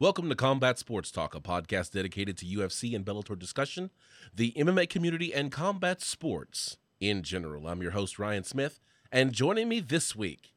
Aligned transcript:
Welcome 0.00 0.30
to 0.30 0.34
Combat 0.34 0.78
Sports 0.78 1.10
Talk, 1.10 1.34
a 1.34 1.40
podcast 1.40 1.92
dedicated 1.92 2.38
to 2.38 2.46
UFC 2.46 2.96
and 2.96 3.04
Bellator 3.04 3.38
discussion, 3.38 3.90
the 4.34 4.54
MMA 4.56 4.88
community, 4.88 5.34
and 5.34 5.52
combat 5.52 6.00
sports 6.00 6.78
in 7.00 7.22
general. 7.22 7.68
I'm 7.68 7.82
your 7.82 7.90
host, 7.90 8.18
Ryan 8.18 8.42
Smith, 8.42 8.80
and 9.12 9.34
joining 9.34 9.68
me 9.68 9.80
this 9.80 10.16
week 10.16 10.54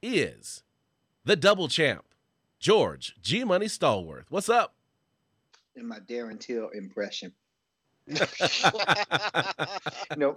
is 0.00 0.62
the 1.24 1.34
double 1.34 1.66
champ, 1.66 2.04
George 2.60 3.16
G 3.20 3.42
Money 3.42 3.66
Stallworth. 3.66 4.26
What's 4.28 4.48
up? 4.48 4.76
In 5.74 5.88
my 5.88 5.98
Darren 5.98 6.38
Till 6.38 6.68
impression. 6.68 7.32
know, 10.16 10.36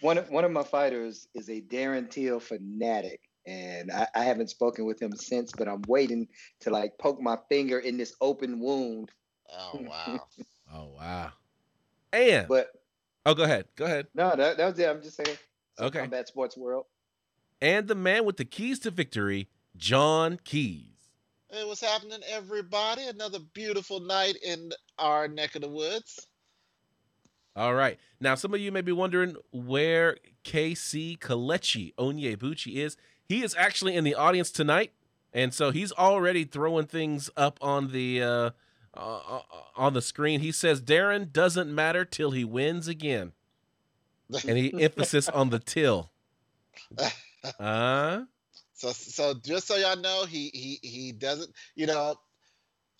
one 0.00 0.16
of, 0.16 0.30
one 0.30 0.46
of 0.46 0.52
my 0.52 0.62
fighters 0.62 1.28
is 1.34 1.50
a 1.50 1.60
Darren 1.60 2.08
Till 2.08 2.40
fanatic, 2.40 3.20
and 3.46 3.90
I, 3.90 4.06
I, 4.14 4.24
haven't 4.24 4.50
spoken 4.50 4.84
with 4.84 5.00
him 5.00 5.14
since. 5.16 5.52
But 5.52 5.68
I'm 5.68 5.82
waiting 5.86 6.28
to 6.60 6.70
like 6.70 6.98
poke 6.98 7.20
my 7.20 7.38
finger 7.48 7.78
in 7.78 7.96
this 7.96 8.14
open 8.20 8.60
wound. 8.60 9.10
Oh 9.50 9.80
wow! 9.80 10.20
oh 10.74 10.88
wow! 10.96 11.32
And 12.12 12.48
but 12.48 12.68
oh, 13.26 13.34
go 13.34 13.44
ahead, 13.44 13.66
go 13.76 13.84
ahead. 13.84 14.06
No, 14.14 14.34
that, 14.34 14.56
that 14.56 14.66
was 14.66 14.78
it. 14.78 14.88
I'm 14.88 15.02
just 15.02 15.16
saying. 15.16 15.38
Okay. 15.80 16.00
Combat 16.00 16.28
sports 16.28 16.56
world. 16.56 16.86
And 17.60 17.88
the 17.88 17.94
man 17.94 18.24
with 18.24 18.36
the 18.36 18.44
keys 18.44 18.78
to 18.80 18.90
victory, 18.90 19.48
John 19.76 20.38
Keys. 20.44 20.94
Hey, 21.50 21.64
what's 21.64 21.80
happening, 21.80 22.20
everybody? 22.28 23.06
Another 23.06 23.38
beautiful 23.52 24.00
night 24.00 24.36
in 24.44 24.72
our 24.98 25.28
neck 25.28 25.54
of 25.54 25.62
the 25.62 25.68
woods. 25.68 26.26
All 27.56 27.74
right. 27.74 27.98
Now, 28.20 28.34
some 28.34 28.52
of 28.52 28.60
you 28.60 28.72
may 28.72 28.80
be 28.80 28.92
wondering 28.92 29.36
where 29.52 30.16
KC 30.44 31.18
Kelechi 31.18 31.94
Onyebuchi 31.94 32.76
is. 32.76 32.96
He 33.28 33.42
is 33.42 33.54
actually 33.58 33.96
in 33.96 34.04
the 34.04 34.14
audience 34.14 34.50
tonight, 34.50 34.92
and 35.32 35.52
so 35.54 35.70
he's 35.70 35.92
already 35.92 36.44
throwing 36.44 36.86
things 36.86 37.30
up 37.36 37.58
on 37.62 37.92
the 37.92 38.22
uh, 38.22 38.50
uh, 38.94 39.18
uh 39.18 39.40
on 39.76 39.94
the 39.94 40.02
screen. 40.02 40.40
He 40.40 40.52
says 40.52 40.80
Darren 40.82 41.32
doesn't 41.32 41.74
matter 41.74 42.04
till 42.04 42.32
he 42.32 42.44
wins 42.44 42.88
again, 42.88 43.32
and 44.46 44.58
he 44.58 44.72
emphasis 44.82 45.28
on 45.28 45.50
the 45.50 45.58
till. 45.58 46.10
Uh 47.58 48.24
so 48.74 48.92
so 48.92 49.34
just 49.34 49.66
so 49.66 49.76
y'all 49.76 49.96
know, 49.96 50.26
he 50.26 50.50
he 50.52 50.78
he 50.82 51.12
doesn't. 51.12 51.50
You 51.74 51.86
know, 51.86 52.16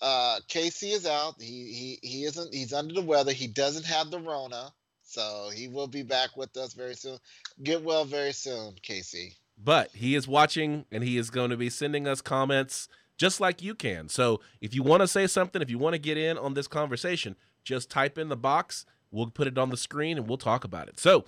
uh, 0.00 0.40
Casey 0.48 0.90
is 0.90 1.06
out. 1.06 1.34
He 1.40 1.98
he 2.02 2.08
he 2.08 2.24
isn't. 2.24 2.54
He's 2.54 2.72
under 2.72 2.94
the 2.94 3.02
weather. 3.02 3.32
He 3.32 3.48
doesn't 3.48 3.84
have 3.84 4.10
the 4.10 4.20
Rona, 4.20 4.72
so 5.02 5.50
he 5.52 5.68
will 5.68 5.88
be 5.88 6.02
back 6.02 6.36
with 6.36 6.56
us 6.56 6.72
very 6.74 6.94
soon. 6.94 7.18
Get 7.62 7.82
well 7.82 8.04
very 8.04 8.32
soon, 8.32 8.76
Casey. 8.82 9.36
But 9.56 9.90
he 9.94 10.14
is 10.14 10.26
watching, 10.28 10.84
and 10.90 11.04
he 11.04 11.16
is 11.16 11.30
going 11.30 11.50
to 11.50 11.56
be 11.56 11.70
sending 11.70 12.06
us 12.06 12.20
comments 12.20 12.88
just 13.16 13.40
like 13.40 13.62
you 13.62 13.74
can. 13.74 14.08
So 14.08 14.40
if 14.60 14.74
you 14.74 14.82
want 14.82 15.02
to 15.02 15.08
say 15.08 15.26
something, 15.26 15.62
if 15.62 15.70
you 15.70 15.78
want 15.78 15.94
to 15.94 16.00
get 16.00 16.18
in 16.18 16.36
on 16.36 16.54
this 16.54 16.66
conversation, 16.66 17.36
just 17.62 17.90
type 17.90 18.18
in 18.18 18.28
the 18.28 18.36
box. 18.36 18.84
We'll 19.10 19.30
put 19.30 19.46
it 19.46 19.56
on 19.56 19.70
the 19.70 19.76
screen, 19.76 20.18
and 20.18 20.26
we'll 20.28 20.38
talk 20.38 20.64
about 20.64 20.88
it. 20.88 20.98
So, 20.98 21.24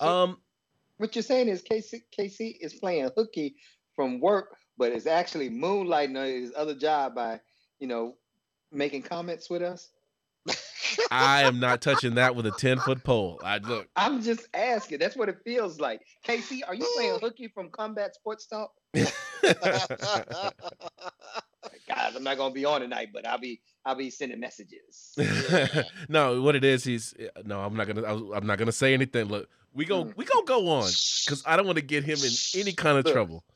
um, 0.00 0.38
what 0.96 1.14
you're 1.14 1.22
saying 1.22 1.48
is 1.48 1.62
Casey 1.62 2.02
Casey 2.10 2.58
is 2.60 2.74
playing 2.74 3.08
hooky 3.16 3.54
from 3.94 4.20
work, 4.20 4.56
but 4.76 4.90
is 4.90 5.06
actually 5.06 5.48
moonlighting 5.48 6.42
his 6.42 6.52
other 6.56 6.74
job 6.74 7.14
by 7.14 7.40
you 7.78 7.86
know, 7.86 8.14
making 8.72 9.02
comments 9.02 9.48
with 9.48 9.62
us? 9.62 9.90
I 11.10 11.42
am 11.42 11.60
not 11.60 11.80
touching 11.80 12.14
that 12.14 12.34
with 12.34 12.46
a 12.46 12.50
10 12.52 12.78
foot 12.80 13.02
pole. 13.04 13.40
I 13.44 13.58
look. 13.58 13.88
I'm 13.96 14.22
just 14.22 14.48
asking. 14.54 14.98
That's 14.98 15.16
what 15.16 15.28
it 15.28 15.38
feels 15.44 15.80
like. 15.80 16.02
Casey, 16.22 16.64
are 16.64 16.74
you 16.74 16.90
playing 16.96 17.18
hooky 17.20 17.48
from 17.48 17.70
Combat 17.70 18.14
Sports 18.14 18.46
Talk? 18.46 18.72
Guys, 21.88 22.16
I'm 22.16 22.22
not 22.22 22.36
gonna 22.36 22.54
be 22.54 22.64
on 22.64 22.80
tonight, 22.80 23.08
but 23.12 23.26
I'll 23.26 23.38
be 23.38 23.60
I'll 23.84 23.94
be 23.94 24.10
sending 24.10 24.40
messages. 24.40 25.16
no, 26.08 26.42
what 26.42 26.54
it 26.54 26.64
is, 26.64 26.84
he's 26.84 27.14
no. 27.44 27.60
I'm 27.60 27.76
not 27.76 27.86
gonna. 27.86 28.32
I'm 28.32 28.46
not 28.46 28.58
gonna 28.58 28.72
say 28.72 28.94
anything. 28.94 29.26
Look, 29.26 29.48
we 29.72 29.84
go. 29.84 30.04
Mm. 30.04 30.16
We 30.16 30.24
gonna 30.24 30.44
go 30.44 30.68
on 30.68 30.90
because 31.24 31.42
I 31.46 31.56
don't 31.56 31.66
want 31.66 31.76
to 31.76 31.84
get 31.84 32.04
him 32.04 32.18
in 32.18 32.60
any 32.60 32.72
kind 32.72 32.98
of 32.98 33.10
trouble. 33.10 33.44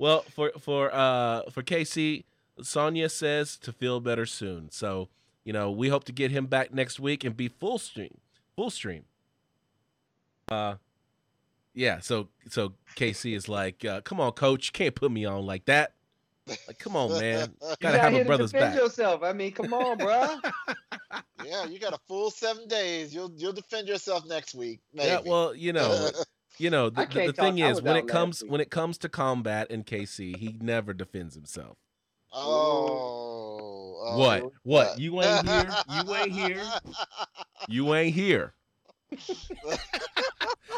well, 0.00 0.24
for 0.34 0.52
for 0.58 0.92
uh 0.92 1.42
for 1.50 1.62
KC, 1.62 2.24
Sonya 2.62 3.08
says 3.08 3.56
to 3.58 3.72
feel 3.72 4.00
better 4.00 4.26
soon. 4.26 4.70
So 4.70 5.08
you 5.44 5.52
know 5.52 5.70
we 5.70 5.88
hope 5.88 6.04
to 6.04 6.12
get 6.12 6.30
him 6.30 6.46
back 6.46 6.72
next 6.72 7.00
week 7.00 7.24
and 7.24 7.36
be 7.36 7.48
full 7.48 7.78
stream, 7.78 8.18
full 8.56 8.70
stream. 8.70 9.04
Uh, 10.50 10.74
yeah. 11.74 12.00
So 12.00 12.28
so 12.48 12.74
KC 12.96 13.34
is 13.34 13.48
like, 13.48 13.84
uh, 13.84 14.00
come 14.02 14.20
on, 14.20 14.32
coach, 14.32 14.72
can't 14.72 14.94
put 14.94 15.10
me 15.10 15.24
on 15.24 15.46
like 15.46 15.64
that. 15.66 15.94
Like, 16.46 16.78
come 16.78 16.96
on, 16.96 17.12
man, 17.12 17.54
gotta 17.80 17.98
have 17.98 18.14
a 18.14 18.24
brother's 18.24 18.52
defend 18.52 18.74
back. 18.74 18.82
yourself. 18.82 19.22
I 19.22 19.32
mean, 19.32 19.52
come 19.52 19.72
on, 19.72 19.98
bro. 19.98 20.36
yeah, 21.44 21.66
you 21.66 21.78
got 21.78 21.92
a 21.92 21.98
full 22.08 22.30
seven 22.30 22.66
days. 22.66 23.14
You'll 23.14 23.32
you'll 23.36 23.52
defend 23.52 23.88
yourself 23.88 24.26
next 24.26 24.54
week. 24.54 24.80
Maybe. 24.92 25.08
Yeah, 25.08 25.20
well, 25.24 25.54
you 25.54 25.72
know, 25.72 26.10
you 26.58 26.70
know, 26.70 26.90
the, 26.90 27.06
the, 27.06 27.26
the 27.26 27.32
thing 27.32 27.58
is 27.58 27.80
when 27.82 27.96
it 27.96 28.08
comes 28.08 28.42
when 28.42 28.60
it 28.60 28.70
comes 28.70 28.98
to 28.98 29.08
combat 29.08 29.70
in 29.70 29.84
KC, 29.84 30.36
he 30.36 30.56
never 30.60 30.92
defends 30.92 31.34
himself. 31.34 31.76
Oh, 32.32 33.98
oh 34.02 34.18
what? 34.18 34.52
what? 34.62 34.98
You 34.98 35.20
ain't 35.22 35.48
here. 35.48 35.70
You 35.88 36.14
ain't 36.14 36.32
here. 36.32 36.62
You 37.68 37.94
ain't 37.94 38.14
here. 38.14 38.54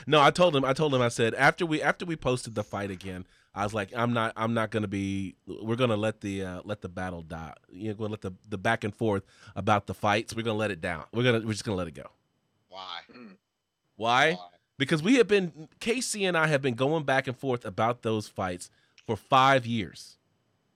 no, 0.06 0.20
I 0.20 0.30
told 0.30 0.54
him. 0.56 0.64
I 0.64 0.72
told 0.72 0.92
him. 0.92 1.00
I 1.00 1.08
said 1.08 1.32
after 1.34 1.64
we 1.64 1.80
after 1.80 2.04
we 2.04 2.16
posted 2.16 2.54
the 2.54 2.64
fight 2.64 2.90
again, 2.90 3.24
I 3.54 3.64
was 3.64 3.72
like, 3.72 3.90
I'm 3.94 4.12
not. 4.12 4.32
I'm 4.36 4.52
not 4.52 4.70
gonna 4.70 4.88
be. 4.88 5.36
We're 5.46 5.76
gonna 5.76 5.96
let 5.96 6.20
the 6.20 6.44
uh, 6.44 6.60
let 6.64 6.80
the 6.80 6.88
battle 6.88 7.22
die. 7.22 7.54
You're 7.70 7.94
gonna 7.94 8.10
let 8.10 8.22
the 8.22 8.32
the 8.48 8.58
back 8.58 8.84
and 8.84 8.94
forth 8.94 9.22
about 9.54 9.86
the 9.86 9.94
fights. 9.94 10.34
We're 10.34 10.42
gonna 10.42 10.58
let 10.58 10.70
it 10.70 10.80
down. 10.80 11.04
We're 11.12 11.22
gonna. 11.22 11.40
We're 11.40 11.52
just 11.52 11.64
gonna 11.64 11.76
let 11.76 11.88
it 11.88 11.94
go. 11.94 12.10
Why? 12.68 13.00
Why? 13.96 14.32
Why? 14.32 14.46
Because 14.78 15.02
we 15.02 15.14
have 15.16 15.28
been 15.28 15.68
Casey 15.78 16.24
and 16.24 16.36
I 16.36 16.48
have 16.48 16.62
been 16.62 16.74
going 16.74 17.04
back 17.04 17.28
and 17.28 17.36
forth 17.36 17.64
about 17.64 18.02
those 18.02 18.26
fights 18.26 18.70
for 19.06 19.16
five 19.16 19.66
years. 19.66 20.16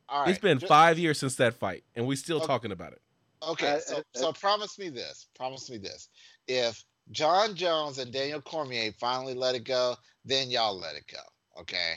All 0.09 0.21
right. 0.21 0.31
It's 0.31 0.39
been 0.39 0.59
just, 0.59 0.69
five 0.69 0.99
years 0.99 1.19
since 1.19 1.37
that 1.37 1.55
fight, 1.55 1.85
and 1.95 2.07
we're 2.07 2.17
still 2.17 2.39
okay. 2.39 2.47
talking 2.47 2.73
about 2.73 2.93
it. 2.93 3.03
Okay, 3.47 3.81
so 3.85 4.03
so 4.15 4.33
promise 4.33 4.79
me 4.79 4.89
this. 4.89 5.27
Promise 5.35 5.71
me 5.71 5.79
this. 5.79 6.09
If 6.49 6.85
Jon 7.11 7.55
Jones 7.55 7.99
and 7.99 8.13
Daniel 8.13 8.41
Cormier 8.41 8.93
finally 8.99 9.35
let 9.35 9.55
it 9.55 9.65
go, 9.65 9.97
then 10.25 10.51
y'all 10.51 10.79
let 10.79 10.97
it 10.97 11.05
go. 11.13 11.21
Okay. 11.61 11.95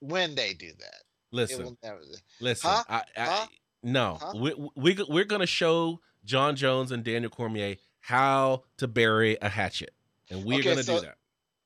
When 0.00 0.34
they 0.34 0.54
do 0.54 0.70
that. 0.78 1.02
Listen. 1.32 1.76
Never... 1.82 2.00
Listen. 2.40 2.70
Huh? 2.70 2.84
I, 2.88 3.02
I, 3.16 3.24
huh? 3.24 3.46
No. 3.82 4.18
Huh? 4.20 4.32
We, 4.36 4.54
we, 4.76 5.04
we're 5.08 5.24
going 5.24 5.40
to 5.40 5.46
show 5.46 6.00
Jon 6.24 6.56
Jones 6.56 6.92
and 6.92 7.04
Daniel 7.04 7.30
Cormier 7.30 7.76
how 8.00 8.64
to 8.78 8.88
bury 8.88 9.36
a 9.42 9.48
hatchet. 9.48 9.92
And 10.30 10.44
we're 10.44 10.58
okay, 10.58 10.64
going 10.64 10.76
to 10.78 10.82
so, 10.84 10.94
do 10.96 11.06
that. 11.06 11.16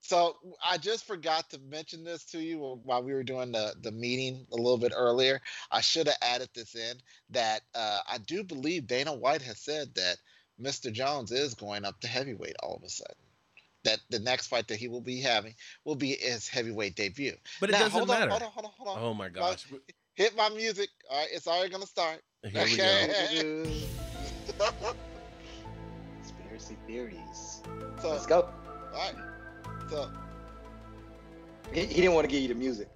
So 0.00 0.36
I 0.64 0.78
just 0.78 1.06
forgot 1.06 1.50
to 1.50 1.58
mention 1.58 2.04
this 2.04 2.24
to 2.26 2.40
you 2.40 2.80
while 2.84 3.02
we 3.02 3.12
were 3.12 3.22
doing 3.22 3.52
the, 3.52 3.74
the 3.82 3.92
meeting 3.92 4.46
a 4.52 4.56
little 4.56 4.78
bit 4.78 4.92
earlier. 4.96 5.40
I 5.70 5.80
should 5.80 6.06
have 6.06 6.16
added 6.22 6.48
this 6.54 6.74
in 6.74 6.96
that 7.30 7.62
uh, 7.74 7.98
I 8.10 8.18
do 8.18 8.42
believe 8.42 8.86
Dana 8.86 9.14
White 9.14 9.42
has 9.42 9.58
said 9.58 9.94
that 9.94 10.16
Mr. 10.60 10.92
Jones 10.92 11.32
is 11.32 11.54
going 11.54 11.84
up 11.84 12.00
to 12.00 12.08
heavyweight 12.08 12.56
all 12.62 12.76
of 12.76 12.82
a 12.82 12.88
sudden. 12.88 13.14
That 13.84 14.00
the 14.10 14.18
next 14.18 14.48
fight 14.48 14.68
that 14.68 14.76
he 14.76 14.88
will 14.88 15.00
be 15.00 15.20
having 15.20 15.54
will 15.84 15.94
be 15.94 16.16
his 16.16 16.48
heavyweight 16.48 16.96
debut. 16.96 17.36
But 17.60 17.70
it 17.70 17.72
now, 17.72 17.78
doesn't 17.78 17.92
hold 17.92 18.08
matter. 18.08 18.30
On, 18.30 18.40
hold 18.40 18.42
on, 18.42 18.50
hold 18.50 18.66
on, 18.66 18.72
hold 18.76 18.88
on. 18.98 19.02
Oh 19.02 19.14
my 19.14 19.30
gosh! 19.30 19.66
hit 20.14 20.36
my 20.36 20.50
music. 20.50 20.90
All 21.10 21.18
right, 21.18 21.28
it's 21.32 21.46
already 21.46 21.70
gonna 21.70 21.86
start. 21.86 22.20
Here 22.42 22.60
okay. 22.60 23.14
we 23.32 23.42
go. 23.42 23.70
Conspiracy 26.22 26.76
theories. 26.86 27.62
So, 28.02 28.10
Let's 28.10 28.26
go. 28.26 28.50
All 28.92 29.12
right. 29.12 29.29
So 29.90 30.08
he, 31.72 31.80
he 31.80 32.00
didn't 32.00 32.14
want 32.14 32.24
to 32.24 32.30
give 32.30 32.42
you 32.42 32.48
the 32.48 32.54
music. 32.54 32.88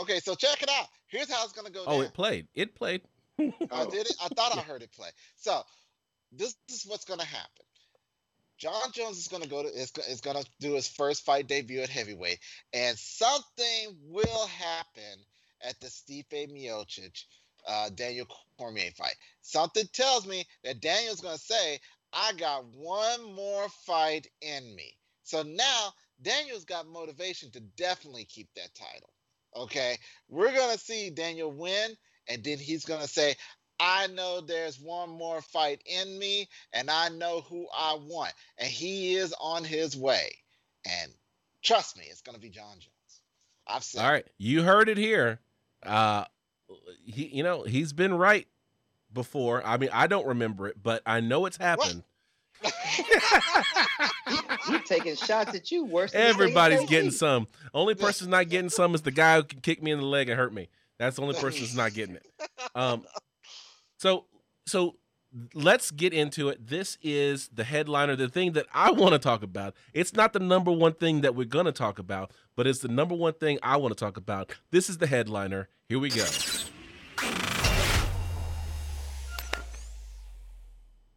Okay, 0.00 0.20
so 0.20 0.34
check 0.34 0.62
it 0.62 0.68
out. 0.68 0.86
Here's 1.06 1.30
how 1.32 1.44
it's 1.44 1.52
gonna 1.52 1.70
go. 1.70 1.84
Oh, 1.86 1.98
down. 1.98 2.04
it 2.06 2.14
played. 2.14 2.48
It 2.54 2.74
played. 2.74 3.02
I 3.38 3.84
did 3.86 4.06
it. 4.06 4.14
I 4.22 4.28
thought 4.28 4.56
I 4.56 4.60
heard 4.60 4.82
it 4.82 4.92
play. 4.92 5.08
So 5.36 5.62
this, 6.32 6.54
this 6.68 6.84
is 6.84 6.86
what's 6.86 7.04
going 7.04 7.20
to 7.20 7.26
happen. 7.26 7.50
Jon 8.58 8.90
Jones 8.92 9.18
is 9.18 9.28
going 9.28 9.42
to 9.42 9.48
go 9.48 9.62
to 9.62 9.68
is, 9.68 9.92
is 10.08 10.22
going 10.22 10.42
to 10.42 10.48
do 10.60 10.74
his 10.74 10.88
first 10.88 11.24
fight 11.26 11.46
debut 11.46 11.80
at 11.80 11.90
heavyweight, 11.90 12.38
and 12.72 12.96
something 12.96 13.96
will 14.08 14.46
happen 14.46 15.20
at 15.62 15.78
the 15.80 15.88
Stipe 15.88 16.50
Miocic 16.50 17.24
uh, 17.68 17.90
Daniel 17.94 18.26
Cormier 18.58 18.90
fight. 18.96 19.16
Something 19.42 19.84
tells 19.92 20.26
me 20.26 20.46
that 20.64 20.80
Daniel's 20.80 21.20
going 21.20 21.36
to 21.36 21.40
say, 21.40 21.78
"I 22.14 22.32
got 22.38 22.64
one 22.74 23.34
more 23.34 23.68
fight 23.84 24.26
in 24.40 24.74
me." 24.74 24.96
So 25.22 25.42
now 25.42 25.92
Daniel's 26.22 26.64
got 26.64 26.86
motivation 26.86 27.50
to 27.52 27.60
definitely 27.60 28.24
keep 28.24 28.48
that 28.54 28.74
title. 28.74 29.10
Okay, 29.56 29.96
we're 30.28 30.52
going 30.52 30.72
to 30.72 30.78
see 30.78 31.10
Daniel 31.10 31.50
win, 31.50 31.96
and 32.28 32.44
then 32.44 32.58
he's 32.58 32.84
going 32.84 33.00
to 33.00 33.08
say, 33.08 33.34
I 33.78 34.06
know 34.08 34.40
there's 34.40 34.80
one 34.80 35.10
more 35.10 35.40
fight 35.40 35.82
in 35.86 36.18
me, 36.18 36.48
and 36.72 36.90
I 36.90 37.08
know 37.10 37.42
who 37.42 37.66
I 37.76 37.98
want. 38.00 38.32
And 38.58 38.68
he 38.68 39.14
is 39.14 39.34
on 39.40 39.64
his 39.64 39.96
way. 39.96 40.32
And 40.84 41.12
trust 41.62 41.98
me, 41.98 42.04
it's 42.10 42.22
going 42.22 42.34
to 42.34 42.40
be 42.40 42.48
Jon 42.48 42.72
Jones. 42.72 43.20
I've 43.66 43.84
said. 43.84 44.04
All 44.04 44.10
right, 44.10 44.26
you 44.38 44.62
heard 44.62 44.88
it 44.88 44.96
here. 44.96 45.40
Uh, 45.82 46.24
he, 47.04 47.26
you 47.26 47.42
know, 47.42 47.62
he's 47.62 47.92
been 47.92 48.14
right 48.14 48.46
before. 49.12 49.64
I 49.64 49.76
mean, 49.76 49.90
I 49.92 50.06
don't 50.06 50.26
remember 50.26 50.68
it, 50.68 50.82
but 50.82 51.02
I 51.04 51.20
know 51.20 51.46
it's 51.46 51.56
happened. 51.56 52.02
He's 54.68 54.82
taking 54.84 55.16
shots 55.16 55.54
at 55.54 55.70
you 55.70 55.84
worse. 55.84 56.12
Than 56.12 56.22
Everybody's 56.22 56.88
getting 56.88 57.10
some. 57.10 57.46
Only 57.72 57.94
person's 57.94 58.28
not 58.28 58.48
getting 58.48 58.70
some 58.70 58.94
is 58.94 59.02
the 59.02 59.10
guy 59.10 59.36
who 59.36 59.44
can 59.44 59.60
kick 59.60 59.82
me 59.82 59.90
in 59.90 60.00
the 60.00 60.06
leg 60.06 60.28
and 60.28 60.38
hurt 60.38 60.52
me. 60.52 60.68
That's 60.98 61.16
the 61.16 61.22
only 61.22 61.34
person 61.34 61.60
who's 61.60 61.76
not 61.76 61.94
getting 61.94 62.16
it. 62.16 62.26
Um, 62.74 63.04
so 63.98 64.26
so 64.66 64.96
let's 65.54 65.90
get 65.90 66.12
into 66.12 66.50
it. 66.50 66.66
This 66.66 66.98
is 67.00 67.48
the 67.48 67.64
headliner, 67.64 68.16
the 68.16 68.28
thing 68.28 68.52
that 68.52 68.66
I 68.74 68.90
want 68.90 69.12
to 69.12 69.18
talk 69.18 69.42
about. 69.42 69.74
It's 69.94 70.12
not 70.12 70.34
the 70.34 70.40
number 70.40 70.72
one 70.72 70.92
thing 70.92 71.22
that 71.22 71.34
we're 71.34 71.46
gonna 71.46 71.72
talk 71.72 71.98
about, 71.98 72.32
but 72.54 72.66
it's 72.66 72.80
the 72.80 72.88
number 72.88 73.14
one 73.14 73.32
thing 73.32 73.58
I 73.62 73.78
want 73.78 73.96
to 73.96 74.04
talk 74.04 74.18
about. 74.18 74.54
This 74.70 74.90
is 74.90 74.98
the 74.98 75.06
headliner. 75.06 75.68
Here 75.88 75.98
we 75.98 76.10
go. 76.10 76.26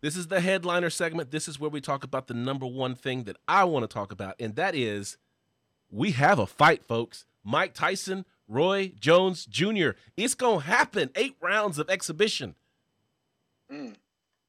This 0.02 0.16
is 0.16 0.28
the 0.28 0.40
headliner 0.40 0.90
segment. 0.90 1.32
This 1.32 1.48
is 1.48 1.60
where 1.60 1.70
we 1.70 1.82
talk 1.82 2.04
about 2.04 2.28
the 2.28 2.34
number 2.34 2.66
one 2.66 2.96
thing 2.96 3.24
that 3.24 3.38
I 3.48 3.66
want 3.66 3.84
to 3.84 3.94
talk 3.94 4.12
about, 4.12 4.36
and 4.40 4.56
that 4.56 4.76
is 4.76 5.18
we 5.92 6.12
have 6.12 6.40
a 6.40 6.48
fight, 6.48 6.86
folks. 6.86 7.26
Mike 7.44 7.74
Tyson, 7.74 8.26
Roy 8.48 8.94
Jones 9.00 9.46
Jr. 9.46 9.90
It's 10.16 10.36
gonna 10.36 10.62
happen. 10.62 11.10
Eight 11.16 11.36
rounds 11.42 11.80
of 11.80 11.90
exhibition. 11.90 12.56
Mm. 13.72 13.96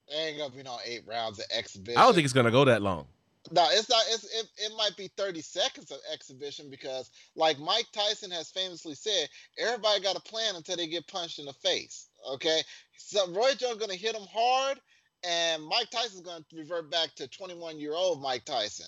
There 0.09 0.29
ain't 0.29 0.39
gonna 0.39 0.55
be 0.55 0.63
no 0.63 0.79
eight 0.85 1.03
rounds 1.07 1.39
of 1.39 1.47
exhibition. 1.53 1.99
I 1.99 2.05
don't 2.05 2.15
think 2.15 2.25
it's 2.25 2.35
gonna 2.35 2.51
go 2.51 2.65
that 2.65 2.83
long. 2.83 3.07
No, 3.51 3.67
it's 3.71 3.89
not. 3.89 4.03
It's, 4.09 4.25
it, 4.25 4.49
it 4.59 4.73
might 4.77 4.97
be 4.97 5.09
30 5.17 5.41
seconds 5.41 5.91
of 5.91 5.99
exhibition 6.13 6.69
because, 6.71 7.11
like 7.35 7.59
Mike 7.59 7.87
Tyson 7.93 8.31
has 8.31 8.51
famously 8.51 8.95
said, 8.95 9.29
everybody 9.59 10.01
got 10.01 10.17
a 10.17 10.21
plan 10.21 10.57
until 10.57 10.77
they 10.77 10.87
get 10.87 11.07
punched 11.07 11.39
in 11.39 11.47
the 11.47 11.53
face. 11.55 12.09
Okay, 12.33 12.63
so 12.97 13.31
Roy 13.33 13.55
Jones 13.55 13.79
gonna 13.79 13.95
hit 13.95 14.15
him 14.15 14.27
hard, 14.33 14.79
and 15.25 15.63
Mike 15.65 15.91
Tyson's 15.91 16.23
gonna 16.23 16.45
revert 16.53 16.91
back 16.91 17.15
to 17.17 17.29
21 17.29 17.79
year 17.79 17.95
old 17.95 18.23
Mike 18.23 18.45
Tyson. 18.45 18.87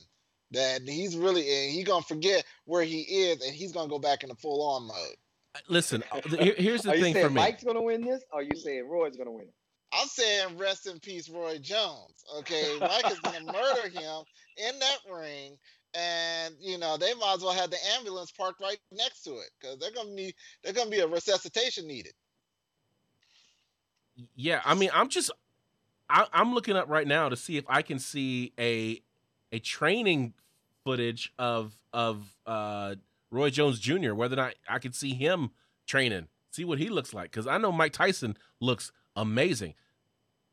That 0.51 0.83
he's 0.83 1.17
really 1.17 1.41
and 1.41 1.73
he 1.73 1.83
gonna 1.83 2.03
forget 2.03 2.45
where 2.67 2.83
he 2.83 3.01
is, 3.01 3.41
and 3.43 3.55
he's 3.55 3.73
gonna 3.73 3.89
go 3.89 3.99
back 3.99 4.23
into 4.23 4.35
full 4.35 4.63
on 4.63 4.85
mode. 4.85 5.17
Listen, 5.69 6.03
uh, 6.13 6.21
here's 6.39 6.83
the 6.83 6.91
Are 6.91 6.97
you 6.97 7.03
thing 7.03 7.15
saying 7.15 7.27
for 7.27 7.31
me. 7.31 7.41
Mike's 7.41 7.65
gonna 7.65 7.83
win 7.83 8.03
this? 8.03 8.23
Or 8.33 8.41
are 8.41 8.43
you 8.43 8.57
saying 8.57 8.87
Roy's 8.89 9.17
gonna 9.17 9.33
win 9.33 9.47
it? 9.47 9.55
I'm 9.93 10.09
saying 10.09 10.57
rest 10.57 10.87
in 10.87 10.99
peace, 11.01 11.29
Roy 11.29 11.59
Jones. 11.59 12.25
Okay, 12.39 12.77
Mike 12.81 13.11
is 13.11 13.21
gonna 13.21 13.45
murder 13.45 13.89
him 13.89 14.23
in 14.57 14.79
that 14.79 14.99
ring, 15.11 15.57
and 15.95 16.55
you 16.61 16.79
know 16.79 16.97
they 16.97 17.15
might 17.15 17.35
as 17.37 17.43
well 17.43 17.53
have 17.53 17.71
the 17.71 17.79
ambulance 17.97 18.31
parked 18.31 18.61
right 18.61 18.79
next 18.91 19.23
to 19.23 19.33
it 19.33 19.51
because 19.61 19.79
they're 19.79 19.91
gonna 19.91 20.11
need 20.11 20.35
they're 20.63 20.73
gonna 20.73 20.91
be 20.91 21.01
a 21.01 21.07
resuscitation 21.07 21.87
needed. 21.87 22.13
Yeah, 24.35 24.61
I 24.65 24.75
mean, 24.75 24.91
I'm 24.93 25.09
just, 25.09 25.31
I, 26.13 26.27
I'm 26.35 26.53
looking 26.53 26.77
up 26.77 26.91
right 26.91 27.07
now 27.07 27.31
to 27.31 27.37
see 27.37 27.57
if 27.57 27.65
I 27.69 27.81
can 27.81 27.99
see 27.99 28.53
a, 28.59 29.01
a 29.51 29.59
training 29.59 30.35
footage 30.85 31.33
of 31.39 31.75
of 31.93 32.37
uh, 32.47 32.97
Roy 33.31 33.49
Jones 33.49 33.81
Jr. 33.81 34.13
Whether 34.13 34.35
or 34.35 34.45
not 34.45 34.55
I 34.69 34.79
could 34.79 34.95
see 34.95 35.15
him 35.15 35.51
training, 35.87 36.29
see 36.51 36.65
what 36.65 36.79
he 36.79 36.91
looks 36.91 37.15
like, 37.15 37.31
because 37.31 37.47
I 37.47 37.57
know 37.57 37.73
Mike 37.73 37.95
Tyson 37.95 38.37
looks 38.61 38.93
amazing. 39.17 39.75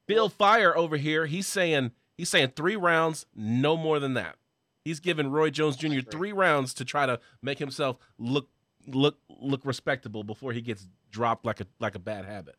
Bill 0.07 0.29
Fire 0.29 0.75
over 0.75 0.95
here, 0.95 1.25
he's 1.25 1.45
saying 1.45 1.91
he's 2.17 2.29
saying 2.29 2.53
three 2.55 2.77
rounds, 2.77 3.25
no 3.35 3.75
more 3.75 3.99
than 3.99 4.13
that. 4.13 4.37
He's 4.85 5.01
giving 5.01 5.29
Roy 5.29 5.49
Jones 5.49 5.75
Jr. 5.75 5.99
three 5.99 6.31
rounds 6.31 6.73
to 6.75 6.85
try 6.85 7.05
to 7.05 7.19
make 7.41 7.59
himself 7.59 7.97
look 8.17 8.47
look 8.87 9.17
look 9.41 9.61
respectable 9.65 10.23
before 10.23 10.53
he 10.53 10.61
gets 10.61 10.87
dropped 11.11 11.45
like 11.45 11.59
a 11.59 11.67
like 11.81 11.95
a 11.95 11.99
bad 11.99 12.23
habit. 12.23 12.55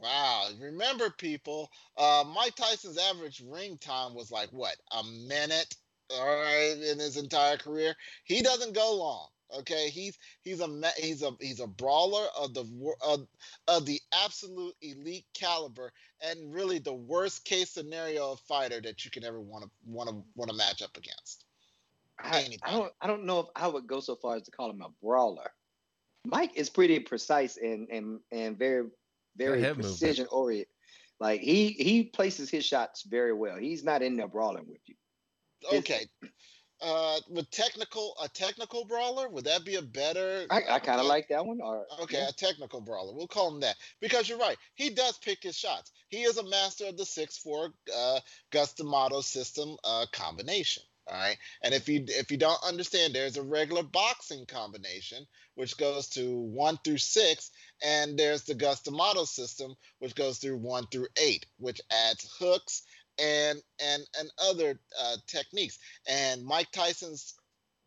Wow! 0.00 0.48
Remember, 0.58 1.10
people, 1.10 1.70
uh, 1.96 2.24
Mike 2.34 2.54
Tyson's 2.54 2.98
average 2.98 3.42
ring 3.46 3.76
time 3.78 4.14
was 4.14 4.30
like 4.30 4.48
what 4.50 4.76
a 4.92 5.04
minute, 5.04 5.76
all 6.10 6.26
right, 6.26 6.76
in 6.76 6.98
his 6.98 7.16
entire 7.16 7.58
career. 7.58 7.94
He 8.24 8.42
doesn't 8.42 8.74
go 8.74 8.96
long. 8.96 9.28
Okay, 9.58 9.88
he's 9.90 10.16
he's 10.42 10.60
a 10.60 10.92
he's 10.96 11.22
a 11.22 11.32
he's 11.40 11.60
a 11.60 11.66
brawler 11.66 12.26
of 12.38 12.54
the 12.54 12.64
of, 13.04 13.26
of 13.66 13.84
the 13.84 14.00
absolute 14.24 14.74
elite 14.80 15.26
caliber, 15.34 15.92
and 16.22 16.54
really 16.54 16.78
the 16.78 16.94
worst 16.94 17.44
case 17.44 17.70
scenario 17.70 18.32
of 18.32 18.40
fighter 18.40 18.80
that 18.80 19.04
you 19.04 19.10
can 19.10 19.24
ever 19.24 19.40
want 19.40 19.64
to 19.64 19.70
want 19.84 20.08
to 20.08 20.22
want 20.34 20.50
to 20.50 20.56
match 20.56 20.82
up 20.82 20.96
against. 20.96 21.44
I, 22.22 22.46
I 22.62 22.72
don't 22.72 22.92
I 23.00 23.06
don't 23.06 23.24
know 23.24 23.40
if 23.40 23.46
I 23.56 23.66
would 23.66 23.86
go 23.86 24.00
so 24.00 24.14
far 24.14 24.36
as 24.36 24.42
to 24.44 24.50
call 24.50 24.70
him 24.70 24.82
a 24.82 24.90
brawler. 25.02 25.50
Mike 26.24 26.52
is 26.54 26.70
pretty 26.70 27.00
precise 27.00 27.56
and 27.56 27.88
and 27.90 28.20
and 28.30 28.58
very 28.58 28.84
very 29.36 29.60
head 29.60 29.76
movement. 29.76 29.98
precision 29.98 30.26
oriented. 30.30 30.68
Like 31.18 31.40
he 31.42 31.68
he 31.70 32.04
places 32.04 32.50
his 32.50 32.64
shots 32.64 33.02
very 33.02 33.32
well. 33.32 33.56
He's 33.56 33.84
not 33.84 34.02
in 34.02 34.16
there 34.16 34.28
brawling 34.28 34.66
with 34.66 34.80
you. 34.86 34.94
His- 35.70 35.80
Okay, 35.80 36.06
uh, 36.80 37.20
with 37.28 37.50
technical 37.50 38.14
a 38.22 38.28
technical 38.28 38.84
brawler, 38.86 39.28
would 39.28 39.44
that 39.44 39.64
be 39.64 39.74
a 39.76 39.82
better? 39.82 40.46
I, 40.50 40.62
I 40.70 40.78
kind 40.78 40.98
uh, 40.98 41.02
of 41.02 41.08
like 41.08 41.28
that 41.28 41.44
one. 41.44 41.60
Or 41.62 41.86
Okay, 42.00 42.24
a 42.26 42.32
technical 42.32 42.80
brawler. 42.80 43.14
We'll 43.14 43.26
call 43.26 43.52
him 43.52 43.60
that 43.60 43.76
because 44.00 44.28
you're 44.28 44.38
right. 44.38 44.56
He 44.74 44.90
does 44.90 45.18
pick 45.18 45.42
his 45.42 45.56
shots. 45.56 45.92
He 46.08 46.22
is 46.22 46.38
a 46.38 46.48
master 46.48 46.86
of 46.86 46.96
the 46.96 47.04
six 47.04 47.36
four 47.36 47.74
uh, 47.94 48.20
Cus 48.50 48.72
D'Amato 48.72 49.20
system 49.20 49.76
uh, 49.84 50.06
combination. 50.12 50.82
All 51.10 51.16
right, 51.16 51.38
and 51.62 51.74
if 51.74 51.88
you 51.88 52.04
if 52.06 52.30
you 52.30 52.36
don't 52.36 52.62
understand, 52.62 53.14
there's 53.14 53.36
a 53.36 53.42
regular 53.42 53.82
boxing 53.82 54.46
combination 54.46 55.26
which 55.56 55.76
goes 55.76 56.08
to 56.10 56.38
one 56.38 56.78
through 56.84 56.98
six, 56.98 57.50
and 57.82 58.16
there's 58.16 58.44
the 58.44 58.54
Cus 58.54 58.82
D'Amato 58.82 59.24
system 59.24 59.74
which 59.98 60.14
goes 60.14 60.38
through 60.38 60.58
one 60.58 60.86
through 60.86 61.08
eight, 61.20 61.46
which 61.58 61.80
adds 61.90 62.30
hooks 62.38 62.82
and 63.18 63.60
and 63.80 64.06
and 64.20 64.30
other 64.40 64.78
uh, 65.00 65.16
techniques. 65.26 65.78
And 66.06 66.44
Mike 66.44 66.70
Tyson's 66.70 67.34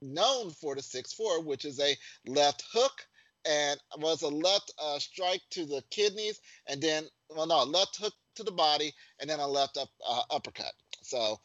known 0.01 0.51
for 0.51 0.75
the 0.75 0.81
six 0.81 1.13
four, 1.13 1.41
which 1.41 1.63
is 1.63 1.79
a 1.79 1.95
left 2.27 2.63
hook 2.73 3.07
and 3.45 3.79
was 3.97 4.21
a 4.21 4.27
left 4.27 4.73
uh, 4.81 4.99
strike 4.99 5.41
to 5.51 5.65
the 5.65 5.81
kidneys, 5.91 6.39
and 6.67 6.81
then 6.81 7.05
well, 7.29 7.47
no, 7.47 7.63
left 7.63 7.97
hook 7.97 8.13
to 8.35 8.43
the 8.43 8.51
body, 8.51 8.93
and 9.19 9.29
then 9.29 9.39
a 9.39 9.47
left 9.47 9.77
up 9.77 9.89
uh, 10.07 10.23
uppercut. 10.29 10.73
So, 11.01 11.39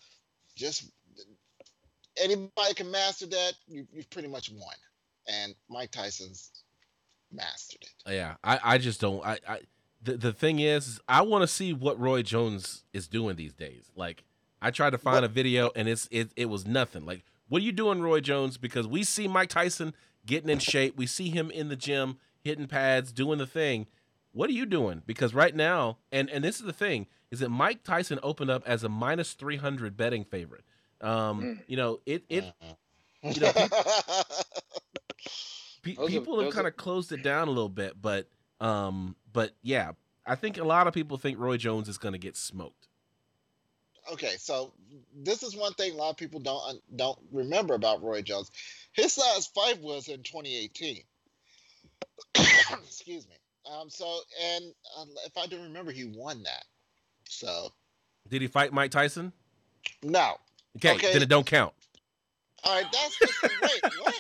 just 0.57 0.91
anybody 2.21 2.75
can 2.75 2.91
master 2.91 3.27
that, 3.27 3.53
you, 3.67 3.87
you've 3.93 4.11
pretty 4.11 4.29
much 4.29 4.51
won. 4.51 4.75
And 5.29 5.55
Mike 5.69 5.91
Tyson's 5.91 6.51
mastered 7.31 7.83
it. 7.83 7.91
Oh, 8.07 8.13
yeah, 8.13 8.35
I, 8.43 8.59
I 8.63 8.79
just 8.79 9.01
don't. 9.01 9.25
I, 9.25 9.39
I 9.47 9.61
the 10.03 10.17
the 10.17 10.33
thing 10.33 10.61
is, 10.61 10.87
is 10.89 11.01
I 11.09 11.23
want 11.23 11.43
to 11.43 11.49
see 11.49 11.73
what 11.73 11.99
Roy 12.01 12.23
Jones 12.23 12.85
is 12.93 13.09
doing 13.09 13.37
these 13.37 13.53
days. 13.53 13.91
Like, 13.95 14.25
I 14.63 14.71
tried 14.71 14.91
to 14.91 14.99
find 14.99 15.17
What- 15.17 15.25
a 15.25 15.29
video 15.29 15.71
and 15.77 15.89
it's 15.89 16.09
it 16.11 16.31
it 16.37 16.47
was 16.47 16.67
nothing. 16.67 17.05
Like, 17.05 17.25
what 17.49 17.61
are 17.63 17.65
you 17.65 17.73
doing, 17.73 18.01
Roy 18.01 18.21
Jones? 18.21 18.57
Because 18.57 18.87
we 18.87 19.05
see 19.05 19.29
Mike 19.29 19.51
Tyson 19.51 19.93
getting 20.25 20.49
in 20.51 20.59
shape. 20.61 20.97
We 20.97 21.07
see 21.07 21.31
him 21.31 21.51
in 21.51 21.69
the 21.69 21.77
gym 21.77 22.19
hitting 22.41 22.67
pads, 22.69 23.13
doing 23.13 23.39
the 23.39 23.47
thing. 23.47 23.87
What 24.33 24.49
are 24.49 24.55
you 24.55 24.67
doing? 24.67 25.03
Because 25.05 25.35
right 25.35 25.55
now, 25.55 25.99
and 26.13 26.31
and 26.31 26.45
this 26.45 26.59
is 26.61 26.65
the 26.65 26.73
thing, 26.73 27.07
is 27.31 27.41
that 27.41 27.49
Mike 27.51 27.83
Tyson 27.83 28.19
opened 28.23 28.51
up 28.51 28.63
as 28.67 28.85
a 28.85 28.89
minus 28.89 29.33
three 29.35 29.57
hundred 29.57 29.97
betting 29.97 30.25
favorite. 30.25 30.65
Um, 31.01 31.41
Mm. 31.43 31.63
you 31.69 31.77
know, 31.77 32.01
it 32.07 32.25
it 32.29 32.45
you 33.23 33.41
know, 33.41 33.53
Pe- 35.83 35.95
Those 35.95 36.07
are- 36.09 36.11
people 36.11 36.37
have 36.37 36.47
those 36.47 36.55
kind 36.55 36.67
are- 36.67 36.71
of 36.71 36.77
closed 36.77 37.13
it 37.13 37.23
down 37.23 37.49
a 37.49 37.51
little 37.51 37.69
bit, 37.69 38.01
but 38.01 38.29
um, 38.61 39.15
but 39.33 39.55
yeah, 39.63 39.93
I 40.27 40.35
think 40.35 40.59
a 40.59 40.65
lot 40.65 40.87
of 40.89 40.95
people 40.95 41.17
think 41.17 41.39
Roy 41.39 41.57
Jones 41.57 41.89
is 41.89 41.99
going 41.99 42.13
to 42.13 42.19
get 42.19 42.37
smoked. 42.37 42.89
okay, 44.13 44.35
so 44.39 44.73
this 45.15 45.43
is 45.43 45.55
one 45.55 45.73
thing 45.75 45.93
a 45.93 45.97
lot 45.97 46.11
of 46.11 46.17
people 46.17 46.41
don't 46.41 46.81
don't 46.97 47.19
remember 47.31 47.75
about 47.75 48.03
Roy 48.03 48.23
Jones. 48.23 48.51
His 48.93 49.17
last 49.17 49.55
fight 49.55 49.81
was 49.81 50.09
in 50.09 50.23
2018. 50.25 51.03
Excuse 52.85 53.27
me. 53.29 53.35
Um. 53.71 53.89
So, 53.91 54.21
and 54.43 54.65
uh, 54.99 55.05
if 55.27 55.37
I 55.37 55.47
do 55.47 55.63
remember, 55.63 55.93
he 55.93 56.05
won 56.05 56.43
that. 56.43 56.65
So, 57.29 57.69
Did 58.29 58.43
he 58.43 58.49
fight 58.49 58.73
Mike 58.73 58.91
Tyson? 58.91 59.33
no. 60.03 60.35
Okay, 60.79 60.95
Okay. 60.97 61.13
then 61.13 61.23
it 61.23 61.29
don't 61.29 61.47
count. 61.47 61.73
All 62.65 62.75
right, 62.75 62.91
that's 62.93 63.19
just 63.19 63.43
wait. 63.63 63.93
What? 64.03 64.15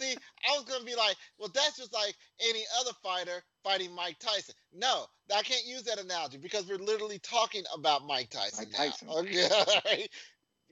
See, 0.00 0.14
I 0.48 0.56
was 0.56 0.64
gonna 0.68 0.84
be 0.84 0.94
like, 0.94 1.16
well, 1.38 1.50
that's 1.52 1.76
just 1.76 1.92
like 1.92 2.14
any 2.48 2.62
other 2.80 2.92
fighter 3.02 3.42
fighting 3.64 3.92
Mike 3.92 4.18
Tyson. 4.20 4.54
No, 4.72 5.06
I 5.34 5.42
can't 5.42 5.64
use 5.66 5.82
that 5.84 5.98
analogy 5.98 6.36
because 6.38 6.66
we're 6.68 6.78
literally 6.78 7.18
talking 7.18 7.64
about 7.74 8.06
Mike 8.06 8.30
Tyson. 8.30 8.66
Mike 8.70 8.78
now. 8.78 8.84
Tyson. 8.90 9.08
Okay, 9.08 9.48
all 9.54 9.80
right? 9.86 10.08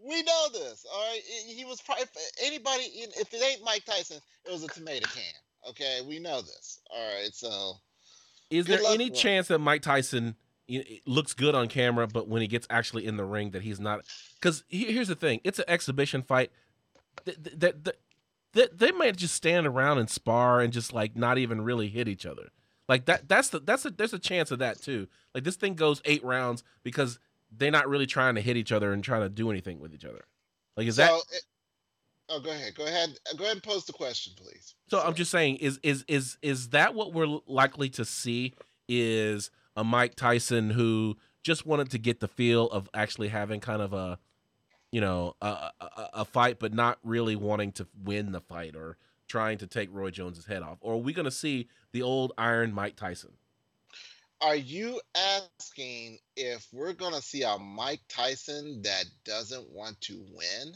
We 0.06 0.22
know 0.22 0.46
this. 0.52 0.86
All 0.92 1.00
right, 1.10 1.20
He- 1.46 1.54
he 1.54 1.64
was 1.64 1.80
probably 1.80 2.04
anybody. 2.44 2.84
in- 3.02 3.10
If 3.18 3.34
it 3.34 3.42
ain't 3.42 3.64
Mike 3.64 3.84
Tyson, 3.84 4.18
it 4.44 4.52
was 4.52 4.62
a 4.62 4.68
tomato 4.68 5.08
can. 5.08 5.70
Okay, 5.70 6.00
we 6.06 6.20
know 6.20 6.40
this. 6.40 6.78
All 6.90 7.14
right, 7.20 7.34
so 7.34 7.72
Is 8.50 8.66
there 8.66 8.78
any 8.86 9.10
chance 9.10 9.48
that 9.48 9.58
Mike 9.58 9.82
Tyson 9.82 10.24
you 10.24 10.30
know, 10.30 10.36
it 10.68 11.02
looks 11.06 11.32
good 11.32 11.54
on 11.54 11.68
camera, 11.68 12.06
but 12.06 12.28
when 12.28 12.42
he 12.42 12.48
gets 12.48 12.66
actually 12.70 13.06
in 13.06 13.16
the 13.16 13.24
ring, 13.24 13.50
that 13.50 13.62
he's 13.62 13.80
not? 13.80 14.04
Because 14.34 14.64
here's 14.68 15.08
the 15.08 15.14
thing: 15.14 15.40
it's 15.44 15.58
an 15.58 15.64
exhibition 15.68 16.22
fight. 16.22 16.52
That 17.24 17.84
that 17.84 17.96
that 18.52 18.78
they 18.78 18.92
might 18.92 19.16
just 19.16 19.34
stand 19.34 19.66
around 19.66 19.98
and 19.98 20.08
spar 20.08 20.60
and 20.60 20.72
just 20.72 20.92
like 20.92 21.16
not 21.16 21.38
even 21.38 21.60
really 21.60 21.88
hit 21.88 22.08
each 22.08 22.26
other. 22.26 22.50
Like 22.88 23.04
that 23.04 23.28
that's 23.28 23.50
the 23.50 23.60
that's 23.60 23.84
a 23.84 23.90
there's 23.90 24.14
a 24.14 24.18
chance 24.18 24.50
of 24.50 24.58
that 24.60 24.80
too. 24.80 25.08
Like 25.34 25.44
this 25.44 25.56
thing 25.56 25.74
goes 25.74 26.00
eight 26.04 26.24
rounds 26.24 26.64
because 26.82 27.18
they're 27.50 27.70
not 27.70 27.88
really 27.88 28.06
trying 28.06 28.34
to 28.34 28.40
hit 28.40 28.56
each 28.56 28.72
other 28.72 28.92
and 28.92 29.04
trying 29.04 29.22
to 29.22 29.28
do 29.28 29.50
anything 29.50 29.78
with 29.78 29.94
each 29.94 30.04
other. 30.04 30.24
Like 30.76 30.86
is 30.86 30.96
so, 30.96 31.02
that 31.02 31.36
it, 31.36 31.42
oh 32.30 32.40
go 32.40 32.50
ahead. 32.50 32.74
Go 32.74 32.86
ahead. 32.86 33.10
Go 33.36 33.44
ahead 33.44 33.56
and 33.56 33.62
pose 33.62 33.84
the 33.84 33.92
question, 33.92 34.32
please. 34.36 34.74
so 34.88 35.00
I'm 35.00 35.14
just 35.14 35.30
saying 35.30 35.56
is 35.56 35.78
is 35.82 36.04
is 36.08 36.38
is 36.40 36.70
that 36.70 36.94
what 36.94 37.12
we're 37.12 37.40
likely 37.46 37.90
to 37.90 38.04
see 38.04 38.54
is 38.88 39.50
a 39.78 39.84
Mike 39.84 40.16
Tyson 40.16 40.70
who 40.70 41.16
just 41.44 41.64
wanted 41.64 41.88
to 41.92 41.98
get 41.98 42.18
the 42.18 42.26
feel 42.26 42.66
of 42.70 42.90
actually 42.92 43.28
having 43.28 43.60
kind 43.60 43.80
of 43.80 43.92
a 43.92 44.18
you 44.90 45.00
know 45.00 45.36
a, 45.40 45.70
a, 45.80 46.10
a 46.14 46.24
fight 46.24 46.58
but 46.58 46.74
not 46.74 46.98
really 47.04 47.36
wanting 47.36 47.70
to 47.70 47.86
win 48.02 48.32
the 48.32 48.40
fight 48.40 48.74
or 48.74 48.96
trying 49.28 49.56
to 49.56 49.68
take 49.68 49.88
Roy 49.92 50.10
Jones's 50.10 50.46
head 50.46 50.62
off 50.62 50.78
or 50.80 50.94
are 50.94 50.98
we 50.98 51.12
going 51.12 51.26
to 51.26 51.30
see 51.30 51.68
the 51.92 52.02
old 52.02 52.32
Iron 52.36 52.74
Mike 52.74 52.96
Tyson? 52.96 53.30
Are 54.40 54.56
you 54.56 55.00
asking 55.16 56.18
if 56.36 56.66
we're 56.72 56.92
going 56.92 57.14
to 57.14 57.22
see 57.22 57.44
a 57.44 57.56
Mike 57.56 58.02
Tyson 58.08 58.82
that 58.82 59.04
doesn't 59.24 59.70
want 59.70 60.00
to 60.02 60.24
win? 60.32 60.74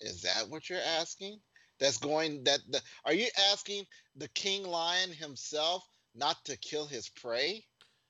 Is 0.00 0.22
that 0.22 0.48
what 0.48 0.70
you're 0.70 0.78
asking? 0.98 1.40
That's 1.80 1.98
going 1.98 2.44
that 2.44 2.60
the 2.70 2.80
Are 3.04 3.12
you 3.12 3.26
asking 3.50 3.84
the 4.14 4.28
king 4.28 4.64
lion 4.64 5.10
himself 5.10 5.84
not 6.14 6.44
to 6.44 6.56
kill 6.56 6.86
his 6.86 7.08
prey 7.08 7.64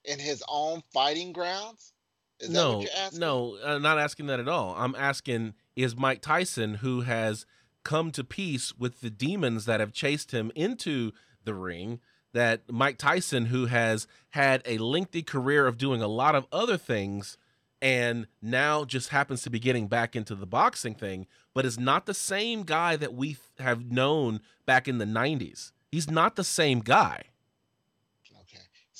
in 0.06 0.18
his 0.18 0.42
own 0.48 0.82
fighting 0.92 1.32
grounds? 1.32 1.92
Is 2.40 2.48
that 2.48 2.54
no, 2.54 2.76
what 2.78 2.82
you're 2.82 3.04
asking? 3.04 3.20
no, 3.20 3.58
I'm 3.64 3.82
not 3.82 3.98
asking 3.98 4.26
that 4.26 4.40
at 4.40 4.48
all. 4.48 4.74
I'm 4.76 4.94
asking 4.94 5.54
is 5.74 5.96
Mike 5.96 6.20
Tyson 6.22 6.74
who 6.76 7.02
has 7.02 7.46
come 7.84 8.10
to 8.12 8.24
peace 8.24 8.74
with 8.76 9.00
the 9.00 9.10
demons 9.10 9.64
that 9.66 9.80
have 9.80 9.92
chased 9.92 10.32
him 10.32 10.50
into 10.54 11.12
the 11.44 11.54
ring 11.54 12.00
that 12.32 12.70
Mike 12.70 12.98
Tyson, 12.98 13.46
who 13.46 13.66
has 13.66 14.06
had 14.30 14.60
a 14.66 14.76
lengthy 14.76 15.22
career 15.22 15.66
of 15.66 15.78
doing 15.78 16.02
a 16.02 16.08
lot 16.08 16.34
of 16.34 16.46
other 16.52 16.76
things 16.76 17.38
and 17.80 18.26
now 18.42 18.84
just 18.84 19.08
happens 19.08 19.42
to 19.42 19.50
be 19.50 19.58
getting 19.58 19.86
back 19.86 20.14
into 20.14 20.34
the 20.34 20.46
boxing 20.46 20.94
thing, 20.94 21.26
but 21.54 21.64
is 21.64 21.78
not 21.78 22.04
the 22.04 22.12
same 22.12 22.62
guy 22.62 22.96
that 22.96 23.14
we 23.14 23.36
have 23.58 23.90
known 23.90 24.40
back 24.66 24.86
in 24.88 24.98
the 24.98 25.04
90s. 25.04 25.72
He's 25.90 26.10
not 26.10 26.36
the 26.36 26.44
same 26.44 26.80
guy. 26.80 27.22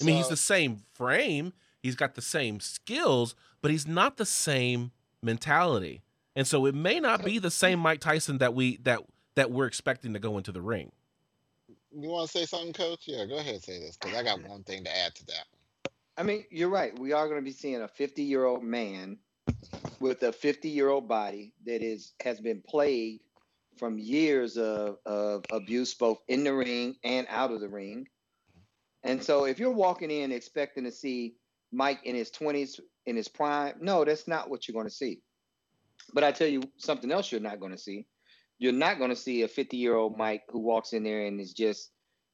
Okay. 0.01 0.05
I 0.05 0.07
mean, 0.07 0.17
he's 0.17 0.29
the 0.29 0.37
same 0.37 0.83
frame, 0.93 1.53
he's 1.83 1.95
got 1.95 2.15
the 2.15 2.23
same 2.23 2.61
skills, 2.61 3.35
but 3.63 3.71
he's 3.71 3.87
not 3.87 4.17
the 4.17 4.27
same 4.27 4.93
mentality. 5.23 6.03
And 6.35 6.47
so 6.47 6.67
it 6.67 6.75
may 6.75 7.01
not 7.01 7.25
be 7.25 7.39
the 7.39 7.51
same 7.51 7.79
Mike 7.79 8.01
Tyson 8.01 8.39
that 8.39 8.55
we 8.55 8.77
that 8.79 9.01
that 9.37 9.51
we're 9.51 9.67
expecting 9.67 10.13
to 10.13 10.19
go 10.19 10.37
into 10.37 10.53
the 10.53 10.61
ring. 10.61 10.93
You 11.91 12.11
want 12.11 12.31
to 12.31 12.39
say 12.39 12.45
something, 12.45 12.75
Coach? 12.75 13.05
Yeah, 13.07 13.25
go 13.25 13.39
ahead 13.39 13.55
and 13.55 13.63
say 13.63 13.79
this 13.79 13.97
because 13.97 14.17
I 14.17 14.23
got 14.23 14.43
one 14.47 14.63
thing 14.65 14.85
to 14.85 14.95
add 14.95 15.15
to 15.15 15.27
that. 15.27 15.47
I 16.19 16.23
mean, 16.23 16.45
you're 16.51 16.69
right. 16.69 16.99
We 16.99 17.13
are 17.13 17.27
going 17.27 17.41
to 17.41 17.45
be 17.45 17.53
seeing 17.53 17.81
a 17.81 17.89
50 17.89 18.23
year 18.23 18.45
old 18.45 18.63
man 18.63 19.19
with 20.01 20.23
a 20.23 20.33
50 20.33 20.69
year 20.69 20.91
old 20.91 21.09
body 21.09 21.55
that 21.65 21.83
is 21.83 22.13
has 22.21 22.41
been 22.41 22.63
plagued 22.67 23.23
from 23.79 23.99
years 23.99 24.57
of, 24.57 24.99
of 25.07 25.45
abuse, 25.51 25.95
both 25.95 26.19
in 26.29 26.45
the 26.45 26.55
ring 26.55 26.97
and 27.05 27.27
out 27.31 27.51
of 27.51 27.61
the 27.61 27.69
ring. 27.69 28.07
And 29.07 29.23
so, 29.23 29.45
if 29.45 29.59
you're 29.59 29.71
walking 29.71 30.11
in 30.11 30.33
expecting 30.33 30.85
to 30.85 30.93
see 30.93 31.35
Mike 31.73 32.01
in 32.05 32.15
his 32.15 32.31
20s, 32.31 32.81
in 33.07 33.17
his 33.17 33.29
prime, 33.29 33.75
no, 33.81 34.05
that's 34.05 34.27
not 34.27 34.51
what 34.51 34.67
you're 34.67 34.75
going 34.75 34.89
to 34.89 34.95
see. 34.95 35.21
But 36.13 36.25
I 36.25 36.33
tell 36.33 36.49
you 36.49 36.63
something 36.77 37.11
else 37.11 37.31
you're 37.31 37.41
not 37.41 37.61
going 37.61 37.73
to 37.73 37.79
see. 37.79 38.07
You're 38.59 38.73
not 38.73 38.99
going 38.99 39.11
to 39.11 39.17
see 39.17 39.43
a 39.43 39.49
50 39.49 39.77
year 39.77 39.95
old 39.95 40.17
Mike 40.17 40.43
who 40.49 40.61
walks 40.61 40.93
in 40.93 41.03
there 41.03 41.27
and 41.27 41.41
is 41.41 41.53
just 41.53 41.91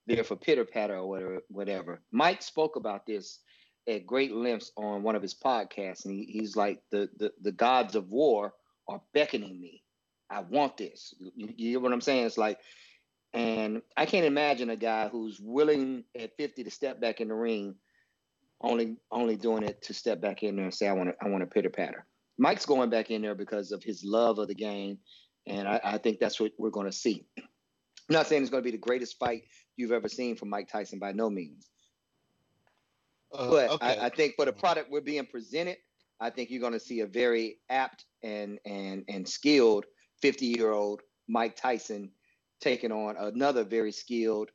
there 0.07 0.25
for 0.25 0.37
pitter 0.37 0.65
patter 0.65 0.97
or 0.97 1.09
whatever. 1.09 1.41
Whatever. 1.49 2.03
Mike 2.13 2.43
spoke 2.43 2.77
about 2.77 3.07
this 3.07 3.41
at 3.89 4.07
great 4.07 4.33
lengths 4.33 4.71
on 4.77 5.03
one 5.03 5.17
of 5.17 5.23
his 5.23 5.35
podcasts, 5.35 6.05
and 6.05 6.15
he, 6.15 6.25
he's 6.25 6.57
like, 6.57 6.81
the, 6.91 7.09
the 7.19 7.33
the 7.43 7.53
gods 7.53 7.97
of 7.97 8.11
war 8.11 8.55
are 8.89 9.01
beckoning 9.13 9.61
me. 9.61 9.83
I 10.31 10.41
want 10.41 10.77
this. 10.77 11.15
You, 11.21 11.49
you 11.57 11.69
hear 11.71 11.81
what 11.81 11.93
I'm 11.93 12.01
saying? 12.01 12.27
It's 12.27 12.39
like, 12.39 12.59
and 13.35 13.83
I 13.97 14.07
can't 14.07 14.27
imagine 14.27 14.71
a 14.71 14.77
guy 14.77 15.09
who's 15.09 15.41
willing 15.41 16.05
at 16.19 16.37
50 16.37 16.65
to 16.65 16.71
step 16.71 17.01
back 17.01 17.21
in 17.21 17.29
the 17.29 17.35
ring, 17.35 17.77
only 18.61 18.97
only 19.11 19.37
doing 19.37 19.63
it 19.63 19.83
to 19.83 19.95
step 19.95 20.21
back 20.21 20.43
in 20.43 20.57
there 20.57 20.67
and 20.67 20.75
say, 20.75 20.89
I 20.89 20.93
want 20.93 21.11
to 21.11 21.17
I 21.25 21.29
want 21.29 21.43
to 21.43 21.47
pitter 21.47 21.71
patter. 21.71 22.07
Mike's 22.39 22.67
going 22.67 22.91
back 22.91 23.11
in 23.11 23.23
there 23.23 23.35
because 23.35 23.73
of 23.73 23.83
his 23.83 24.05
love 24.05 24.39
of 24.39 24.49
the 24.49 24.55
game, 24.55 24.99
and 25.47 25.67
I, 25.69 25.81
I 25.83 25.99
think 25.99 26.19
that's 26.19 26.41
what 26.41 26.53
we're 26.59 26.71
going 26.71 26.87
to 26.87 26.93
see. 26.93 27.27
I'm 27.39 28.15
not 28.15 28.27
saying 28.27 28.43
it's 28.43 28.51
going 28.51 28.63
to 28.63 28.67
be 28.67 28.73
the 28.77 28.79
greatest 28.79 29.19
fight 29.19 29.43
you've 29.77 29.93
ever 29.93 30.09
seen 30.09 30.37
from 30.37 30.51
Mike 30.51 30.69
Tyson 30.69 30.99
by 30.99 31.13
no 31.13 31.31
means, 31.31 31.69
Uh, 33.33 33.51
but 33.51 33.71
okay. 33.71 33.99
I, 33.99 34.07
I 34.07 34.09
think 34.11 34.35
for 34.37 34.45
the 34.45 34.53
product 34.53 34.91
we're 34.91 35.01
being 35.01 35.27
presented, 35.27 35.79
I 36.21 36.31
think 36.31 36.51
you're 36.51 36.61
going 36.61 36.75
to 36.75 36.81
see 36.81 37.01
a 37.01 37.07
very 37.07 37.59
apt 37.71 38.05
and 38.23 38.59
and 38.67 39.05
and 39.09 39.29
skilled 39.29 39.87
50 40.21 40.47
year 40.47 40.73
old 40.73 41.03
Mike 41.29 41.57
Tyson 41.57 42.11
taking 42.63 42.93
on 42.93 43.17
another 43.19 43.65
very 43.65 43.93
skilled 43.93 44.51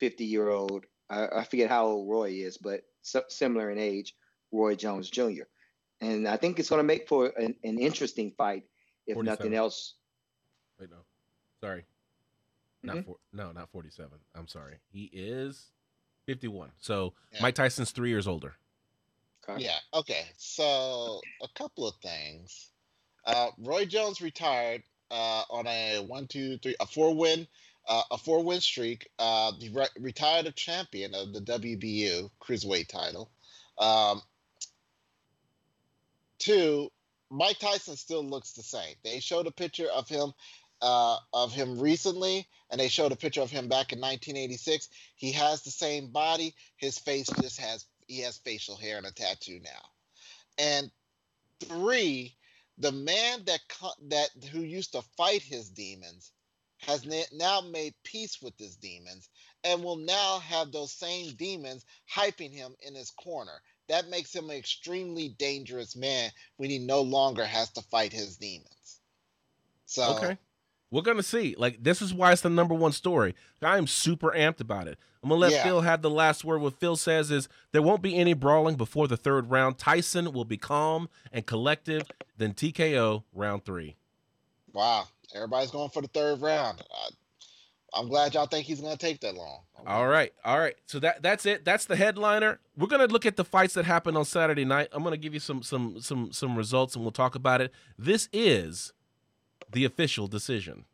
50 0.00 0.24
year 0.24 0.50
old. 0.50 0.84
I, 1.08 1.26
I 1.36 1.44
forget 1.44 1.70
how 1.70 1.86
old 1.86 2.10
Roy 2.10 2.30
is, 2.32 2.58
but 2.58 2.82
so, 3.02 3.22
similar 3.28 3.70
in 3.70 3.78
age, 3.78 4.14
Roy 4.52 4.74
Jones 4.74 5.08
Jr. 5.08 5.44
And 6.00 6.26
I 6.28 6.36
think 6.36 6.58
it's 6.58 6.68
going 6.68 6.80
to 6.80 6.84
make 6.84 7.08
for 7.08 7.26
an, 7.38 7.54
an 7.64 7.78
interesting 7.78 8.32
fight, 8.36 8.64
if 9.06 9.16
nothing 9.16 9.54
else. 9.54 9.94
Wait, 10.78 10.90
no. 10.90 10.96
Sorry. 11.60 11.84
Not 12.82 12.96
Mhm. 12.96 13.04
four, 13.06 13.16
no, 13.32 13.52
not 13.52 13.70
47. 13.70 14.18
I'm 14.34 14.48
sorry. 14.48 14.76
He 14.92 15.04
is 15.12 15.70
51. 16.26 16.72
So 16.80 17.14
Yeah. 17.32 17.42
Mike 17.42 17.54
Tyson's 17.54 17.92
3 17.92 18.10
years 18.10 18.26
older. 18.26 18.54
Okay? 19.48 19.62
Yeah. 19.64 19.78
Okay. 19.94 20.26
So 20.36 21.20
a 21.42 21.48
couple 21.54 21.86
of 21.86 21.94
things. 22.02 22.70
Uh, 23.24 23.50
Roy 23.58 23.84
Jones 23.86 24.20
retired 24.20 24.82
uh, 25.10 25.42
on 25.50 25.66
a 25.66 25.98
one, 26.06 26.26
two, 26.26 26.58
three, 26.58 26.76
a 26.80 26.86
four 26.86 27.14
win, 27.14 27.46
uh, 27.88 28.02
a 28.10 28.18
four 28.18 28.42
win 28.42 28.60
streak. 28.60 29.08
Uh, 29.18 29.52
re- 29.72 29.86
retired 29.98 30.46
a 30.46 30.52
champion 30.52 31.14
of 31.14 31.32
the 31.32 31.40
WBU 31.40 32.30
cruiserweight 32.40 32.88
title. 32.88 33.30
Um, 33.78 34.22
two, 36.38 36.90
Mike 37.30 37.58
Tyson 37.58 37.96
still 37.96 38.24
looks 38.24 38.52
the 38.52 38.62
same. 38.62 38.94
They 39.02 39.20
showed 39.20 39.46
a 39.46 39.52
picture 39.52 39.88
of 39.88 40.08
him. 40.08 40.32
Uh, 40.82 41.16
of 41.32 41.54
him 41.54 41.78
recently, 41.78 42.46
and 42.68 42.78
they 42.78 42.88
showed 42.88 43.10
a 43.10 43.16
picture 43.16 43.40
of 43.40 43.50
him 43.50 43.68
back 43.68 43.94
in 43.94 44.00
1986. 44.00 44.90
He 45.14 45.32
has 45.32 45.62
the 45.62 45.70
same 45.70 46.08
body. 46.08 46.54
His 46.76 46.98
face 46.98 47.30
just 47.40 47.58
has 47.58 47.86
he 48.06 48.20
has 48.20 48.36
facial 48.38 48.76
hair 48.76 48.98
and 48.98 49.06
a 49.06 49.12
tattoo 49.12 49.60
now. 49.62 49.88
And 50.58 50.90
three, 51.60 52.36
the 52.78 52.92
man 52.92 53.44
that 53.44 53.60
that 54.08 54.30
who 54.50 54.60
used 54.60 54.92
to 54.92 55.02
fight 55.16 55.42
his 55.42 55.70
demons 55.70 56.32
has 56.78 57.06
now 57.32 57.60
made 57.60 57.94
peace 58.04 58.42
with 58.42 58.58
his 58.58 58.76
demons 58.76 59.28
and 59.62 59.82
will 59.82 59.96
now 59.96 60.38
have 60.40 60.70
those 60.70 60.92
same 60.92 61.34
demons 61.36 61.84
hyping 62.12 62.52
him 62.52 62.74
in 62.82 62.94
his 62.94 63.10
corner. 63.10 63.62
That 63.88 64.08
makes 64.08 64.34
him 64.34 64.50
an 64.50 64.56
extremely 64.56 65.30
dangerous 65.38 65.96
man 65.96 66.30
when 66.56 66.70
he 66.70 66.78
no 66.78 67.00
longer 67.00 67.44
has 67.44 67.70
to 67.72 67.82
fight 67.82 68.12
his 68.12 68.36
demons. 68.36 69.00
So 69.86 70.16
Okay. 70.16 70.38
We're 70.90 71.02
to 71.16 71.22
see. 71.24 71.56
Like, 71.58 71.82
this 71.82 72.00
is 72.00 72.14
why 72.14 72.30
it's 72.30 72.42
the 72.42 72.50
number 72.50 72.74
one 72.74 72.92
story. 72.92 73.34
I 73.60 73.78
am 73.78 73.88
super 73.88 74.30
amped 74.30 74.60
about 74.60 74.86
it. 74.86 74.96
I'm 75.24 75.30
to 75.30 75.34
let 75.36 75.52
Yeah. 75.52 75.62
Phil 75.64 75.80
have 75.80 76.02
the 76.02 76.10
last 76.10 76.44
word. 76.44 76.60
What 76.60 76.78
Phil 76.78 76.96
says 76.96 77.30
is 77.30 77.48
there 77.72 77.80
won't 77.80 78.02
be 78.02 78.14
any 78.16 78.34
brawling 78.34 78.76
before 78.76 79.08
the 79.08 79.16
third 79.16 79.50
round. 79.50 79.78
Tyson 79.78 80.32
will 80.32 80.44
be 80.44 80.58
calm 80.58 81.08
and 81.32 81.46
collective, 81.46 82.02
then 82.36 82.52
TKO 82.52 83.24
round 83.32 83.64
three. 83.64 83.96
wow, 84.74 85.08
everybody's 85.34 85.70
going 85.70 85.88
for 85.88 86.02
the 86.02 86.08
third 86.08 86.42
round. 86.42 86.82
I, 86.92 87.08
I'm 87.98 88.08
glad 88.08 88.34
y'all 88.34 88.46
think 88.46 88.66
he's 88.66 88.80
going 88.80 88.92
to 88.92 88.98
take 88.98 89.20
that 89.20 89.34
long. 89.34 89.60
All 89.86 90.06
right, 90.08 90.32
all 90.44 90.58
right. 90.58 90.74
So 90.86 90.98
that 90.98 91.22
that's 91.22 91.46
it. 91.46 91.64
That's 91.64 91.84
the 91.86 91.96
headliner. 91.96 92.58
We're 92.76 92.86
gonna 92.86 93.06
look 93.06 93.26
at 93.26 93.36
the 93.36 93.44
fights 93.44 93.74
that 93.74 93.84
happened 93.84 94.16
on 94.16 94.24
Saturday 94.24 94.64
night. 94.64 94.88
I'm 94.92 95.02
gonna 95.04 95.16
give 95.16 95.34
you 95.34 95.40
some 95.40 95.62
some 95.62 96.00
some 96.00 96.32
some 96.32 96.56
results, 96.56 96.94
and 96.94 97.04
we'll 97.04 97.12
talk 97.12 97.34
about 97.34 97.60
it. 97.60 97.70
This 97.98 98.28
is 98.32 98.92
the 99.70 99.84
official 99.84 100.26
decision. 100.26 100.86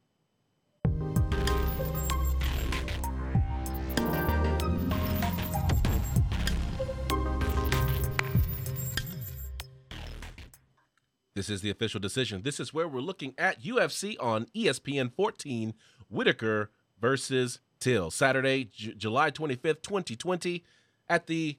This 11.40 11.49
is 11.49 11.62
the 11.62 11.70
official 11.70 11.99
decision. 12.00 12.42
This 12.42 12.61
is 12.61 12.75
where 12.75 12.87
we're 12.87 13.00
looking 13.00 13.32
at 13.38 13.62
UFC 13.62 14.14
on 14.20 14.44
ESPN 14.54 15.11
14, 15.11 15.73
Whittaker 16.11 16.70
versus 17.00 17.61
Till, 17.78 18.11
Saturday, 18.11 18.64
J- 18.64 18.92
July 18.92 19.30
25th, 19.30 19.80
2020, 19.80 20.62
at 21.09 21.28
the 21.28 21.56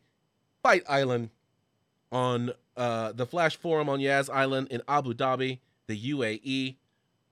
Fight 0.61 0.83
Island 0.87 1.31
on 2.11 2.51
uh, 2.77 3.11
the 3.13 3.25
Flash 3.25 3.55
Forum 3.57 3.89
on 3.89 3.99
Yas 3.99 4.29
Island 4.29 4.67
in 4.69 4.83
Abu 4.87 5.15
Dhabi, 5.15 5.61
the 5.87 6.11
UAE. 6.11 6.75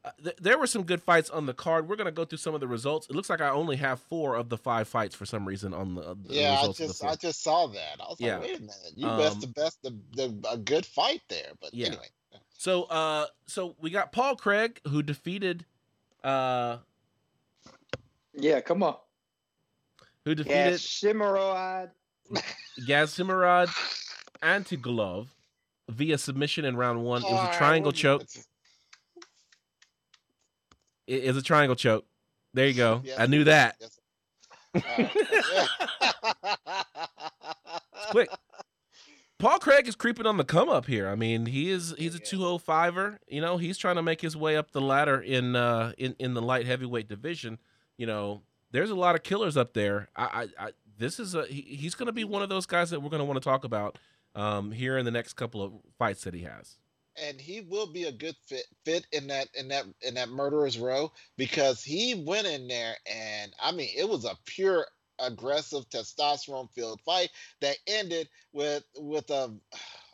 Uh, 0.03 0.09
th- 0.23 0.37
there 0.41 0.57
were 0.57 0.65
some 0.65 0.81
good 0.81 1.03
fights 1.03 1.29
on 1.29 1.45
the 1.45 1.53
card. 1.53 1.87
We're 1.87 1.97
gonna 1.97 2.11
go 2.11 2.25
through 2.25 2.39
some 2.39 2.55
of 2.55 2.61
the 2.61 2.67
results. 2.67 3.05
It 3.11 3.15
looks 3.15 3.29
like 3.29 3.41
I 3.41 3.49
only 3.49 3.75
have 3.75 3.99
four 3.99 4.33
of 4.35 4.49
the 4.49 4.57
five 4.57 4.87
fights 4.87 5.13
for 5.13 5.27
some 5.27 5.47
reason 5.47 5.71
on 5.71 5.93
the, 5.93 6.17
the 6.25 6.33
Yeah, 6.33 6.53
I 6.53 6.55
results 6.61 6.79
of 6.79 6.87
the 6.87 6.93
just. 6.93 7.03
I 7.05 7.15
just 7.15 7.43
saw 7.43 7.67
that. 7.67 7.99
I 7.99 8.07
was 8.09 8.17
Yeah. 8.19 8.37
like, 8.37 8.47
wait 8.47 8.57
a 8.57 8.61
minute, 8.61 8.93
you 8.95 9.07
Um, 9.07 9.19
best 9.19 9.41
the 9.41 9.47
best 9.47 9.83
the, 9.83 9.95
the 10.15 10.49
a 10.49 10.57
good 10.57 10.85
fight 10.87 11.21
there. 11.29 11.51
But 11.61 11.75
Yeah. 11.75 11.87
anyway, 11.87 12.07
So, 12.59 12.83
uh, 12.83 13.25
so 13.45 13.75
we 13.79 13.89
got 13.89 14.11
Paul 14.11 14.35
Craig 14.35 14.81
who 14.85 15.01
defeated, 15.01 15.65
uh, 16.25 16.79
Yeah, 18.33 18.59
come 18.59 18.83
on. 18.83 18.97
who 20.25 20.35
defeated 20.35 20.73
Shimmerod. 20.73 21.91
Gadzhimurad 22.81 23.69
Antigulov 24.43 25.27
via 25.87 26.17
submission 26.17 26.65
in 26.65 26.75
round 26.75 27.01
one. 27.01 27.23
It 27.23 27.31
was 27.31 27.55
a 27.55 27.57
triangle 27.57 27.93
choke. 27.93 28.23
It 31.07 31.23
is 31.23 31.37
a 31.37 31.41
triangle 31.41 31.77
choke. 31.77 32.05
There 32.53 32.67
you 32.67 32.73
go. 32.73 32.99
Yes, 33.05 33.19
I 33.21 33.27
knew 33.27 33.45
that. 33.45 33.77
yes. 33.79 33.99
Quick. 38.11 38.29
Paul 39.39 39.57
Craig 39.59 39.87
is 39.87 39.95
creeping 39.95 40.25
on 40.25 40.37
the 40.37 40.43
come 40.43 40.69
up 40.69 40.85
here. 40.85 41.07
I 41.07 41.15
mean, 41.15 41.45
he 41.47 41.69
is 41.71 41.95
he's 41.97 42.13
a 42.13 42.19
Yeah. 42.19 42.25
205er. 42.25 43.19
You 43.27 43.41
know, 43.41 43.57
he's 43.57 43.77
trying 43.77 43.95
to 43.95 44.03
make 44.03 44.21
his 44.21 44.35
way 44.35 44.57
up 44.57 44.71
the 44.71 44.81
ladder 44.81 45.19
in 45.21 45.55
uh 45.55 45.93
in, 45.97 46.15
in 46.19 46.33
the 46.33 46.41
light 46.41 46.65
heavyweight 46.65 47.07
division. 47.07 47.57
You 47.97 48.05
know, 48.05 48.41
there's 48.71 48.89
a 48.89 48.95
lot 48.95 49.15
of 49.15 49.23
killers 49.23 49.55
up 49.57 49.73
there. 49.73 50.09
I 50.15 50.47
I, 50.59 50.65
I 50.67 50.71
this 50.97 51.19
is 51.19 51.35
a 51.35 51.45
he, 51.47 51.61
he's 51.61 51.95
going 51.95 52.07
to 52.07 52.13
be 52.13 52.25
one 52.25 52.41
of 52.43 52.49
those 52.49 52.65
guys 52.65 52.89
that 52.89 52.99
we're 53.01 53.09
going 53.09 53.21
to 53.21 53.25
want 53.25 53.41
to 53.41 53.49
talk 53.49 53.63
about 53.63 53.97
um 54.35 54.71
here 54.71 54.97
in 54.97 55.05
the 55.05 55.11
next 55.11 55.33
couple 55.33 55.61
of 55.63 55.71
fights 55.97 56.23
that 56.25 56.33
he 56.33 56.43
has. 56.43 56.75
and 57.15 57.39
he 57.39 57.61
will 57.61 57.87
be 57.87 58.03
a 58.03 58.11
good 58.11 58.35
fit 58.45 58.65
fit 58.85 59.07
in 59.13 59.27
that 59.27 59.47
in 59.53 59.69
that 59.69 59.85
in 60.01 60.13
that 60.15 60.27
murderer's 60.29 60.77
row 60.77 61.11
because 61.37 61.81
he 61.81 62.23
went 62.27 62.45
in 62.45 62.67
there 62.67 62.95
and 63.11 63.53
I 63.61 63.71
mean 63.71 63.89
it 63.97 64.07
was 64.07 64.25
a 64.25 64.35
pure 64.45 64.85
aggressive 65.21 65.89
testosterone 65.89 66.69
filled 66.71 67.01
fight 67.01 67.29
that 67.61 67.77
ended 67.87 68.27
with 68.53 68.83
with 68.97 69.29
a 69.29 69.51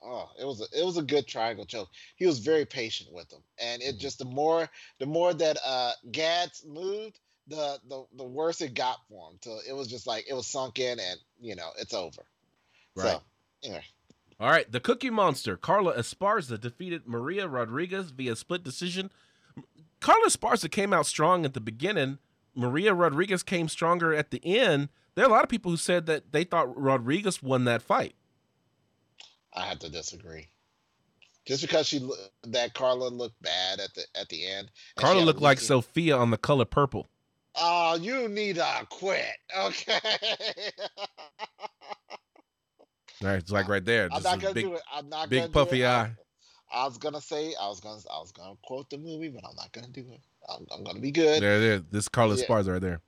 oh 0.03 0.29
it 0.39 0.45
was 0.45 0.61
a, 0.61 0.79
it 0.79 0.85
was 0.85 0.97
a 0.97 1.01
good 1.03 1.27
triangle 1.27 1.65
choke. 1.65 1.89
He 2.15 2.25
was 2.25 2.39
very 2.39 2.65
patient 2.65 3.11
with 3.13 3.31
him 3.31 3.41
and 3.61 3.81
it 3.81 3.95
Mhm. 3.95 3.99
just 3.99 4.19
the 4.19 4.25
more 4.25 4.69
the 4.99 5.05
more 5.05 5.33
that 5.33 5.57
uh 5.65 5.91
Gads 6.11 6.65
moved 6.65 7.19
the 7.47 7.79
the 7.87 8.05
the 8.15 8.23
worse 8.23 8.61
it 8.61 8.73
got 8.73 8.97
for 9.07 9.29
him. 9.29 9.37
So 9.41 9.59
it 9.67 9.73
was 9.73 9.87
just 9.87 10.07
like 10.07 10.25
it 10.29 10.33
was 10.33 10.47
sunk 10.47 10.79
in 10.79 10.99
and 10.99 11.19
you 11.39 11.55
know 11.55 11.69
it's 11.79 11.93
over. 11.93 12.23
Right. 12.95 13.11
So 13.11 13.21
anyway. 13.63 13.83
All 14.37 14.49
right, 14.49 14.69
the 14.69 14.81
Cookie 14.81 15.09
Monster, 15.09 15.55
Carla 15.55 15.95
Esparza 15.97 16.59
defeated 16.59 17.07
Maria 17.07 17.47
Rodriguez 17.47 18.11
via 18.11 18.35
split 18.35 18.63
decision. 18.65 19.09
Carla 20.01 20.27
Esparza 20.27 20.69
came 20.69 20.91
out 20.91 21.05
strong 21.05 21.45
at 21.45 21.53
the 21.53 21.61
beginning. 21.61 22.17
Maria 22.55 22.93
Rodriguez 22.93 23.43
came 23.43 23.67
stronger 23.67 24.13
at 24.13 24.31
the 24.31 24.41
end. 24.45 24.89
There 25.15 25.25
are 25.25 25.29
a 25.29 25.31
lot 25.31 25.43
of 25.43 25.49
people 25.49 25.71
who 25.71 25.77
said 25.77 26.05
that 26.07 26.31
they 26.31 26.43
thought 26.43 26.79
Rodriguez 26.79 27.43
won 27.43 27.65
that 27.65 27.81
fight. 27.81 28.15
I 29.53 29.65
have 29.65 29.79
to 29.79 29.89
disagree. 29.89 30.47
Just 31.45 31.61
because 31.61 31.87
she 31.87 32.07
that 32.43 32.73
Carla 32.73 33.07
looked 33.07 33.39
bad 33.41 33.79
at 33.79 33.93
the 33.93 34.03
at 34.19 34.29
the 34.29 34.45
end. 34.47 34.71
Carla 34.97 35.21
looked 35.21 35.41
like 35.41 35.57
looking- 35.57 35.67
Sophia 35.67 36.17
on 36.17 36.31
the 36.31 36.37
color 36.37 36.65
purple. 36.65 37.09
Oh, 37.55 37.95
you 37.95 38.27
need 38.27 38.55
to 38.55 38.87
quit. 38.89 39.23
Okay. 39.57 39.99
All 43.21 43.29
right, 43.29 43.39
it's 43.39 43.51
like 43.51 43.69
right 43.69 43.85
there. 43.85 44.09
I'm 44.11 44.21
not 44.23 44.41
gonna 44.41 44.53
big, 44.53 44.65
do 44.65 44.73
it. 44.73 44.81
I'm 44.93 45.07
not 45.07 45.29
big 45.29 45.43
gonna 45.43 45.53
puffy 45.53 45.77
do 45.77 45.83
it. 45.83 45.87
Eye. 45.87 46.11
I, 46.73 46.85
was 46.85 46.97
gonna 46.97 47.21
say 47.21 47.53
I 47.59 47.67
was 47.69 47.79
gonna 47.79 48.01
I 48.11 48.19
was 48.19 48.33
gonna 48.33 48.57
quote 48.63 48.89
the 48.89 48.97
movie, 48.97 49.29
but 49.29 49.45
I'm 49.47 49.55
not 49.55 49.71
gonna 49.71 49.87
do 49.87 50.05
it. 50.11 50.19
I'm, 50.49 50.65
I'm 50.71 50.83
gonna 50.83 50.99
be 50.99 51.11
good. 51.11 51.41
There, 51.41 51.59
there. 51.59 51.79
This 51.79 52.07
Carla 52.07 52.35
Yeah. 52.35 52.45
Esparza 52.45 52.73
right 52.73 52.81
there. 52.81 53.01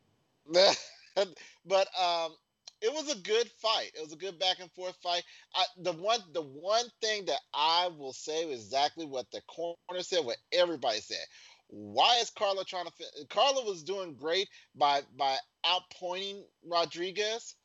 but 1.65 1.87
um 1.99 2.31
it 2.81 2.93
was 2.93 3.11
a 3.11 3.19
good 3.19 3.49
fight. 3.59 3.91
It 3.95 4.01
was 4.01 4.13
a 4.13 4.17
good 4.17 4.37
back 4.37 4.59
and 4.59 4.71
forth 4.71 4.95
fight. 5.01 5.23
I, 5.55 5.63
the 5.81 5.93
one 5.93 6.19
the 6.33 6.43
one 6.43 6.85
thing 7.01 7.25
that 7.25 7.39
I 7.53 7.89
will 7.97 8.13
say 8.13 8.45
was 8.45 8.63
exactly 8.65 9.05
what 9.05 9.25
the 9.31 9.41
corner 9.47 9.75
said, 10.01 10.25
what 10.25 10.37
everybody 10.51 10.99
said. 10.99 11.25
Why 11.69 12.19
is 12.21 12.29
Carla 12.29 12.63
trying 12.63 12.85
to? 12.85 13.25
Carla 13.29 13.65
was 13.65 13.83
doing 13.83 14.13
great 14.15 14.47
by 14.75 15.01
by 15.17 15.37
outpointing 15.65 16.43
Rodriguez, 16.65 17.55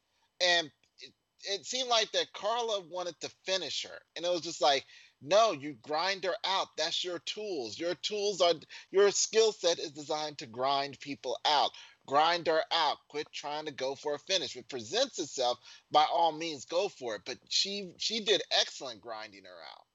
and 0.40 0.70
it, 1.00 1.12
it 1.44 1.66
seemed 1.66 1.88
like 1.88 2.10
that 2.12 2.32
Carla 2.32 2.82
wanted 2.90 3.14
to 3.20 3.30
finish 3.44 3.84
her, 3.84 3.98
and 4.16 4.24
it 4.24 4.30
was 4.30 4.40
just 4.40 4.60
like, 4.60 4.84
no, 5.22 5.52
you 5.52 5.76
grind 5.82 6.24
her 6.24 6.34
out. 6.44 6.68
That's 6.76 7.04
your 7.04 7.20
tools. 7.20 7.78
Your 7.78 7.94
tools 7.94 8.40
are 8.40 8.54
your 8.90 9.10
skill 9.10 9.52
set 9.52 9.78
is 9.78 9.92
designed 9.92 10.38
to 10.38 10.46
grind 10.46 11.00
people 11.00 11.38
out 11.44 11.70
grind 12.06 12.46
her 12.46 12.62
out. 12.70 12.98
Quit 13.08 13.26
trying 13.32 13.66
to 13.66 13.72
go 13.72 13.94
for 13.94 14.14
a 14.14 14.18
finish. 14.18 14.56
If 14.56 14.62
it 14.62 14.68
presents 14.68 15.18
itself, 15.18 15.58
by 15.90 16.04
all 16.12 16.32
means, 16.32 16.64
go 16.64 16.88
for 16.88 17.16
it. 17.16 17.22
But 17.24 17.38
she 17.48 17.92
she 17.98 18.24
did 18.24 18.42
excellent 18.50 19.00
grinding 19.00 19.44
her 19.44 19.50
out. 19.70 19.86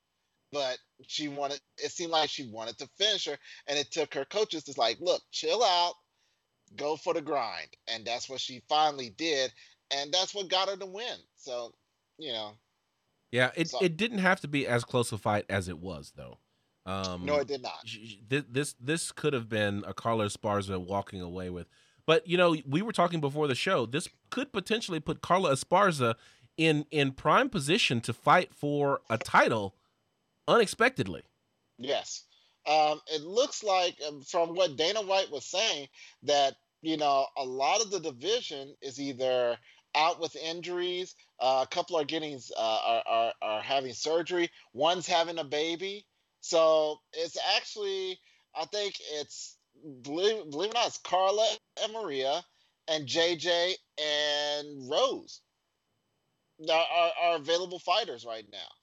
But 0.52 0.78
she 1.08 1.28
wanted. 1.28 1.60
It 1.78 1.92
seemed 1.92 2.12
like 2.12 2.30
she 2.30 2.50
wanted 2.50 2.78
to 2.80 2.90
finish 2.98 3.26
her, 3.26 3.38
and 3.68 3.78
it 3.78 3.92
took 3.92 4.14
her 4.14 4.26
coaches 4.26 4.64
to 4.64 4.74
like, 4.78 4.98
look, 5.02 5.22
chill 5.32 5.64
out, 5.64 5.96
go 6.76 6.96
for 6.96 7.14
the 7.14 7.22
grind, 7.22 7.70
and 7.88 8.06
that's 8.06 8.30
what 8.30 8.40
she 8.40 8.62
finally 8.70 9.10
did, 9.10 9.52
and 9.92 10.12
that's 10.14 10.34
what 10.34 10.50
got 10.50 10.70
her 10.70 10.78
to 10.78 10.86
win. 10.86 11.18
So, 11.36 11.74
you 12.18 12.32
know, 12.32 12.54
Yeah, 13.32 13.52
it, 13.56 13.70
So- 13.70 13.80
it 13.82 13.98
didn't 13.98 14.20
have 14.20 14.40
to 14.42 14.48
be 14.48 14.66
as 14.68 14.84
close 14.84 15.12
a 15.12 15.18
fight 15.18 15.46
as 15.50 15.68
it 15.68 15.80
was, 15.80 16.14
though. 16.16 16.40
Um, 16.86 17.26
no, 17.26 17.36
it 17.36 17.48
did 17.48 17.62
not. 17.62 17.80
sh- 17.86 17.98
sh- 18.06 18.16
thi- 18.30 18.46
this 18.50 18.74
this 18.80 19.12
could 19.12 19.34
have 19.34 19.50
been 19.50 19.84
a 19.86 19.94
Carla 19.94 20.26
Esparza 20.28 20.80
walking 20.80 21.22
away 21.22 21.50
with. 21.50 21.68
But 22.06 22.26
you 22.26 22.38
know, 22.38 22.56
we 22.66 22.82
were 22.82 22.94
talking 22.94 23.20
before 23.20 23.48
the 23.50 23.56
show. 23.56 23.86
This 23.86 24.08
could 24.30 24.54
potentially 24.54 25.02
put 25.02 25.22
Carla 25.22 25.52
Esparza 25.52 26.16
in 26.56 26.86
in 26.90 27.12
prime 27.12 27.50
position 27.50 28.00
to 28.02 28.14
fight 28.14 28.54
for 28.54 29.02
a 29.10 29.18
title 29.18 29.76
unexpectedly. 30.48 31.24
Yes. 31.78 32.24
Um, 32.66 33.02
it 33.08 33.22
looks 33.22 33.64
like, 33.64 33.98
um, 34.08 34.22
from 34.22 34.56
what 34.56 34.76
Dana 34.76 35.02
White 35.02 35.32
was 35.32 35.46
saying, 35.46 35.88
that 36.24 36.56
you 36.82 36.96
know 36.98 37.28
a 37.38 37.44
lot 37.44 37.82
of 37.82 37.92
the 37.92 38.00
division 38.00 38.76
is 38.82 39.00
either 39.00 39.58
out 39.96 40.20
with 40.20 40.36
injuries. 40.36 41.16
Uh, 41.40 41.66
a 41.70 41.76
couple 41.76 41.98
are 41.98 42.06
getting 42.06 42.40
uh, 42.58 42.80
are, 42.86 43.04
are 43.08 43.34
are 43.42 43.62
having 43.62 43.94
surgery. 43.94 44.50
One's 44.74 45.08
having 45.08 45.38
a 45.40 45.44
baby. 45.44 46.06
So 46.42 46.98
it's 47.14 47.38
actually, 47.58 48.20
I 48.56 48.66
think 48.66 48.96
it's 49.14 49.58
believe, 50.02 50.50
believe 50.52 50.70
it 50.70 50.76
or 50.76 50.80
not, 50.80 50.88
it's 50.88 50.98
Carla 51.00 51.48
and 51.84 51.94
Maria 51.94 52.44
and 52.88 53.08
JJ 53.08 53.74
and 54.00 54.90
Rose 54.90 55.42
that 56.60 56.74
are, 56.74 57.12
are 57.24 57.36
available 57.38 57.80
fighters 57.80 58.26
right 58.26 58.46
now. 58.52 58.77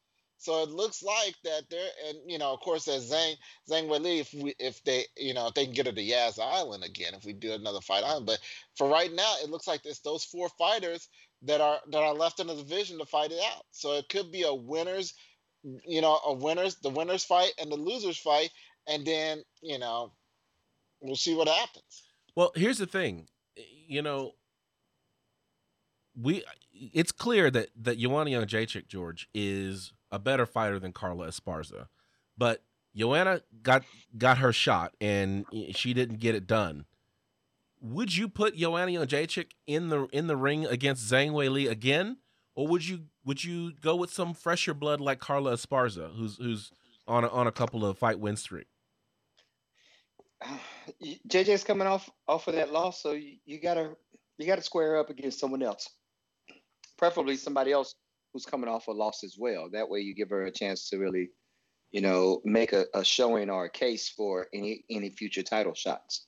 So 0.44 0.62
it 0.62 0.68
looks 0.68 1.02
like 1.02 1.35
that 1.44 1.62
they're, 1.70 1.88
and 2.07 2.18
you 2.26 2.37
know, 2.37 2.52
of 2.52 2.61
course, 2.61 2.87
as 2.87 3.11
Zhang 3.11 3.37
Zhang 3.70 3.88
Weili, 3.88 4.20
if 4.20 4.35
we, 4.35 4.54
if 4.59 4.85
they, 4.85 5.07
you 5.16 5.33
know, 5.33 5.46
if 5.46 5.54
they 5.54 5.64
can 5.64 5.72
get 5.72 5.87
her 5.87 5.92
to 5.92 6.02
Yas 6.02 6.38
Island 6.38 6.85
again, 6.85 7.14
if 7.14 7.24
we 7.24 7.33
do 7.33 7.54
another 7.54 7.80
fight 7.80 8.04
island. 8.04 8.26
But 8.26 8.40
for 8.76 8.87
right 8.87 9.11
now, 9.11 9.37
it 9.42 9.48
looks 9.48 9.66
like 9.66 9.87
it's 9.87 10.00
those 10.00 10.22
four 10.22 10.50
fighters 10.50 11.09
that 11.44 11.62
are 11.62 11.78
that 11.90 12.02
are 12.02 12.12
left 12.12 12.40
in 12.40 12.48
the 12.48 12.57
division 12.57 12.98
to 12.98 13.07
fight 13.07 13.33
it 13.33 13.40
out. 13.57 13.64
So 13.70 13.94
it 13.94 14.11
could 14.11 14.30
be 14.30 14.42
a 14.42 14.52
winners, 14.52 15.14
you 15.62 16.02
know, 16.02 16.20
a 16.26 16.35
winners, 16.35 16.74
the 16.74 16.90
winners 16.90 17.24
fight 17.24 17.52
and 17.59 17.72
the 17.72 17.76
losers 17.76 18.18
fight, 18.18 18.50
and 18.87 19.07
then 19.07 19.42
you 19.62 19.78
know, 19.78 20.12
we'll 21.00 21.16
see 21.16 21.35
what 21.35 21.48
happens. 21.48 22.02
Well, 22.37 22.52
here's 22.54 22.76
the 22.76 22.87
thing, 22.87 23.28
you 23.57 24.02
know, 24.02 24.33
we 26.20 26.44
it's 26.70 27.12
clear 27.12 27.50
that 27.50 27.70
that 27.80 27.98
Joanna 27.98 28.28
Jedrzejczyk 28.28 29.24
is 29.33 29.93
a 30.14 30.18
better 30.20 30.46
fighter 30.46 30.79
than 30.79 30.92
Carla 30.92 31.27
Esparza, 31.27 31.88
but 32.38 32.62
Joanna 32.94 33.42
got 33.62 33.83
got 34.16 34.38
her 34.38 34.53
shot 34.53 34.94
and 35.00 35.44
she 35.72 35.92
didn't 35.92 36.20
get 36.20 36.37
it 36.37 36.46
done. 36.46 36.85
Would 37.81 38.16
you 38.16 38.29
put 38.29 38.55
Joanna 38.55 38.92
Jedrzejczyk 38.92 39.50
in 39.66 39.88
the 39.88 40.07
in 40.12 40.29
the 40.29 40.37
ring 40.37 40.66
against 40.66 41.11
Zhang 41.11 41.33
Wei 41.33 41.48
Li 41.48 41.66
again, 41.66 42.18
or 42.55 42.68
would 42.68 42.87
you 42.87 43.07
would 43.24 43.42
you 43.42 43.72
go 43.72 43.96
with 43.96 44.12
some 44.12 44.35
fresher 44.35 44.72
blood 44.72 45.00
like 45.00 45.18
Carla 45.18 45.55
Esparza, 45.55 46.14
who's 46.16 46.37
who's 46.37 46.70
on 47.09 47.24
a, 47.24 47.29
on 47.29 47.48
a 47.48 47.53
couple 47.53 47.85
of 47.85 47.98
fight 47.98 48.20
win 48.20 48.37
streak? 48.37 48.68
JJ's 51.29 51.64
coming 51.64 51.88
off 51.88 52.09
off 52.29 52.46
of 52.46 52.55
that 52.55 52.72
loss, 52.72 53.03
so 53.03 53.12
you, 53.12 53.38
you 53.44 53.61
gotta 53.61 53.96
you 54.38 54.46
gotta 54.46 54.62
square 54.62 54.96
up 54.96 55.11
against 55.11 55.40
someone 55.40 55.62
else, 55.62 55.90
preferably 56.96 57.37
somebody 57.37 57.72
else 57.72 57.96
who's 58.35 58.44
coming 58.44 58.68
off 58.68 58.88
a 58.88 58.92
loss 58.92 59.25
as 59.25 59.37
well. 59.38 59.70
That 59.73 59.88
way, 59.88 60.01
you 60.01 60.14
give 60.14 60.29
her 60.31 60.42
a 60.44 60.51
chance 60.51 60.90
to 60.90 60.99
really, 60.99 61.31
you 61.92 62.03
know, 62.03 62.42
make 62.44 62.73
a, 62.75 62.85
a 62.92 63.03
showing 63.05 63.49
or 63.49 63.64
a 63.66 63.70
case 63.70 64.11
for 64.11 64.49
any 64.53 64.85
any 64.90 65.09
future 65.11 65.42
title 65.44 65.73
shots. 65.73 66.27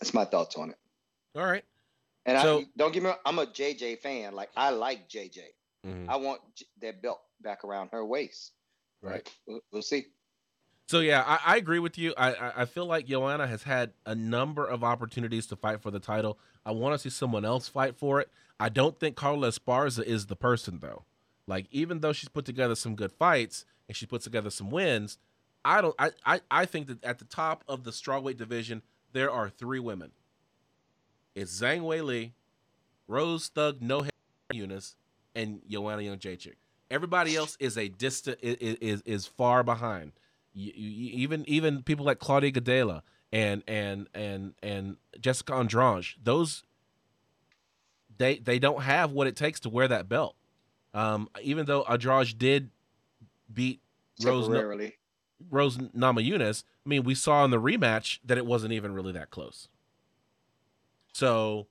That's 0.00 0.14
my 0.14 0.24
thoughts 0.24 0.56
on 0.56 0.70
it. 0.70 0.76
All 1.36 1.44
right. 1.44 1.64
And 2.24 2.40
So- 2.40 2.60
I 2.60 2.66
don't 2.78 2.92
get 2.92 3.02
me 3.02 3.08
wrong, 3.10 3.18
I'm 3.26 3.38
a 3.40 3.46
JJ 3.46 3.98
fan. 3.98 4.32
Like 4.34 4.50
I 4.56 4.70
like 4.70 5.08
JJ. 5.10 5.40
Mhm. 5.84 6.08
I 6.08 6.16
want 6.16 6.40
J- 6.54 6.66
that 6.80 7.02
belt 7.02 7.20
back 7.40 7.64
around 7.64 7.88
her 7.90 8.04
waist. 8.06 8.52
Right. 9.02 9.28
We'll, 9.46 9.60
we'll 9.72 9.82
see. 9.82 10.06
So 10.88 11.00
yeah, 11.00 11.24
I, 11.26 11.54
I 11.54 11.56
agree 11.56 11.80
with 11.80 11.98
you. 11.98 12.14
I 12.16 12.62
I 12.62 12.64
feel 12.66 12.86
like 12.86 13.06
Joanna 13.06 13.46
has 13.48 13.64
had 13.64 13.92
a 14.06 14.14
number 14.14 14.64
of 14.66 14.84
opportunities 14.84 15.46
to 15.48 15.56
fight 15.56 15.80
for 15.82 15.90
the 15.90 15.98
title. 15.98 16.38
I 16.64 16.70
want 16.70 16.94
to 16.94 16.98
see 16.98 17.08
someone 17.10 17.44
else 17.44 17.66
fight 17.66 17.96
for 17.96 18.20
it. 18.20 18.28
I 18.58 18.68
don't 18.68 18.98
think 18.98 19.16
Carla 19.16 19.48
Esparza 19.48 20.02
is 20.02 20.26
the 20.26 20.36
person 20.36 20.78
though. 20.80 21.04
Like 21.46 21.66
even 21.70 22.00
though 22.00 22.12
she's 22.12 22.28
put 22.28 22.44
together 22.44 22.74
some 22.74 22.94
good 22.94 23.12
fights 23.12 23.64
and 23.88 23.96
she 23.96 24.06
puts 24.06 24.24
together 24.24 24.50
some 24.50 24.70
wins, 24.70 25.18
I 25.64 25.80
don't. 25.80 25.94
I 25.98 26.10
I, 26.24 26.40
I 26.50 26.64
think 26.66 26.86
that 26.88 27.04
at 27.04 27.18
the 27.18 27.24
top 27.24 27.64
of 27.68 27.84
the 27.84 27.90
strawweight 27.90 28.36
division 28.36 28.82
there 29.12 29.30
are 29.30 29.48
three 29.48 29.80
women. 29.80 30.12
It's 31.34 31.60
Zhang 31.60 31.82
Wei 31.82 32.02
Li, 32.02 32.32
Rose 33.06 33.48
Thug 33.48 33.80
No 33.80 34.06
Eunice, 34.52 34.96
and 35.34 35.60
Joanna 35.68 36.02
Jedrzejczyk. 36.02 36.54
Everybody 36.90 37.36
else 37.36 37.56
is 37.58 37.78
a 37.78 37.88
distant 37.88 38.38
is 38.42 38.76
is, 38.80 39.02
is 39.02 39.26
far 39.26 39.62
behind. 39.62 40.12
You, 40.54 40.72
you, 40.74 41.10
even 41.14 41.44
even 41.48 41.82
people 41.82 42.04
like 42.04 42.18
Claudia 42.18 42.52
Gadelha 42.52 43.02
and 43.32 43.62
and 43.66 44.08
and 44.14 44.54
and 44.62 44.96
Jessica 45.20 45.54
Andrade, 45.54 46.06
those 46.22 46.64
they 48.18 48.38
they 48.38 48.58
don't 48.58 48.82
have 48.82 49.12
what 49.12 49.26
it 49.26 49.36
takes 49.36 49.60
to 49.60 49.68
wear 49.68 49.88
that 49.88 50.08
belt. 50.08 50.36
Um, 50.94 51.28
even 51.42 51.66
though 51.66 51.82
Andrade 51.84 52.38
did 52.38 52.70
beat 53.52 53.80
Rose 54.22 54.46
temporarily. 54.46 54.96
Rose 55.50 55.78
Namajunas, 55.78 56.64
I 56.84 56.88
mean, 56.88 57.02
we 57.02 57.14
saw 57.14 57.44
in 57.44 57.50
the 57.50 57.60
rematch 57.60 58.18
that 58.24 58.38
it 58.38 58.46
wasn't 58.46 58.72
even 58.72 58.92
really 58.92 59.12
that 59.12 59.30
close. 59.30 59.68
So, 61.12 61.66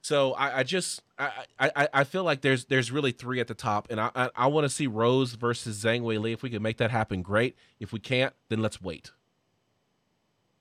so 0.00 0.32
I, 0.34 0.58
I 0.58 0.62
just 0.62 1.02
I, 1.18 1.44
I 1.58 1.88
I 1.92 2.04
feel 2.04 2.24
like 2.24 2.40
there's 2.40 2.64
there's 2.66 2.90
really 2.90 3.12
three 3.12 3.40
at 3.40 3.46
the 3.48 3.54
top, 3.54 3.88
and 3.90 4.00
I 4.00 4.10
I, 4.14 4.30
I 4.34 4.46
want 4.46 4.64
to 4.64 4.68
see 4.68 4.86
Rose 4.86 5.34
versus 5.34 5.82
Zhang 5.84 6.02
Wei 6.02 6.18
Li. 6.18 6.32
If 6.32 6.42
we 6.42 6.50
can 6.50 6.62
make 6.62 6.78
that 6.78 6.90
happen, 6.90 7.22
great. 7.22 7.56
If 7.80 7.92
we 7.92 8.00
can't, 8.00 8.34
then 8.48 8.60
let's 8.60 8.80
wait, 8.80 9.12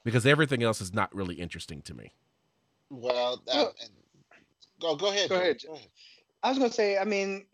because 0.04 0.26
everything 0.26 0.64
else 0.64 0.80
is 0.82 0.94
not 0.94 1.14
really 1.16 1.36
interesting 1.36 1.82
to 1.84 1.94
me. 1.94 2.12
Well, 2.90 3.42
Well- 3.48 3.74
and, 3.82 3.90
go 4.82 4.96
go 4.96 5.10
ahead. 5.10 5.30
Go 5.30 5.36
Joe. 5.36 5.42
ahead. 5.42 5.88
I 6.44 6.50
was 6.50 6.58
gonna 6.58 6.72
say, 6.72 6.98
I 6.98 7.04
mean, 7.04 7.46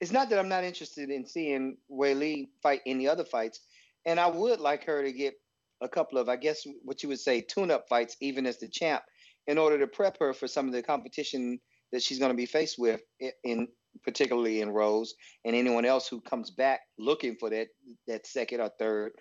it's 0.00 0.12
not 0.12 0.30
that 0.30 0.38
I'm 0.38 0.48
not 0.48 0.64
interested 0.64 1.10
in 1.10 1.26
seeing 1.26 1.76
Wei 1.88 2.14
Li 2.14 2.48
fight 2.62 2.80
any 2.86 3.08
other 3.08 3.24
fights, 3.24 3.60
and 4.06 4.18
I 4.20 4.28
would 4.28 4.60
like 4.60 4.84
her 4.84 5.02
to 5.02 5.12
get 5.12 5.34
a 5.80 5.88
couple 5.88 6.18
of, 6.18 6.28
I 6.28 6.36
guess, 6.36 6.66
what 6.82 7.02
you 7.02 7.08
would 7.08 7.20
say, 7.20 7.40
tune-up 7.40 7.88
fights, 7.88 8.16
even 8.20 8.46
as 8.46 8.58
the 8.58 8.68
champ, 8.68 9.02
in 9.46 9.58
order 9.58 9.78
to 9.78 9.86
prep 9.86 10.18
her 10.18 10.32
for 10.32 10.48
some 10.48 10.66
of 10.66 10.72
the 10.72 10.82
competition 10.82 11.60
that 11.92 12.02
she's 12.02 12.18
going 12.18 12.32
to 12.32 12.36
be 12.36 12.46
faced 12.46 12.78
with, 12.78 13.00
in, 13.20 13.30
in 13.44 13.68
particularly 14.02 14.60
in 14.60 14.70
Rose 14.70 15.14
and 15.44 15.56
anyone 15.56 15.84
else 15.84 16.08
who 16.08 16.20
comes 16.20 16.50
back 16.50 16.80
looking 16.98 17.36
for 17.36 17.50
that 17.50 17.68
that 18.06 18.26
second 18.26 18.60
or 18.60 18.70
third 18.78 19.12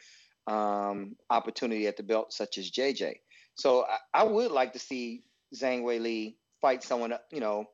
um, 0.47 1.15
opportunity 1.29 1.87
at 1.87 1.97
the 1.97 2.03
belt, 2.03 2.33
such 2.33 2.57
as 2.57 2.71
JJ. 2.71 3.15
So 3.55 3.85
I, 4.13 4.21
I 4.21 4.23
would 4.23 4.51
like 4.51 4.73
to 4.73 4.79
see 4.79 5.23
Zhang 5.55 5.83
Wei 5.83 5.99
Li 5.99 6.37
fight 6.61 6.83
someone, 6.83 7.13
you 7.31 7.39
know, 7.39 7.65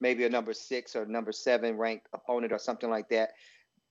maybe 0.00 0.24
a 0.24 0.28
number 0.28 0.52
six 0.52 0.96
or 0.96 1.06
number 1.06 1.32
seven 1.32 1.76
ranked 1.76 2.08
opponent 2.14 2.52
or 2.52 2.58
something 2.58 2.90
like 2.90 3.08
that. 3.10 3.30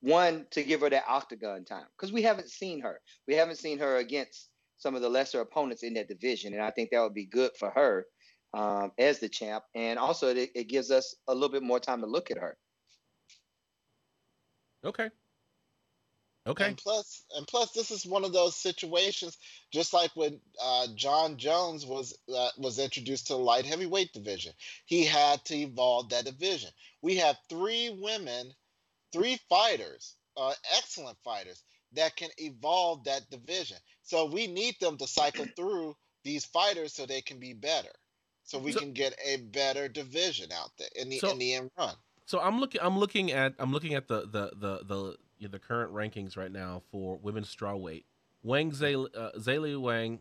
One 0.00 0.46
to 0.50 0.62
give 0.62 0.82
her 0.82 0.90
that 0.90 1.04
octagon 1.08 1.64
time 1.64 1.86
because 1.96 2.12
we 2.12 2.22
haven't 2.22 2.50
seen 2.50 2.80
her. 2.80 3.00
We 3.26 3.34
haven't 3.34 3.56
seen 3.56 3.78
her 3.78 3.96
against 3.96 4.50
some 4.76 4.94
of 4.94 5.00
the 5.00 5.08
lesser 5.08 5.40
opponents 5.40 5.82
in 5.82 5.94
that 5.94 6.08
division, 6.08 6.52
and 6.52 6.62
I 6.62 6.70
think 6.70 6.90
that 6.90 7.00
would 7.00 7.14
be 7.14 7.26
good 7.26 7.52
for 7.58 7.70
her 7.70 8.06
um, 8.52 8.92
as 8.98 9.18
the 9.18 9.28
champ. 9.28 9.64
And 9.74 9.98
also, 9.98 10.28
it, 10.28 10.50
it 10.54 10.68
gives 10.68 10.90
us 10.90 11.14
a 11.26 11.32
little 11.34 11.48
bit 11.48 11.62
more 11.62 11.80
time 11.80 12.00
to 12.00 12.06
look 12.06 12.30
at 12.30 12.38
her. 12.38 12.56
Okay. 14.84 15.08
Okay. 16.46 16.66
And 16.66 16.76
plus, 16.76 17.24
and 17.36 17.46
plus, 17.46 17.72
this 17.72 17.90
is 17.90 18.04
one 18.04 18.22
of 18.24 18.34
those 18.34 18.54
situations, 18.54 19.38
just 19.72 19.94
like 19.94 20.10
when 20.14 20.38
uh, 20.62 20.88
Jon 20.94 21.38
Jones 21.38 21.86
was 21.86 22.16
uh, 22.34 22.50
was 22.58 22.78
introduced 22.78 23.28
to 23.28 23.32
the 23.32 23.38
light 23.38 23.64
heavyweight 23.64 24.12
division. 24.12 24.52
He 24.84 25.04
had 25.04 25.42
to 25.46 25.56
evolve 25.56 26.10
that 26.10 26.26
division. 26.26 26.70
We 27.00 27.16
have 27.16 27.36
three 27.48 27.96
women, 27.98 28.52
three 29.12 29.38
fighters, 29.48 30.16
uh, 30.36 30.52
excellent 30.76 31.16
fighters 31.24 31.62
that 31.94 32.14
can 32.16 32.28
evolve 32.36 33.04
that 33.04 33.30
division. 33.30 33.78
So 34.02 34.26
we 34.26 34.46
need 34.46 34.74
them 34.80 34.98
to 34.98 35.06
cycle 35.06 35.46
through 35.56 35.96
these 36.24 36.44
fighters 36.44 36.92
so 36.92 37.06
they 37.06 37.22
can 37.22 37.38
be 37.38 37.54
better. 37.54 37.88
So 38.42 38.58
we 38.58 38.72
So- 38.72 38.80
can 38.80 38.92
get 38.92 39.16
a 39.24 39.38
better 39.38 39.88
division 39.88 40.52
out 40.52 40.72
there 40.78 40.88
in 40.96 41.08
the 41.08 41.20
So- 41.20 41.30
in 41.30 41.38
the 41.38 41.54
end 41.54 41.70
run. 41.78 41.94
So 42.26 42.40
I'm 42.40 42.58
looking. 42.60 42.80
I'm 42.82 42.98
looking 42.98 43.32
at. 43.32 43.54
I'm 43.58 43.72
looking 43.72 43.94
at 43.94 44.08
the 44.08 44.22
the 44.22 44.50
the 44.56 44.84
the 44.84 45.16
the 45.40 45.58
current 45.58 45.92
rankings 45.92 46.36
right 46.36 46.52
now 46.52 46.82
for 46.90 47.16
women's 47.22 47.54
strawweight. 47.54 48.04
Wang 48.42 48.72
Zay, 48.72 48.94
uh, 48.94 49.30
Zayli 49.38 49.80
Wang, 49.80 50.20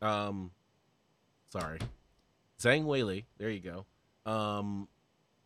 um, 0.00 0.52
sorry, 1.48 1.78
Zhang 2.60 2.84
Weili. 2.84 3.24
There 3.38 3.50
you 3.50 3.60
go. 3.60 4.30
Um, 4.30 4.88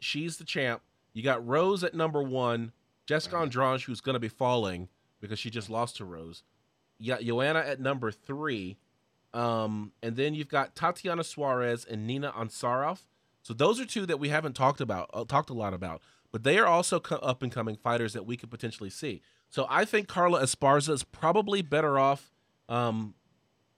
she's 0.01 0.37
the 0.37 0.45
champ. 0.45 0.83
You 1.13 1.23
got 1.23 1.47
Rose 1.47 1.85
at 1.85 1.95
number 1.95 2.23
one. 2.23 2.73
Jessica. 3.07 3.37
Andrade, 3.37 3.83
who's 3.83 4.01
going 4.01 4.15
to 4.15 4.21
be 4.21 4.29
falling 4.29 4.89
because 5.21 5.39
she 5.39 5.51
just 5.51 5.71
lost 5.71 5.97
to 5.99 6.05
Rose. 6.05 6.43
Got 7.07 7.23
Joanna 7.23 7.61
at 7.61 7.81
number 7.81 8.11
three. 8.11 8.79
Um, 9.33 9.93
and 10.03 10.17
then 10.17 10.35
you've 10.35 10.49
got 10.49 10.75
Tatiana 10.75 11.25
Suarez 11.25 11.85
and 11.85 12.07
Nina 12.07 12.33
Ansaroff. 12.33 13.01
So 13.43 13.53
those 13.53 13.81
are 13.81 13.85
two 13.85 14.07
that 14.07 14.19
we 14.19 14.31
haven't 14.31 14.55
talked 14.55 14.81
about, 14.81 15.11
uh, 15.13 15.25
talked 15.25 15.51
a 15.51 15.55
lot 15.55 15.75
about, 15.75 16.01
but 16.35 16.43
they 16.43 16.59
are 16.59 16.67
also 16.67 16.99
co- 16.99 17.15
up 17.19 17.45
and 17.45 17.53
coming 17.53 17.77
fighters 17.77 18.13
that 18.13 18.27
we 18.27 18.37
could 18.37 18.51
potentially 18.51 18.91
see. 18.91 19.23
So 19.51 19.69
I 19.71 19.85
think 19.85 20.09
Carla 20.09 20.43
Esparza 20.43 20.89
is 20.91 21.05
probably 21.05 21.63
better 21.63 21.97
off, 21.97 22.33
um, 22.69 23.15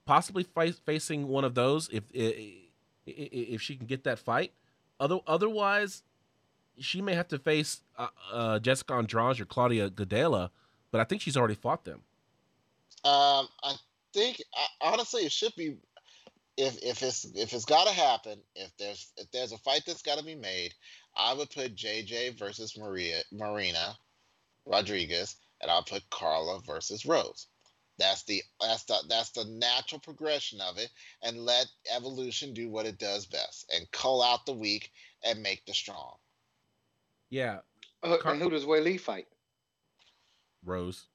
possibly 0.05 0.41
fi- 0.41 0.71
facing 0.71 1.27
one 1.27 1.43
of 1.43 1.53
those 1.53 1.87
if, 1.89 2.05
i- 2.15 2.17
i- 2.19 3.11
if 3.11 3.61
she 3.61 3.75
can 3.75 3.85
get 3.85 4.05
that 4.05 4.17
fight. 4.17 4.53
Other 4.99 5.19
otherwise, 5.27 6.01
she 6.79 6.99
may 6.99 7.13
have 7.13 7.27
to 7.27 7.37
face 7.37 7.81
uh, 7.95 8.07
uh, 8.33 8.57
Jessica 8.57 8.95
Andrade 8.95 9.39
or 9.39 9.45
Claudia 9.45 9.91
Gadelha, 9.91 10.49
but 10.89 10.99
I 10.99 11.03
think 11.03 11.21
she's 11.21 11.37
already 11.37 11.53
fought 11.53 11.85
them. 11.85 12.01
Um, 13.03 13.47
I 13.61 13.75
think 14.15 14.41
honestly, 14.81 15.21
it 15.21 15.31
should 15.31 15.53
be 15.55 15.77
if 16.57 16.75
if 16.83 17.03
it's 17.03 17.23
if 17.35 17.53
it's 17.53 17.65
got 17.65 17.85
to 17.85 17.93
happen. 17.93 18.39
If 18.55 18.75
there's 18.77 19.11
if 19.17 19.29
there's 19.31 19.51
a 19.51 19.59
fight 19.59 19.83
that's 19.85 20.01
got 20.01 20.17
to 20.17 20.25
be 20.25 20.33
made, 20.35 20.73
I 21.17 21.33
would 21.33 21.49
put 21.49 21.75
JJ 21.75 22.37
versus 22.37 22.77
Maria 22.77 23.21
Marina 23.31 23.97
Rodriguez, 24.65 25.35
and 25.61 25.71
I'll 25.71 25.83
put 25.83 26.09
Carla 26.09 26.59
versus 26.65 27.05
Rose. 27.05 27.47
That's 27.97 28.23
the 28.23 28.43
that's 28.61 28.83
the 28.83 28.97
that's 29.09 29.31
the 29.31 29.45
natural 29.45 29.99
progression 29.99 30.61
of 30.61 30.77
it, 30.77 30.89
and 31.23 31.37
let 31.45 31.65
evolution 31.95 32.53
do 32.53 32.69
what 32.69 32.85
it 32.85 32.99
does 32.99 33.25
best, 33.25 33.71
and 33.75 33.89
cull 33.91 34.21
out 34.21 34.45
the 34.45 34.53
weak 34.53 34.91
and 35.25 35.41
make 35.41 35.65
the 35.65 35.73
strong. 35.73 36.13
Yeah, 37.29 37.59
Uh, 38.03 38.17
Car- 38.17 38.33
and 38.33 38.41
who 38.41 38.49
does 38.51 38.65
Wei 38.65 38.81
Li 38.81 38.97
fight? 38.97 39.27
Rose. 40.63 41.05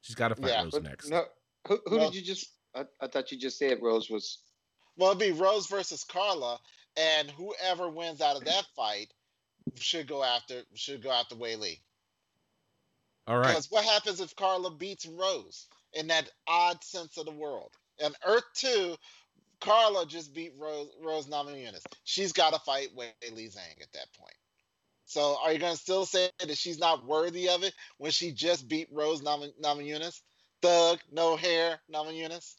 She's 0.00 0.14
got 0.14 0.28
to 0.28 0.34
fight 0.36 0.48
Yeah, 0.50 0.62
Rose 0.62 0.72
But 0.72 0.82
next. 0.84 1.08
No, 1.10 1.24
who, 1.68 1.80
who 1.86 1.96
Well- 1.98 2.10
did 2.10 2.16
you 2.20 2.22
just? 2.22 2.50
I, 2.74 2.84
I 3.00 3.06
thought 3.06 3.30
you 3.32 3.38
just 3.38 3.58
said 3.58 3.78
Rose 3.82 4.08
was. 4.10 4.38
Well, 4.96 5.10
it'd 5.10 5.20
be 5.20 5.32
Rose 5.32 5.66
versus 5.66 6.04
Carla, 6.04 6.58
and 6.96 7.30
whoever 7.30 7.88
wins 7.88 8.20
out 8.20 8.36
of 8.36 8.44
that 8.44 8.64
fight 8.74 9.12
should 9.74 10.06
go 10.06 10.22
after 10.22 10.62
should 10.74 11.02
go 11.02 11.10
after 11.10 11.34
Weili. 11.34 11.80
All 13.26 13.38
right. 13.38 13.48
Because 13.48 13.70
what 13.70 13.84
happens 13.84 14.20
if 14.20 14.34
Carla 14.36 14.70
beats 14.70 15.06
Rose 15.06 15.66
in 15.92 16.08
that 16.08 16.30
odd 16.46 16.82
sense 16.84 17.16
of 17.18 17.26
the 17.26 17.32
world? 17.32 17.72
And 18.02 18.14
Earth 18.24 18.44
Two, 18.54 18.96
Carla 19.60 20.06
just 20.06 20.34
beat 20.34 20.52
Rose 20.58 20.88
Rose 21.02 21.26
Namajunas. 21.26 21.84
She's 22.04 22.32
got 22.32 22.52
to 22.52 22.60
fight 22.60 22.88
Wei 22.94 23.12
Lee 23.32 23.48
Zhang 23.48 23.82
at 23.82 23.92
that 23.92 24.06
point. 24.18 24.34
So 25.06 25.36
are 25.42 25.52
you 25.52 25.58
going 25.58 25.72
to 25.72 25.78
still 25.78 26.04
say 26.04 26.30
that 26.40 26.58
she's 26.58 26.78
not 26.78 27.06
worthy 27.06 27.48
of 27.48 27.62
it 27.62 27.72
when 27.98 28.10
she 28.10 28.32
just 28.32 28.68
beat 28.68 28.88
Rose 28.92 29.22
Nam- 29.22 29.52
Namajunas? 29.62 30.20
Thug, 30.62 30.98
no 31.12 31.36
hair, 31.36 31.78
Namajunas. 31.92 32.54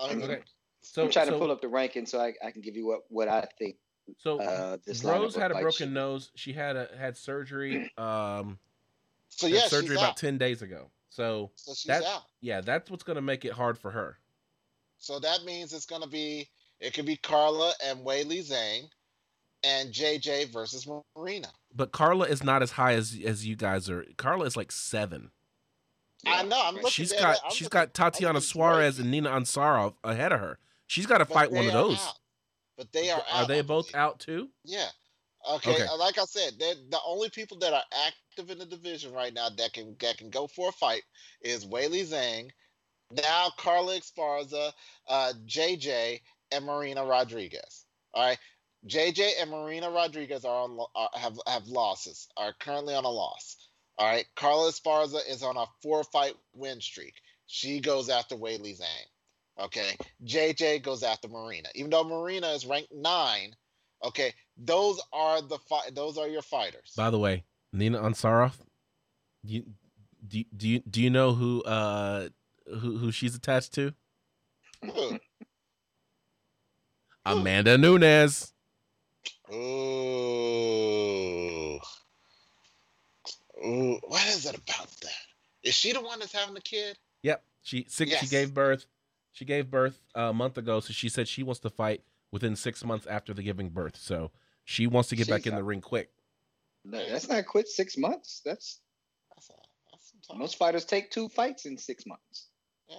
I 0.00 0.14
mean, 0.14 0.22
Okay. 0.22 0.42
So 0.90 1.04
I'm 1.04 1.10
trying 1.10 1.26
so, 1.26 1.32
to 1.32 1.38
pull 1.38 1.50
up 1.50 1.60
the 1.60 1.68
ranking 1.68 2.06
so 2.06 2.18
I, 2.20 2.32
I 2.44 2.50
can 2.50 2.62
give 2.62 2.74
you 2.76 2.86
what, 2.86 3.00
what 3.08 3.28
I 3.28 3.46
think. 3.58 3.76
so 4.16 4.40
Uh, 4.40 4.78
this 4.86 5.04
Rose 5.04 5.34
had 5.36 5.50
a 5.50 5.54
broken 5.54 5.72
should- 5.72 5.92
nose. 5.92 6.30
She 6.34 6.52
had 6.54 6.76
a 6.76 6.88
had 6.98 7.16
surgery. 7.16 7.90
Um, 7.98 8.58
So 9.28 9.46
yeah, 9.46 9.66
surgery 9.68 9.96
about 9.96 10.10
out. 10.10 10.16
ten 10.16 10.38
days 10.38 10.62
ago. 10.62 10.90
So 11.10 11.50
So 11.56 11.74
she's 11.74 11.84
that- 11.88 12.04
out. 12.04 12.22
yeah, 12.40 12.62
that's 12.62 12.90
what's 12.90 13.02
gonna 13.02 13.20
make 13.20 13.44
it 13.44 13.52
hard 13.52 13.78
for 13.78 13.90
her. 13.90 14.18
So 14.98 15.20
that 15.20 15.44
means 15.44 15.72
it's 15.74 15.84
gonna 15.86 16.06
be 16.06 16.48
it 16.80 16.94
could 16.94 17.04
be 17.06 17.16
Carla 17.16 17.72
and 17.84 18.02
Li 18.04 18.24
Zhang 18.42 18.88
and 19.62 19.92
JJ 19.92 20.46
versus 20.52 20.88
Marina. 21.16 21.48
But 21.74 21.92
Carla 21.92 22.26
is 22.26 22.42
not 22.42 22.62
as 22.62 22.72
high 22.72 22.94
as 22.94 23.18
as 23.24 23.46
you 23.46 23.56
guys 23.56 23.90
are. 23.90 24.06
Carla 24.16 24.46
is 24.46 24.56
like 24.56 24.72
seven. 24.72 25.32
I 26.26 26.42
know. 26.44 26.60
I'm 26.64 26.84
She's 26.88 27.12
at 27.12 27.20
got 27.20 27.52
she's 27.52 27.68
got 27.68 27.92
Tatiana 27.92 28.40
Suarez 28.40 28.98
and 28.98 29.10
Nina 29.10 29.28
Ansaroff 29.30 29.94
ahead 30.02 30.32
of 30.32 30.40
her. 30.40 30.58
She's 30.88 31.06
got 31.06 31.18
to 31.18 31.24
fight 31.24 31.52
one 31.52 31.66
of 31.66 31.72
those. 31.72 31.98
out. 31.98 32.18
But 32.76 32.92
they 32.92 33.10
are 33.10 33.22
Are 33.32 33.46
they 33.46 33.60
both 33.60 33.94
out 33.94 34.18
too? 34.20 34.48
Yeah. 34.64 34.88
Okay, 35.48 35.70
Okay. 35.70 35.86
like 35.98 36.18
I 36.18 36.24
said, 36.24 36.58
the 36.58 36.98
only 37.06 37.30
people 37.30 37.58
that 37.58 37.72
are 37.72 37.84
active 38.06 38.50
in 38.50 38.58
the 38.58 38.66
division 38.66 39.12
right 39.12 39.32
now 39.32 39.48
that 39.48 39.72
can 39.72 39.96
that 40.00 40.18
can 40.18 40.30
go 40.30 40.46
for 40.46 40.70
a 40.70 40.72
fight 40.72 41.02
is 41.40 41.64
Weili 41.64 42.02
Zhang, 42.02 42.50
now 43.12 43.50
Carla 43.56 43.98
Esparza, 43.98 44.72
uh, 45.08 45.32
JJ, 45.46 46.20
and 46.50 46.64
Marina 46.64 47.04
Rodriguez. 47.04 47.84
All 48.14 48.26
right, 48.26 48.38
JJ 48.86 49.40
and 49.40 49.50
Marina 49.50 49.90
Rodriguez 49.90 50.44
are 50.44 50.62
on 50.64 50.78
are, 50.94 51.10
have 51.14 51.38
have 51.46 51.66
losses, 51.66 52.28
are 52.36 52.52
currently 52.60 52.94
on 52.94 53.04
a 53.04 53.10
loss. 53.10 53.56
All 53.96 54.08
right, 54.08 54.26
Carla 54.36 54.70
Esparza 54.70 55.20
is 55.28 55.42
on 55.42 55.56
a 55.56 55.66
four 55.82 56.04
fight 56.04 56.34
win 56.52 56.80
streak. 56.80 57.14
She 57.46 57.80
goes 57.80 58.08
after 58.08 58.36
Weili 58.36 58.78
Zhang. 58.78 59.06
Okay, 59.60 59.96
JJ 60.24 60.82
goes 60.82 61.02
after 61.02 61.26
Marina, 61.28 61.68
even 61.74 61.90
though 61.90 62.04
Marina 62.04 62.48
is 62.48 62.64
ranked 62.64 62.92
nine. 62.94 63.56
Okay, 64.04 64.32
those 64.56 65.00
are 65.12 65.42
the 65.42 65.58
fi- 65.68 65.90
those 65.92 66.16
are 66.16 66.28
your 66.28 66.42
fighters. 66.42 66.92
By 66.96 67.10
the 67.10 67.18
way, 67.18 67.42
Nina 67.72 68.00
Ansaroff, 68.00 68.54
you 69.42 69.64
do, 70.26 70.44
do 70.56 70.68
you 70.68 70.80
do 70.88 71.02
you 71.02 71.10
know 71.10 71.32
who 71.32 71.62
uh 71.64 72.28
who 72.66 72.98
who 72.98 73.10
she's 73.10 73.34
attached 73.34 73.74
to? 73.74 73.92
Amanda 77.26 77.76
Nunes. 77.76 78.52
Ooh. 79.52 79.56
Ooh. 83.66 83.98
What 84.06 84.26
is 84.28 84.46
it 84.46 84.56
about 84.56 84.88
that? 85.02 85.10
Is 85.64 85.74
she 85.74 85.92
the 85.92 86.00
one 86.00 86.20
that's 86.20 86.32
having 86.32 86.54
the 86.54 86.60
kid? 86.60 86.96
Yep. 87.22 87.42
She 87.62 87.86
six 87.88 88.16
she 88.18 88.28
gave 88.28 88.54
birth. 88.54 88.86
She 89.38 89.44
gave 89.44 89.70
birth 89.70 90.00
a 90.16 90.32
month 90.32 90.58
ago, 90.58 90.80
so 90.80 90.92
she 90.92 91.08
said 91.08 91.28
she 91.28 91.44
wants 91.44 91.60
to 91.60 91.70
fight 91.70 92.02
within 92.32 92.56
six 92.56 92.84
months 92.84 93.06
after 93.06 93.32
the 93.32 93.40
giving 93.44 93.68
birth. 93.68 93.96
So 93.96 94.32
she 94.64 94.88
wants 94.88 95.10
to 95.10 95.16
get 95.16 95.28
back 95.28 95.42
She's 95.44 95.52
in 95.52 95.54
the 95.56 95.62
ring 95.62 95.80
quick. 95.80 96.10
No, 96.84 96.98
that's 97.08 97.28
not 97.28 97.46
quit 97.46 97.68
six 97.68 97.96
months. 97.96 98.42
That's 98.44 98.80
That's, 99.32 99.50
a, 99.50 99.52
that's 99.92 100.36
most 100.36 100.56
fighters 100.56 100.84
take 100.84 101.12
two 101.12 101.28
fights 101.28 101.66
in 101.66 101.78
six 101.78 102.04
months. 102.04 102.48
Yeah. 102.88 102.96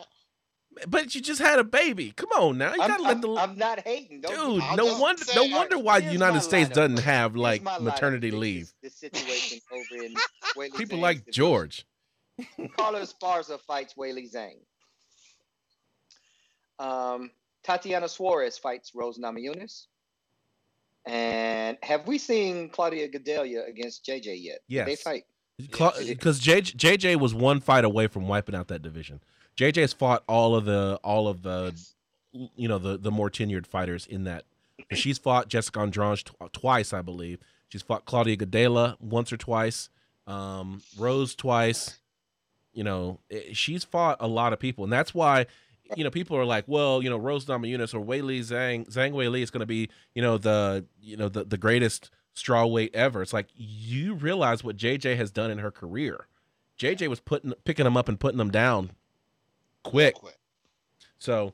But 0.87 1.13
you 1.13 1.19
just 1.19 1.41
had 1.41 1.59
a 1.59 1.65
baby. 1.65 2.11
Come 2.11 2.29
on 2.29 2.57
now. 2.57 2.73
You 2.73 2.83
I'm, 2.83 2.87
gotta 2.87 3.03
let 3.03 3.09
I'm- 3.09 3.21
the 3.21 3.35
I'm 3.35 3.57
not 3.57 3.81
hating. 3.81 4.21
Don't 4.21 4.53
dude. 4.53 4.63
I'm 4.63 4.77
No 4.77 4.97
wonder. 4.97 5.25
No 5.35 5.43
wonder 5.43 5.77
why 5.77 5.99
the 5.99 6.13
United 6.13 6.39
States 6.39 6.69
doesn't 6.69 6.99
have 6.99 7.35
like 7.35 7.63
maternity 7.81 8.31
leave. 8.31 8.71
The 8.81 8.89
situation 8.89 9.59
over 9.73 10.05
in 10.05 10.71
People 10.77 10.99
like. 10.99 11.29
George. 11.33 11.85
Carlos 12.77 13.13
Esparza 13.13 13.59
fights 13.59 13.95
Weili 13.95 14.33
Zhang. 14.33 14.55
Um, 16.79 17.31
Tatiana 17.63 18.07
Suarez 18.07 18.57
fights 18.57 18.91
Rose 18.95 19.17
Namajunas. 19.19 19.87
And 21.05 21.77
have 21.83 22.07
we 22.07 22.17
seen 22.17 22.69
Claudia 22.69 23.09
Gadelha 23.09 23.67
against 23.67 24.05
JJ 24.05 24.41
yet? 24.43 24.59
Did 24.69 24.85
They 24.85 24.91
Yes. 24.91 25.01
fight. 25.01 25.25
Because 25.57 26.39
JJ, 26.39 26.75
JJ 26.77 27.15
was 27.19 27.33
one 27.33 27.59
fight 27.59 27.83
away 27.83 28.07
from 28.07 28.27
wiping 28.27 28.55
out 28.55 28.67
that 28.69 28.81
division. 28.81 29.19
JJ 29.57 29.81
has 29.81 29.93
fought 29.93 30.23
all 30.27 30.55
of 30.55 30.63
the 30.65 30.99
all 31.03 31.27
of 31.27 31.41
the 31.41 31.73
Yes. 31.75 31.95
you 32.55 32.67
know 32.69 32.77
the 32.77 32.97
the 32.97 33.11
more 33.11 33.29
tenured 33.29 33.65
fighters 33.65 34.05
in 34.05 34.23
that. 34.25 34.45
She's 34.93 35.17
fought 35.17 35.49
Jessica 35.49 35.81
Andrade 35.81 36.19
tw- 36.19 36.53
twice, 36.53 36.93
I 36.93 37.01
believe. 37.01 37.39
She's 37.67 37.81
fought 37.81 38.05
Claudia 38.05 38.37
Gadelha 38.37 38.95
once 39.01 39.33
or 39.33 39.37
twice, 39.37 39.89
um, 40.27 40.81
Rose 40.97 41.35
twice. 41.35 41.99
You 42.71 42.83
know, 42.85 43.19
eh, 43.29 43.51
she's 43.51 43.83
fought 43.83 44.15
a 44.21 44.27
lot 44.27 44.53
of 44.53 44.59
people, 44.59 44.85
and 44.85 44.93
that's 44.93 45.13
why 45.13 45.47
you 45.95 46.03
know 46.03 46.09
people 46.11 46.37
are 46.37 46.45
like, 46.45 46.65
well, 46.67 47.01
you 47.01 47.09
know, 47.09 47.17
Rose 47.17 47.45
Namajunas 47.45 47.93
or 47.93 47.99
Weili 47.99 48.39
Zhang 48.39 48.87
Zhang 48.89 49.13
Weili 49.13 49.41
is 49.41 49.51
going 49.51 49.61
to 49.61 49.65
be 49.65 49.89
you 50.13 50.21
know 50.21 50.37
the 50.37 50.85
you 51.01 51.17
know 51.17 51.29
the 51.29 51.43
the 51.43 51.57
greatest 51.57 52.11
strawweight 52.35 52.91
ever. 52.93 53.21
It's 53.21 53.33
like 53.33 53.47
you 53.55 54.13
realize 54.13 54.63
what 54.63 54.77
JJ 54.77 55.17
has 55.17 55.31
done 55.31 55.51
in 55.51 55.57
her 55.59 55.71
career. 55.71 56.27
JJ 56.77 57.07
was 57.07 57.19
putting 57.19 57.53
picking 57.65 57.83
them 57.85 57.97
up 57.97 58.07
and 58.07 58.19
putting 58.19 58.37
them 58.37 58.51
down 58.51 58.91
quick. 59.83 60.15
So, 61.17 61.53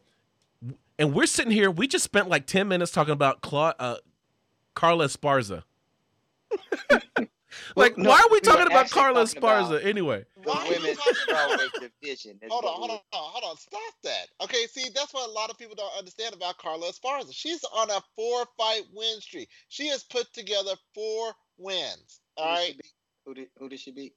and 0.99 1.13
we're 1.13 1.25
sitting 1.25 1.51
here. 1.51 1.71
We 1.71 1.87
just 1.87 2.03
spent 2.03 2.29
like 2.29 2.45
ten 2.45 2.67
minutes 2.67 2.91
talking 2.91 3.13
about 3.13 3.41
Cla- 3.41 3.75
uh, 3.79 3.97
Carla 4.75 5.05
Esparza. 5.05 5.63
like, 7.75 7.97
no, 7.97 8.09
why 8.09 8.19
are 8.19 8.29
we 8.29 8.35
we 8.37 8.41
talking 8.41 8.67
about 8.67 8.89
Carla 8.89 9.25
talking 9.25 9.37
about- 9.39 9.71
Esparza 9.71 9.85
anyway? 9.85 10.25
The 10.35 10.41
Why 10.49 10.55
are 10.57 10.65
you 10.65 10.71
women's 10.81 10.97
talking 10.97 11.13
about- 11.29 11.59
strawweight 11.59 11.91
division. 12.01 12.39
Hold 12.49 12.65
on, 12.65 12.73
hold 12.73 12.91
on, 12.91 12.99
hold 13.13 13.43
on, 13.43 13.57
stop 13.57 13.93
that. 14.03 14.27
Okay, 14.41 14.65
see, 14.67 14.89
that's 14.93 15.13
what 15.13 15.27
a 15.29 15.31
lot 15.31 15.49
of 15.49 15.57
people 15.57 15.75
don't 15.75 15.97
understand 15.97 16.33
about 16.35 16.57
Carla 16.57 16.91
Esparza. 16.91 17.29
She's 17.31 17.63
on 17.63 17.89
a 17.91 18.01
four 18.15 18.45
fight 18.57 18.83
win 18.93 19.19
streak. 19.21 19.49
She 19.69 19.87
has 19.87 20.03
put 20.03 20.31
together 20.33 20.71
four 20.93 21.33
wins. 21.57 22.19
All 22.37 22.55
who 22.55 22.55
did 22.55 22.65
she 22.65 22.67
right, 22.67 22.77
beat? 22.77 22.93
Who 23.25 23.33
did 23.33 23.47
who 23.57 23.69
did 23.69 23.79
she 23.79 23.91
beat? 23.91 24.13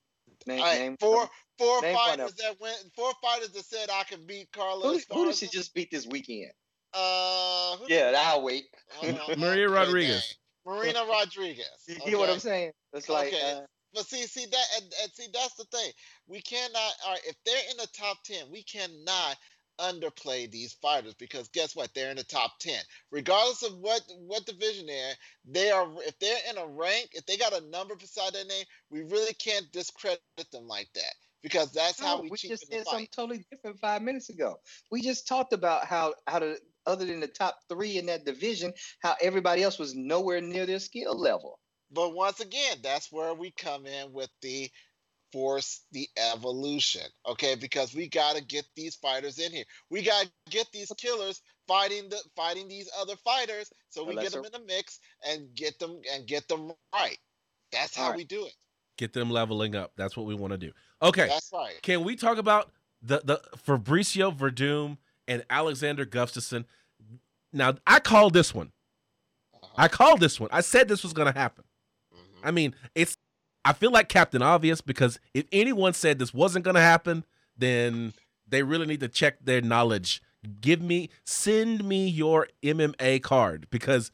Name, 0.46 0.60
all 0.60 0.66
right, 0.66 0.78
name 0.78 0.96
four 1.00 1.28
four 1.58 1.80
name 1.82 1.96
fighters 1.96 2.34
that 2.34 2.60
went, 2.60 2.76
four 2.94 3.12
fighters 3.22 3.48
that 3.50 3.64
said 3.64 3.88
I 3.90 4.04
can 4.04 4.24
beat 4.26 4.52
Carla 4.52 4.86
Who, 4.88 4.98
Esparza. 4.98 5.14
who 5.14 5.24
did 5.26 5.34
she 5.36 5.46
just 5.48 5.74
beat 5.74 5.90
this 5.90 6.06
weekend? 6.06 6.52
Uh, 6.94 7.76
Yeah, 7.86 8.06
did- 8.10 8.14
I'll 8.16 8.42
wait. 8.42 8.64
hold 8.90 9.18
Maria 9.38 9.66
okay, 9.68 9.74
Rodriguez. 9.74 10.36
Marina 10.68 11.04
Rodriguez. 11.10 11.66
You 11.88 11.96
get 11.96 12.18
what 12.18 12.30
I'm 12.30 12.38
saying? 12.38 12.72
It's 12.94 13.08
like 13.08 13.28
Okay. 13.28 13.42
uh, 13.42 13.66
But 13.94 14.06
see, 14.06 14.22
see 14.24 14.46
that, 14.46 14.66
and, 14.76 14.92
and 15.02 15.12
see 15.12 15.28
that's 15.32 15.54
the 15.54 15.64
thing. 15.64 15.92
We 16.28 16.42
cannot. 16.42 16.92
All 17.06 17.12
right, 17.12 17.22
if 17.26 17.36
they're 17.46 17.70
in 17.70 17.78
the 17.78 17.88
top 17.94 18.18
ten, 18.24 18.50
we 18.52 18.62
cannot 18.64 19.36
underplay 19.80 20.50
these 20.50 20.74
fighters 20.74 21.14
because 21.14 21.48
guess 21.50 21.76
what? 21.76 21.94
They're 21.94 22.10
in 22.10 22.16
the 22.18 22.24
top 22.24 22.58
ten, 22.60 22.80
regardless 23.10 23.62
of 23.64 23.78
what 23.78 24.02
what 24.18 24.46
division 24.46 24.86
they're. 24.86 25.10
in, 25.10 25.16
They 25.52 25.70
are. 25.70 25.88
If 26.06 26.18
they're 26.18 26.38
in 26.50 26.58
a 26.58 26.66
rank, 26.66 27.10
if 27.14 27.26
they 27.26 27.36
got 27.38 27.54
a 27.54 27.66
number 27.70 27.96
beside 27.96 28.34
their 28.34 28.44
name, 28.44 28.66
we 28.90 29.02
really 29.02 29.34
can't 29.34 29.70
discredit 29.72 30.20
them 30.52 30.66
like 30.68 30.88
that 30.94 31.14
because 31.42 31.72
that's 31.72 32.00
how 32.00 32.16
no, 32.16 32.22
we, 32.22 32.30
we 32.30 32.36
just 32.36 32.70
said 32.70 32.86
something 32.86 33.08
totally 33.12 33.44
different 33.50 33.78
five 33.80 34.02
minutes 34.02 34.28
ago. 34.28 34.60
We 34.90 35.02
just 35.02 35.28
talked 35.28 35.52
about 35.52 35.86
how 35.86 36.14
how 36.26 36.40
to 36.40 36.58
other 36.88 37.06
than 37.06 37.20
the 37.20 37.28
top 37.28 37.58
three 37.68 37.98
in 37.98 38.06
that 38.06 38.24
division, 38.24 38.72
how 39.00 39.14
everybody 39.22 39.62
else 39.62 39.78
was 39.78 39.94
nowhere 39.94 40.40
near 40.40 40.66
their 40.66 40.80
skill 40.80 41.18
level. 41.18 41.60
But 41.92 42.14
once 42.14 42.40
again, 42.40 42.78
that's 42.82 43.12
where 43.12 43.34
we 43.34 43.52
come 43.52 43.86
in 43.86 44.12
with 44.12 44.30
the 44.42 44.70
force 45.32 45.82
the 45.92 46.08
evolution, 46.32 47.02
okay? 47.26 47.54
Because 47.54 47.94
we 47.94 48.08
got 48.08 48.36
to 48.36 48.44
get 48.44 48.64
these 48.76 48.96
fighters 48.96 49.38
in 49.38 49.52
here. 49.52 49.64
We 49.90 50.02
got 50.02 50.24
to 50.26 50.32
get 50.50 50.66
these 50.72 50.92
killers 50.96 51.42
fighting 51.66 52.08
the 52.08 52.22
fighting 52.36 52.68
these 52.68 52.90
other 52.98 53.16
fighters, 53.16 53.70
so 53.90 54.04
we 54.04 54.14
Well, 54.14 54.24
get 54.24 54.32
them 54.32 54.44
in 54.44 54.52
the 54.52 54.64
mix 54.66 54.98
and 55.26 55.54
get 55.54 55.78
them 55.78 56.00
and 56.12 56.26
get 56.26 56.48
them 56.48 56.72
right. 56.94 57.18
That's 57.72 57.94
how 57.96 58.04
All 58.04 58.10
right. 58.10 58.16
we 58.16 58.24
do 58.24 58.46
it. 58.46 58.54
Get 58.96 59.12
them 59.12 59.30
leveling 59.30 59.76
up. 59.76 59.92
That's 59.96 60.16
what 60.16 60.26
we 60.26 60.34
want 60.34 60.52
to 60.52 60.58
do. 60.58 60.72
Okay, 61.02 61.28
That's 61.28 61.50
right. 61.52 61.80
can 61.82 62.04
we 62.04 62.16
talk 62.16 62.38
about 62.38 62.72
the 63.02 63.20
the 63.24 63.40
Fabricio 63.66 64.36
Werdum 64.36 64.98
and 65.28 65.44
Alexander 65.50 66.04
Gustafsson? 66.06 66.64
Now, 67.52 67.74
I 67.86 68.00
called 68.00 68.34
this 68.34 68.54
one. 68.54 68.72
Uh-huh. 69.54 69.74
I 69.76 69.88
called 69.88 70.20
this 70.20 70.38
one. 70.38 70.50
I 70.52 70.60
said 70.60 70.88
this 70.88 71.02
was 71.02 71.12
going 71.12 71.32
to 71.32 71.38
happen. 71.38 71.64
Mhm. 72.14 72.18
I 72.44 72.50
mean, 72.50 72.74
it's. 72.94 73.16
I 73.64 73.72
feel 73.72 73.90
like 73.90 74.08
Captain 74.08 74.40
Obvious 74.40 74.80
because 74.80 75.18
if 75.34 75.44
anyone 75.52 75.92
said 75.92 76.18
this 76.18 76.32
wasn't 76.32 76.64
going 76.64 76.76
to 76.76 76.80
happen, 76.80 77.24
then 77.56 78.14
they 78.46 78.62
really 78.62 78.86
need 78.86 79.00
to 79.00 79.08
check 79.08 79.44
their 79.44 79.60
knowledge. 79.60 80.22
Give 80.60 80.80
me, 80.80 81.10
send 81.24 81.84
me 81.84 82.08
your 82.08 82.48
MMA 82.62 83.20
card 83.22 83.66
because 83.70 84.10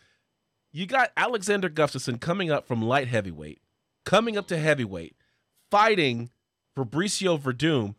you 0.73 0.87
got 0.87 1.13
Alexander 1.17 1.69
Gustafsson 1.69 2.21
coming 2.21 2.51
up 2.51 2.67
from 2.67 2.83
light 2.83 3.07
heavyweight, 3.09 3.61
coming 4.05 4.37
up 4.37 4.49
to 4.49 4.57
heavyweight, 4.57 5.15
fighting 5.71 6.31
Fabricio 6.77 7.39
Werdum. 7.41 7.95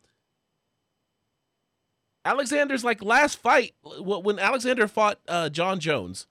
Alexander's 2.26 2.84
like 2.84 3.04
last 3.04 3.38
fight 3.40 3.74
when 3.84 4.40
Alexander 4.40 4.88
fought 4.88 5.20
uh, 5.28 5.48
Jon 5.50 5.80
Jones. 5.80 6.28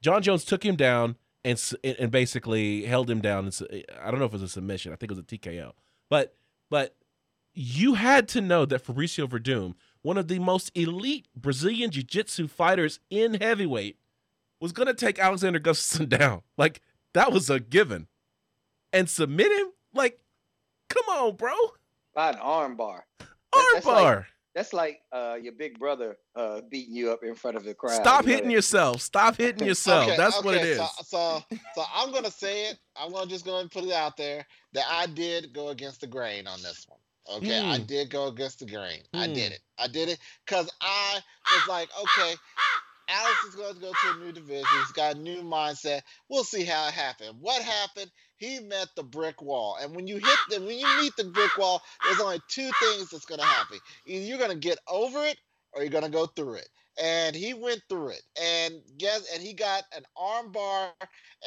Jon 0.00 0.22
Jones 0.22 0.44
took 0.44 0.64
him 0.64 0.76
down 0.76 1.16
and 1.44 1.60
and 1.82 2.10
basically 2.10 2.84
held 2.84 3.10
him 3.10 3.20
down. 3.20 3.50
I 4.00 4.10
don't 4.10 4.20
know 4.20 4.26
if 4.26 4.30
it 4.32 4.34
was 4.34 4.42
a 4.42 4.48
submission. 4.48 4.92
I 4.92 4.96
think 4.96 5.10
it 5.10 5.16
was 5.16 5.18
a 5.18 5.22
TKO. 5.26 5.72
But 6.08 6.36
but 6.70 6.94
you 7.54 7.94
had 7.94 8.28
to 8.28 8.40
know 8.40 8.64
that 8.64 8.84
Fabricio 8.84 9.28
Werdum, 9.28 9.74
one 10.02 10.16
of 10.16 10.28
the 10.28 10.38
most 10.38 10.70
elite 10.74 11.26
Brazilian 11.36 11.90
jiu-jitsu 11.90 12.48
fighters 12.48 12.98
in 13.10 13.34
heavyweight, 13.34 13.98
was 14.60 14.72
going 14.72 14.86
to 14.86 14.94
take 14.94 15.18
Alexander 15.18 15.60
Gustafsson 15.60 16.08
down. 16.18 16.42
Like 16.56 16.80
that 17.14 17.32
was 17.32 17.50
a 17.50 17.58
given. 17.60 18.06
And 18.92 19.10
submit 19.10 19.50
him? 19.50 19.72
Like 19.92 20.20
come 20.88 21.04
on, 21.10 21.34
bro. 21.36 21.52
By 22.14 22.30
an 22.30 22.36
arm 22.36 22.76
bar. 22.76 23.06
that's 23.72 23.84
like- 23.86 24.04
Armbar. 24.04 24.24
That's 24.54 24.72
like 24.74 25.00
uh, 25.12 25.36
your 25.40 25.54
big 25.54 25.78
brother 25.78 26.16
uh, 26.36 26.60
beating 26.70 26.94
you 26.94 27.10
up 27.10 27.20
in 27.22 27.34
front 27.34 27.56
of 27.56 27.64
the 27.64 27.72
crowd. 27.74 27.94
Stop 28.02 28.22
You 28.22 28.28
know 28.28 28.34
hitting 28.34 28.48
that- 28.48 28.54
yourself. 28.54 29.00
Stop 29.00 29.36
hitting 29.36 29.66
yourself. 29.66 30.08
Okay, 30.08 30.16
That's 30.16 30.42
what 30.44 30.54
it 30.56 30.64
is. 30.64 30.76
So, 30.76 30.88
so, 31.04 31.42
so 31.74 31.82
I'm 31.94 32.12
gonna 32.12 32.30
say 32.30 32.66
it. 32.66 32.78
I'm 32.94 33.12
gonna 33.12 33.26
just 33.30 33.44
go 33.46 33.60
and 33.60 33.70
put 33.70 33.84
it 33.84 33.92
out 33.92 34.16
there 34.16 34.46
that 34.74 34.84
I 34.90 35.06
did 35.06 35.54
go 35.54 35.68
against 35.68 36.02
the 36.02 36.06
grain 36.06 36.46
on 36.46 36.60
this 36.62 36.86
one. 36.88 36.98
Okay, 37.38 37.60
I 37.60 37.78
Hmm. 37.78 37.84
did 37.84 38.10
go 38.10 38.26
against 38.26 38.58
the 38.58 38.66
grain. 38.66 39.02
I 39.14 39.26
Hmm. 39.28 39.32
did 39.34 39.52
it. 39.52 39.60
I 39.78 39.86
did 39.86 40.08
it 40.08 40.18
because 40.44 40.68
I 40.80 41.20
was 41.54 41.66
like, 41.68 41.88
okay, 41.98 42.34
Alex 43.08 43.44
is 43.48 43.54
going 43.54 43.74
to 43.74 43.80
go 43.80 43.92
to 43.92 44.10
a 44.10 44.24
new 44.24 44.32
division. 44.32 44.66
He's 44.80 44.92
got 44.92 45.16
a 45.16 45.18
new 45.18 45.42
mindset. 45.42 46.02
We'll 46.28 46.44
see 46.44 46.64
how 46.64 46.88
it 46.88 46.94
happened. 46.94 47.36
What 47.40 47.62
happened? 47.62 48.10
He 48.38 48.60
met 48.60 48.88
the 48.96 49.04
brick 49.04 49.42
wall, 49.42 49.78
and 49.80 49.94
when 49.94 50.06
you 50.08 50.16
hit 50.18 50.38
the 50.50 50.60
when 50.60 50.78
you 50.78 50.88
meet 51.00 51.16
the 51.16 51.24
brick 51.24 51.56
wall, 51.58 51.82
there's 52.04 52.20
only 52.20 52.40
two 52.48 52.70
things 52.82 53.10
that's 53.10 53.26
going 53.26 53.40
to 53.40 53.46
happen. 53.46 53.78
Either 54.06 54.24
you're 54.26 54.38
going 54.38 54.50
to 54.50 54.56
get 54.58 54.78
over 54.88 55.24
it, 55.24 55.38
or 55.72 55.82
you're 55.82 55.90
going 55.90 56.04
to 56.04 56.10
go 56.10 56.26
through 56.26 56.54
it 56.54 56.68
and 57.00 57.34
he 57.34 57.54
went 57.54 57.82
through 57.88 58.08
it 58.08 58.22
and 58.40 58.74
guess 58.98 59.26
and 59.32 59.42
he 59.42 59.54
got 59.54 59.84
an 59.96 60.04
arm 60.16 60.52
bar 60.52 60.92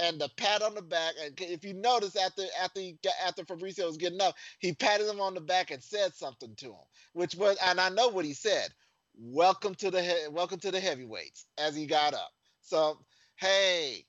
and 0.02 0.20
the 0.20 0.30
pat 0.38 0.62
on 0.62 0.74
the 0.76 0.82
back 0.82 1.14
and 1.24 1.40
if 1.40 1.64
you 1.64 1.74
notice 1.74 2.16
after 2.16 2.44
after 2.62 2.80
he 2.80 2.98
after 3.26 3.44
Fabricio 3.44 3.86
was 3.86 3.98
getting 3.98 4.22
up 4.22 4.36
he 4.60 4.74
patted 4.74 5.08
him 5.08 5.22
on 5.22 5.34
the 5.36 5.42
back 5.42 5.72
and 5.72 5.84
said 5.84 6.14
something 6.16 6.56
to 6.58 6.68
him 6.68 6.86
which 7.14 7.36
was 7.36 7.58
and 7.64 7.80
I 7.80 7.90
know 7.90 8.10
what 8.10 8.26
he 8.26 8.34
said 8.34 8.70
welcome 9.20 9.74
to 9.76 9.90
the 9.92 10.28
welcome 10.32 10.60
to 10.60 10.72
the 10.72 10.80
heavyweights 10.80 11.46
as 11.58 11.76
he 11.76 11.86
got 11.86 12.14
up 12.14 12.30
so 12.62 12.98
hey 13.38 14.06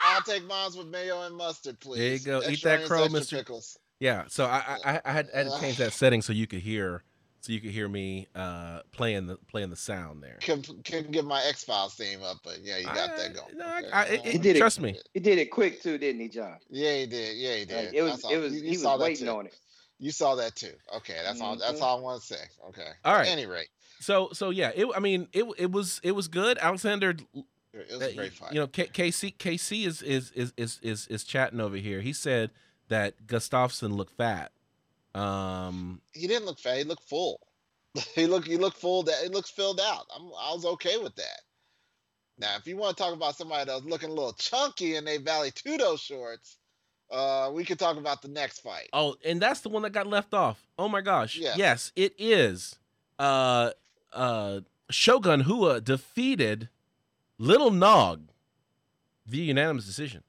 I'll 0.00 0.22
take 0.22 0.46
mine 0.46 0.70
with 0.76 0.86
mayo 0.86 1.22
and 1.22 1.36
mustard, 1.36 1.78
please. 1.78 1.98
There 2.24 2.34
you 2.36 2.40
go. 2.40 2.46
Extra 2.48 2.52
Eat 2.52 2.62
that 2.62 2.72
onions, 2.74 2.88
crow, 2.88 3.04
extra 3.04 3.20
Mr. 3.20 3.36
Pickles. 3.40 3.78
Yeah, 4.00 4.24
so 4.28 4.46
I 4.46 4.78
I, 4.84 5.00
I 5.04 5.12
had, 5.12 5.28
I 5.34 5.38
had 5.38 5.46
to 5.50 5.60
change 5.60 5.76
that 5.76 5.92
setting 5.92 6.22
so 6.22 6.32
you 6.32 6.46
could 6.46 6.60
hear 6.60 7.02
so 7.40 7.52
you 7.52 7.60
could 7.60 7.70
hear 7.72 7.86
me 7.88 8.28
uh 8.34 8.80
playing 8.92 9.26
the 9.26 9.36
playing 9.48 9.68
the 9.68 9.76
sound 9.76 10.22
there. 10.22 10.38
Can 10.40 10.62
can 10.84 11.10
get 11.10 11.24
my 11.26 11.42
X 11.44 11.64
Files 11.64 11.94
theme 11.96 12.22
up, 12.22 12.38
but 12.42 12.60
yeah, 12.62 12.78
you 12.78 12.84
got 12.86 13.10
I- 13.10 13.16
that 13.18 13.34
going. 13.34 13.56
No, 13.58 13.66
I, 13.66 13.78
Okay. 13.80 13.90
I, 13.92 14.04
it, 14.04 14.20
He 14.22 14.30
it- 14.36 14.42
did 14.42 14.56
it. 14.56 14.58
trust 14.60 14.80
me. 14.80 14.98
He 15.12 15.20
did 15.20 15.38
it 15.38 15.50
quick 15.50 15.82
too, 15.82 15.98
didn't 15.98 16.22
he, 16.22 16.28
John? 16.28 16.56
Yeah, 16.70 16.96
he 16.96 17.06
did. 17.06 17.36
Yeah, 17.36 17.54
he 17.56 17.58
Like, 17.60 17.68
did. 17.68 17.94
it 17.94 18.02
was. 18.02 18.22
That's. 18.22 18.32
It 18.32 18.38
was. 18.38 18.54
You, 18.54 18.60
you 18.62 18.78
he 18.78 18.84
was 18.84 19.00
waiting 19.00 19.28
on 19.28 19.46
it. 19.46 19.56
You 20.02 20.10
saw 20.10 20.34
that 20.34 20.56
too. 20.56 20.72
Okay, 20.96 21.16
that's 21.22 21.40
all. 21.40 21.56
That's 21.56 21.78
Mhm. 21.78 21.82
all 21.82 21.98
I 21.98 22.00
want 22.00 22.20
to 22.22 22.26
say. 22.26 22.42
Okay. 22.70 22.88
All 23.04 23.14
right. 23.14 23.26
At 23.28 23.32
any 23.32 23.46
rate, 23.46 23.68
So 24.00 24.30
so 24.32 24.50
yeah, 24.50 24.72
it 24.74 24.86
I 24.96 24.98
mean 24.98 25.28
it 25.32 25.44
it 25.56 25.70
was 25.70 26.00
it 26.02 26.10
was 26.12 26.26
good. 26.26 26.58
Alexander 26.58 27.10
it 27.72 27.88
was 27.88 28.02
a 28.02 28.12
great 28.14 28.32
fight. 28.32 28.52
You 28.52 28.58
know, 28.60 28.66
K- 28.66 28.88
KC 28.88 29.36
KC 29.36 29.86
is 29.86 30.02
is 30.02 30.32
is 30.32 30.52
is 30.56 30.80
is 30.82 31.06
is 31.06 31.22
chatting 31.24 31.60
over 31.60 31.76
here. 31.76 32.00
He 32.00 32.12
said 32.12 32.50
that 32.88 33.26
Gustafsson 33.28 33.96
looked 33.96 34.16
fat. 34.16 34.50
Um 35.14 36.02
he 36.12 36.26
didn't 36.26 36.46
look 36.46 36.58
fat. 36.58 36.78
He 36.78 36.84
looked 36.84 37.08
full. 37.08 37.40
he 38.16 38.26
looked. 38.26 38.48
He 38.48 38.56
looked 38.56 38.78
full. 38.78 39.04
That 39.04 39.22
he 39.22 39.28
looks 39.28 39.50
filled 39.50 39.80
out. 39.80 40.06
I'm, 40.16 40.22
I 40.36 40.52
was 40.52 40.64
okay 40.64 40.98
with 40.98 41.14
that. 41.16 41.40
Now, 42.38 42.56
if 42.56 42.66
you 42.66 42.76
want 42.76 42.96
to 42.96 43.02
talk 43.02 43.12
about 43.14 43.36
somebody 43.36 43.66
that 43.66 43.74
was 43.74 43.84
looking 43.84 44.08
a 44.10 44.14
little 44.14 44.32
chunky 44.32 44.96
in 44.96 45.04
their 45.04 45.20
Vale 45.20 45.50
Tudo 45.52 45.96
shorts, 45.96 46.56
uh, 47.12 47.50
we 47.52 47.64
could 47.64 47.78
talk 47.78 47.96
about 47.98 48.22
the 48.22 48.28
next 48.28 48.60
fight. 48.60 48.88
oh, 48.92 49.14
and 49.24 49.40
that's 49.40 49.60
the 49.60 49.68
one 49.68 49.82
that 49.82 49.90
got 49.92 50.06
left 50.06 50.34
off. 50.34 50.66
Oh 50.78 50.88
my 50.88 51.00
gosh. 51.00 51.36
Yeah. 51.36 51.54
Yes, 51.56 51.92
it 51.94 52.14
is. 52.18 52.76
Uh 53.18 53.70
uh 54.12 54.60
Shogun 54.90 55.42
Rua 55.42 55.80
defeated 55.80 56.68
Little 57.38 57.70
Nog 57.70 58.28
via 59.26 59.44
unanimous 59.44 59.84
decision. 59.86 60.22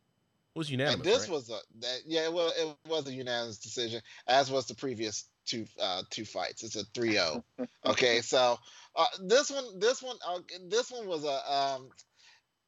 It 0.55 0.59
was 0.59 0.69
unanimous. 0.69 0.95
and 0.95 1.03
this 1.05 1.21
right? 1.23 1.31
was 1.31 1.49
a 1.49 1.57
that 1.79 1.99
yeah, 2.05 2.27
well, 2.27 2.51
it 2.55 2.75
was 2.87 3.07
a 3.07 3.13
unanimous 3.13 3.57
decision, 3.57 4.01
as 4.27 4.51
was 4.51 4.67
the 4.67 4.75
previous 4.75 5.25
two 5.45 5.65
uh 5.81 6.03
two 6.11 6.25
fights. 6.25 6.63
It's 6.63 6.75
a 6.75 6.83
3-0. 6.85 7.43
Okay, 7.85 8.21
so 8.21 8.57
uh, 8.95 9.05
this 9.23 9.49
one, 9.51 9.79
this 9.79 10.01
one, 10.01 10.15
uh, 10.27 10.39
this 10.69 10.89
one 10.91 11.05
was 11.07 11.23
a 11.25 11.51
um, 11.53 11.89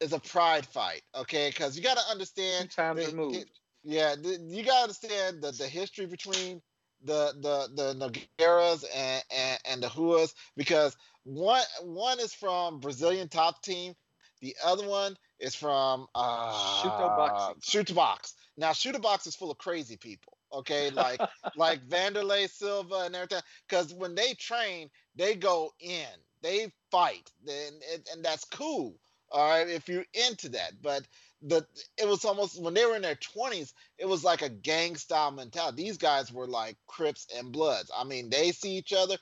is 0.01 0.11
a 0.13 0.19
pride 0.19 0.65
fight. 0.65 1.03
Okay, 1.15 1.49
because 1.49 1.77
you 1.77 1.83
got 1.83 1.97
to 1.97 2.03
Two 2.05 2.11
understand. 2.11 2.71
times 2.71 3.05
the- 3.05 3.11
removed. 3.11 3.49
Yeah, 3.85 4.15
the, 4.15 4.39
you 4.49 4.63
got 4.65 4.77
to 4.77 4.83
understand 4.83 5.43
the 5.43 5.51
the 5.51 5.67
history 5.67 6.07
between 6.07 6.61
the 7.03 7.33
the 7.41 7.69
the 7.75 7.93
Nogueiras 7.95 8.83
and, 8.95 9.23
and 9.31 9.59
and 9.65 9.83
the 9.83 9.89
Ruas 9.89 10.33
because 10.57 10.97
one 11.23 11.63
one 11.83 12.19
is 12.19 12.33
from 12.33 12.79
Brazilian 12.79 13.29
top 13.29 13.63
team, 13.63 13.95
the 14.41 14.55
other 14.65 14.87
one 14.87 15.15
is 15.39 15.55
from 15.55 16.07
uh. 16.15 17.53
Chute 17.63 17.93
Boxe. 17.95 18.35
Now 18.57 18.73
Chute 18.73 19.01
Boxe 19.01 19.27
is 19.27 19.35
full 19.35 19.51
of 19.51 19.59
crazy 19.59 19.97
people. 19.97 20.37
Okay, 20.53 20.91
like 20.91 21.21
like 21.55 21.87
Wanderlei 21.87 22.49
Silva 22.49 23.03
and 23.05 23.15
everything. 23.15 23.43
Because 23.69 23.93
when 23.93 24.15
they 24.15 24.33
train, 24.35 24.89
they 25.15 25.35
go 25.35 25.71
in, 25.79 26.07
they 26.41 26.71
fight, 26.91 27.31
and, 27.47 27.75
and 27.93 28.07
and 28.13 28.25
that's 28.25 28.45
cool. 28.45 28.99
All 29.31 29.49
right, 29.49 29.69
if 29.69 29.87
you're 29.89 30.05
into 30.13 30.49
that. 30.49 30.81
But 30.81 31.07
the 31.47 31.65
it 31.97 32.07
was 32.07 32.25
almost 32.25 32.61
when 32.61 32.73
they 32.73 32.85
were 32.85 32.95
in 32.95 33.01
their 33.03 33.15
20s, 33.15 33.73
it 33.97 34.07
was 34.07 34.23
like 34.23 34.41
a 34.41 34.49
gang 34.49 34.95
style 34.95 35.31
mentality. 35.31 35.83
These 35.83 35.97
guys 35.97 36.31
were 36.31 36.47
like 36.47 36.75
Crips 36.87 37.27
and 37.37 37.51
Bloods. 37.51 37.91
I 37.95 38.03
mean, 38.03 38.29
they 38.29 38.51
see 38.51 38.71
each 38.77 38.93
other, 38.93 39.17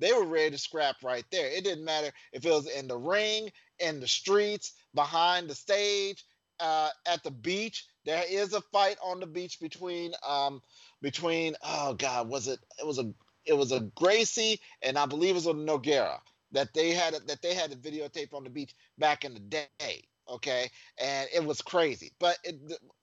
they 0.00 0.12
were 0.12 0.24
ready 0.24 0.50
to 0.50 0.58
scrap 0.58 0.96
right 1.02 1.24
there. 1.30 1.48
It 1.48 1.62
didn't 1.62 1.84
matter 1.84 2.10
if 2.32 2.44
it 2.44 2.50
was 2.50 2.66
in 2.66 2.88
the 2.88 2.96
ring, 2.96 3.50
in 3.78 4.00
the 4.00 4.08
streets, 4.08 4.72
behind 4.94 5.48
the 5.48 5.54
stage, 5.54 6.24
uh, 6.58 6.88
at 7.06 7.22
the 7.22 7.30
beach. 7.30 7.86
There 8.04 8.24
is 8.28 8.54
a 8.54 8.62
fight 8.72 8.96
on 9.02 9.20
the 9.20 9.26
beach 9.26 9.60
between 9.60 10.12
um 10.26 10.62
between 11.02 11.54
oh 11.62 11.94
god 11.94 12.28
was 12.28 12.48
it 12.48 12.58
it 12.78 12.86
was 12.86 12.98
a 12.98 13.12
it 13.44 13.52
was 13.52 13.72
a 13.72 13.80
Gracie 13.94 14.60
and 14.82 14.98
I 14.98 15.06
believe 15.06 15.30
it 15.30 15.34
was 15.34 15.46
a 15.46 15.52
Nogueira 15.52 16.18
that 16.52 16.72
they 16.74 16.90
had 16.92 17.14
that 17.26 17.42
they 17.42 17.54
had 17.54 17.72
a 17.72 17.76
videotape 17.76 18.34
on 18.34 18.44
the 18.44 18.50
beach 18.50 18.74
back 18.98 19.24
in 19.24 19.34
the 19.34 19.40
day. 19.40 20.08
Okay, 20.30 20.70
and 20.98 21.28
it 21.34 21.44
was 21.44 21.60
crazy. 21.60 22.12
But 22.20 22.38
it, 22.44 22.56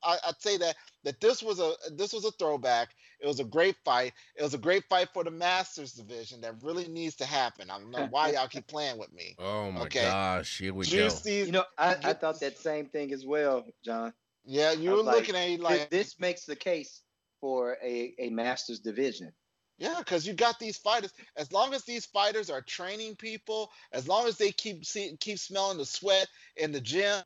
I, 0.03 0.17
I'd 0.27 0.41
say 0.41 0.57
that 0.57 0.75
that 1.03 1.19
this 1.21 1.43
was 1.43 1.59
a 1.59 1.73
this 1.93 2.13
was 2.13 2.25
a 2.25 2.31
throwback. 2.31 2.95
It 3.19 3.27
was 3.27 3.39
a 3.39 3.45
great 3.45 3.75
fight. 3.85 4.13
It 4.35 4.43
was 4.43 4.53
a 4.53 4.59
great 4.59 4.85
fight 4.89 5.09
for 5.13 5.23
the 5.23 5.31
Masters 5.31 5.93
division 5.93 6.41
that 6.41 6.63
really 6.63 6.87
needs 6.87 7.15
to 7.17 7.25
happen. 7.25 7.69
I 7.69 7.79
don't 7.79 7.91
know 7.91 8.05
why 8.05 8.29
y'all 8.29 8.47
keep 8.47 8.67
playing 8.67 8.97
with 8.97 9.11
me. 9.13 9.37
Oh 9.39 9.71
my 9.71 9.83
Okay. 9.83 10.01
gosh, 10.01 10.59
here 10.59 10.73
we 10.73 10.87
go. 10.87 11.23
You 11.45 11.51
know, 11.51 11.65
I, 11.77 11.97
I 12.03 12.13
thought 12.13 12.39
that 12.41 12.57
same 12.57 12.87
thing 12.87 13.13
as 13.13 13.25
well, 13.25 13.65
John. 13.83 14.13
yeah, 14.45 14.71
you 14.71 14.89
I 14.89 14.93
were 14.93 14.97
was 14.97 15.05
like, 15.05 15.17
looking 15.17 15.35
at 15.35 15.49
it 15.49 15.59
like 15.59 15.89
this 15.89 16.19
makes 16.19 16.45
the 16.45 16.55
case 16.55 17.03
for 17.41 17.77
a, 17.83 18.13
a 18.19 18.29
Masters 18.29 18.79
division. 18.79 19.33
Yeah, 19.77 19.95
because 19.99 20.25
you 20.25 20.33
got 20.33 20.59
these 20.59 20.77
fighters. 20.77 21.13
As 21.35 21.51
long 21.51 21.73
as 21.73 21.83
these 21.83 22.05
fighters 22.05 22.49
are 22.49 22.61
training 22.61 23.15
people, 23.15 23.71
as 23.91 24.07
long 24.07 24.27
as 24.27 24.37
they 24.37 24.51
keep 24.51 24.85
see, 24.85 25.15
keep 25.19 25.37
smelling 25.37 25.77
the 25.77 25.85
sweat 25.85 26.27
in 26.55 26.71
the 26.71 26.81
gym, 26.81 27.21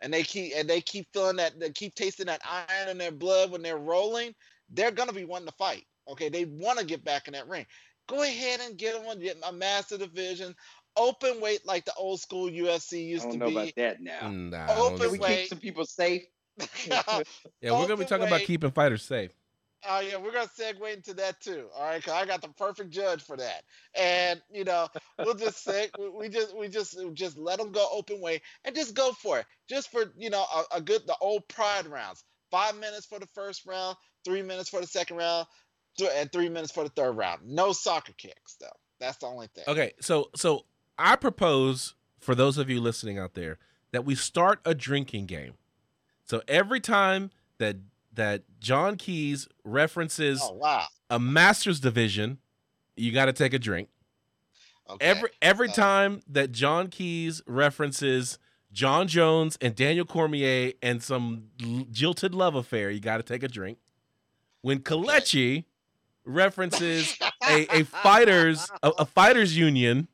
and 0.00 0.12
they 0.12 0.22
keep 0.22 0.52
and 0.56 0.68
they 0.68 0.80
keep 0.80 1.06
feeling 1.12 1.36
that 1.36 1.58
they 1.58 1.70
keep 1.70 1.94
tasting 1.94 2.26
that 2.26 2.40
iron 2.44 2.88
in 2.88 2.98
their 2.98 3.12
blood 3.12 3.50
when 3.50 3.62
they're 3.62 3.78
rolling, 3.78 4.34
they're 4.70 4.90
gonna 4.90 5.12
be 5.12 5.24
wanting 5.24 5.48
to 5.48 5.54
fight. 5.54 5.84
Okay, 6.08 6.28
they 6.28 6.44
want 6.44 6.78
to 6.78 6.84
get 6.84 7.04
back 7.04 7.26
in 7.28 7.32
that 7.32 7.48
ring. 7.48 7.66
Go 8.06 8.22
ahead 8.22 8.60
and 8.60 8.76
get 8.76 8.94
them 8.94 9.06
on 9.06 9.18
get 9.20 9.36
a 9.46 9.52
master 9.52 9.96
division, 9.98 10.54
open 10.96 11.40
weight 11.40 11.66
like 11.66 11.84
the 11.84 11.94
old 11.94 12.20
school 12.20 12.48
UFC 12.50 13.02
used 13.04 13.10
I 13.16 13.24
used 13.24 13.30
don't 13.30 13.32
to 13.32 13.38
know 13.38 13.46
be. 13.46 13.54
about 13.54 13.74
that 13.76 14.00
now. 14.02 14.36
Nah, 14.50 14.74
Open 14.76 15.08
Can 15.08 15.10
we 15.10 15.18
know. 15.18 15.26
keep 15.36 15.46
some 15.46 15.58
people 15.58 15.84
safe? 15.84 16.24
yeah, 17.60 17.72
we're 17.72 17.86
gonna 17.86 17.96
be 17.96 18.04
open 18.04 18.06
talking 18.06 18.24
about 18.24 18.42
keeping 18.44 18.70
fighters 18.70 19.02
safe. 19.02 19.32
Oh 19.88 20.00
yeah, 20.00 20.16
we're 20.16 20.32
gonna 20.32 20.48
segue 20.48 20.92
into 20.94 21.14
that 21.14 21.40
too. 21.40 21.66
All 21.74 21.84
right, 21.84 21.96
because 21.96 22.12
I 22.12 22.26
got 22.26 22.42
the 22.42 22.48
perfect 22.48 22.90
judge 22.90 23.22
for 23.22 23.36
that. 23.36 23.62
And 23.94 24.40
you 24.50 24.64
know, 24.64 24.88
we'll 25.18 25.34
just 25.34 25.62
say 25.64 25.88
we- 26.14 26.28
just 26.28 26.56
we 26.56 26.68
just 26.68 26.96
just 27.14 27.38
let 27.38 27.58
them 27.58 27.72
go 27.72 27.88
open 27.92 28.20
way 28.20 28.42
and 28.64 28.74
just 28.74 28.94
go 28.94 29.12
for 29.12 29.38
it. 29.38 29.46
Just 29.68 29.90
for 29.90 30.12
you 30.16 30.30
know 30.30 30.44
a, 30.72 30.76
a 30.76 30.80
good 30.80 31.06
the 31.06 31.16
old 31.20 31.46
pride 31.48 31.86
rounds. 31.86 32.24
Five 32.50 32.76
minutes 32.78 33.06
for 33.06 33.18
the 33.18 33.26
first 33.34 33.66
round, 33.66 33.96
three 34.24 34.42
minutes 34.42 34.68
for 34.68 34.80
the 34.80 34.86
second 34.86 35.16
round, 35.16 35.46
th- 35.98 36.10
and 36.14 36.30
three 36.30 36.48
minutes 36.48 36.72
for 36.72 36.84
the 36.84 36.90
third 36.90 37.12
round. 37.12 37.40
No 37.44 37.72
soccer 37.72 38.12
kicks 38.16 38.54
though. 38.60 38.66
That's 39.00 39.18
the 39.18 39.26
only 39.26 39.48
thing. 39.48 39.64
Okay, 39.68 39.92
so 40.00 40.30
so 40.36 40.64
I 40.98 41.16
propose 41.16 41.94
for 42.20 42.34
those 42.34 42.56
of 42.58 42.70
you 42.70 42.80
listening 42.80 43.18
out 43.18 43.34
there 43.34 43.58
that 43.92 44.04
we 44.04 44.14
start 44.14 44.60
a 44.64 44.74
drinking 44.74 45.26
game. 45.26 45.54
So 46.24 46.42
every 46.48 46.80
time 46.80 47.30
that 47.58 47.76
that 48.16 48.42
John 48.60 48.96
Keys 48.96 49.48
references 49.64 50.40
Oh 50.42 50.52
wow. 50.54 50.86
a 51.08 51.18
Masters 51.18 51.80
division, 51.80 52.38
you 52.96 53.12
got 53.12 53.26
to 53.26 53.32
take 53.32 53.54
a 53.54 53.58
drink. 53.58 53.88
Okay. 54.90 55.04
Every 55.06 55.30
every 55.40 55.68
Uh, 55.68 55.72
time 55.74 56.22
that 56.28 56.52
John 56.52 56.88
Keys 56.88 57.42
references 57.46 58.38
Jon 58.72 59.08
Jones 59.08 59.56
and 59.60 59.74
Daniel 59.74 60.04
Cormier 60.04 60.72
and 60.82 61.02
some 61.02 61.44
jilted 61.90 62.34
love 62.34 62.54
affair, 62.54 62.90
you 62.90 63.00
got 63.00 63.16
to 63.16 63.22
take 63.22 63.42
a 63.42 63.48
drink. 63.48 63.78
When 64.62 64.80
Kalechi 64.80 65.64
references 66.24 67.16
a, 67.48 67.66
a 67.80 67.84
fighters 68.02 68.68
a, 68.82 68.90
a 68.98 69.04
fighters 69.06 69.56
union, 69.56 70.08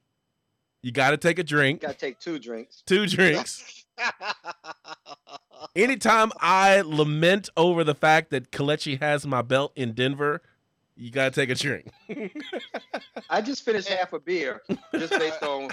you 0.83 0.91
got 0.93 1.11
to 1.11 1.17
take 1.17 1.39
a 1.39 1.45
drink, 1.45 1.81
Got 1.83 1.93
to 1.93 1.99
take 1.99 2.19
two 2.19 2.39
drinks. 2.39 2.83
two 2.87 3.07
drinks. 3.07 3.85
Anytime 5.75 6.33
I 6.39 6.83
lament 6.83 7.49
over 7.57 7.83
the 7.83 7.95
fact 7.95 8.31
that 8.31 8.51
Kalechi 8.51 9.01
has 9.01 9.27
my 9.27 9.41
belt 9.41 9.73
in 9.75 9.93
Denver, 9.93 10.43
you 10.97 11.11
got 11.11 11.33
to 11.33 11.41
take 11.41 11.49
a 11.49 11.55
drink. 11.55 11.91
I 13.31 13.41
just 13.41 13.65
finished 13.65 13.89
half 13.89 14.13
a 14.13 14.21
beer 14.21 14.61
just 14.95 15.19
based 15.19 15.43
on. 15.43 15.71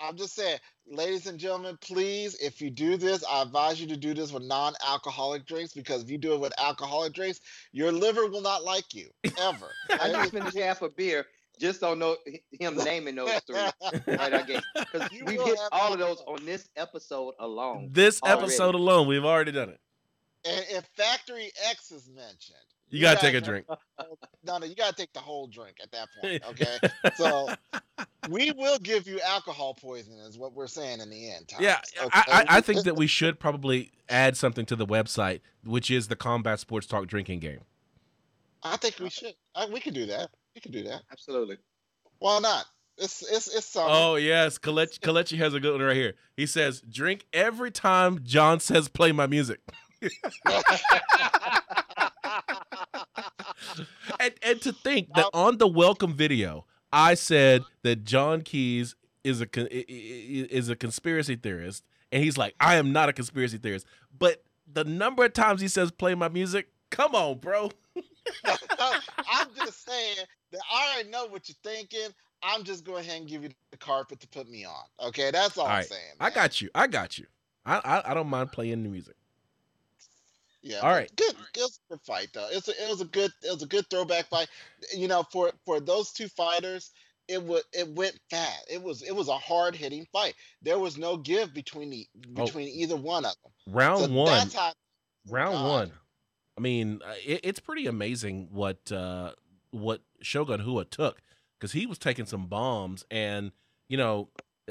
I'm 0.00 0.16
just 0.16 0.36
saying, 0.36 0.58
ladies 0.86 1.26
and 1.26 1.36
gentlemen, 1.36 1.76
please, 1.80 2.36
if 2.36 2.60
you 2.60 2.70
do 2.70 2.96
this, 2.96 3.24
I 3.28 3.42
advise 3.42 3.80
you 3.80 3.88
to 3.88 3.96
do 3.96 4.14
this 4.14 4.30
with 4.30 4.44
non-alcoholic 4.44 5.44
drinks 5.44 5.72
because 5.72 6.04
if 6.04 6.10
you 6.10 6.18
do 6.18 6.34
it 6.34 6.40
with 6.40 6.52
alcoholic 6.60 7.12
drinks, 7.12 7.40
your 7.72 7.90
liver 7.90 8.28
will 8.28 8.40
not 8.40 8.62
like 8.62 8.94
you 8.94 9.08
ever. 9.40 9.66
I 10.00 10.10
just 10.10 10.30
finished 10.30 10.56
half 10.56 10.82
a 10.82 10.88
beer, 10.90 11.26
just 11.58 11.80
don't 11.80 11.98
know 11.98 12.16
him 12.58 12.76
naming 12.76 13.14
those 13.16 13.40
three. 13.46 13.56
right, 14.16 14.32
okay. 14.34 14.60
Because 14.74 15.12
You 15.12 15.24
we 15.26 15.36
will 15.38 15.46
hit 15.46 15.58
all 15.72 15.92
of 15.92 15.98
those 15.98 16.22
on 16.26 16.44
this 16.44 16.68
episode 16.76 17.34
alone. 17.40 17.88
This 17.92 18.20
Already. 18.22 18.42
episode 18.42 18.74
alone, 18.74 19.06
we've 19.08 19.24
already 19.24 19.52
done 19.52 19.70
it. 19.70 19.80
And 20.44 20.64
if 20.70 20.84
Factory 20.96 21.50
X 21.68 21.90
is 21.90 22.08
mentioned, 22.08 22.56
You 22.90 23.00
gotta 23.00 23.20
take 23.20 23.34
a 23.34 23.40
guys- 23.40 23.46
drink. 23.48 23.66
No, 24.44 24.56
no, 24.56 24.64
you 24.66 24.74
gotta 24.74 24.94
take 24.96 25.12
the 25.12 25.20
whole 25.20 25.46
drink 25.46 25.76
at 25.82 25.90
that 25.92 26.08
point. 26.22 26.42
Okay, 26.50 26.78
so 27.16 27.48
we 28.30 28.52
will 28.52 28.78
give 28.78 29.06
you 29.06 29.20
alcohol 29.20 29.74
poisoning, 29.74 30.20
is 30.20 30.38
what 30.38 30.54
we're 30.54 30.66
saying 30.68 31.00
in 31.00 31.10
the 31.10 31.30
end. 31.30 31.48
Thomas, 31.48 31.64
Yeah, 31.66 31.80
okay? 32.04 32.08
I, 32.28 32.44
I, 32.48 32.56
I 32.56 32.60
think 32.62 32.84
that 32.84 32.96
we 32.96 33.06
should 33.06 33.38
probably 33.38 33.90
add 34.08 34.36
something 34.38 34.64
to 34.66 34.76
the 34.76 34.86
website, 34.86 35.40
which 35.64 35.90
is 35.90 36.08
the 36.08 36.16
Combat 36.16 36.60
Sports 36.60 36.86
Talk 36.86 37.06
drinking 37.08 37.40
game. 37.40 37.60
I 38.62 38.76
think 38.76 38.98
we 39.00 39.10
should. 39.10 39.34
I, 39.54 39.66
we 39.66 39.80
can 39.80 39.92
do 39.92 40.06
that. 40.06 40.30
We 40.58 40.60
can 40.60 40.72
do 40.72 40.82
that. 40.88 41.02
Absolutely. 41.12 41.56
Why 42.18 42.40
not? 42.40 42.64
It's 42.96 43.22
it's 43.22 43.46
it's 43.46 43.64
summer. 43.66 43.86
Oh 43.88 44.16
yes, 44.16 44.58
Kalechi, 44.58 44.98
Kalechi 44.98 45.38
has 45.38 45.54
a 45.54 45.60
good 45.60 45.70
one 45.78 45.82
right 45.82 45.94
here. 45.94 46.14
He 46.36 46.46
says, 46.46 46.80
"Drink 46.80 47.26
every 47.32 47.70
time 47.70 48.24
John 48.24 48.58
says 48.58 48.88
play 48.88 49.12
my 49.12 49.28
music." 49.28 49.60
and, 54.18 54.34
and 54.42 54.60
to 54.62 54.72
think 54.72 55.14
that 55.14 55.28
on 55.32 55.58
the 55.58 55.68
welcome 55.68 56.12
video, 56.12 56.66
I 56.92 57.14
said 57.14 57.62
that 57.82 58.02
John 58.02 58.40
Keys 58.42 58.96
is 59.22 59.40
a 59.40 59.46
con- 59.46 59.68
i- 59.70 59.76
i- 59.88 60.48
is 60.50 60.68
a 60.68 60.74
conspiracy 60.74 61.36
theorist, 61.36 61.84
and 62.10 62.24
he's 62.24 62.36
like, 62.36 62.56
"I 62.58 62.74
am 62.76 62.92
not 62.92 63.08
a 63.08 63.12
conspiracy 63.12 63.58
theorist." 63.58 63.86
But 64.18 64.42
the 64.66 64.82
number 64.82 65.24
of 65.24 65.34
times 65.34 65.60
he 65.60 65.68
says 65.68 65.92
"play 65.92 66.16
my 66.16 66.28
music," 66.28 66.70
come 66.90 67.14
on, 67.14 67.38
bro. 67.38 67.70
I'm 69.30 69.48
just 69.56 69.84
saying 69.84 70.16
that 70.52 70.60
I 70.72 70.92
already 70.94 71.10
know 71.10 71.26
what 71.26 71.48
you're 71.48 71.56
thinking. 71.62 72.08
I'm 72.42 72.62
just 72.64 72.84
going 72.84 73.04
ahead 73.04 73.20
and 73.20 73.28
give 73.28 73.42
you 73.42 73.50
the 73.70 73.76
carpet 73.76 74.20
to 74.20 74.28
put 74.28 74.48
me 74.48 74.64
on. 74.64 75.08
Okay, 75.08 75.30
that's 75.30 75.58
all, 75.58 75.64
All 75.64 75.70
I'm 75.70 75.76
right, 75.78 75.86
saying. 75.86 76.14
I 76.20 76.30
got 76.30 76.60
you. 76.60 76.70
I 76.74 76.86
got 76.86 77.18
you. 77.18 77.26
I 77.66 77.78
I, 77.84 78.10
I 78.10 78.14
don't 78.14 78.28
mind 78.28 78.52
playing 78.52 78.82
the 78.82 78.88
music. 78.88 79.16
Yeah. 80.62 80.80
All 80.80 80.90
right. 80.90 81.10
Good. 81.16 81.34
A 81.34 81.58
good 81.58 82.00
fight 82.04 82.28
though. 82.34 82.48
It's 82.50 82.68
a, 82.68 82.72
it 82.72 82.88
was 82.90 83.00
a 83.00 83.06
good 83.06 83.30
it 83.42 83.52
was 83.52 83.62
a 83.62 83.66
good 83.66 83.88
throwback 83.90 84.28
fight. 84.28 84.48
You 84.94 85.08
know, 85.08 85.24
for 85.32 85.52
for 85.64 85.80
those 85.80 86.12
two 86.12 86.28
fighters, 86.28 86.90
it 87.28 87.42
would 87.42 87.62
it 87.72 87.88
went 87.94 88.18
fast. 88.30 88.66
It 88.70 88.82
was 88.82 89.02
it 89.02 89.14
was 89.14 89.28
a 89.28 89.36
hard 89.36 89.74
hitting 89.74 90.06
fight. 90.12 90.34
There 90.62 90.78
was 90.78 90.98
no 90.98 91.16
give 91.16 91.54
between 91.54 91.90
the 91.90 92.06
Oh. 92.36 92.44
between 92.44 92.68
either 92.68 92.96
one 92.96 93.24
of 93.24 93.34
them. 93.42 93.52
Round 93.74 94.04
So 94.04 94.10
one. 94.10 94.48
How, 94.50 94.72
round 95.28 95.54
God. 95.54 95.68
one. 95.68 95.92
I 96.58 96.60
mean, 96.60 97.00
uh, 97.06 97.12
it, 97.24 97.40
it's 97.44 97.60
pretty 97.60 97.86
amazing 97.86 98.48
what 98.50 98.90
uh, 98.90 99.32
what 99.70 100.02
Shogun 100.20 100.64
Rua 100.64 100.84
took 100.84 101.22
because 101.58 101.70
he 101.72 101.86
was 101.86 101.98
taking 101.98 102.26
some 102.26 102.46
bombs, 102.46 103.04
and 103.12 103.52
you 103.88 103.96
know, 103.96 104.28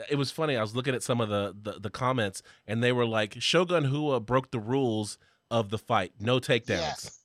it 0.09 0.15
was 0.15 0.29
funny. 0.29 0.57
I 0.57 0.61
was 0.61 0.75
looking 0.75 0.93
at 0.93 1.01
some 1.01 1.21
of 1.21 1.29
the, 1.29 1.55
the 1.59 1.79
the 1.79 1.89
comments, 1.89 2.43
and 2.67 2.83
they 2.83 2.91
were 2.91 3.05
like, 3.05 3.37
Shogun 3.39 3.89
Rua 3.89 4.19
broke 4.19 4.51
the 4.51 4.59
rules 4.59 5.17
of 5.49 5.69
the 5.69 5.77
fight, 5.77 6.11
no 6.19 6.39
takedowns. 6.39 6.67
Yes. 6.67 7.19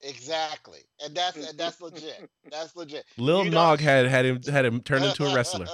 Exactly. 0.00 0.78
And 1.04 1.14
that's 1.14 1.36
and 1.36 1.58
that's 1.58 1.80
legit. 1.82 2.30
That's 2.50 2.74
legit. 2.76 3.04
Lil 3.18 3.44
You 3.44 3.50
know- 3.50 3.70
Nog 3.70 3.80
had 3.80 4.06
had 4.06 4.24
him 4.24 4.40
had 4.44 4.64
him 4.64 4.80
turned 4.80 5.04
into 5.04 5.26
a 5.26 5.34
wrestler. 5.34 5.66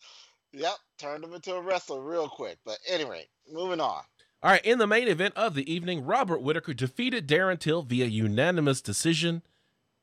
yep, 0.52 0.74
turned 0.98 1.22
him 1.22 1.34
into 1.34 1.54
a 1.54 1.60
wrestler 1.60 2.00
real 2.00 2.26
quick. 2.28 2.58
But 2.64 2.78
anyway, 2.88 3.28
moving 3.52 3.80
on. 3.80 4.02
All 4.46 4.52
right, 4.52 4.64
in 4.64 4.78
the 4.78 4.86
main 4.86 5.08
event 5.08 5.34
of 5.34 5.54
the 5.54 5.68
evening, 5.68 6.04
Robert 6.04 6.40
Whittaker 6.40 6.72
defeated 6.72 7.26
Darren 7.26 7.58
Till 7.58 7.82
via 7.82 8.06
unanimous 8.06 8.80
decision. 8.80 9.42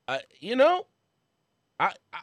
Uh, 0.06 0.18
you 0.38 0.54
know, 0.54 0.88
I, 1.80 1.94
I 2.12 2.20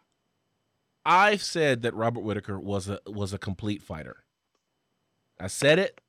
I've 1.07 1.43
said 1.43 1.81
that 1.81 1.95
Robert 1.95 2.21
Whittaker 2.21 2.61
was 2.61 2.91
a 2.91 3.01
was 3.07 3.33
a 3.33 3.39
complete 3.39 3.83
fighter. 3.83 4.19
I 5.41 5.47
said 5.47 5.79
it. 5.79 6.03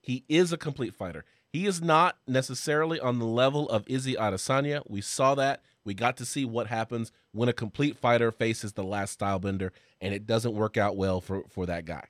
He 0.00 0.24
is 0.28 0.52
a 0.52 0.56
complete 0.56 0.94
fighter. 0.94 1.24
He 1.48 1.66
is 1.66 1.82
not 1.82 2.18
necessarily 2.28 3.00
on 3.00 3.18
the 3.18 3.26
level 3.26 3.68
of 3.68 3.82
Izzy 3.88 4.14
Adesanya. 4.14 4.88
We 4.88 5.00
saw 5.00 5.34
that. 5.34 5.64
We 5.84 5.92
got 5.92 6.16
to 6.18 6.24
see 6.24 6.44
what 6.44 6.68
happens 6.68 7.10
when 7.32 7.48
a 7.48 7.52
complete 7.52 7.96
fighter 7.96 8.30
faces 8.30 8.74
the 8.74 8.84
last 8.84 9.14
style 9.14 9.40
bender, 9.40 9.72
and 10.00 10.14
it 10.14 10.24
doesn't 10.24 10.54
work 10.54 10.76
out 10.76 10.96
well 10.96 11.20
for 11.20 11.42
for 11.48 11.66
that 11.66 11.84
guy. 11.84 12.04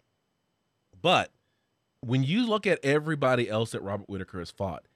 But 1.00 1.30
when 2.00 2.22
you 2.22 2.46
look 2.46 2.66
at 2.66 2.84
everybody 2.84 3.48
else 3.48 3.72
that 3.72 3.82
Robert 3.82 4.08
Whittaker 4.08 4.38
has 4.38 4.50
fought, 4.50 4.86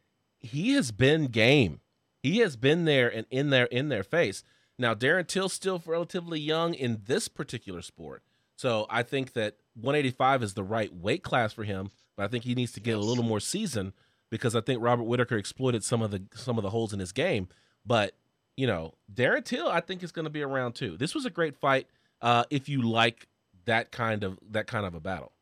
he 0.41 0.75
has 0.75 0.91
been 0.91 1.27
game. 1.27 1.81
He 2.23 2.39
has 2.39 2.57
been 2.57 2.85
there 2.85 3.09
and 3.09 3.27
in 3.31 3.51
there 3.51 3.67
in 3.67 3.89
their 3.89 4.05
face. 4.05 4.43
Now 4.79 4.95
Darren 4.95 5.27
Till's 5.27 5.53
still 5.53 5.83
relatively 5.85 6.41
young 6.41 6.75
in 6.75 7.03
this 7.07 7.29
particular 7.29 7.83
sport, 7.83 8.23
so 8.57 8.87
I 8.89 9.03
think 9.03 9.33
that 9.35 9.57
185 9.75 10.43
is 10.43 10.55
the 10.55 10.63
right 10.63 10.95
weight 10.95 11.23
class 11.23 11.53
for 11.53 11.65
him. 11.65 11.91
But 12.17 12.25
I 12.25 12.29
think 12.29 12.45
he 12.45 12.55
needs 12.55 12.73
to 12.73 12.81
get 12.81 12.97
a 12.97 13.01
little 13.01 13.25
more 13.25 13.41
season 13.41 13.93
because 14.31 14.55
I 14.55 14.61
think 14.61 14.83
Robert 14.83 15.05
Whittaker 15.05 15.37
exploited 15.37 15.85
some 15.85 16.03
of 16.03 16.11
the 16.11 16.23
some 16.35 16.59
of 16.59 16.63
the 16.63 16.71
holes 16.71 16.93
in 16.93 17.01
his 17.01 17.13
game. 17.13 17.49
But 17.85 18.15
you 18.57 18.67
know, 18.67 18.95
Darren 19.13 19.45
Till, 19.45 19.69
I 19.69 19.81
think 19.81 20.03
is 20.03 20.13
going 20.13 20.25
to 20.25 20.31
be 20.31 20.43
around 20.43 20.75
too. 20.75 20.97
This 20.97 21.15
was 21.15 21.25
a 21.25 21.31
great 21.31 21.57
fight 21.57 21.87
uh, 22.21 22.45
if 22.51 22.69
you 22.69 22.83
like 22.83 23.29
that 23.65 23.93
kind 23.93 24.25
of 24.25 24.39
that 24.51 24.67
kind 24.67 24.87
of 24.87 24.95
a 24.95 25.01
battle. 25.01 25.33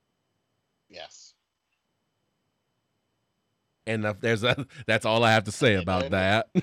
Yes. 0.88 1.29
And 3.90 4.04
if 4.04 4.20
there's 4.20 4.44
a, 4.44 4.66
that's 4.86 5.04
all 5.04 5.24
I 5.24 5.32
have 5.32 5.44
to 5.44 5.52
say 5.52 5.74
about 5.74 6.10
that. 6.10 6.48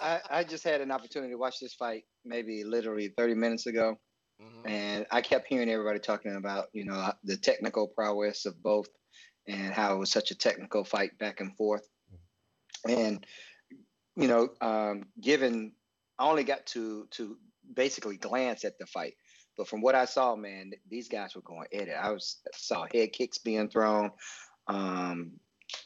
I, 0.00 0.20
I 0.30 0.44
just 0.44 0.64
had 0.64 0.80
an 0.80 0.90
opportunity 0.90 1.32
to 1.32 1.38
watch 1.38 1.60
this 1.60 1.74
fight 1.74 2.04
maybe 2.24 2.64
literally 2.64 3.08
30 3.08 3.34
minutes 3.34 3.66
ago, 3.66 3.98
Mhm. 4.40 4.70
and 4.70 5.06
I 5.10 5.20
kept 5.20 5.48
hearing 5.48 5.68
everybody 5.68 5.98
talking 5.98 6.36
about 6.36 6.66
you 6.72 6.84
know 6.84 7.12
the 7.24 7.36
technical 7.36 7.88
prowess 7.88 8.46
of 8.46 8.62
both, 8.62 8.88
and 9.48 9.74
how 9.74 9.94
it 9.94 9.98
was 9.98 10.10
such 10.10 10.30
a 10.30 10.36
technical 10.36 10.84
fight 10.84 11.18
back 11.18 11.40
and 11.40 11.56
forth, 11.56 11.88
and 12.88 13.26
you 14.16 14.28
know, 14.28 14.48
um, 14.60 15.04
given 15.20 15.72
I 16.18 16.28
only 16.28 16.44
got 16.44 16.66
to 16.66 17.06
to 17.12 17.36
basically 17.74 18.16
glance 18.16 18.64
at 18.64 18.78
the 18.78 18.86
fight, 18.86 19.14
but 19.58 19.66
from 19.66 19.82
what 19.82 19.96
I 19.96 20.04
saw, 20.04 20.36
man, 20.36 20.70
these 20.88 21.08
guys 21.08 21.34
were 21.34 21.42
going 21.42 21.66
at 21.74 21.88
it. 21.88 21.96
I 22.00 22.12
was 22.12 22.36
saw 22.54 22.86
head 22.90 23.12
kicks 23.12 23.38
being 23.38 23.68
thrown. 23.68 24.12
Um, 24.68 25.32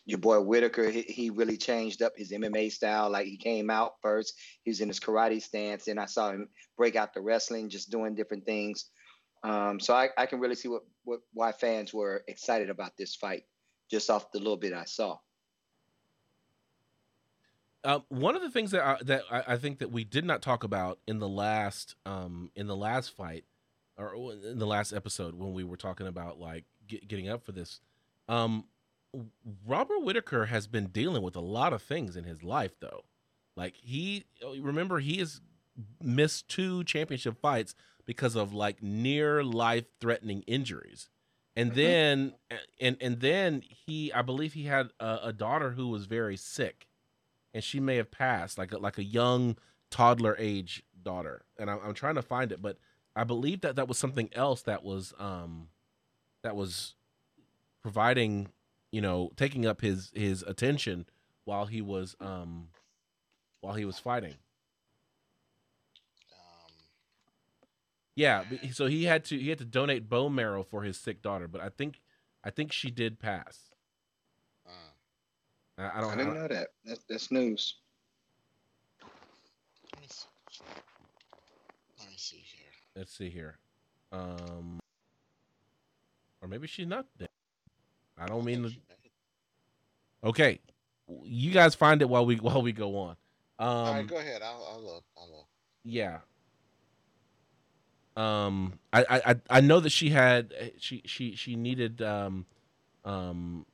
your 0.04 0.18
boy 0.18 0.40
Whittaker, 0.42 0.90
he, 0.90 1.02
he 1.02 1.30
really 1.30 1.56
changed 1.56 2.02
up 2.02 2.12
his 2.14 2.30
MMA 2.32 2.70
style. 2.70 3.10
Like 3.10 3.26
he 3.26 3.38
came 3.38 3.70
out 3.70 3.94
first, 4.02 4.34
he 4.62 4.70
was 4.70 4.82
in 4.82 4.88
his 4.88 5.00
karate 5.00 5.42
stance, 5.42 5.88
and 5.88 5.98
I 5.98 6.04
saw 6.04 6.30
him 6.30 6.48
break 6.76 6.96
out 6.96 7.14
the 7.14 7.22
wrestling, 7.22 7.70
just 7.70 7.90
doing 7.90 8.14
different 8.14 8.44
things. 8.44 8.90
Um, 9.42 9.80
so 9.80 9.94
I, 9.94 10.10
I 10.18 10.26
can 10.26 10.38
really 10.38 10.54
see 10.54 10.68
what, 10.68 10.82
what 11.04 11.20
why 11.32 11.50
fans 11.50 11.94
were 11.94 12.22
excited 12.28 12.68
about 12.68 12.96
this 12.98 13.16
fight, 13.16 13.44
just 13.90 14.10
off 14.10 14.30
the 14.32 14.38
little 14.38 14.58
bit 14.58 14.74
I 14.74 14.84
saw. 14.84 15.16
Um, 17.84 18.04
one 18.10 18.36
of 18.36 18.42
the 18.42 18.50
things 18.50 18.70
that 18.72 18.86
I, 18.86 18.98
that 19.02 19.22
I, 19.30 19.54
I 19.54 19.56
think 19.56 19.80
that 19.80 19.90
we 19.90 20.04
did 20.04 20.24
not 20.24 20.42
talk 20.42 20.62
about 20.62 21.00
in 21.08 21.18
the 21.18 21.28
last 21.28 21.96
um, 22.06 22.50
in 22.54 22.68
the 22.68 22.76
last 22.76 23.16
fight 23.16 23.44
or 23.98 24.14
in 24.32 24.58
the 24.58 24.66
last 24.66 24.92
episode 24.92 25.34
when 25.34 25.52
we 25.52 25.64
were 25.64 25.76
talking 25.76 26.06
about 26.06 26.38
like 26.38 26.64
get, 26.86 27.06
getting 27.08 27.28
up 27.28 27.44
for 27.44 27.52
this, 27.52 27.80
um, 28.28 28.64
Robert 29.66 30.02
Whittaker 30.02 30.46
has 30.46 30.66
been 30.66 30.86
dealing 30.86 31.22
with 31.22 31.36
a 31.36 31.40
lot 31.40 31.72
of 31.72 31.82
things 31.82 32.16
in 32.16 32.24
his 32.24 32.42
life 32.42 32.72
though. 32.80 33.04
Like 33.56 33.76
he 33.76 34.24
remember 34.60 34.98
he 35.00 35.18
has 35.18 35.40
missed 36.02 36.48
two 36.48 36.84
championship 36.84 37.38
fights 37.40 37.74
because 38.06 38.34
of 38.36 38.52
like 38.54 38.82
near 38.82 39.44
life 39.44 39.84
threatening 40.00 40.42
injuries. 40.46 41.08
And 41.54 41.72
Mhm. 41.72 41.74
then 41.74 42.34
and 42.80 42.96
and 43.00 43.20
then 43.20 43.62
he 43.62 44.10
I 44.12 44.22
believe 44.22 44.54
he 44.54 44.64
had 44.64 44.90
a, 44.98 45.18
a 45.24 45.32
daughter 45.34 45.72
who 45.72 45.88
was 45.88 46.06
very 46.06 46.36
sick 46.36 46.88
and 47.52 47.62
she 47.62 47.78
may 47.80 47.96
have 47.96 48.10
passed 48.10 48.56
like 48.56 48.72
a, 48.72 48.78
like 48.78 48.96
a 48.96 49.04
young 49.04 49.58
toddler 49.90 50.34
age 50.38 50.82
daughter 51.02 51.42
and 51.58 51.70
I'm, 51.70 51.78
I'm 51.84 51.94
trying 51.94 52.14
to 52.14 52.22
find 52.22 52.50
it 52.52 52.62
but 52.62 52.78
i 53.16 53.24
believe 53.24 53.60
that 53.60 53.76
that 53.76 53.88
was 53.88 53.98
something 53.98 54.28
else 54.34 54.62
that 54.62 54.82
was 54.84 55.14
um 55.18 55.68
that 56.42 56.56
was 56.56 56.94
providing 57.82 58.48
you 58.92 59.00
know 59.00 59.30
taking 59.36 59.66
up 59.66 59.80
his 59.80 60.10
his 60.14 60.42
attention 60.44 61.06
while 61.44 61.66
he 61.66 61.80
was 61.82 62.16
um 62.20 62.68
while 63.60 63.74
he 63.74 63.84
was 63.84 63.98
fighting 63.98 64.36
Um, 66.32 66.72
yeah 68.14 68.44
so 68.72 68.86
he 68.86 69.04
had 69.04 69.24
to 69.24 69.38
he 69.38 69.48
had 69.48 69.58
to 69.58 69.64
donate 69.64 70.08
bone 70.08 70.34
marrow 70.34 70.62
for 70.62 70.82
his 70.82 70.98
sick 70.98 71.22
daughter 71.22 71.48
but 71.48 71.60
i 71.60 71.68
think 71.68 72.00
i 72.44 72.50
think 72.50 72.72
she 72.72 72.90
did 72.90 73.18
pass 73.18 73.70
uh, 74.66 74.90
i, 75.78 75.98
I 75.98 76.00
I 76.00 76.00
don't 76.00 76.16
didn't 76.16 76.34
know 76.34 76.34
know 76.34 76.48
that. 76.48 76.68
That's, 76.84 77.04
that's 77.08 77.30
news. 77.30 77.76
let 79.92 80.00
me 80.02 80.08
see. 80.08 80.28
Let 81.98 82.08
me 82.08 82.16
see 82.16 82.36
here. 82.44 82.72
Let's 82.96 83.16
see 83.16 83.30
here 83.30 83.58
um 84.12 84.78
or 86.40 86.48
maybe 86.48 86.66
she's 86.66 86.86
not 86.86 87.06
dead 87.18 87.28
i 88.18 88.26
don't 88.26 88.44
mean 88.44 88.62
to 88.62 88.68
She 88.70 88.80
made 88.88 88.96
it. 89.04 89.12
Okay, 90.24 90.60
you 91.24 91.50
guys 91.50 91.74
find 91.74 92.00
it 92.02 92.08
while 92.08 92.24
we 92.24 92.36
while 92.36 92.62
we 92.62 92.70
go 92.72 92.96
on. 92.96 93.16
Um, 93.58 93.66
All 93.68 93.92
right, 93.94 94.06
go 94.06 94.16
ahead. 94.18 94.40
I'll, 94.42 94.66
I'll 94.72 94.80
look. 94.82 95.04
I'll 95.18 95.28
look. 95.30 95.46
yeah. 95.84 96.18
Um, 98.16 98.74
I, 98.92 99.04
I 99.08 99.22
I- 99.32 99.40
I 99.50 99.60
know 99.60 99.80
that 99.80 99.90
she 99.90 100.10
had 100.10 100.52
she 100.78 101.02
she 101.06 101.34
she 101.34 101.56
needed 101.56 102.02
um 102.02 102.46
um 103.04 103.64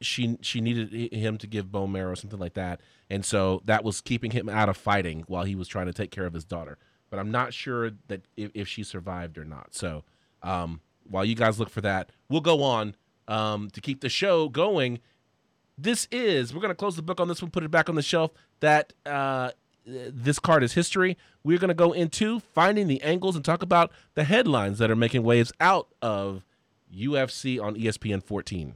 she 0.00 0.36
she 0.42 0.60
needed 0.60 0.92
him 1.12 1.38
to 1.38 1.46
give 1.46 1.72
bone 1.72 1.90
marrow 1.92 2.12
or 2.12 2.16
something 2.16 2.38
like 2.38 2.54
that, 2.54 2.80
and 3.08 3.24
so 3.24 3.62
that 3.64 3.82
was 3.82 4.00
keeping 4.00 4.30
him 4.32 4.48
out 4.48 4.68
of 4.68 4.76
fighting 4.76 5.24
while 5.28 5.44
he 5.44 5.54
was 5.54 5.66
trying 5.66 5.86
to 5.86 5.92
take 5.94 6.10
care 6.10 6.26
of 6.26 6.34
his 6.34 6.44
daughter. 6.44 6.78
But 7.14 7.20
I'm 7.20 7.30
not 7.30 7.54
sure 7.54 7.92
that 8.08 8.22
if, 8.36 8.50
if 8.54 8.66
she 8.66 8.82
survived 8.82 9.38
or 9.38 9.44
not. 9.44 9.72
So 9.72 10.02
um, 10.42 10.80
while 11.08 11.24
you 11.24 11.36
guys 11.36 11.60
look 11.60 11.70
for 11.70 11.80
that, 11.80 12.10
we'll 12.28 12.40
go 12.40 12.64
on 12.64 12.96
um, 13.28 13.70
to 13.70 13.80
keep 13.80 14.00
the 14.00 14.08
show 14.08 14.48
going. 14.48 14.98
This 15.78 16.08
is 16.10 16.52
we're 16.52 16.60
gonna 16.60 16.74
close 16.74 16.96
the 16.96 17.02
book 17.02 17.20
on 17.20 17.28
this 17.28 17.40
one, 17.40 17.52
put 17.52 17.62
it 17.62 17.70
back 17.70 17.88
on 17.88 17.94
the 17.94 18.02
shelf. 18.02 18.32
That 18.58 18.94
uh, 19.06 19.52
this 19.86 20.40
card 20.40 20.64
is 20.64 20.72
history. 20.72 21.16
We're 21.44 21.58
gonna 21.58 21.72
go 21.72 21.92
into 21.92 22.40
finding 22.40 22.88
the 22.88 23.00
angles 23.02 23.36
and 23.36 23.44
talk 23.44 23.62
about 23.62 23.92
the 24.14 24.24
headlines 24.24 24.78
that 24.78 24.90
are 24.90 24.96
making 24.96 25.22
waves 25.22 25.52
out 25.60 25.86
of 26.02 26.44
UFC 26.92 27.62
on 27.62 27.76
ESPN 27.76 28.24
14. 28.24 28.74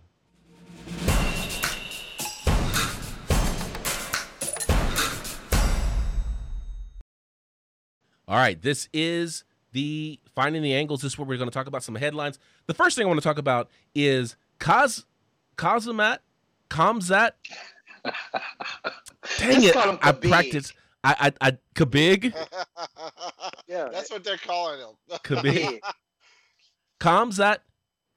All 8.28 8.36
right, 8.36 8.60
this 8.60 8.90
is 8.92 9.44
the 9.72 10.20
finding 10.34 10.60
the 10.60 10.74
angles. 10.74 11.00
This 11.00 11.12
is 11.12 11.18
where 11.18 11.26
we're 11.26 11.38
going 11.38 11.48
to 11.48 11.54
talk 11.54 11.66
about 11.66 11.82
some 11.82 11.94
headlines. 11.94 12.38
The 12.66 12.74
first 12.74 12.94
thing 12.94 13.06
I 13.06 13.08
want 13.08 13.18
to 13.18 13.24
talk 13.24 13.38
about 13.38 13.70
is 13.94 14.36
Kaz 14.60 15.04
Kazumat 15.56 16.18
Kamzat. 16.68 17.30
Dang 19.38 19.62
it! 19.64 19.74
I, 19.74 20.12
practiced. 20.12 20.74
I 21.02 21.32
I, 21.40 21.48
I 21.48 21.58
Kabig 21.74 22.34
Yeah, 23.66 23.88
That's 23.90 24.10
what 24.10 24.24
they're 24.24 24.36
calling 24.36 24.80
him. 24.80 24.94
Kabig. 25.24 25.80
Kamzat 27.00 27.58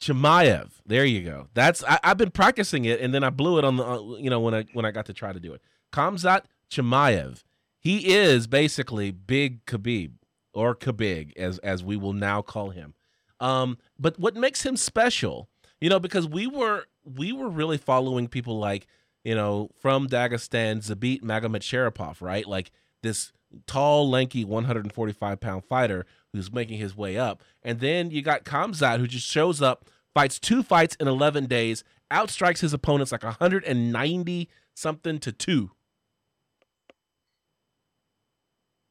Chimaev. 0.01 0.71
There 0.85 1.05
you 1.05 1.23
go. 1.23 1.47
That's 1.53 1.85
I, 1.85 1.99
I've 2.03 2.17
been 2.17 2.31
practicing 2.31 2.83
it, 2.83 2.99
and 2.99 3.13
then 3.13 3.23
I 3.23 3.29
blew 3.29 3.59
it 3.59 3.63
on 3.63 3.77
the 3.77 3.85
uh, 3.85 4.17
you 4.17 4.29
know 4.29 4.41
when 4.41 4.53
I 4.53 4.65
when 4.73 4.83
I 4.83 4.91
got 4.91 5.05
to 5.05 5.13
try 5.13 5.31
to 5.31 5.39
do 5.39 5.53
it. 5.53 5.61
Kamzat 5.93 6.43
Chimaev. 6.69 7.43
He 7.81 8.13
is 8.13 8.45
basically 8.45 9.09
Big 9.09 9.65
Khabib 9.65 10.11
or 10.53 10.75
Khabib, 10.75 11.35
as 11.35 11.57
as 11.59 11.83
we 11.83 11.97
will 11.97 12.13
now 12.13 12.43
call 12.43 12.69
him. 12.69 12.93
Um, 13.39 13.79
but 13.97 14.19
what 14.19 14.35
makes 14.35 14.63
him 14.63 14.77
special, 14.77 15.49
you 15.81 15.89
know, 15.89 15.99
because 15.99 16.27
we 16.27 16.45
were 16.45 16.85
we 17.03 17.33
were 17.33 17.49
really 17.49 17.79
following 17.79 18.27
people 18.27 18.59
like 18.59 18.85
you 19.23 19.33
know 19.33 19.69
from 19.79 20.07
Dagestan, 20.07 20.77
Zabit 20.87 21.23
Magomed 21.23 22.21
right? 22.21 22.45
Like 22.45 22.71
this 23.01 23.33
tall, 23.65 24.07
lanky, 24.07 24.45
145 24.45 25.39
pound 25.39 25.65
fighter 25.65 26.05
who's 26.33 26.51
making 26.51 26.77
his 26.77 26.95
way 26.95 27.17
up. 27.17 27.41
And 27.63 27.79
then 27.79 28.11
you 28.11 28.21
got 28.21 28.45
Kamzat, 28.45 28.99
who 28.99 29.07
just 29.07 29.27
shows 29.27 29.59
up, 29.59 29.85
fights 30.13 30.39
two 30.39 30.61
fights 30.61 30.95
in 30.99 31.07
11 31.07 31.47
days, 31.47 31.83
outstrikes 32.11 32.59
his 32.59 32.73
opponents 32.73 33.11
like 33.11 33.23
190 33.23 34.49
something 34.75 35.19
to 35.19 35.31
two. 35.31 35.71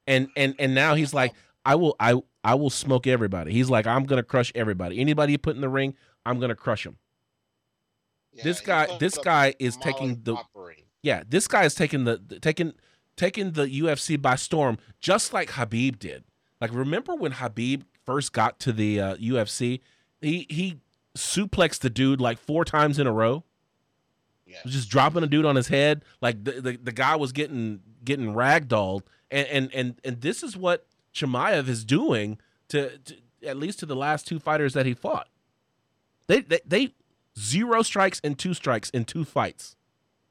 And 0.07 0.29
and 0.37 0.55
and 0.59 0.75
now 0.75 0.95
he's 0.95 1.13
like, 1.15 1.33
I 1.65 1.75
will 1.77 1.95
I 2.01 2.15
I 2.43 2.55
will 2.55 2.71
smoke 2.71 3.07
everybody. 3.07 3.53
He's 3.53 3.71
like, 3.71 3.87
I'm 3.87 4.05
gonna 4.05 4.23
crush 4.23 4.51
everybody. 4.55 4.99
Anybody 4.99 5.33
you 5.33 5.39
put 5.39 5.55
in 5.57 5.61
the 5.61 5.69
ring, 5.69 5.95
I'm 6.27 6.41
gonna 6.41 6.55
crush 6.57 6.85
him. 6.87 6.97
Yeah, 8.33 8.45
This 8.45 8.61
guy- 8.61 8.99
this 8.99 9.19
guy 9.19 9.55
is 9.59 9.77
taking 9.77 10.23
the- 10.23 10.35
Opry. 10.37 10.87
Yeah, 11.03 11.23
this 11.29 11.49
guy 11.49 11.65
is 11.65 11.75
taking 11.75 12.05
the 12.05 12.19
taking 12.41 12.75
taking 13.17 13.53
the 13.53 13.67
UFC 13.67 14.21
by 14.21 14.37
storm, 14.37 14.79
just 15.01 15.33
like 15.33 15.51
Khabib 15.51 15.99
did. 15.99 16.25
Like, 16.61 16.73
remember 16.75 17.15
when 17.15 17.33
Khabib 17.33 17.83
first 18.07 18.33
got 18.33 18.59
to 18.61 18.73
the 18.73 19.01
uh, 19.01 19.17
UFC? 19.17 19.81
He 20.21 20.47
he 20.51 20.79
suplexed 21.17 21.81
the 21.81 21.91
dude 21.91 22.21
like 22.21 22.39
four 22.39 22.65
times 22.65 22.99
in 22.99 23.07
a 23.07 23.13
row, 23.13 23.45
Yeah. 24.47 24.59
just 24.67 24.89
dropping 24.91 25.23
a 25.23 25.27
dude 25.27 25.45
on 25.47 25.57
his 25.57 25.69
head. 25.69 26.05
Like 26.21 26.45
the 26.45 26.61
the, 26.61 26.77
the 26.77 26.93
guy 26.93 27.17
was 27.17 27.33
getting 27.33 27.81
getting 28.05 28.35
ragdolled, 28.35 29.03
and 29.31 29.47
and 29.49 29.70
and 29.74 30.01
and 30.05 30.20
this 30.20 30.43
is 30.43 30.57
what 30.57 30.87
Chimaev 31.14 31.68
is 31.68 31.85
doing 31.85 32.39
to, 32.68 32.99
to 32.99 33.16
at 33.47 33.57
least 33.57 33.78
to 33.81 33.87
the 33.87 33.97
last 33.97 34.26
two 34.26 34.39
fighters 34.39 34.74
that 34.74 34.87
he 34.87 34.95
fought. 34.95 35.28
They 36.26 36.41
they, 36.41 36.61
they 36.66 36.95
zero 37.39 37.83
strikes 37.83 38.20
and 38.22 38.39
two 38.39 38.55
strikes 38.55 38.91
in 38.91 39.05
two 39.05 39.24
fights. 39.24 39.76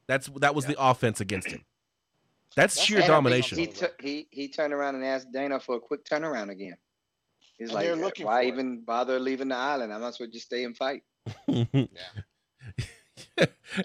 That's 0.08 0.28
that 0.38 0.56
was 0.56 0.66
Yeah. 0.66 0.72
the 0.72 0.84
offense 0.84 1.20
against 1.22 1.50
him. 1.50 1.64
That's, 2.56 2.76
That's 2.76 2.86
sheer 2.88 2.98
what 2.98 3.04
I 3.04 3.08
think 3.08 3.16
domination. 3.16 3.58
He, 3.60 3.68
tu- 3.68 3.88
he 4.00 4.28
he 4.32 4.48
turned 4.48 4.74
around 4.74 4.96
and 4.96 5.06
asked 5.06 5.32
Dana 5.32 5.60
for 5.60 5.76
a 5.76 5.80
quick 5.80 6.04
turnaround 6.06 6.50
again. 6.50 6.78
He's 7.58 7.70
And 7.74 8.02
like, 8.02 8.20
why 8.20 8.42
for 8.42 8.42
it. 8.42 8.48
even 8.48 8.82
bother 8.82 9.20
leaving 9.20 9.50
the 9.50 9.56
island? 9.56 9.94
I 9.94 9.98
might 9.98 10.08
as 10.10 10.20
well 10.20 10.30
just 10.32 10.46
stay 10.48 10.64
and 10.64 10.76
fight. 10.76 11.04
you 11.48 11.88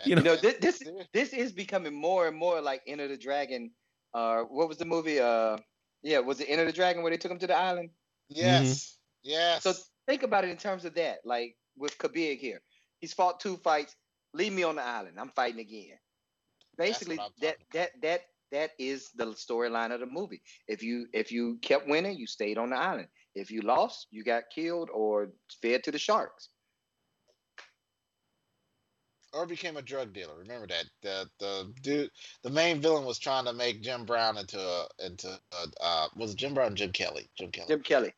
You 0.04 0.16
know, 0.16 0.22
know, 0.22 0.36
this 0.36 0.54
this, 0.60 0.82
this 1.12 1.32
is 1.32 1.52
becoming 1.52 1.92
more 1.94 2.26
and 2.28 2.36
more 2.36 2.60
like 2.60 2.82
Enter 2.86 3.08
the 3.08 3.16
Dragon. 3.16 3.70
Uh, 4.14 4.42
what 4.42 4.68
was 4.68 4.78
the 4.78 4.84
movie? 4.84 5.18
Uh, 5.20 5.58
yeah, 6.02 6.20
was 6.20 6.40
it 6.40 6.46
Enter 6.48 6.64
the 6.64 6.72
Dragon 6.72 7.02
where 7.02 7.10
they 7.10 7.16
took 7.16 7.32
him 7.32 7.38
to 7.38 7.46
the 7.46 7.56
island? 7.56 7.90
Yes. 8.28 8.98
Yes. 9.22 9.62
So 9.62 9.74
think 10.06 10.22
about 10.22 10.44
it 10.44 10.50
in 10.50 10.56
terms 10.56 10.84
of 10.84 10.94
that. 10.94 11.18
Like 11.24 11.56
with 11.76 11.98
Khabib 11.98 12.38
here, 12.38 12.60
he's 13.00 13.12
fought 13.12 13.40
two 13.40 13.56
fights. 13.56 13.96
Leave 14.34 14.52
me 14.52 14.62
on 14.62 14.76
the 14.76 14.82
island. 14.82 15.18
I'm 15.18 15.30
fighting 15.30 15.60
again. 15.60 15.98
Basically, 16.76 17.18
that 17.40 17.56
that 17.72 17.90
that 18.02 18.20
that 18.52 18.70
is 18.78 19.10
the 19.16 19.26
storyline 19.26 19.92
of 19.92 20.00
the 20.00 20.06
movie. 20.06 20.42
If 20.68 20.82
you 20.82 21.06
if 21.12 21.32
you 21.32 21.58
kept 21.62 21.88
winning, 21.88 22.16
you 22.16 22.26
stayed 22.26 22.58
on 22.58 22.70
the 22.70 22.76
island. 22.76 23.08
If 23.34 23.50
you 23.50 23.62
lost, 23.62 24.06
you 24.10 24.22
got 24.24 24.44
killed 24.54 24.90
or 24.92 25.30
fed 25.62 25.84
to 25.84 25.90
the 25.90 25.98
sharks. 25.98 26.50
Or 29.34 29.46
became 29.46 29.76
a 29.76 29.82
drug 29.82 30.12
dealer. 30.12 30.34
Remember 30.38 30.66
that 30.68 30.84
the 31.02 31.28
the 31.38 31.72
dude, 31.82 32.10
the 32.42 32.50
main 32.50 32.80
villain 32.80 33.04
was 33.04 33.18
trying 33.18 33.44
to 33.46 33.52
make 33.52 33.82
Jim 33.82 34.04
Brown 34.04 34.38
into 34.38 34.58
a 34.58 34.86
into 35.04 35.28
a, 35.28 35.66
uh 35.82 36.06
was 36.16 36.32
it 36.32 36.36
Jim 36.36 36.54
Brown 36.54 36.72
or 36.72 36.74
Jim 36.76 36.92
Kelly? 36.92 37.28
Jim 37.36 37.50
Kelly. 37.50 37.68
Jim 37.68 37.80
Kelly 37.82 38.12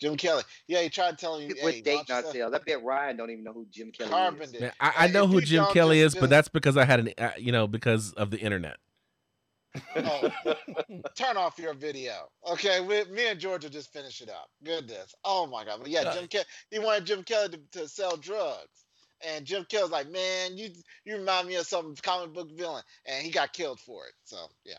Jim 0.00 0.16
Kelly. 0.16 0.42
Yeah, 0.66 0.82
he 0.82 0.88
tried 0.88 1.18
telling 1.18 1.48
you. 1.48 1.56
with 1.62 1.74
hey, 1.76 1.80
date 1.80 1.96
why 1.96 2.04
don't 2.06 2.08
not 2.08 2.24
you 2.26 2.40
sales. 2.40 2.54
I 2.54 2.58
bet 2.58 2.82
Ryan 2.82 3.16
don't 3.16 3.30
even 3.30 3.44
know 3.44 3.52
who 3.52 3.66
Jim 3.70 3.92
Kelly 3.92 4.10
Carbon 4.10 4.42
is. 4.42 4.60
man, 4.60 4.72
I, 4.80 4.92
I 4.98 5.06
know 5.08 5.24
if 5.24 5.30
who 5.30 5.40
Jim 5.40 5.64
Kelly 5.72 6.00
just 6.00 6.16
is, 6.16 6.20
but 6.20 6.30
that's 6.30 6.48
because 6.48 6.76
I 6.76 6.84
had 6.84 7.00
an 7.00 7.10
uh, 7.18 7.30
you 7.38 7.52
know 7.52 7.66
because 7.66 8.12
of 8.14 8.30
the 8.30 8.38
internet. 8.38 8.76
Oh, 9.96 10.30
turn 11.14 11.36
off 11.36 11.58
your 11.58 11.74
video. 11.74 12.28
Okay, 12.50 12.80
we, 12.80 13.04
me 13.12 13.28
and 13.28 13.38
George 13.40 13.62
will 13.64 13.70
just 13.70 13.92
finish 13.92 14.20
it 14.20 14.28
up. 14.28 14.48
Goodness. 14.64 15.14
Oh 15.24 15.46
my 15.46 15.64
God. 15.64 15.80
But 15.82 15.90
yeah, 15.90 16.00
Uh, 16.02 16.14
Jim 16.14 16.28
Kelly. 16.28 16.44
He 16.70 16.78
wanted 16.78 17.06
Jim 17.06 17.22
Kelly 17.22 17.48
to, 17.50 17.80
to 17.80 17.88
sell 17.88 18.16
drugs, 18.16 18.85
and 19.26 19.44
Jim 19.44 19.64
Kelly's 19.68 19.90
like, 19.90 20.10
man, 20.10 20.56
you 20.56 20.70
you 21.04 21.16
remind 21.16 21.48
me 21.48 21.56
of 21.56 21.66
some 21.66 21.94
comic 22.02 22.32
book 22.34 22.50
villain, 22.56 22.82
and 23.06 23.24
he 23.24 23.30
got 23.30 23.52
killed 23.52 23.80
for 23.80 24.06
it. 24.06 24.12
So 24.24 24.36
yeah, 24.64 24.74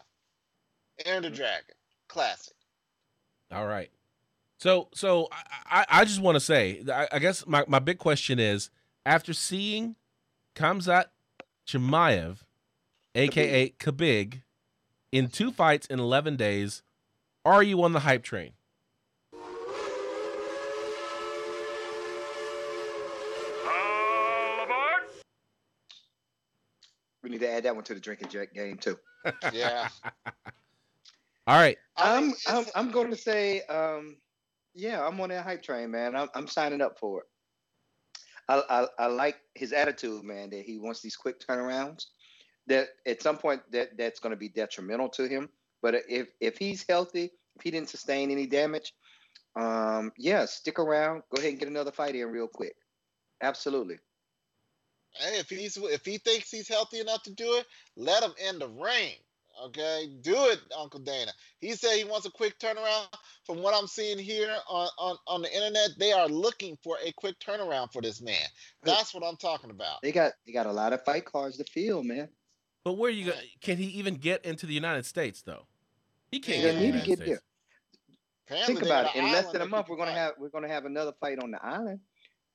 Enter 1.05 1.27
Mm-hmm. 1.27 1.31
the 1.31 1.37
Dragon, 1.37 1.75
classic. 2.07 2.53
All 3.51 3.67
right. 3.67 3.89
So 4.59 4.89
so 4.93 5.27
I, 5.31 5.81
I, 5.81 5.85
I 6.01 6.05
just 6.05 6.21
want 6.21 6.35
to 6.35 6.39
say 6.39 6.83
I, 6.91 7.07
I 7.13 7.19
guess 7.19 7.45
my, 7.47 7.63
my 7.67 7.79
big 7.79 7.97
question 7.99 8.39
is 8.39 8.69
after 9.05 9.33
seeing 9.33 9.95
Kamzat 10.55 11.05
Chimaev, 11.67 12.39
aka 13.15 13.69
Kabig, 13.79 14.41
in 15.11 15.27
two 15.29 15.51
fights 15.51 15.87
in 15.87 15.99
eleven 15.99 16.35
days, 16.35 16.83
are 17.45 17.63
you 17.63 17.81
on 17.83 17.93
the 17.93 18.01
hype 18.01 18.23
train? 18.23 18.53
We 27.27 27.31
need 27.31 27.41
to 27.41 27.51
add 27.51 27.63
that 27.63 27.75
one 27.75 27.83
to 27.83 27.93
the 27.93 27.99
drinking 27.99 28.29
jack 28.29 28.53
game 28.53 28.77
too. 28.77 28.97
Yeah. 29.51 29.89
All 31.45 31.59
right. 31.59 31.77
I 31.97 32.15
I'm 32.15 32.33
I'm, 32.47 32.65
I'm 32.73 32.91
going 32.91 33.09
to 33.09 33.17
say, 33.17 33.63
um, 33.63 34.15
yeah, 34.73 35.05
I'm 35.05 35.19
on 35.19 35.27
that 35.27 35.43
hype 35.43 35.61
train, 35.61 35.91
man. 35.91 36.15
I'm 36.15 36.29
I'm 36.33 36.47
signing 36.47 36.79
up 36.79 36.97
for 36.97 37.19
it. 37.19 37.25
I, 38.47 38.61
I 38.69 38.87
I 38.97 39.07
like 39.07 39.35
his 39.55 39.73
attitude, 39.73 40.23
man. 40.23 40.51
That 40.51 40.63
he 40.63 40.77
wants 40.77 41.01
these 41.01 41.17
quick 41.17 41.45
turnarounds. 41.45 42.05
That 42.67 42.87
at 43.05 43.21
some 43.21 43.37
point 43.37 43.61
that 43.73 43.97
that's 43.97 44.21
going 44.21 44.31
to 44.31 44.37
be 44.37 44.47
detrimental 44.47 45.09
to 45.09 45.27
him. 45.27 45.49
But 45.81 45.95
if 46.07 46.29
if 46.39 46.57
he's 46.57 46.85
healthy, 46.87 47.31
if 47.57 47.61
he 47.61 47.71
didn't 47.71 47.89
sustain 47.89 48.31
any 48.31 48.47
damage, 48.47 48.93
um, 49.57 50.13
yeah, 50.17 50.45
stick 50.45 50.79
around. 50.79 51.23
Go 51.35 51.39
ahead 51.39 51.51
and 51.51 51.59
get 51.59 51.67
another 51.67 51.91
fight 51.91 52.15
in 52.15 52.29
real 52.29 52.47
quick. 52.47 52.77
Absolutely. 53.41 53.97
Hey, 55.19 55.39
if 55.39 55.49
he's 55.49 55.77
if 55.77 56.05
he 56.05 56.17
thinks 56.17 56.51
he's 56.51 56.67
healthy 56.67 56.99
enough 56.99 57.23
to 57.23 57.31
do 57.31 57.55
it, 57.57 57.65
let 57.95 58.23
him 58.23 58.33
in 58.49 58.59
the 58.59 58.67
ring. 58.67 59.13
Okay, 59.65 60.09
do 60.21 60.35
it, 60.35 60.59
Uncle 60.77 60.99
Dana. 60.99 61.31
He 61.59 61.71
said 61.71 61.97
he 61.97 62.03
wants 62.03 62.27
a 62.27 62.31
quick 62.31 62.59
turnaround. 62.59 63.07
From 63.43 63.61
what 63.63 63.73
I'm 63.73 63.87
seeing 63.87 64.19
here 64.19 64.55
on, 64.69 64.87
on, 64.99 65.17
on 65.25 65.41
the 65.41 65.51
internet, 65.51 65.91
they 65.97 66.11
are 66.11 66.27
looking 66.27 66.77
for 66.83 66.97
a 67.03 67.11
quick 67.13 67.39
turnaround 67.39 67.91
for 67.91 68.01
this 68.01 68.21
man. 68.21 68.45
That's 68.83 69.15
what 69.15 69.23
I'm 69.23 69.37
talking 69.37 69.71
about. 69.71 70.01
They 70.03 70.11
got 70.11 70.33
they 70.45 70.53
got 70.53 70.67
a 70.67 70.71
lot 70.71 70.93
of 70.93 71.03
fight 71.03 71.25
cards 71.25 71.57
to 71.57 71.63
fill, 71.63 72.03
man. 72.03 72.29
But 72.83 72.93
where 72.93 73.09
you 73.09 73.25
go, 73.25 73.33
can 73.61 73.77
he 73.77 73.85
even 73.85 74.15
get 74.15 74.45
into 74.45 74.65
the 74.65 74.73
United 74.73 75.05
States 75.05 75.41
though? 75.41 75.65
He 76.31 76.39
can't 76.39 76.57
He 76.57 76.61
get 76.61 76.67
doesn't 76.73 76.81
the 76.81 76.91
need 76.91 76.99
to 77.01 77.07
get 77.07 77.19
States. 77.19 77.41
Apparently 78.45 78.75
Think 78.75 78.85
about 78.85 79.15
it. 79.15 79.19
In 79.19 79.31
less 79.31 79.51
than 79.51 79.61
a 79.61 79.65
month, 79.65 79.89
we're 79.89 79.97
gonna 79.97 80.11
fight. 80.11 80.17
have 80.17 80.33
we're 80.37 80.49
gonna 80.49 80.69
have 80.69 80.85
another 80.85 81.13
fight 81.19 81.39
on 81.39 81.51
the 81.51 81.65
island. 81.65 81.99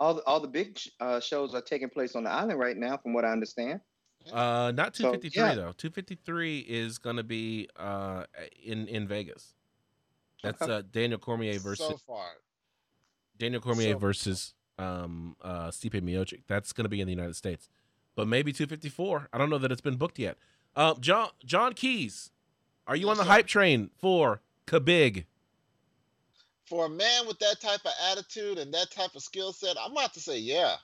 All 0.00 0.14
the, 0.14 0.24
all 0.24 0.40
the 0.40 0.48
big 0.48 0.78
uh, 1.00 1.20
shows 1.20 1.54
are 1.54 1.60
taking 1.60 1.88
place 1.88 2.16
on 2.16 2.24
the 2.24 2.30
island 2.30 2.58
right 2.58 2.76
now, 2.76 2.96
from 2.96 3.12
what 3.12 3.24
I 3.24 3.30
understand. 3.30 3.80
Uh, 4.32 4.72
not 4.74 4.94
So, 4.96 5.04
253 5.12 5.42
yeah. 5.42 5.54
though. 5.54 5.72
253 5.72 6.58
is 6.60 6.98
gonna 6.98 7.22
be 7.24 7.68
uh 7.76 8.24
in 8.64 8.86
in 8.88 9.08
Vegas. 9.08 9.54
That's 10.44 10.62
uh 10.62 10.82
Daniel 10.90 11.18
Cormier 11.18 11.58
versus 11.58 11.86
so 11.88 11.96
far. 11.96 12.26
Daniel 13.38 13.60
Cormier 13.60 13.92
so- 13.94 13.98
versus 13.98 14.54
um 14.78 15.36
uh 15.42 15.68
Stipe 15.68 16.00
Miocic. 16.00 16.42
That's 16.46 16.72
gonna 16.72 16.88
be 16.88 17.00
in 17.00 17.06
the 17.08 17.12
United 17.12 17.34
States, 17.36 17.68
but 18.14 18.28
maybe 18.28 18.52
254. 18.52 19.28
I 19.32 19.38
don't 19.38 19.50
know 19.50 19.58
that 19.58 19.72
it's 19.72 19.80
been 19.80 19.96
booked 19.96 20.18
yet. 20.20 20.36
Um, 20.76 20.96
John 21.00 21.30
John 21.44 21.72
Keys, 21.74 22.30
are 22.86 22.94
you 22.96 23.10
on 23.10 23.16
the 23.16 23.24
sir. 23.24 23.28
hype 23.30 23.46
train 23.48 23.90
for 23.98 24.40
Kabig? 24.68 25.24
For 26.72 26.86
a 26.86 26.88
man 26.88 27.26
with 27.26 27.38
that 27.40 27.60
type 27.60 27.84
of 27.84 27.92
attitude 28.10 28.56
and 28.56 28.72
that 28.72 28.90
type 28.90 29.14
of 29.14 29.22
skill 29.22 29.52
set, 29.52 29.76
I'm 29.78 29.92
about 29.92 30.14
to 30.14 30.20
say 30.20 30.38
yeah. 30.38 30.76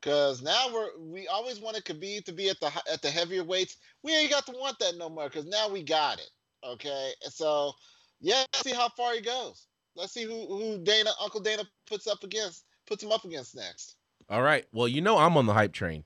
Cause 0.00 0.40
now 0.40 0.72
we're 0.72 0.90
we 1.00 1.26
always 1.26 1.58
wanted 1.58 1.84
Khabib 1.84 2.24
to 2.26 2.32
be 2.32 2.48
at 2.48 2.60
the 2.60 2.70
at 2.92 3.02
the 3.02 3.10
heavier 3.10 3.42
weights. 3.42 3.78
We 4.04 4.14
ain't 4.14 4.30
got 4.30 4.46
to 4.46 4.52
want 4.52 4.78
that 4.78 4.96
no 4.96 5.08
more. 5.08 5.28
Cause 5.28 5.44
now 5.44 5.68
we 5.68 5.82
got 5.82 6.20
it. 6.20 6.30
Okay, 6.64 7.10
so 7.22 7.72
yeah, 8.20 8.44
let's 8.52 8.60
see 8.60 8.72
how 8.72 8.88
far 8.90 9.14
he 9.14 9.20
goes. 9.20 9.66
Let's 9.96 10.12
see 10.12 10.22
who 10.22 10.46
who 10.46 10.78
Dana 10.84 11.10
Uncle 11.20 11.40
Dana 11.40 11.64
puts 11.88 12.06
up 12.06 12.22
against 12.22 12.62
puts 12.86 13.02
him 13.02 13.10
up 13.10 13.24
against 13.24 13.56
next. 13.56 13.96
All 14.30 14.42
right. 14.42 14.64
Well, 14.72 14.86
you 14.86 15.00
know 15.00 15.18
I'm 15.18 15.36
on 15.36 15.46
the 15.46 15.54
hype 15.54 15.72
train. 15.72 16.04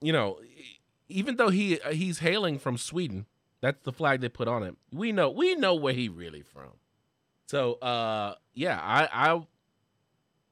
You 0.00 0.12
know, 0.12 0.38
even 1.08 1.34
though 1.34 1.50
he 1.50 1.80
he's 1.90 2.20
hailing 2.20 2.60
from 2.60 2.78
Sweden, 2.78 3.26
that's 3.60 3.82
the 3.82 3.90
flag 3.92 4.20
they 4.20 4.28
put 4.28 4.46
on 4.46 4.62
him. 4.62 4.76
We 4.92 5.10
know 5.10 5.30
we 5.30 5.56
know 5.56 5.74
where 5.74 5.94
he 5.94 6.08
really 6.08 6.42
from. 6.42 6.74
So, 7.48 7.74
uh, 7.74 8.34
yeah, 8.52 8.78
I 8.80 9.08
I, 9.10 9.40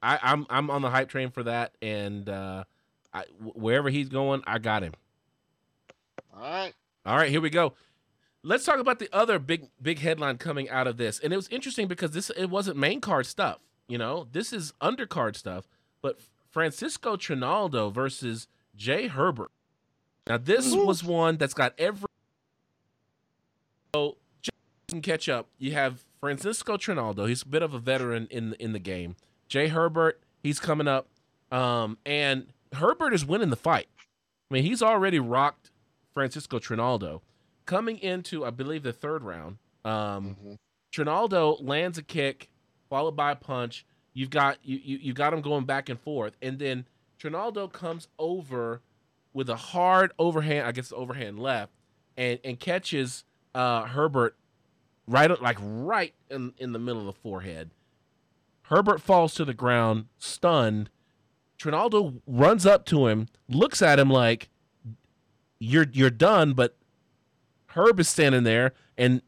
I 0.03 0.19
I'm 0.23 0.47
I'm 0.49 0.71
on 0.71 0.81
the 0.81 0.91
hype 0.91 1.11
train 1.11 1.31
for 1.31 1.43
that, 1.43 1.75
and 1.83 2.27
uh, 2.29 2.65
I, 3.13 3.25
wherever 3.41 3.91
he's 3.91 4.09
going, 4.09 4.43
I 4.47 4.59
got 4.59 4.83
him. 4.83 4.95
All 6.35 6.41
right. 6.41 6.75
All 7.05 7.17
right, 7.17 7.31
here 7.31 7.41
we 7.41 7.51
go. 7.51 7.75
Let's 8.43 8.65
talk 8.65 8.79
about 8.79 8.99
the 8.99 9.09
other 9.13 9.39
big 9.39 9.69
big 9.81 9.99
headline 9.99 10.39
coming 10.39 10.71
out 10.71 10.87
of 10.87 10.97
this. 10.97 11.19
And 11.19 11.33
it 11.33 11.37
was 11.37 11.49
interesting 11.49 11.87
because 11.87 12.13
this 12.13 12.31
it 12.31 12.47
wasn't 12.47 12.79
main 12.79 13.01
card 13.01 13.27
stuff, 13.27 13.59
you 13.89 13.99
know. 13.99 14.27
This 14.33 14.53
is 14.53 14.73
undercard 14.81 15.37
stuff, 15.37 15.69
but 16.01 16.19
Francisco 16.51 17.17
Trinaldo 17.17 17.91
versus 17.91 18.49
Jai 18.75 19.09
Herbert. 19.09 19.51
Now 20.27 20.39
this 20.39 20.73
Ooh. 20.73 20.87
was 20.87 21.05
one 21.05 21.37
that's 21.37 21.55
got 21.55 21.75
every 21.79 22.09
so 23.95 24.17
just 24.41 24.57
can 24.89 25.03
catch 25.03 25.29
up. 25.29 25.49
You 25.59 25.73
have 25.73 26.05
Francisco 26.21 26.77
Trinaldo. 26.77 27.27
He's 27.29 27.43
a 27.43 27.47
bit 27.49 27.63
of 27.63 27.75
a 27.75 27.79
veteran 27.79 28.27
in 28.31 28.55
in 28.55 28.73
the 28.73 28.79
game. 28.79 29.17
Jai 29.49 29.69
Herbert, 29.69 30.21
he's 30.43 30.59
coming 30.59 30.89
up. 30.89 31.09
Um, 31.53 31.99
and 32.05 32.47
Herbert 32.73 33.13
is 33.15 33.25
winning 33.25 33.51
the 33.51 33.57
fight. 33.57 33.89
I 34.51 34.55
mean, 34.55 34.65
he's 34.65 34.83
already 34.83 35.19
rocked 35.19 35.71
Francisco 36.15 36.59
Trinaldo. 36.59 37.23
Coming 37.67 37.99
into, 37.99 38.45
I 38.45 38.51
believe, 38.51 38.83
the 38.83 38.93
third 38.93 39.23
round, 39.23 39.59
um, 39.85 40.37
Mhm. 40.45 40.57
Trinaldo 40.93 41.57
lands 41.61 41.99
a 41.99 42.03
kick 42.03 42.49
followed 42.89 43.17
by 43.17 43.33
a 43.33 43.37
punch. 43.37 43.85
You've 44.15 44.31
got 44.31 44.59
you, 44.65 44.79
you 44.83 44.99
you 44.99 45.13
got 45.13 45.33
him 45.35 45.43
going 45.43 45.65
back 45.65 45.89
and 45.89 46.01
forth, 46.01 46.37
and 46.41 46.59
then 46.59 46.87
Trinaldo 47.19 47.69
comes 47.69 48.09
over 48.19 48.81
with 49.33 49.49
a 49.51 49.57
hard 49.57 50.13
overhand, 50.19 50.67
I 50.67 50.73
guess 50.73 50.93
overhand 50.93 51.39
left, 51.39 51.73
and 52.17 52.39
and 52.45 52.59
catches 52.59 53.25
uh, 53.55 53.85
Herbert 53.87 54.37
right 55.07 55.41
like 55.41 55.59
right 55.61 56.15
in 56.31 56.53
in 56.59 56.73
the 56.73 56.79
middle 56.79 57.01
of 57.01 57.07
the 57.07 57.21
forehead. 57.21 57.71
Herbert 58.63 59.01
falls 59.01 59.35
to 59.35 59.45
the 59.45 59.55
ground, 59.55 60.07
stunned. 60.19 60.91
Trinaldo 61.59 62.21
runs 62.27 62.67
up 62.67 62.85
to 62.87 63.07
him, 63.07 63.29
looks 63.49 63.81
at 63.81 63.99
him 63.99 64.11
like, 64.11 64.51
"You're 65.59 65.87
you're 65.93 66.11
done," 66.11 66.53
but 66.53 66.77
Herb 67.69 68.01
is 68.01 68.09
standing 68.09 68.43
there, 68.43 68.73
and 68.99 69.23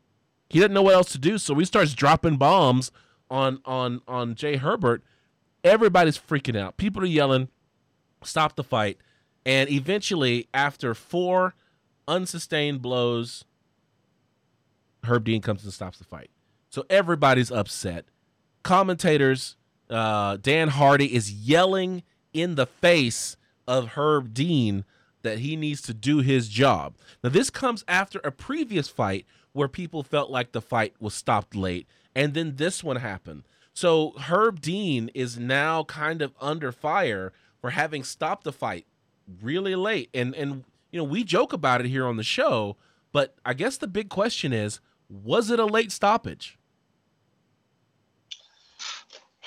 he 0.50 0.58
doesn't 0.58 0.72
know 0.74 0.82
what 0.82 0.94
else 0.94 1.12
to 1.12 1.18
do, 1.18 1.38
so 1.38 1.54
he 1.54 1.64
starts 1.64 1.94
dropping 1.94 2.36
bombs 2.36 2.90
on 3.30 3.60
on 3.64 4.00
on 4.08 4.34
Jai 4.34 4.56
Herbert. 4.56 5.02
Everybody's 5.64 6.18
freaking 6.18 6.58
out. 6.58 6.76
People 6.76 7.02
are 7.02 7.06
yelling, 7.06 7.48
"Stop 8.22 8.56
the 8.56 8.64
fight!" 8.64 8.98
And 9.46 9.70
eventually, 9.70 10.48
after 10.52 10.94
four 10.94 11.54
unsustained 12.06 12.82
blows, 12.82 13.44
Herb 15.04 15.24
Dean 15.24 15.40
comes 15.40 15.64
and 15.64 15.72
stops 15.72 15.98
the 15.98 16.04
fight. 16.04 16.30
So 16.70 16.84
everybody's 16.90 17.50
upset. 17.50 18.04
Commentators, 18.62 19.56
uh, 19.88 20.36
Dan 20.36 20.68
Hardy 20.68 21.14
is 21.14 21.32
yelling 21.32 22.02
in 22.32 22.56
the 22.56 22.66
face 22.66 23.36
of 23.66 23.88
Herb 23.88 24.34
Dean 24.34 24.84
that 25.22 25.38
he 25.38 25.56
needs 25.56 25.82
to 25.82 25.94
do 25.94 26.18
his 26.18 26.48
job. 26.48 26.96
Now, 27.22 27.30
this 27.30 27.50
comes 27.50 27.84
after 27.88 28.18
a 28.20 28.30
previous 28.30 28.88
fight 28.88 29.26
where 29.52 29.68
people 29.68 30.02
felt 30.02 30.30
like 30.30 30.52
the 30.52 30.60
fight 30.60 30.94
was 31.00 31.14
stopped 31.14 31.56
late, 31.56 31.86
and 32.14 32.34
then 32.34 32.56
this 32.56 32.84
one 32.84 32.96
happened. 32.96 33.44
So 33.72 34.12
Herb 34.18 34.60
Dean 34.60 35.10
is 35.14 35.38
now 35.38 35.84
kind 35.84 36.20
of 36.22 36.34
under 36.40 36.72
fire 36.72 37.32
for 37.60 37.70
having 37.70 38.02
stopped 38.04 38.44
the 38.44 38.52
fight 38.52 38.86
really 39.42 39.74
late. 39.74 40.10
And 40.12 40.34
and 40.34 40.64
you 40.90 40.98
know, 40.98 41.04
we 41.04 41.22
joke 41.22 41.52
about 41.52 41.80
it 41.80 41.86
here 41.86 42.06
on 42.06 42.16
the 42.16 42.24
show, 42.24 42.76
but 43.12 43.36
I 43.44 43.54
guess 43.54 43.76
the 43.76 43.86
big 43.86 44.08
question 44.08 44.52
is, 44.52 44.80
was 45.08 45.50
it 45.50 45.58
a 45.58 45.66
late 45.66 45.92
stoppage? 45.92 46.58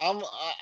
I'm 0.00 0.18
I, 0.18 0.52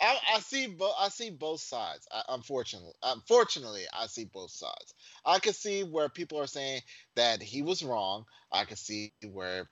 I, 0.00 0.16
I, 0.34 0.40
see 0.40 0.66
both. 0.66 0.94
I 0.98 1.08
see 1.08 1.30
both 1.30 1.60
sides. 1.60 2.06
I, 2.12 2.22
unfortunately, 2.30 2.92
unfortunately, 3.02 3.84
I 3.92 4.06
see 4.06 4.24
both 4.24 4.50
sides. 4.50 4.94
I 5.24 5.38
can 5.38 5.52
see 5.52 5.84
where 5.84 6.08
people 6.08 6.40
are 6.40 6.46
saying 6.46 6.82
that 7.14 7.40
he 7.40 7.62
was 7.62 7.82
wrong. 7.82 8.24
I 8.52 8.64
can 8.64 8.76
see 8.76 9.12
where 9.30 9.68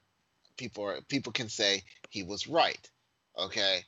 people 0.56 0.84
are 0.84 1.00
people 1.02 1.32
can 1.32 1.48
say 1.48 1.82
he 2.10 2.22
was 2.22 2.46
right. 2.46 2.90
Okay. 3.38 3.80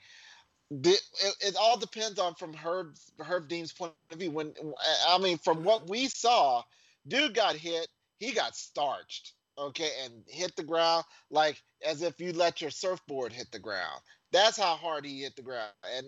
The, 0.70 0.90
it, 0.90 1.34
it 1.40 1.56
all 1.56 1.78
depends 1.78 2.18
on 2.18 2.34
from 2.34 2.52
Herb 2.52 2.96
Herb 3.20 3.48
Dean's 3.48 3.72
point 3.72 3.92
of 4.10 4.18
view. 4.18 4.30
When 4.30 4.52
I 5.08 5.18
mean, 5.18 5.38
from 5.38 5.62
what 5.62 5.88
we 5.88 6.08
saw, 6.08 6.62
dude 7.06 7.34
got 7.34 7.54
hit. 7.54 7.88
He 8.18 8.32
got 8.32 8.56
starched. 8.56 9.32
Okay, 9.56 9.90
and 10.04 10.24
hit 10.26 10.56
the 10.56 10.64
ground 10.64 11.04
like 11.30 11.62
as 11.86 12.02
if 12.02 12.18
you 12.20 12.32
let 12.32 12.60
your 12.60 12.70
surfboard 12.70 13.32
hit 13.32 13.52
the 13.52 13.58
ground. 13.60 14.00
That's 14.32 14.56
how 14.58 14.74
hard 14.74 15.04
he 15.04 15.22
hit 15.22 15.36
the 15.36 15.42
ground. 15.42 15.70
And 15.96 16.06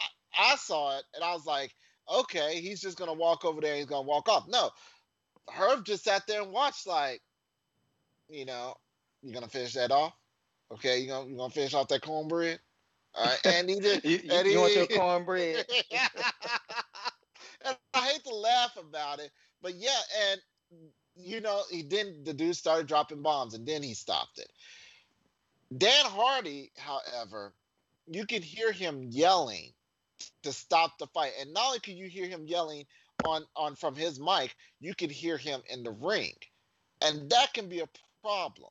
I, 0.00 0.52
I 0.52 0.56
saw 0.56 0.98
it 0.98 1.04
and 1.14 1.22
I 1.22 1.32
was 1.32 1.46
like, 1.46 1.74
okay, 2.12 2.60
he's 2.60 2.80
just 2.80 2.98
gonna 2.98 3.12
walk 3.12 3.44
over 3.44 3.60
there 3.60 3.70
and 3.72 3.78
he's 3.78 3.88
gonna 3.88 4.06
walk 4.06 4.28
off. 4.28 4.48
No. 4.48 4.70
Herb 5.52 5.84
just 5.84 6.04
sat 6.04 6.26
there 6.26 6.42
and 6.42 6.52
watched 6.52 6.86
like, 6.86 7.22
you 8.28 8.44
know, 8.44 8.74
you're 9.22 9.34
gonna 9.34 9.48
finish 9.48 9.74
that 9.74 9.92
off? 9.92 10.14
Okay, 10.72 10.98
you 10.98 11.08
gonna 11.08 11.28
you 11.28 11.36
gonna 11.36 11.50
finish 11.50 11.74
off 11.74 11.88
that 11.88 12.02
cornbread? 12.02 12.58
All 13.14 13.26
right, 13.26 13.40
and 13.46 13.68
he 13.70 13.78
did 13.78 14.04
You, 14.04 14.20
and 14.30 14.48
you 14.48 14.58
want 14.60 14.74
your 14.74 14.86
cornbread? 14.88 15.66
and 17.64 17.76
I 17.94 18.00
hate 18.08 18.24
to 18.24 18.34
laugh 18.34 18.76
about 18.76 19.20
it, 19.20 19.30
but 19.62 19.74
yeah, 19.74 20.00
and 20.30 20.40
you 21.16 21.40
know, 21.40 21.62
he 21.70 21.82
then 21.82 22.22
the 22.24 22.34
dude 22.34 22.56
started 22.56 22.86
dropping 22.86 23.22
bombs 23.22 23.54
and 23.54 23.66
then 23.66 23.82
he 23.82 23.94
stopped 23.94 24.38
it. 24.38 24.50
Dan 25.76 26.04
Hardy, 26.04 26.70
however, 26.76 27.54
you 28.06 28.26
could 28.26 28.44
hear 28.44 28.72
him 28.72 29.06
yelling 29.10 29.72
to 30.42 30.52
stop 30.52 30.98
the 30.98 31.06
fight. 31.08 31.32
And 31.40 31.52
not 31.52 31.66
only 31.66 31.80
could 31.80 31.94
you 31.94 32.08
hear 32.08 32.26
him 32.28 32.46
yelling 32.46 32.84
on, 33.24 33.44
on 33.56 33.76
from 33.76 33.94
his 33.94 34.20
mic, 34.20 34.54
you 34.80 34.94
could 34.94 35.10
hear 35.10 35.36
him 35.36 35.62
in 35.70 35.82
the 35.82 35.90
ring. 35.90 36.34
And 37.00 37.30
that 37.30 37.54
can 37.54 37.68
be 37.68 37.80
a 37.80 37.88
problem 38.22 38.70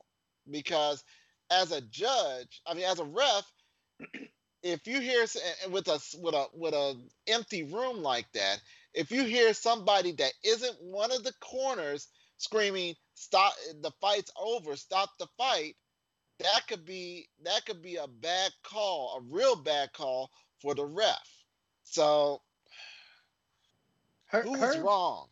because 0.50 1.04
as 1.50 1.72
a 1.72 1.80
judge, 1.80 2.62
I 2.66 2.74
mean 2.74 2.84
as 2.84 2.98
a 2.98 3.04
ref, 3.04 3.52
if 4.62 4.86
you 4.86 5.00
hear 5.00 5.22
eh, 5.22 5.68
with 5.68 5.88
a 5.88 6.00
with 6.20 6.34
a 6.34 6.46
with 6.54 6.74
a 6.74 6.94
empty 7.26 7.62
room 7.64 8.02
like 8.02 8.30
that, 8.32 8.60
if 8.94 9.10
you 9.10 9.24
hear 9.24 9.52
somebody 9.54 10.12
that 10.12 10.32
isn't 10.44 10.76
one 10.82 11.12
of 11.12 11.24
the 11.24 11.32
corners 11.40 12.08
screaming 12.42 12.94
stop 13.14 13.52
the 13.82 13.90
fight's 14.00 14.32
over 14.40 14.76
stop 14.76 15.10
the 15.18 15.26
fight 15.38 15.76
that 16.38 16.66
could 16.68 16.84
be 16.84 17.28
that 17.44 17.64
could 17.66 17.80
be 17.82 17.96
a 17.96 18.06
bad 18.06 18.50
call 18.64 19.18
a 19.18 19.34
real 19.34 19.56
bad 19.56 19.92
call 19.92 20.30
for 20.60 20.74
the 20.74 20.84
ref 20.84 21.44
so 21.84 22.40
Her, 24.26 24.42
who's 24.42 24.60
Herb- 24.60 24.84
wrong 24.84 25.28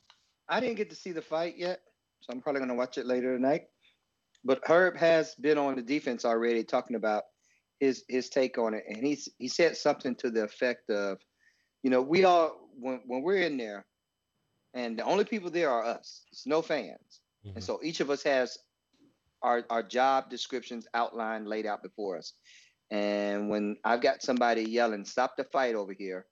I 0.50 0.58
didn't 0.58 0.76
get 0.76 0.90
to 0.90 0.96
see 0.96 1.12
the 1.12 1.22
fight 1.22 1.56
yet, 1.56 1.80
so 2.20 2.32
I'm 2.32 2.40
probably 2.40 2.60
gonna 2.60 2.74
watch 2.74 2.98
it 2.98 3.06
later 3.06 3.36
tonight. 3.36 3.68
But 4.44 4.60
Herb 4.66 4.96
has 4.96 5.34
been 5.36 5.58
on 5.58 5.76
the 5.76 5.82
defense 5.82 6.24
already, 6.24 6.64
talking 6.64 6.96
about 6.96 7.24
his 7.78 8.04
his 8.08 8.28
take 8.28 8.58
on 8.58 8.74
it, 8.74 8.84
and 8.88 8.96
he's 8.96 9.28
he 9.38 9.46
said 9.46 9.76
something 9.76 10.16
to 10.16 10.30
the 10.30 10.42
effect 10.42 10.90
of, 10.90 11.18
you 11.84 11.90
know, 11.90 12.02
we 12.02 12.24
all 12.24 12.68
when 12.78 13.00
when 13.06 13.22
we're 13.22 13.42
in 13.42 13.56
there, 13.56 13.86
and 14.74 14.98
the 14.98 15.04
only 15.04 15.24
people 15.24 15.50
there 15.50 15.70
are 15.70 15.84
us. 15.84 16.22
It's 16.30 16.46
no 16.46 16.62
fans, 16.62 17.20
and 17.44 17.54
mm-hmm. 17.54 17.60
so 17.60 17.80
each 17.82 18.00
of 18.00 18.10
us 18.10 18.22
has 18.22 18.58
our 19.42 19.64
our 19.70 19.82
job 19.82 20.30
descriptions 20.30 20.86
outlined, 20.94 21.48
laid 21.48 21.66
out 21.66 21.82
before 21.82 22.18
us. 22.18 22.34
And 22.90 23.48
when 23.48 23.76
I've 23.84 24.00
got 24.00 24.22
somebody 24.22 24.62
yelling, 24.62 25.04
"Stop 25.04 25.36
the 25.36 25.44
fight 25.44 25.74
over 25.74 25.92
here," 25.92 26.26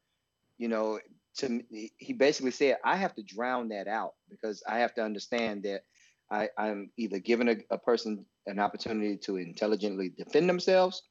you 0.58 0.68
know, 0.68 1.00
to 1.36 1.48
me, 1.48 1.92
he 1.96 2.12
basically 2.12 2.50
said, 2.50 2.78
"I 2.84 2.96
have 2.96 3.14
to 3.16 3.22
drown 3.22 3.68
that 3.68 3.88
out 3.88 4.14
because 4.28 4.62
I 4.68 4.78
have 4.78 4.94
to 4.94 5.02
understand 5.02 5.62
that 5.64 5.82
I, 6.30 6.48
I'm 6.58 6.90
either 6.96 7.18
giving 7.18 7.48
a, 7.48 7.56
a 7.70 7.78
person 7.78 8.26
an 8.46 8.58
opportunity 8.58 9.16
to 9.18 9.36
intelligently 9.36 10.10
defend 10.10 10.48
themselves, 10.48 11.02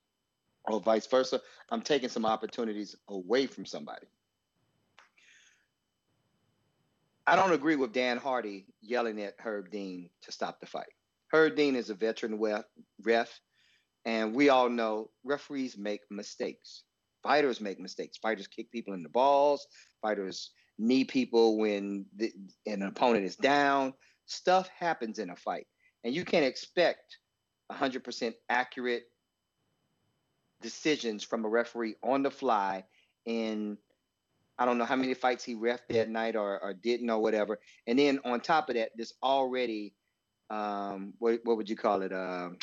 or 0.66 0.80
vice 0.80 1.08
versa. 1.08 1.42
I'm 1.72 1.82
taking 1.82 2.10
some 2.10 2.26
opportunities 2.26 2.96
away 3.10 3.48
from 3.48 3.66
somebody." 3.66 4.08
I 7.28 7.36
don't 7.36 7.52
agree 7.52 7.76
with 7.76 7.92
Dan 7.92 8.18
Hardy 8.18 8.68
yelling 8.82 9.22
at 9.22 9.36
Herb 9.38 9.70
Dean 9.70 10.10
to 10.22 10.32
stop 10.32 10.62
the 10.62 10.66
fight. 10.66 10.88
Herb 11.34 11.58
Dean 11.58 11.76
is 11.76 11.90
a 11.90 11.94
veteran 11.94 12.40
ref, 13.04 13.40
and 14.06 14.34
we 14.34 14.48
all 14.48 14.70
know 14.70 15.12
referees 15.26 15.78
make 15.78 16.02
mistakes. 16.10 16.84
Fighters 17.24 17.60
make 17.60 17.82
mistakes. 17.82 18.18
Fighters 18.18 18.48
kick 18.48 18.72
people 18.72 18.94
in 18.94 19.04
the 19.04 19.10
balls. 19.10 19.68
Fighters 20.02 20.52
knee 20.80 21.04
people 21.04 21.58
when 21.58 22.06
the, 22.16 22.32
an 22.66 22.84
opponent 22.84 23.26
is 23.26 23.36
down. 23.36 23.94
Stuff 24.28 24.70
happens 24.70 25.20
in 25.20 25.30
a 25.30 25.36
fight, 25.36 25.68
and 26.06 26.16
you 26.16 26.24
can't 26.24 26.46
expect 26.46 27.18
100% 27.74 28.34
accurate 28.48 29.04
decisions 30.62 31.26
from 31.26 31.44
a 31.44 31.50
referee 31.50 31.96
on 32.02 32.24
the 32.24 32.32
fly 32.32 32.86
in 33.26 33.78
I 34.60 34.66
don't 34.66 34.78
know 34.78 34.86
how 34.86 34.96
many 34.96 35.14
fights 35.14 35.44
he 35.44 35.56
ref 35.56 35.82
that 35.90 36.10
night 36.10 36.36
or, 36.36 36.60
or 36.60 36.74
didn't 36.74 37.10
or 37.10 37.20
whatever. 37.20 37.60
And 37.86 37.98
then 37.98 38.20
on 38.26 38.40
top 38.40 38.70
of 38.70 38.76
that, 38.76 38.92
this 38.96 39.14
already 39.22 39.94
um, 40.50 41.14
what 41.20 41.40
what 41.44 41.58
would 41.58 41.70
you 41.70 41.76
call 41.76 42.02
it? 42.02 42.14
Um, 42.14 42.58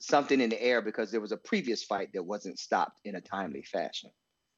something 0.00 0.40
in 0.40 0.50
the 0.50 0.60
air 0.60 0.82
because 0.82 1.10
there 1.10 1.20
was 1.20 1.32
a 1.32 1.36
previous 1.36 1.84
fight 1.84 2.08
that 2.12 2.24
wasn't 2.24 2.58
stopped 2.58 3.00
in 3.04 3.14
a 3.14 3.20
timely 3.20 3.62
fashion. 3.62 4.10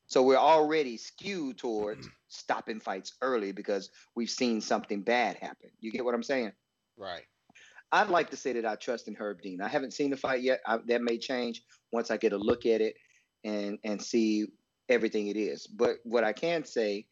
So 0.07 0.23
we're 0.23 0.37
already 0.37 0.97
skewed 0.97 1.59
towards 1.59 2.09
stopping 2.29 2.81
fights 2.81 3.15
early 3.21 3.53
because 3.53 3.91
we've 4.15 4.31
seen 4.31 4.61
something 4.61 5.03
bad 5.03 5.37
happen. 5.37 5.71
You 5.81 5.91
get 5.91 6.05
what 6.05 6.15
I'm 6.15 6.23
saying? 6.23 6.53
Right. 6.97 7.25
I'd 7.93 8.09
like 8.09 8.31
to 8.31 8.37
say 8.37 8.53
that 8.55 8.67
I 8.67 8.77
trust 8.77 9.09
in 9.09 9.15
Herb 9.15 9.43
Dean. 9.43 9.61
I 9.61 9.69
haven't 9.69 9.93
seen 9.93 10.11
the 10.11 10.17
fight 10.17 10.43
yet. 10.43 10.61
I, 10.67 10.79
that 10.87 11.03
may 11.03 11.19
change 11.19 11.63
once 11.93 12.11
I 12.11 12.17
get 12.17 12.33
a 12.33 12.39
look 12.39 12.67
at 12.67 12.81
it 12.81 12.97
and 13.45 13.79
and 13.85 14.03
see 14.03 14.47
everything 14.89 15.29
it 15.29 15.37
is. 15.37 15.67
But 15.67 15.97
what 16.05 16.25
I 16.25 16.33
can 16.33 16.65
say 16.65 17.07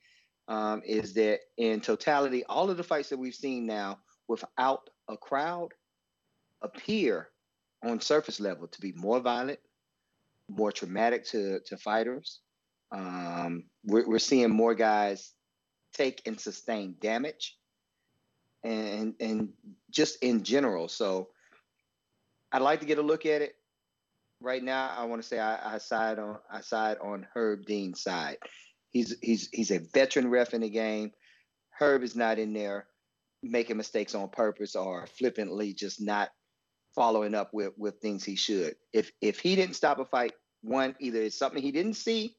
um, 0.49 0.83
is 0.85 1.15
that 1.15 1.41
in 1.57 1.81
totality, 1.81 2.45
all 2.45 2.71
of 2.71 2.77
the 2.77 2.83
fights 2.83 3.09
that 3.11 3.19
we've 3.19 3.35
seen 3.35 3.67
now 3.67 3.99
without 4.29 4.91
a 5.09 5.17
crowd 5.17 5.69
appear 6.63 7.29
on 7.83 8.01
surface 8.01 8.41
level 8.41 8.69
to 8.69 8.81
be 8.81 8.93
more 8.93 9.21
violent, 9.21 9.59
more 10.49 10.73
traumatic 10.73 11.25
to, 11.27 11.61
to 11.67 11.77
fighters. 11.77 12.41
Um, 12.93 13.65
we're, 13.85 14.07
we're 14.07 14.19
seeing 14.19 14.51
more 14.51 14.75
guys 14.75 15.33
take 15.93 16.23
and 16.27 16.41
sustain 16.41 16.97
damage 17.01 17.57
and 18.65 19.15
and 19.21 19.49
just 19.91 20.23
in 20.23 20.43
general. 20.43 20.89
So 20.89 21.29
I'd 22.53 22.63
like 22.63 22.81
to 22.81 22.87
get 22.87 22.99
a 22.99 23.03
look 23.03 23.27
at 23.27 23.43
it. 23.43 23.55
Right 24.43 24.63
now, 24.63 24.91
I 24.97 25.05
want 25.05 25.23
to 25.23 25.29
say 25.29 25.39
I, 25.39 25.75
I 25.75 25.79
side 25.79 26.19
on 26.19 26.39
I 26.51 26.61
side 26.63 26.99
on 27.01 27.27
Herb 27.35 27.65
Dean's 27.65 28.03
side. 28.03 28.39
He's 28.91 29.17
he's 29.23 29.49
he's 29.53 29.71
a 29.71 29.81
veteran 29.95 30.29
ref 30.29 30.53
in 30.53 30.63
the 30.63 30.71
game. 30.71 31.13
Herb 31.79 32.03
is 32.03 32.17
not 32.17 32.39
in 32.39 32.53
there 32.53 32.87
making 33.43 33.77
mistakes 33.77 34.15
on 34.15 34.29
purpose 34.29 34.77
or 34.77 35.07
flippantly 35.07 35.75
just 35.75 36.01
not 36.01 36.31
following 36.95 37.35
up 37.35 37.51
with 37.53 37.73
with 37.77 38.01
things 38.01 38.25
he 38.25 38.37
should. 38.37 38.75
If 38.93 39.13
if 39.21 39.39
he 39.39 39.57
didn't 39.57 39.77
stop 39.77 39.99
a 39.99 40.05
fight, 40.05 40.33
one 40.63 40.95
either 41.01 41.23
it's 41.23 41.39
something 41.39 41.63
he 41.63 41.73
didn't 41.73 41.95
see, 41.95 42.37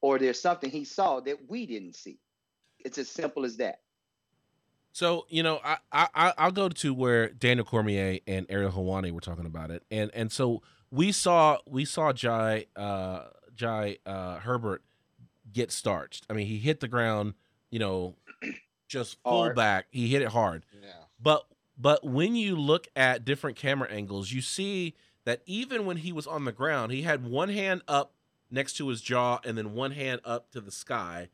or 0.00 0.18
there's 0.18 0.40
something 0.40 0.70
he 0.70 0.84
saw 0.84 1.20
that 1.20 1.38
we 1.48 1.66
didn't 1.66 1.96
see. 1.96 2.18
It's 2.78 2.98
as 2.98 3.08
simple 3.08 3.44
as 3.44 3.56
that. 3.58 3.80
So 4.92 5.26
you 5.28 5.42
know, 5.42 5.60
I 5.64 5.78
I 5.92 6.32
I'll 6.38 6.52
go 6.52 6.68
to 6.68 6.94
where 6.94 7.30
Daniel 7.30 7.66
Cormier 7.66 8.20
and 8.26 8.46
Ariel 8.48 8.70
Helwani 8.70 9.10
were 9.10 9.20
talking 9.20 9.46
about 9.46 9.70
it, 9.70 9.82
and 9.90 10.10
and 10.14 10.30
so 10.30 10.62
we 10.94 11.10
saw 11.12 11.58
we 11.66 11.84
saw 11.84 12.12
Jai 12.12 12.66
uh, 12.76 13.24
Jai 13.54 13.98
uh, 14.06 14.36
Herbert 14.38 14.82
get 15.52 15.72
starched. 15.72 16.24
I 16.30 16.32
mean, 16.32 16.46
he 16.46 16.58
hit 16.58 16.80
the 16.80 16.88
ground, 16.88 17.34
you 17.70 17.78
know, 17.78 18.14
just 18.88 19.18
full 19.22 19.42
hard. 19.42 19.56
back. 19.56 19.86
He 19.90 20.08
hit 20.08 20.22
it 20.22 20.28
hard. 20.28 20.64
Yeah. 20.80 20.90
But 21.20 21.44
but 21.76 22.04
when 22.04 22.36
you 22.36 22.56
look 22.56 22.86
at 22.94 23.24
different 23.24 23.56
camera 23.56 23.90
angles, 23.90 24.30
you 24.30 24.40
see 24.40 24.94
that 25.24 25.42
even 25.46 25.84
when 25.86 25.98
he 25.98 26.12
was 26.12 26.26
on 26.26 26.44
the 26.44 26.52
ground, 26.52 26.92
he 26.92 27.02
had 27.02 27.26
one 27.26 27.48
hand 27.48 27.82
up 27.88 28.12
next 28.50 28.74
to 28.74 28.88
his 28.88 29.00
jaw 29.00 29.40
and 29.44 29.58
then 29.58 29.74
one 29.74 29.90
hand 29.90 30.20
up 30.24 30.50
to 30.52 30.60
the 30.60 30.70
sky. 30.70 31.28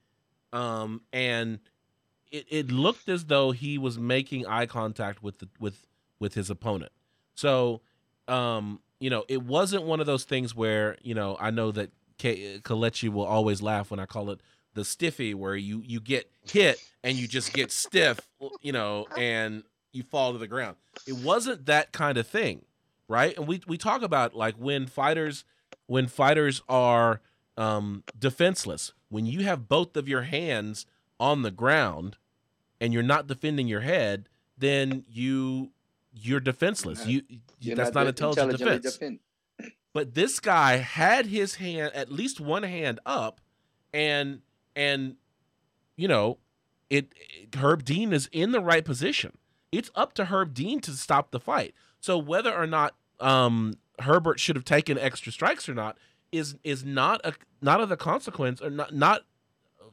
Um, 0.53 1.03
and 1.13 1.59
it, 2.31 2.47
it 2.49 2.71
looked 2.73 3.09
as 3.09 3.27
though 3.27 3.51
he 3.51 3.77
was 3.77 3.99
making 3.99 4.47
eye 4.47 4.67
contact 4.67 5.23
with 5.23 5.39
the 5.39 5.49
with 5.59 5.87
with 6.19 6.35
his 6.35 6.49
opponent. 6.49 6.93
So 7.35 7.83
um, 8.27 8.81
you 9.01 9.11
know, 9.11 9.25
it 9.29 9.43
wasn't 9.43 9.85
one 9.85 9.99
of 9.99 10.07
those 10.07 10.25
things 10.25 10.55
where, 10.55 10.97
you 11.03 11.15
know, 11.15 11.37
I 11.41 11.51
know 11.51 11.73
that 11.73 11.91
K- 12.19 12.61
Kalechi 12.61 13.09
will 13.09 13.25
always 13.25 13.63
laugh 13.63 13.91
when 13.91 13.99
I 13.99 14.07
call 14.07 14.31
it 14.31 14.41
the 14.75 14.85
stiffy 14.85 15.35
where 15.35 15.57
you 15.57 15.83
you 15.85 16.01
get 16.01 16.31
hit 16.45 16.79
and 17.03 17.17
you 17.17 17.27
just 17.27 17.53
get 17.53 17.73
stiff, 17.73 18.21
you 18.61 18.73
know, 18.73 19.07
and 19.17 19.65
you 19.93 20.03
fall 20.05 20.33
to 20.33 20.39
the 20.39 20.47
ground. 20.47 20.77
It 21.07 21.15
wasn't 21.15 21.67
that 21.67 21.93
kind 21.93 22.19
of 22.19 22.27
thing, 22.27 22.65
right? 23.09 23.37
And 23.37 23.49
we 23.49 23.63
we 23.67 23.77
talk 23.79 24.03
about 24.03 24.35
like 24.35 24.55
when 24.57 24.87
fighters 24.87 25.45
when 25.87 26.07
fighters 26.07 26.63
are 26.69 27.21
um, 27.57 28.05
defenseless, 28.17 28.93
when 29.09 29.27
you 29.27 29.45
have 29.45 29.69
both 29.69 29.97
of 29.97 30.09
your 30.09 30.23
hands 30.23 30.87
on 31.19 31.43
the 31.43 31.51
ground 31.51 32.17
and 32.81 32.93
you're 32.93 33.03
not 33.03 33.27
defending 33.27 33.67
your 33.67 33.81
head, 33.81 34.29
then 34.57 35.05
you 35.09 35.73
you're 36.13 36.41
defenseless. 36.41 37.07
You 37.07 37.23
you're 37.61 37.77
that's 37.77 37.95
not, 37.95 38.03
not 38.03 38.09
intelligent 38.09 38.59
defense. 38.59 38.83
Defend. 38.85 39.21
But 39.93 40.15
this 40.15 40.39
guy 40.39 40.77
had 40.77 41.27
his 41.27 41.57
hand 41.57 41.93
at 41.97 42.13
least 42.13 42.39
one 42.41 42.63
hand 42.63 43.01
up 43.05 43.41
and 43.93 44.41
and 44.77 45.17
you 45.97 46.09
know, 46.09 46.39
it, 46.89 47.13
it 47.19 47.55
Herb 47.57 47.85
Dean 47.85 48.13
is 48.13 48.29
in 48.33 48.53
the 48.53 48.61
right 48.61 48.85
position. 48.85 49.37
It's 49.73 49.91
up 49.95 50.15
to 50.15 50.27
Herb 50.27 50.55
Dean 50.55 50.81
to 50.83 50.93
stop 50.93 51.31
the 51.31 51.41
fight. 51.41 51.75
So 52.01 52.17
whether 52.19 52.55
or 52.55 52.67
not 52.67 52.95
um, 53.19 53.75
Herbert 54.01 54.41
should 54.41 54.57
have 54.57 54.65
taken 54.65 54.99
extra 54.99 55.33
strikes 55.33 55.69
or 55.69 55.75
not 55.75 55.99
is 56.33 56.57
is 56.63 56.85
not 56.85 57.21
a 57.25 57.35
not 57.61 57.81
of 57.81 57.89
the 57.89 57.97
consequence 57.97 58.63
or 58.63 58.71
not 58.71 58.95
not 58.95 59.23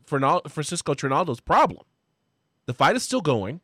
for 0.05 0.19
Francisco 0.47 0.93
Trinaldo's 0.93 1.41
problem. 1.41 1.83
The 2.65 2.73
fight 2.73 2.95
is 2.95 3.03
still 3.03 3.21
going. 3.21 3.61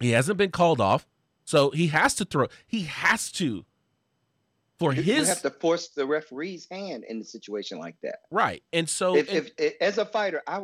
He 0.00 0.10
hasn't 0.10 0.38
been 0.38 0.50
called 0.50 0.80
off, 0.80 1.06
so 1.50 1.70
he 1.70 1.88
has 1.88 2.14
to 2.14 2.24
throw. 2.24 2.46
He 2.68 2.82
has 2.82 3.32
to 3.32 3.64
for 4.78 4.94
you, 4.94 5.02
his 5.02 5.22
you 5.22 5.34
have 5.34 5.42
to 5.42 5.50
force 5.50 5.88
the 5.88 6.06
referee's 6.06 6.68
hand 6.70 7.02
in 7.08 7.20
a 7.20 7.24
situation 7.24 7.80
like 7.80 7.96
that. 8.04 8.20
Right. 8.30 8.62
And 8.72 8.88
so 8.88 9.16
if, 9.16 9.28
if, 9.28 9.50
if, 9.58 9.74
as 9.80 9.98
a 9.98 10.04
fighter, 10.04 10.42
I 10.46 10.62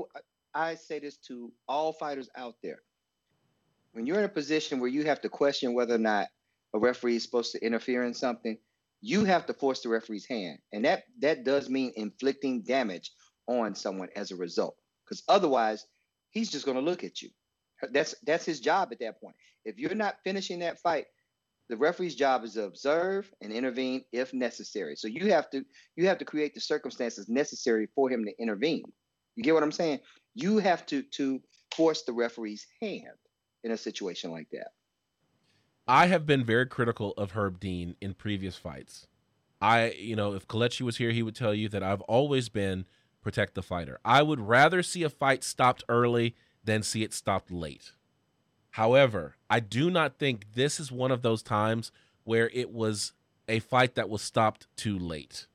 I 0.54 0.76
say 0.76 1.00
this 1.00 1.16
to 1.26 1.50
all 1.66 1.92
fighters 1.92 2.30
out 2.36 2.54
there. 2.62 2.78
When 3.94 4.06
you're 4.06 4.20
in 4.20 4.26
a 4.26 4.28
position 4.28 4.78
where 4.78 4.88
you 4.88 5.02
have 5.06 5.20
to 5.22 5.28
question 5.28 5.74
whether 5.74 5.96
or 5.96 5.98
not 5.98 6.28
a 6.72 6.78
referee 6.78 7.16
is 7.16 7.24
supposed 7.24 7.50
to 7.52 7.64
interfere 7.64 8.04
in 8.04 8.14
something, 8.14 8.56
you 9.00 9.24
have 9.24 9.44
to 9.46 9.54
force 9.54 9.80
the 9.80 9.88
referee's 9.88 10.26
hand. 10.26 10.60
And 10.72 10.84
that 10.84 11.02
that 11.18 11.42
does 11.42 11.68
mean 11.68 11.92
inflicting 11.96 12.62
damage 12.62 13.10
on 13.48 13.74
someone 13.74 14.10
as 14.14 14.30
a 14.30 14.36
result. 14.36 14.76
Because 15.04 15.24
otherwise, 15.26 15.84
he's 16.30 16.52
just 16.52 16.64
going 16.64 16.76
to 16.76 16.80
look 16.80 17.02
at 17.02 17.22
you. 17.22 17.30
That's 17.92 18.14
that's 18.24 18.44
his 18.44 18.60
job 18.60 18.88
at 18.92 19.00
that 19.00 19.20
point. 19.20 19.36
If 19.64 19.78
you're 19.78 19.94
not 19.94 20.16
finishing 20.24 20.60
that 20.60 20.78
fight, 20.80 21.06
the 21.68 21.76
referee's 21.76 22.14
job 22.14 22.44
is 22.44 22.54
to 22.54 22.64
observe 22.64 23.30
and 23.40 23.52
intervene 23.52 24.04
if 24.12 24.32
necessary. 24.32 24.96
So 24.96 25.08
you 25.08 25.30
have 25.32 25.50
to 25.50 25.64
you 25.96 26.06
have 26.06 26.18
to 26.18 26.24
create 26.24 26.54
the 26.54 26.60
circumstances 26.60 27.28
necessary 27.28 27.88
for 27.94 28.08
him 28.08 28.24
to 28.24 28.32
intervene. 28.40 28.84
You 29.34 29.42
get 29.42 29.54
what 29.54 29.62
I'm 29.62 29.72
saying? 29.72 30.00
You 30.34 30.58
have 30.58 30.86
to 30.86 31.02
to 31.02 31.40
force 31.74 32.02
the 32.02 32.12
referee's 32.12 32.66
hand 32.80 33.18
in 33.64 33.72
a 33.72 33.76
situation 33.76 34.30
like 34.30 34.48
that. 34.52 34.68
I 35.88 36.06
have 36.06 36.26
been 36.26 36.44
very 36.44 36.66
critical 36.66 37.12
of 37.16 37.32
Herb 37.32 37.60
Dean 37.60 37.94
in 38.00 38.14
previous 38.14 38.56
fights. 38.56 39.06
I, 39.60 39.92
you 39.92 40.16
know, 40.16 40.34
if 40.34 40.46
Kalechi 40.48 40.82
was 40.82 40.96
here, 40.96 41.12
he 41.12 41.22
would 41.22 41.36
tell 41.36 41.54
you 41.54 41.68
that 41.70 41.82
I've 41.82 42.02
always 42.02 42.48
been 42.48 42.86
protect 43.22 43.54
the 43.54 43.62
fighter. 43.62 43.98
I 44.04 44.22
would 44.22 44.40
rather 44.40 44.82
see 44.82 45.02
a 45.02 45.10
fight 45.10 45.42
stopped 45.42 45.84
early 45.88 46.36
than 46.66 46.82
see 46.82 47.02
it 47.02 47.14
stopped 47.14 47.50
late. 47.50 47.92
However, 48.70 49.36
I 49.48 49.60
do 49.60 49.90
not 49.90 50.18
think 50.18 50.52
this 50.54 50.78
is 50.78 50.92
one 50.92 51.10
of 51.10 51.22
those 51.22 51.42
times 51.42 51.90
where 52.24 52.50
it 52.52 52.70
was 52.70 53.12
a 53.48 53.60
fight 53.60 53.94
that 53.94 54.10
was 54.10 54.20
stopped 54.20 54.66
too 54.76 54.98
late. 54.98 55.46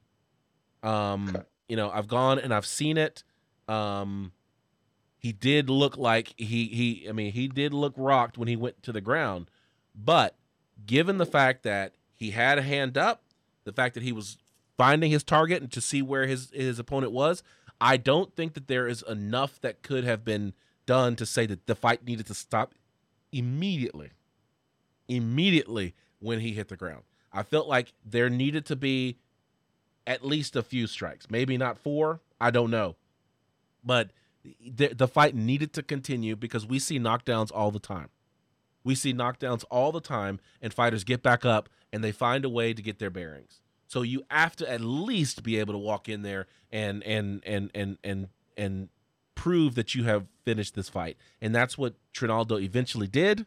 Um, 0.82 1.38
you 1.70 1.76
know, 1.76 1.92
I've 1.92 2.08
gone 2.08 2.40
and 2.40 2.54
I've 2.54 2.66
seen 2.66 2.98
it. 2.98 3.24
Um, 3.68 4.32
he 5.18 5.32
did 5.32 5.70
look 5.70 5.98
like 5.98 6.34
he 6.36 6.66
he 6.66 7.06
I 7.08 7.12
mean, 7.12 7.32
he 7.32 7.48
did 7.48 7.74
look 7.74 7.94
rocked 7.96 8.38
when 8.38 8.48
he 8.48 8.56
went 8.56 8.82
to 8.84 8.92
the 8.92 9.02
ground, 9.02 9.52
but 9.94 10.36
given 10.86 11.20
the 11.20 11.26
fact 11.28 11.62
that 11.64 11.94
he 12.16 12.32
had 12.32 12.58
a 12.58 12.64
hand 12.64 12.98
up, 12.98 13.24
the 13.64 13.72
fact 13.72 13.94
that 13.94 14.04
he 14.04 14.12
was 14.12 14.38
finding 14.78 15.12
his 15.12 15.24
target 15.24 15.62
and 15.62 15.72
to 15.74 15.82
see 15.82 16.02
where 16.02 16.26
his 16.26 16.50
his 16.52 16.80
opponent 16.80 17.12
was, 17.12 17.44
I 17.80 17.98
don't 17.98 18.36
think 18.36 18.56
that 18.56 18.68
there 18.68 18.88
is 18.88 19.04
enough 19.08 19.62
that 19.62 19.84
could 19.84 20.06
have 20.06 20.26
been 20.26 20.54
done 20.92 21.16
to 21.16 21.26
say 21.26 21.46
that 21.46 21.68
the 21.68 21.74
fight 21.74 22.06
needed 22.06 22.28
to 22.28 22.34
stop 22.34 22.76
immediately. 23.32 24.10
Immediately 25.08 25.96
when 26.20 26.42
he 26.42 26.52
hit 26.52 26.68
the 26.68 26.76
ground. 26.76 27.04
I 27.32 27.44
felt 27.44 27.70
like 27.70 27.94
there 28.04 28.30
needed 28.30 28.66
to 28.66 28.76
be 28.76 29.18
at 30.06 30.26
least 30.26 30.58
a 30.58 30.62
few 30.62 30.88
strikes. 30.88 31.30
Maybe 31.30 31.58
not 31.58 31.78
four, 31.78 32.20
I 32.42 32.52
don't 32.52 32.70
know. 32.72 32.98
But 33.82 34.12
the, 34.60 34.94
the 34.94 35.08
fight 35.08 35.34
needed 35.34 35.72
to 35.74 35.82
continue 35.82 36.36
because 36.36 36.66
we 36.66 36.78
see 36.78 37.00
knockdowns 37.00 37.52
all 37.56 37.72
the 37.72 37.80
time. 37.80 38.10
We 38.84 38.96
see 38.96 39.14
knockdowns 39.14 39.64
all 39.72 39.94
the 39.94 40.02
time, 40.02 40.42
and 40.62 40.74
fighters 40.74 41.06
get 41.06 41.24
back 41.24 41.46
up 41.46 41.70
and 41.94 42.04
they 42.04 42.12
find 42.12 42.44
a 42.44 42.50
way 42.50 42.74
to 42.74 42.82
get 42.82 43.00
their 43.00 43.10
bearings. 43.10 43.62
So 43.88 44.02
you 44.02 44.24
have 44.30 44.58
to 44.58 44.70
at 44.70 44.82
least 44.82 45.42
be 45.42 45.58
able 45.58 45.74
to 45.74 45.78
walk 45.78 46.10
in 46.10 46.22
there 46.22 46.48
and 46.70 47.02
and 47.04 47.42
and 47.46 47.72
and 47.74 47.98
and 48.04 48.28
and 48.58 48.90
prove 49.36 49.76
that 49.76 49.96
you 49.96 50.04
have 50.04 50.28
finished 50.44 50.76
this 50.76 50.90
fight. 50.90 51.18
And 51.42 51.54
that's 51.54 51.78
what 51.78 51.96
Trinaldo 52.14 52.58
eventually 52.58 53.08
did. 53.08 53.46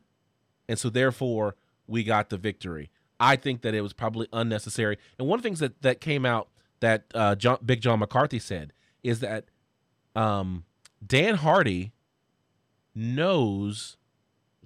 And 0.68 0.78
so 0.78 0.89
therefore 0.91 1.57
we 1.87 2.05
got 2.05 2.30
the 2.30 2.39
victory. 2.39 2.91
I 3.20 3.37
think 3.37 3.62
that 3.62 3.74
it 3.74 3.80
was 3.80 3.93
probably 3.93 4.26
unnecessary. 4.32 4.99
And 5.18 5.28
one 5.28 5.39
of 5.39 5.43
the 5.43 5.49
things 5.49 5.61
that 5.61 5.82
that 5.82 6.01
came 6.01 6.26
out 6.26 6.49
that 6.80 7.05
uh, 7.14 7.35
John, 7.35 7.59
Big 7.64 7.80
John 7.80 8.01
McCarthy 8.01 8.39
said 8.39 8.72
is 9.03 9.20
that 9.20 9.47
um, 10.16 10.64
Dan 11.05 11.37
Hardy 11.37 11.93
knows 12.95 13.97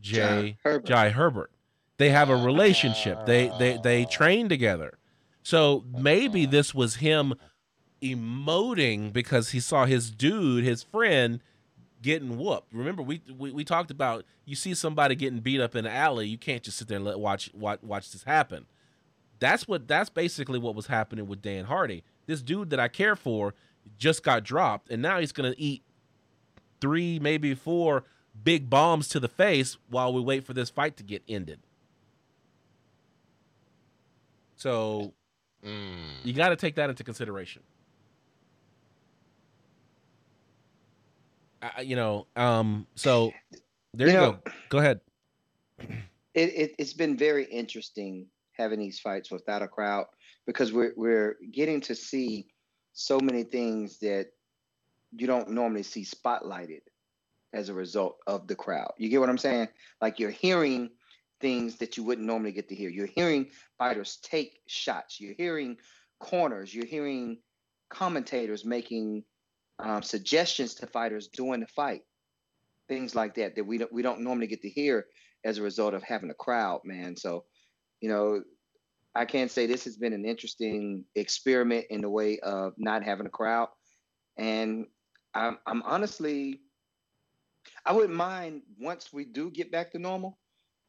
Jai 0.01 0.57
Herbert. 0.65 0.87
Jai 0.87 1.11
Herbert. 1.11 1.51
They 1.99 2.11
have 2.11 2.31
a 2.31 2.37
relationship. 2.37 3.27
They 3.27 3.51
they 3.59 3.79
they 3.83 4.05
train 4.05 4.49
together. 4.49 4.99
So 5.43 5.85
maybe 5.91 6.47
this 6.47 6.75
was 6.75 6.97
him 6.97 7.35
emoting 8.03 9.13
because 9.13 9.51
he 9.51 9.61
saw 9.61 9.85
his 9.85 10.11
dude, 10.11 10.65
his 10.65 10.83
friend, 10.83 11.41
getting 12.03 12.39
whooped. 12.39 12.73
Remember, 12.73 13.03
we, 13.03 13.21
we 13.37 13.51
we 13.53 13.65
talked 13.65 13.91
about 13.91 14.25
you 14.45 14.55
see 14.55 14.75
somebody 14.75 15.15
getting 15.15 15.41
beat 15.41 15.61
up 15.61 15.75
in 15.75 15.85
the 15.85 15.91
alley, 15.91 16.27
you 16.29 16.39
can't 16.39 16.63
just 16.63 16.79
sit 16.79 16.89
there 16.89 16.97
and 16.97 17.05
let 17.05 17.19
watch 17.19 17.51
watch 17.55 17.83
watch 17.83 18.11
this 18.13 18.23
happen. 18.25 18.67
That's 19.41 19.67
what 19.69 19.87
that's 19.89 20.11
basically 20.11 20.59
what 20.59 20.75
was 20.75 20.87
happening 20.87 21.27
with 21.27 21.43
Dan 21.43 21.65
Hardy. 21.65 22.05
This 22.27 22.43
dude 22.43 22.71
that 22.71 22.81
I 22.81 22.89
care 22.89 23.17
for 23.17 23.55
just 23.99 24.23
got 24.23 24.45
dropped, 24.45 24.91
and 24.91 25.01
now 25.03 25.19
he's 25.19 25.33
gonna 25.33 25.55
eat 25.57 25.83
three, 26.81 27.19
maybe 27.19 27.55
four 27.55 28.05
big 28.45 28.71
bombs 28.71 29.09
to 29.09 29.19
the 29.19 29.29
face 29.29 29.77
while 29.91 30.13
we 30.13 30.21
wait 30.21 30.45
for 30.45 30.53
this 30.55 30.71
fight 30.71 30.97
to 30.97 31.03
get 31.03 31.23
ended. 31.29 31.59
So 34.57 35.13
Mm. 35.65 36.25
you 36.25 36.33
got 36.35 36.51
to 36.51 36.57
take 36.57 36.77
that 36.77 36.89
into 36.89 37.03
consideration. 37.03 37.63
I, 41.63 41.83
you 41.83 41.97
know, 41.97 42.27
um, 42.37 42.87
so 42.95 43.33
there 43.95 44.09
you, 44.09 44.15
You 44.15 44.19
know- 44.21 44.33
go. 44.33 44.53
Go 44.69 44.79
ahead. 44.79 45.01
it, 45.79 45.91
it 46.35 46.75
it's 46.79 46.93
been 46.93 47.17
very 47.17 47.45
interesting 47.45 48.27
having 48.53 48.79
these 48.79 48.99
fights 49.01 49.31
without 49.31 49.63
a 49.63 49.69
crowd 49.69 50.07
because 50.47 50.73
we're 50.73 50.93
we're 50.97 51.37
getting 51.53 51.81
to 51.83 51.95
see 51.95 52.49
so 52.93 53.21
many 53.21 53.45
things 53.45 53.99
that 54.01 54.29
you 55.13 55.27
don't 55.27 55.51
normally 55.51 55.83
see 55.83 56.05
spotlighted 56.05 56.81
as 57.53 57.69
a 57.69 57.75
result 57.75 58.19
of 58.27 58.47
the 58.47 58.55
crowd. 58.55 58.93
You 58.99 59.09
get 59.09 59.21
what 59.21 59.31
I'm 59.31 59.39
saying? 59.39 59.69
Like 60.03 60.19
you're 60.19 60.31
hearing 60.31 60.91
things 61.41 61.77
that 61.77 61.97
you 61.97 62.03
wouldn't 62.03 62.27
normally 62.27 62.53
get 62.53 62.69
to 62.69 62.75
hear. 62.75 62.91
You're 62.91 63.07
hearing 63.07 63.51
fighters 63.79 64.19
take 64.23 64.61
shots. 64.67 65.21
You're 65.21 65.35
hearing 65.35 65.77
corners. 66.19 66.75
You're 66.75 66.87
hearing 66.87 67.39
commentators 67.89 68.65
making 68.65 69.25
um, 69.79 70.03
suggestions 70.03 70.75
to 70.75 70.87
fighters 70.87 71.29
during 71.29 71.61
the 71.61 71.67
fight. 71.67 72.03
Things 72.89 73.15
like 73.15 73.35
that 73.35 73.55
that 73.57 73.67
we 73.67 73.79
don't 73.79 73.93
we 73.93 74.03
don't 74.03 74.21
normally 74.21 74.47
get 74.47 74.63
to 74.63 74.71
hear 74.71 75.07
as 75.45 75.59
a 75.59 75.63
result 75.63 75.95
of 75.95 76.03
having 76.03 76.31
a 76.31 76.35
crowd, 76.35 76.81
man. 76.85 77.17
So, 77.17 77.45
you 78.01 78.09
know, 78.09 78.43
I 79.15 79.25
can't 79.25 79.51
say 79.51 79.67
this 79.67 79.85
has 79.85 79.97
been 79.97 80.13
an 80.13 80.25
interesting 80.25 81.05
experiment 81.15 81.87
in 81.91 82.01
the 82.01 82.11
way 82.11 82.39
of 82.41 82.73
not 82.77 83.03
having 83.03 83.27
a 83.27 83.31
crowd. 83.31 83.69
And 84.37 84.87
I'm, 85.35 85.59
I'm 85.67 85.83
honestly, 85.83 86.61
I 87.85 87.93
wouldn't 87.93 88.15
mind 88.15 88.63
once 88.79 89.13
we 89.13 89.25
do 89.25 89.51
get 89.51 89.71
back 89.71 89.93
to 89.93 89.99
normal, 89.99 90.39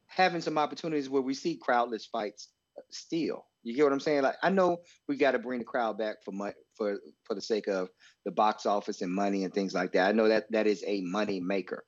having 0.06 0.40
some 0.40 0.58
opportunities 0.58 1.08
where 1.08 1.22
we 1.22 1.34
see 1.34 1.60
crowdless 1.60 2.06
fights 2.10 2.48
still. 2.90 3.46
You 3.62 3.74
get 3.74 3.84
what 3.84 3.92
I'm 3.92 4.00
saying? 4.00 4.22
Like 4.22 4.36
I 4.42 4.50
know 4.50 4.78
we 5.08 5.16
got 5.16 5.32
to 5.32 5.38
bring 5.38 5.58
the 5.58 5.64
crowd 5.64 5.98
back 5.98 6.16
for 6.24 6.32
money 6.32 6.54
for 6.74 6.98
for 7.24 7.34
the 7.34 7.42
sake 7.42 7.68
of 7.68 7.88
the 8.24 8.30
box 8.30 8.66
office 8.66 9.02
and 9.02 9.12
money 9.12 9.44
and 9.44 9.52
things 9.52 9.74
like 9.74 9.92
that. 9.92 10.08
I 10.08 10.12
know 10.12 10.28
that 10.28 10.50
that 10.50 10.66
is 10.66 10.82
a 10.86 11.02
money 11.02 11.40
maker. 11.40 11.84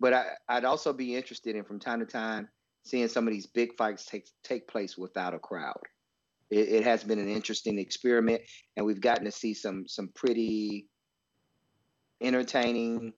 But 0.00 0.12
I, 0.14 0.26
I'd 0.48 0.64
also 0.64 0.92
be 0.92 1.14
interested 1.14 1.54
in 1.54 1.64
from 1.64 1.78
time 1.78 2.00
to 2.00 2.06
time 2.06 2.48
seeing 2.84 3.08
some 3.08 3.26
of 3.26 3.32
these 3.32 3.46
big 3.46 3.76
fights 3.76 4.04
take 4.04 4.28
take 4.42 4.66
place 4.66 4.98
without 4.98 5.34
a 5.34 5.38
crowd. 5.38 5.80
It, 6.50 6.68
it 6.68 6.84
has 6.84 7.04
been 7.04 7.18
an 7.18 7.28
interesting 7.28 7.78
experiment, 7.78 8.42
and 8.76 8.84
we've 8.84 9.00
gotten 9.00 9.24
to 9.24 9.32
see 9.32 9.54
some 9.54 9.86
some 9.86 10.08
pretty 10.14 10.88
entertaining 12.20 13.12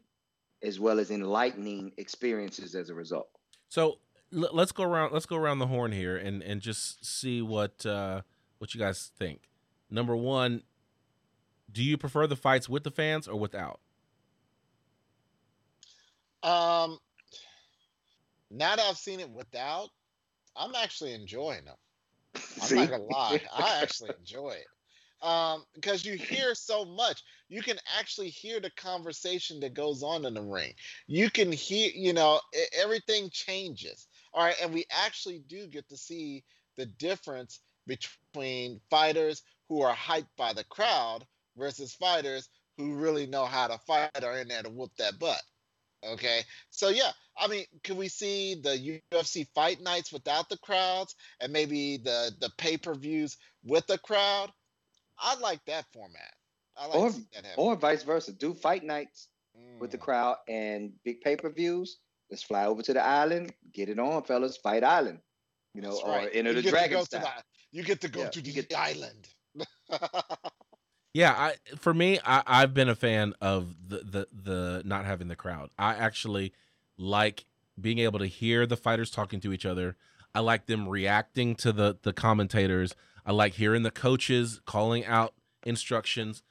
as 0.62 0.80
well 0.80 0.98
as 0.98 1.10
enlightening 1.10 1.92
experiences 1.98 2.74
as 2.74 2.90
a 2.90 2.94
result. 2.94 3.28
So 3.68 3.96
let's 4.30 4.72
go 4.72 4.84
around. 4.84 5.12
Let's 5.12 5.26
go 5.26 5.36
around 5.36 5.58
the 5.58 5.66
horn 5.66 5.92
here 5.92 6.16
and 6.16 6.42
and 6.42 6.60
just 6.60 7.04
see 7.04 7.42
what 7.42 7.84
uh, 7.86 8.22
what 8.58 8.74
you 8.74 8.80
guys 8.80 9.10
think. 9.16 9.42
Number 9.90 10.16
one, 10.16 10.62
do 11.70 11.82
you 11.82 11.96
prefer 11.96 12.26
the 12.26 12.36
fights 12.36 12.68
with 12.68 12.84
the 12.84 12.90
fans 12.90 13.28
or 13.28 13.38
without? 13.38 13.80
Um, 16.42 16.98
now 18.50 18.76
that 18.76 18.84
I've 18.84 18.98
seen 18.98 19.20
it 19.20 19.30
without, 19.30 19.88
I'm 20.56 20.74
actually 20.74 21.14
enjoying 21.14 21.64
them. 21.64 21.76
I'm 22.34 22.40
See? 22.40 22.74
not 22.76 22.90
gonna 22.90 23.02
lie, 23.04 23.40
I 23.54 23.80
actually 23.82 24.10
enjoy 24.18 24.50
it. 24.50 24.66
Um, 25.26 25.64
because 25.74 26.04
you 26.04 26.16
hear 26.16 26.54
so 26.54 26.84
much, 26.84 27.22
you 27.48 27.62
can 27.62 27.78
actually 27.98 28.28
hear 28.28 28.60
the 28.60 28.70
conversation 28.70 29.58
that 29.60 29.72
goes 29.72 30.02
on 30.02 30.26
in 30.26 30.34
the 30.34 30.42
ring. 30.42 30.74
You 31.06 31.30
can 31.30 31.50
hear, 31.50 31.90
you 31.94 32.12
know, 32.12 32.40
everything 32.78 33.30
changes. 33.30 34.06
All 34.34 34.44
right, 34.44 34.56
and 34.60 34.74
we 34.74 34.84
actually 34.90 35.38
do 35.46 35.66
get 35.68 35.88
to 35.88 35.96
see 35.96 36.42
the 36.76 36.86
difference 36.86 37.60
between 37.86 38.80
fighters 38.90 39.42
who 39.68 39.80
are 39.82 39.94
hyped 39.94 40.26
by 40.36 40.52
the 40.52 40.64
crowd 40.64 41.24
versus 41.56 41.94
fighters 41.94 42.48
who 42.76 42.94
really 42.94 43.26
know 43.26 43.44
how 43.44 43.68
to 43.68 43.78
fight 43.78 44.10
are 44.24 44.38
in 44.40 44.48
there 44.48 44.62
to 44.64 44.70
whoop 44.70 44.90
that 44.98 45.18
butt. 45.20 45.40
Okay, 46.04 46.40
so 46.70 46.88
yeah, 46.90 47.12
I 47.38 47.46
mean, 47.46 47.64
can 47.82 47.96
we 47.96 48.08
see 48.08 48.56
the 48.60 49.00
UFC 49.14 49.46
fight 49.54 49.80
nights 49.80 50.12
without 50.12 50.48
the 50.50 50.58
crowds, 50.58 51.14
and 51.40 51.52
maybe 51.52 51.96
the 51.96 52.34
the 52.40 52.50
pay 52.58 52.76
per 52.76 52.94
views 52.94 53.36
with 53.64 53.86
the 53.86 53.98
crowd? 53.98 54.50
I 55.18 55.36
like 55.36 55.64
that 55.66 55.86
format. 55.94 56.34
I 56.76 56.86
like 56.86 56.96
Or- 56.96 57.08
to 57.08 57.14
see 57.14 57.26
that 57.34 57.44
happen. 57.46 57.64
or 57.64 57.76
vice 57.76 58.02
versa. 58.02 58.32
Do 58.32 58.52
fight 58.52 58.82
nights 58.82 59.28
with 59.78 59.92
the 59.92 59.98
Mm. 59.98 60.02
crowd 60.02 60.36
and 60.48 60.92
big 61.04 61.20
pay 61.22 61.36
per 61.36 61.48
views. 61.48 61.98
Let's 62.34 62.42
fly 62.42 62.66
over 62.66 62.82
to 62.82 62.92
the 62.92 63.00
island, 63.00 63.52
get 63.72 63.88
it 63.88 64.00
on, 64.00 64.24
fellas. 64.24 64.56
Fight 64.56 64.82
island, 64.82 65.20
you 65.72 65.80
know, 65.82 65.90
That's 65.90 66.02
or 66.02 66.08
right. 66.10 66.28
enter 66.34 66.50
You 66.50 66.56
the 66.56 66.62
get 66.62 66.68
to 66.70 66.70
dragon 66.72 66.94
go 66.96 67.00
to 67.02 67.06
style. 67.06 67.20
the- 67.22 67.44
you 67.78 67.82
get 67.84 68.00
to 68.00 68.08
go 68.08 68.20
Yeah, 68.22 68.28
to 68.30 68.40
the 68.42 68.52
get- 68.52 68.74
island. 68.76 69.28
Yeah, 71.12 71.30
I 71.30 71.54
for 71.78 71.94
me, 71.94 72.18
I, 72.24 72.42
I've 72.44 72.74
been 72.74 72.88
a 72.88 72.96
fan 72.96 73.34
of 73.40 73.76
the, 73.86 73.98
the 73.98 74.26
the 74.32 74.82
not 74.84 75.04
having 75.04 75.28
the 75.28 75.36
crowd. 75.36 75.70
I 75.78 75.94
actually 75.94 76.52
like 76.98 77.44
being 77.80 78.00
able 78.00 78.18
to 78.18 78.26
hear 78.26 78.66
the 78.66 78.76
fighters 78.76 79.12
talking 79.12 79.38
to 79.42 79.52
each 79.52 79.64
other. 79.64 79.96
I 80.34 80.40
like 80.40 80.66
them 80.66 80.88
reacting 80.88 81.54
to 81.56 81.70
the 81.72 81.96
the 82.02 82.12
commentators. 82.12 82.96
I 83.24 83.30
like 83.30 83.54
hearing 83.54 83.84
the 83.84 83.92
coaches 83.92 84.60
calling 84.66 85.04
out 85.06 85.34
instructions. 85.64 86.42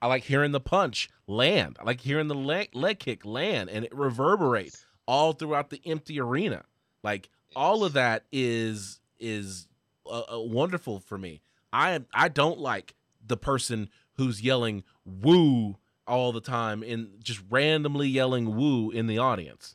I 0.00 0.06
like 0.06 0.22
hearing 0.22 0.52
the 0.52 0.60
punch 0.60 1.08
land. 1.26 1.76
I 1.80 1.84
like 1.84 2.00
hearing 2.02 2.28
the 2.28 2.36
leg, 2.36 2.68
leg 2.74 3.00
kick 3.00 3.24
land 3.24 3.68
and 3.68 3.84
it 3.84 3.92
reverberate 3.92 4.76
all 5.08 5.32
throughout 5.32 5.70
the 5.70 5.80
empty 5.84 6.20
arena. 6.20 6.64
Like 7.02 7.30
all 7.56 7.82
of 7.82 7.94
that 7.94 8.24
is 8.30 9.00
is 9.18 9.66
uh, 10.06 10.22
uh, 10.34 10.40
wonderful 10.40 11.00
for 11.00 11.18
me. 11.18 11.40
I 11.72 12.02
I 12.14 12.28
don't 12.28 12.60
like 12.60 12.94
the 13.26 13.36
person 13.36 13.88
who's 14.14 14.42
yelling 14.42 14.84
woo 15.04 15.78
all 16.06 16.30
the 16.32 16.40
time 16.40 16.82
and 16.82 17.08
just 17.22 17.40
randomly 17.50 18.08
yelling 18.08 18.54
woo 18.56 18.90
in 18.90 19.06
the 19.06 19.18
audience. 19.18 19.74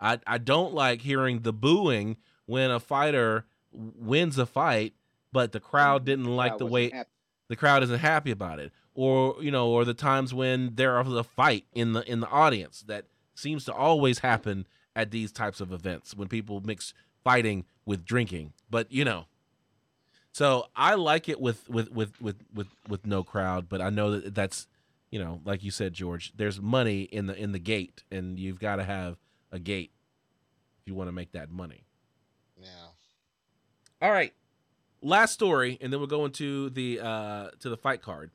I 0.00 0.20
I 0.26 0.38
don't 0.38 0.74
like 0.74 1.00
hearing 1.00 1.40
the 1.40 1.52
booing 1.52 2.18
when 2.46 2.70
a 2.70 2.78
fighter 2.78 3.46
wins 3.72 4.38
a 4.38 4.46
fight 4.46 4.92
but 5.32 5.50
the 5.50 5.58
crowd 5.58 6.04
didn't 6.04 6.26
like 6.36 6.52
Crowd 6.52 6.60
the 6.60 6.66
way 6.66 6.90
happy. 6.90 7.08
the 7.48 7.56
crowd 7.56 7.82
isn't 7.82 7.98
happy 7.98 8.30
about 8.30 8.60
it 8.60 8.70
or 8.94 9.34
you 9.40 9.50
know 9.50 9.68
or 9.68 9.84
the 9.84 9.94
times 9.94 10.32
when 10.32 10.76
there 10.76 11.00
is 11.00 11.12
a 11.12 11.24
fight 11.24 11.64
in 11.72 11.92
the 11.92 12.08
in 12.08 12.20
the 12.20 12.28
audience 12.28 12.84
that 12.86 13.06
seems 13.34 13.64
to 13.66 13.72
always 13.72 14.20
happen 14.20 14.66
at 14.96 15.10
these 15.10 15.32
types 15.32 15.60
of 15.60 15.72
events 15.72 16.14
when 16.14 16.28
people 16.28 16.60
mix 16.60 16.94
fighting 17.22 17.64
with 17.84 18.04
drinking. 18.04 18.52
But 18.70 18.90
you 18.92 19.04
know, 19.04 19.26
so 20.32 20.66
I 20.74 20.94
like 20.94 21.28
it 21.28 21.40
with 21.40 21.68
with 21.68 21.90
with 21.90 22.20
with 22.20 22.36
with 22.52 22.68
with 22.88 23.06
no 23.06 23.22
crowd. 23.22 23.68
But 23.68 23.80
I 23.80 23.90
know 23.90 24.18
that 24.18 24.34
that's 24.34 24.66
you 25.10 25.18
know, 25.18 25.40
like 25.44 25.62
you 25.62 25.70
said, 25.70 25.92
George. 25.94 26.32
There's 26.36 26.60
money 26.60 27.02
in 27.02 27.26
the 27.26 27.36
in 27.36 27.52
the 27.52 27.58
gate, 27.58 28.02
and 28.10 28.38
you've 28.38 28.58
got 28.58 28.76
to 28.76 28.84
have 28.84 29.16
a 29.52 29.58
gate 29.58 29.92
if 30.80 30.88
you 30.88 30.94
want 30.94 31.08
to 31.08 31.12
make 31.12 31.32
that 31.32 31.50
money. 31.50 31.84
Yeah. 32.60 32.68
All 34.02 34.10
right, 34.10 34.32
last 35.00 35.32
story, 35.32 35.78
and 35.80 35.92
then 35.92 36.00
we'll 36.00 36.08
go 36.08 36.24
into 36.24 36.68
the 36.70 37.00
uh 37.00 37.50
to 37.60 37.68
the 37.68 37.76
fight 37.76 38.02
card. 38.02 38.30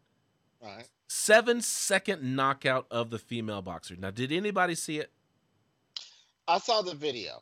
All 0.61 0.69
right. 0.69 0.87
Seven 1.19 1.59
second 1.63 2.21
knockout 2.35 2.85
of 2.91 3.09
the 3.09 3.17
female 3.17 3.63
boxer. 3.63 3.95
Now, 3.97 4.11
did 4.11 4.31
anybody 4.31 4.75
see 4.75 4.99
it? 4.99 5.11
I 6.47 6.59
saw 6.59 6.83
the 6.83 6.93
video. 6.93 7.41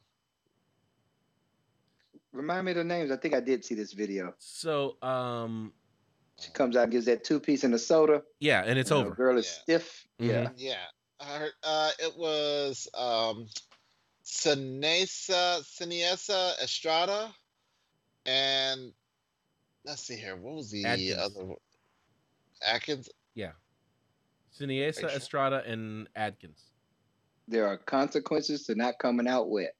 Remind 2.32 2.66
me 2.66 2.72
of 2.72 2.78
the 2.78 2.84
names. 2.86 3.12
I 3.12 3.18
think 3.18 3.34
I 3.34 3.42
did 3.42 3.66
see 3.66 3.76
this 3.76 3.92
video. 3.92 4.34
So, 4.38 4.96
um, 5.02 5.74
She 6.40 6.50
comes 6.52 6.78
out, 6.78 6.84
and 6.84 6.92
gives 6.94 7.08
that 7.08 7.26
two 7.26 7.42
piece 7.42 7.66
and 7.66 7.74
a 7.74 7.80
soda. 7.80 8.24
yeah, 8.40 8.64
and 8.66 8.80
it's 8.80 8.90
and 8.90 9.02
the 9.02 9.06
over. 9.08 9.16
Girl 9.16 9.38
is 9.38 9.46
Yeah. 9.46 9.62
stiff. 9.80 10.08
Mhm. 10.20 10.28
Yeah. 10.30 10.50
Yeah. 10.56 10.86
I 11.20 11.38
heard 11.40 11.54
uh 11.64 11.92
it 12.00 12.16
was 12.16 12.88
um 12.94 13.50
Sinesa 14.24 15.62
Seniesa 15.64 16.58
Estrada 16.62 17.36
and 18.26 18.94
let's 19.84 20.04
see 20.04 20.16
here. 20.16 20.36
What 20.38 20.56
was 20.56 20.70
the 20.72 20.86
Adkins. 20.86 21.18
other 21.18 21.44
one? 21.46 21.58
Adkins? 22.62 23.10
Yeah, 23.38 23.52
Seniesa 24.60 25.02
sure? 25.02 25.10
Estrada 25.10 25.64
and 25.66 26.10
Adkins. 26.16 26.64
There 27.48 27.68
are 27.68 27.78
consequences 27.78 28.64
to 28.66 28.76
not 28.76 28.98
coming 29.00 29.28
out 29.28 29.50
wet. 29.50 29.76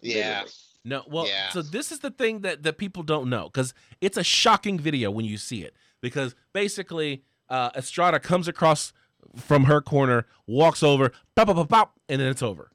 Yeah. 0.00 0.44
No, 0.84 1.04
well, 1.08 1.26
Yeah. 1.28 1.50
so 1.50 1.62
this 1.62 1.92
is 1.92 2.00
the 2.00 2.10
thing 2.10 2.40
that 2.40 2.64
that 2.64 2.76
people 2.76 3.04
don't 3.04 3.30
know 3.30 3.44
because 3.44 3.72
it's 4.00 4.16
a 4.16 4.24
shocking 4.24 4.78
video 4.80 5.10
when 5.12 5.24
you 5.24 5.36
see 5.38 5.62
it 5.62 5.74
because 6.00 6.34
basically 6.52 7.22
uh, 7.48 7.70
Estrada 7.76 8.18
comes 8.18 8.48
across 8.48 8.92
from 9.36 9.64
her 9.64 9.80
corner, 9.80 10.26
walks 10.46 10.82
over, 10.82 11.10
pop, 11.36 11.46
pop, 11.46 11.56
pop, 11.56 11.68
pop, 11.68 12.00
and 12.08 12.20
then 12.20 12.28
it's 12.28 12.42
over. 12.42 12.72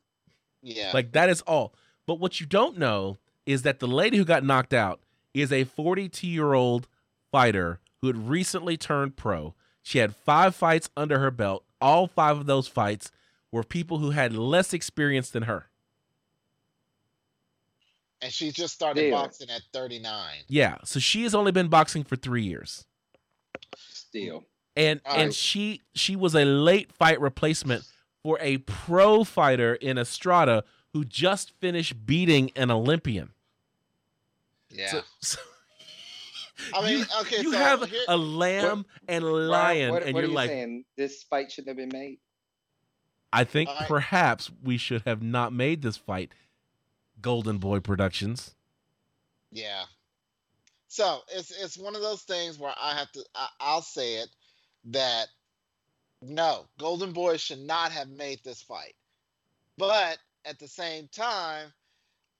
Yeah. 0.62 0.92
Like 0.94 1.12
that 1.12 1.30
is 1.30 1.42
all. 1.42 1.76
But 2.06 2.20
what 2.22 2.40
you 2.40 2.46
don't 2.46 2.78
know 2.78 3.18
is 3.46 3.64
that 3.64 3.80
the 3.80 3.88
lady 3.88 4.18
who 4.18 4.24
got 4.26 4.44
knocked 4.46 4.74
out 4.74 5.02
is 5.34 5.52
a 5.52 5.66
42 5.66 6.26
year 6.28 6.54
old 6.54 6.88
fighter 7.32 7.82
who 8.00 8.08
had 8.08 8.30
recently 8.30 8.78
turned 8.78 9.18
pro. 9.18 9.54
She 9.88 10.00
had 10.00 10.14
five 10.18 10.54
fights 10.54 10.90
under 10.98 11.18
her 11.20 11.32
belt. 11.32 11.64
All 11.80 12.08
five 12.08 12.36
of 12.38 12.46
those 12.46 12.68
fights 12.68 13.10
were 13.54 13.64
people 13.64 14.00
who 14.00 14.10
had 14.10 14.34
less 14.34 14.74
experience 14.74 15.30
than 15.30 15.44
her. 15.44 15.70
and 18.22 18.34
she 18.34 18.52
just 18.52 18.74
started 18.74 19.00
There. 19.02 19.12
boxing 19.12 19.50
at 19.50 19.62
39. 19.72 20.40
Yeah, 20.50 20.80
so 20.84 21.00
she 21.00 21.24
has 21.24 21.34
only 21.34 21.54
been 21.54 21.70
boxing 21.70 22.04
for 22.04 22.18
three 22.18 22.44
years. 22.44 22.86
Still. 23.78 24.44
and 24.76 25.00
All 25.06 25.14
and 25.16 25.28
right. 25.28 25.34
she 25.34 25.82
she 25.96 26.18
was 26.18 26.36
a 26.36 26.44
late 26.44 26.92
fight 26.92 27.22
replacement 27.22 27.86
for 28.24 28.38
a 28.42 28.58
pro 28.58 29.24
fighter 29.24 29.76
in 29.76 29.98
Estrada 29.98 30.66
who 30.92 31.06
just 31.06 31.52
finished 31.62 32.06
beating 32.06 32.52
an 32.58 32.72
Olympian. 32.72 33.32
Yeah. 34.70 34.92
So, 34.92 35.02
so- 35.22 35.40
I 36.74 36.82
mean, 36.86 37.00
you, 37.00 37.06
okay, 37.22 37.42
you 37.42 37.52
so 37.52 37.58
have 37.58 37.90
here- 37.90 38.02
a 38.08 38.18
lamb 38.18 38.86
and 39.08 39.24
a 39.24 39.28
Ryan, 39.28 39.48
lion, 39.48 39.92
what, 39.92 40.04
and 40.04 40.16
you're 40.16 40.26
are 40.26 40.28
you 40.28 40.34
like, 40.34 40.50
saying? 40.50 40.86
This 40.96 41.24
fight 41.24 41.52
shouldn't 41.52 41.78
have 41.78 41.90
been 41.90 41.98
made. 42.00 42.20
I 43.32 43.44
think 43.44 43.70
I- 43.70 43.86
perhaps 43.86 44.50
we 44.64 44.78
should 44.78 45.04
have 45.06 45.22
not 45.22 45.54
made 45.54 45.82
this 45.82 45.98
fight. 45.98 46.32
Golden 47.22 47.58
Boy 47.58 47.80
Productions. 47.80 48.56
Yeah. 49.52 49.84
So 50.88 51.22
it's 51.34 51.52
it's 51.52 51.78
one 51.78 51.96
of 51.96 52.02
those 52.02 52.22
things 52.24 52.58
where 52.60 52.74
I 52.82 52.96
have 52.96 53.12
to 53.14 53.24
I, 53.36 53.48
I'll 53.60 53.82
say 53.82 54.16
it 54.16 54.30
that 54.86 55.28
no, 56.22 56.66
Golden 56.80 57.12
Boy 57.12 57.38
should 57.38 57.60
not 57.60 57.92
have 57.92 58.10
made 58.10 58.40
this 58.44 58.62
fight. 58.62 58.96
But 59.78 60.18
at 60.46 60.60
the 60.60 60.68
same 60.68 61.08
time, 61.10 61.74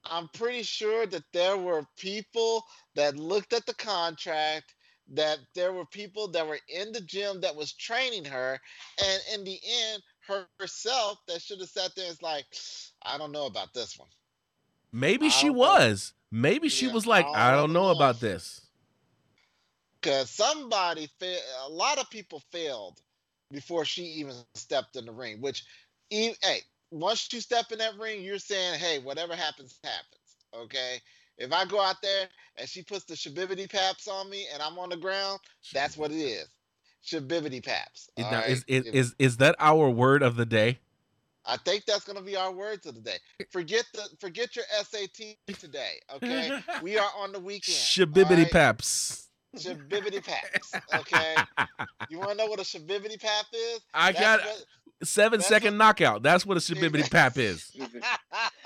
I'm 0.10 0.30
pretty 0.30 0.64
sure 0.64 1.06
that 1.08 1.24
there 1.34 1.58
were 1.58 1.86
people 1.98 2.66
that 2.96 3.18
looked 3.18 3.54
at 3.54 3.66
the 3.66 3.74
contract, 3.76 4.76
that 5.14 5.40
there 5.56 5.74
were 5.74 5.86
people 5.86 6.28
that 6.30 6.48
were 6.48 6.60
in 6.70 6.92
the 6.92 7.02
gym 7.02 7.42
that 7.42 7.56
was 7.56 7.74
training 7.74 8.26
her, 8.26 8.60
and 9.04 9.22
in 9.34 9.44
the 9.44 9.60
end, 9.92 10.04
her 10.28 10.48
herself 10.60 11.20
that 11.28 11.42
should 11.42 11.60
have 11.60 11.70
sat 11.70 11.96
there 11.96 12.06
and 12.06 12.12
was 12.14 12.22
like, 12.22 12.46
I 13.04 13.18
don't 13.18 13.32
know 13.32 13.46
about 13.46 13.74
this 13.74 13.98
one. 13.98 14.10
Maybe 14.92 15.30
I 15.30 15.30
she 15.30 15.50
don't 15.50 15.60
know. 15.62 15.80
was. 15.80 16.14
Maybe 16.32 16.70
she 16.70 16.88
Yeah, 16.88 16.88
was 16.88 17.06
like, 17.08 17.30
I 17.34 17.52
I 17.52 17.56
don't 17.56 17.74
know 17.74 17.90
know. 17.90 17.90
about 17.90 18.20
this. 18.20 18.62
Because 20.02 20.30
somebody, 20.30 21.10
fa- 21.20 21.40
a 21.66 21.70
lot 21.70 21.98
of 22.00 22.10
people 22.10 22.42
failed 22.52 23.00
before 23.52 23.86
she 23.86 24.04
even 24.04 24.36
stepped 24.56 24.96
in 24.96 25.06
the 25.06 25.12
ring. 25.12 25.42
Which, 25.42 25.64
e- 26.10 26.36
hey, 26.42 26.62
once 26.92 27.28
you 27.32 27.42
step 27.42 27.72
in 27.72 27.80
that 27.80 27.98
ring, 27.98 28.22
you're 28.22 28.40
saying, 28.40 28.80
hey, 28.80 29.00
whatever 29.00 29.36
happens, 29.36 29.80
happens. 29.84 30.38
Okay. 30.56 31.02
If 31.38 31.52
I 31.52 31.66
go 31.66 31.82
out 31.82 31.98
there 32.02 32.28
and 32.58 32.68
she 32.68 32.82
puts 32.82 33.06
the 33.06 33.14
shabibity 33.14 33.70
paps 33.70 34.08
on 34.08 34.30
me 34.30 34.46
and 34.54 34.62
I'm 34.62 34.80
on 34.80 34.90
the 34.90 34.98
ground, 34.98 35.40
that's 35.74 35.98
what 35.98 36.12
it 36.12 36.16
is. 36.16 36.48
Shabibity 37.06 37.64
paps. 37.64 38.10
Is, 38.18 38.26
now, 38.26 38.40
right? 38.40 38.50
is, 38.50 38.66
is, 38.68 38.86
is, 38.86 39.16
is 39.20 39.38
that 39.38 39.56
our 39.60 39.90
word 39.90 40.24
of 40.24 40.36
the 40.36 40.46
day? 40.46 40.80
I 41.50 41.56
think 41.58 41.86
that's 41.86 42.04
gonna 42.04 42.22
be 42.22 42.36
our 42.36 42.52
words 42.52 42.86
of 42.86 42.96
the 42.96 43.00
day. 43.00 43.18
Forget 43.52 43.86
the 43.94 44.04
forget 44.20 44.56
your 44.58 44.66
SAT 44.84 45.38
today. 45.58 45.94
Okay. 46.14 46.60
we 46.82 46.98
are 46.98 47.10
on 47.18 47.32
the 47.32 47.40
weekend. 47.40 47.78
Shabibbity 47.78 48.32
all 48.32 48.36
right? 48.36 48.52
paps. 48.52 49.27
Shabibity 49.56 50.24
paps. 50.26 50.74
Okay. 50.94 51.36
You 52.10 52.20
want 52.20 52.32
to 52.32 52.38
know 52.38 52.46
what 52.48 52.60
a 52.60 52.64
shabibity 52.64 53.20
pap 53.20 53.46
is? 53.54 53.80
I 53.94 54.12
That's 54.12 54.20
got 54.24 54.40
what- 54.42 54.66
seven 55.04 55.40
that's 55.40 55.48
second 55.50 55.74
what- 55.74 55.78
knockout. 55.86 56.24
That's 56.24 56.46
what 56.46 56.58
a 56.58 56.60
shabibbity 56.60 57.10
pap 57.10 57.38
is. 57.38 57.72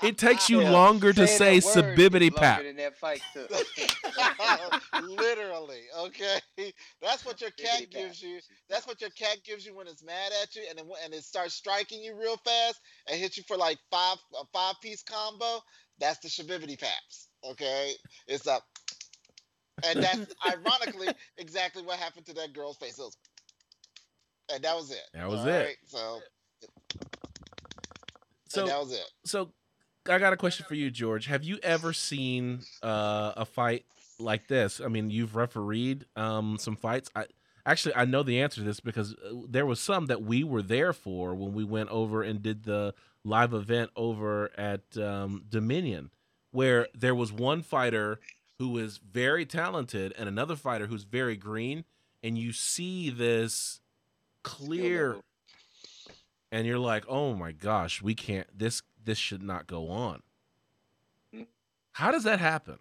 It 0.02 0.18
takes 0.18 0.50
you 0.50 0.60
Yeah, 0.62 0.70
longer 0.72 1.12
to 1.12 1.26
say 1.28 1.60
Saying 1.60 1.74
that 1.74 1.84
word 1.98 1.98
sabibbity 1.98 2.28
is 2.32 2.34
pap. 2.34 2.62
than 2.62 2.76
that 2.76 2.96
fight 2.98 3.20
took. 3.32 3.48
Literally, 5.02 5.82
okay. 6.00 6.40
That's 7.00 7.24
what 7.24 7.40
your 7.40 7.50
cat 7.52 7.82
Bibbidi 7.82 7.90
gives 7.90 8.20
bap. 8.20 8.28
you. 8.30 8.38
That's 8.68 8.86
what 8.86 9.00
your 9.00 9.10
cat 9.10 9.38
gives 9.44 9.64
you 9.64 9.74
when 9.76 9.86
it's 9.86 10.02
mad 10.02 10.32
at 10.42 10.54
you, 10.56 10.62
and 10.68 10.78
it, 10.78 10.86
and 11.04 11.14
it 11.14 11.22
starts 11.24 11.54
striking 11.54 12.02
you 12.02 12.18
real 12.18 12.36
fast 12.44 12.80
and 13.08 13.18
hits 13.20 13.36
you 13.36 13.44
for 13.46 13.56
like 13.56 13.78
five 13.90 14.16
a 14.40 14.44
five 14.52 14.74
piece 14.82 15.02
combo. 15.02 15.60
That's 15.98 16.18
the 16.18 16.28
shabibity 16.28 16.78
paps. 16.80 17.28
Okay, 17.48 17.92
it's 18.26 18.46
up, 18.46 18.62
and 19.86 20.02
that's 20.02 20.34
ironically 20.46 21.08
exactly 21.38 21.82
what 21.82 21.98
happened 21.98 22.26
to 22.26 22.34
that 22.34 22.52
girl's 22.52 22.76
face. 22.76 22.98
Was, 22.98 23.16
and 24.52 24.62
that 24.62 24.74
was 24.74 24.90
it. 24.90 25.02
That 25.14 25.28
was 25.28 25.40
All 25.40 25.48
it. 25.48 25.64
right, 25.64 25.76
So, 25.86 26.20
So 28.48 28.66
that 28.66 28.78
was 28.78 28.92
it. 28.92 29.04
so 29.24 29.50
I 30.08 30.18
got 30.18 30.32
a 30.32 30.36
question 30.36 30.66
for 30.68 30.74
you, 30.74 30.90
George. 30.90 31.26
Have 31.26 31.44
you 31.44 31.58
ever 31.62 31.92
seen 31.92 32.60
uh, 32.82 33.32
a 33.36 33.44
fight 33.44 33.84
like 34.18 34.48
this? 34.48 34.80
I 34.80 34.88
mean, 34.88 35.10
you've 35.10 35.36
refereed 35.36 36.06
um, 36.16 36.58
some 36.58 36.76
fights. 36.76 37.08
I 37.14 37.26
actually 37.64 37.94
I 37.94 38.04
know 38.04 38.22
the 38.22 38.40
answer 38.40 38.60
to 38.60 38.66
this 38.66 38.80
because 38.80 39.14
uh, 39.14 39.32
there 39.48 39.66
was 39.66 39.80
some 39.80 40.06
that 40.06 40.22
we 40.22 40.42
were 40.44 40.62
there 40.62 40.92
for 40.92 41.34
when 41.34 41.52
we 41.52 41.64
went 41.64 41.90
over 41.90 42.22
and 42.22 42.42
did 42.42 42.64
the 42.64 42.94
live 43.24 43.54
event 43.54 43.90
over 43.94 44.50
at 44.58 44.82
um, 44.98 45.44
Dominion, 45.48 46.10
where 46.50 46.88
there 46.94 47.14
was 47.14 47.32
one 47.32 47.62
fighter 47.62 48.18
who 48.62 48.68
was 48.68 48.98
very 48.98 49.44
talented 49.44 50.14
and 50.16 50.28
another 50.28 50.54
fighter 50.54 50.86
who's 50.86 51.02
very 51.02 51.36
green, 51.36 51.84
and 52.22 52.38
you 52.38 52.52
see 52.52 53.10
this 53.10 53.80
clear 54.44 55.16
and 56.52 56.64
you're 56.64 56.78
like, 56.78 57.04
"Oh 57.08 57.34
my 57.34 57.50
gosh, 57.50 58.00
we 58.00 58.14
can't. 58.14 58.46
This 58.56 58.82
this 59.02 59.18
should 59.18 59.42
not 59.42 59.66
go 59.66 59.88
on." 59.88 60.22
Hmm. 61.34 61.42
How 61.90 62.12
does 62.12 62.22
that 62.22 62.38
happen? 62.38 62.80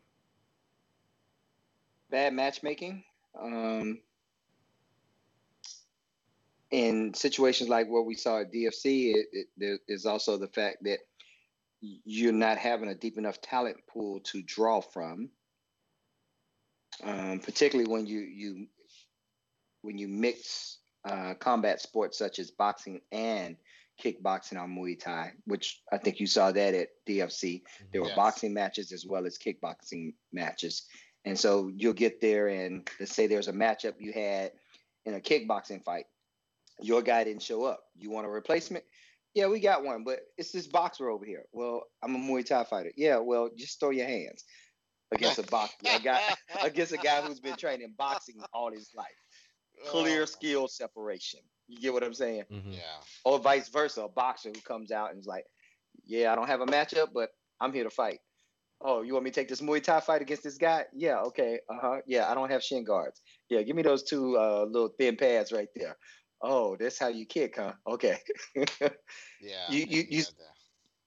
Bad 2.12 2.36
matchmaking. 2.36 3.04
Um, 3.42 4.02
in 6.70 7.12
situations 7.16 7.72
like 7.72 7.88
what 7.88 8.06
we 8.06 8.14
saw 8.14 8.42
at 8.42 8.54
DFC, 8.54 9.16
it, 9.16 9.28
it, 9.32 9.48
there 9.58 9.80
is 9.88 10.06
also 10.06 10.38
the 10.38 10.48
fact 10.48 10.84
that 10.84 11.00
you're 11.82 12.32
not 12.32 12.60
having 12.60 12.90
a 12.90 12.94
deep 12.94 13.18
enough 13.18 13.42
talent 13.42 13.78
pool 13.88 14.20
to 14.20 14.44
draw 14.44 14.80
from. 14.80 15.32
Um, 17.04 17.40
particularly 17.40 17.92
when 17.92 18.06
you 18.06 18.20
you 18.20 18.68
when 19.82 19.98
you 19.98 20.08
mix 20.08 20.78
uh, 21.06 21.34
combat 21.40 21.82
sports 21.82 22.18
such 22.18 22.38
as 22.40 22.52
boxing 22.52 23.02
and 23.12 23.58
kickboxing 24.02 24.54
or 24.54 24.68
Muay 24.68 25.00
Thai, 25.00 25.34
which 25.46 25.82
I 25.92 25.98
think 25.98 26.20
you 26.20 26.28
saw 26.28 26.52
that 26.52 26.74
at 26.74 26.90
DFC. 27.08 27.62
There 27.92 28.02
were 28.02 28.08
Yes. 28.08 28.16
boxing 28.16 28.54
matches 28.54 28.92
as 28.92 29.06
well 29.06 29.26
as 29.26 29.38
kickboxing 29.38 30.14
matches. 30.32 30.84
And 31.26 31.38
so 31.38 31.72
you'll 31.76 31.94
get 31.94 32.20
there 32.20 32.48
and 32.48 32.88
let's 33.00 33.14
say 33.14 33.28
there's 33.28 33.48
a 33.48 33.54
matchup 33.54 33.94
you 34.00 34.12
had 34.12 34.54
in 35.06 35.14
a 35.14 35.20
kickboxing 35.20 35.84
fight. 35.84 36.06
Your 36.82 37.02
guy 37.02 37.24
didn't 37.24 37.44
show 37.44 37.64
up. 37.64 37.84
You 37.96 38.10
want 38.10 38.26
a 38.26 38.30
replacement? 38.30 38.84
Yeah, 39.34 39.48
we 39.48 39.60
got 39.60 39.84
one, 39.84 40.04
but 40.04 40.22
it's 40.38 40.52
this 40.52 40.68
boxer 40.68 41.10
over 41.10 41.24
here. 41.24 41.46
Well, 41.52 41.84
I'm 42.04 42.16
a 42.16 42.20
Muay 42.20 42.46
Thai 42.46 42.64
fighter. 42.64 42.92
Yeah, 42.98 43.18
well, 43.18 43.50
just 43.56 43.80
throw 43.80 43.92
your 43.92 44.08
hands 44.08 44.44
against 45.12 45.40
a 45.40 45.44
boxer, 45.44 45.76
a 45.94 46.00
guy 46.00 46.20
against 46.62 46.94
a 46.94 46.98
guy 46.98 47.22
who's 47.22 47.40
been 47.40 47.56
training 47.56 47.94
boxing 47.98 48.44
all 48.54 48.72
his 48.72 48.90
life. 48.96 49.08
Clear 49.86 50.24
Oh, 50.24 50.26
skill 50.26 50.68
separation. 50.68 51.42
You 51.68 51.80
get 51.80 51.94
what 51.94 52.04
I'm 52.04 52.14
saying? 52.14 52.46
Mhm. 52.52 52.74
Yeah. 52.76 53.00
Or 53.26 53.40
vice 53.40 53.70
versa, 53.70 54.04
a 54.04 54.10
boxer 54.10 54.50
who 54.50 54.62
comes 54.62 54.92
out 54.92 55.12
and 55.12 55.20
is 55.20 55.28
like, 55.28 55.46
"Yeah, 56.06 56.32
I 56.32 56.36
don't 56.36 56.48
have 56.48 56.62
a 56.62 56.66
matchup, 56.66 57.14
but 57.14 57.30
I'm 57.60 57.74
here 57.74 57.84
to 57.84 57.90
fight." 57.90 58.20
Oh, 58.82 59.02
you 59.02 59.14
want 59.14 59.26
me 59.26 59.32
to 59.32 59.36
take 59.36 59.48
this 59.48 59.62
Muay 59.62 59.82
Thai 59.84 60.00
fight 60.02 60.22
against 60.22 60.44
this 60.44 60.58
guy? 60.58 60.86
Yeah, 60.94 61.22
okay. 61.28 61.60
Uh 61.70 61.80
huh. 61.82 62.02
Yeah, 62.08 62.30
I 62.30 62.36
don't 62.36 62.52
have 62.52 62.64
shin 62.64 62.84
guards. 62.84 63.22
Yeah, 63.50 63.62
give 63.64 63.76
me 63.76 63.84
those 63.84 64.04
two 64.04 64.38
uh, 64.38 64.66
little 64.66 64.90
thin 64.98 65.18
pads 65.18 65.52
right 65.52 65.70
there. 65.76 65.98
Oh, 66.42 66.76
that's 66.78 66.98
how 67.00 67.08
you 67.10 67.26
kick, 67.26 67.56
huh? 67.58 67.74
Okay. 67.88 68.18
Yeah. 69.40 69.68
You- 69.68 69.86
you- 69.90 70.06
you- 70.10 70.24
yeah, 70.24 70.30
that- 70.38 70.56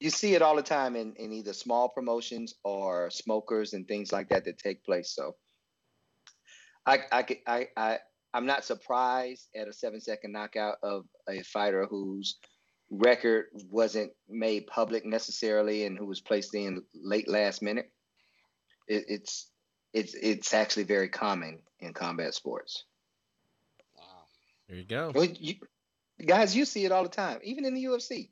you 0.01 0.11
see 0.11 0.35
it 0.35 0.43
all 0.43 0.57
the 0.57 0.63
time 0.63 0.97
in, 0.97 1.15
in 1.17 1.33
either 1.33 1.53
small 1.53 1.89
promotions 1.89 2.55
or 2.65 3.11
smokers 3.11 3.73
and 3.73 3.87
things 3.87 4.13
like 4.13 4.29
that 4.29 4.45
that 4.45 4.59
take 4.59 4.85
place. 4.85 5.13
So 5.15 5.35
I 6.87 7.01
I 7.11 7.39
I 7.47 7.69
I 7.77 7.99
I'm 8.33 8.47
not 8.47 8.65
surprised 8.65 9.49
at 9.55 9.69
a 9.69 9.73
seven 9.73 10.01
second 10.01 10.33
knockout 10.33 10.77
of 10.83 11.05
a 11.29 11.43
fighter 11.43 11.87
whose 11.89 12.39
record 12.91 13.47
wasn't 13.71 14.13
made 14.29 14.67
public 14.67 15.05
necessarily 15.05 15.87
and 15.87 15.97
who 15.97 16.07
was 16.07 16.21
placed 16.21 16.55
in 16.55 16.83
late 16.95 17.29
last 17.29 17.63
minute. 17.63 17.91
It, 18.89 19.05
it's 19.09 19.51
it's 19.93 20.15
it's 20.15 20.53
actually 20.53 20.85
very 20.85 21.09
common 21.09 21.61
in 21.81 21.93
combat 21.93 22.35
sports. 22.35 22.85
wow. 23.97 24.05
There 24.69 24.79
you 24.79 24.85
go. 24.85 25.13
Well, 25.15 25.25
you, 25.25 25.55
guys, 26.27 26.57
you 26.57 26.65
see 26.65 26.85
it 26.85 26.93
all 26.93 27.05
the 27.05 27.09
time, 27.09 27.39
even 27.45 27.65
in 27.65 27.75
the 27.75 27.85
UFC. 27.85 28.31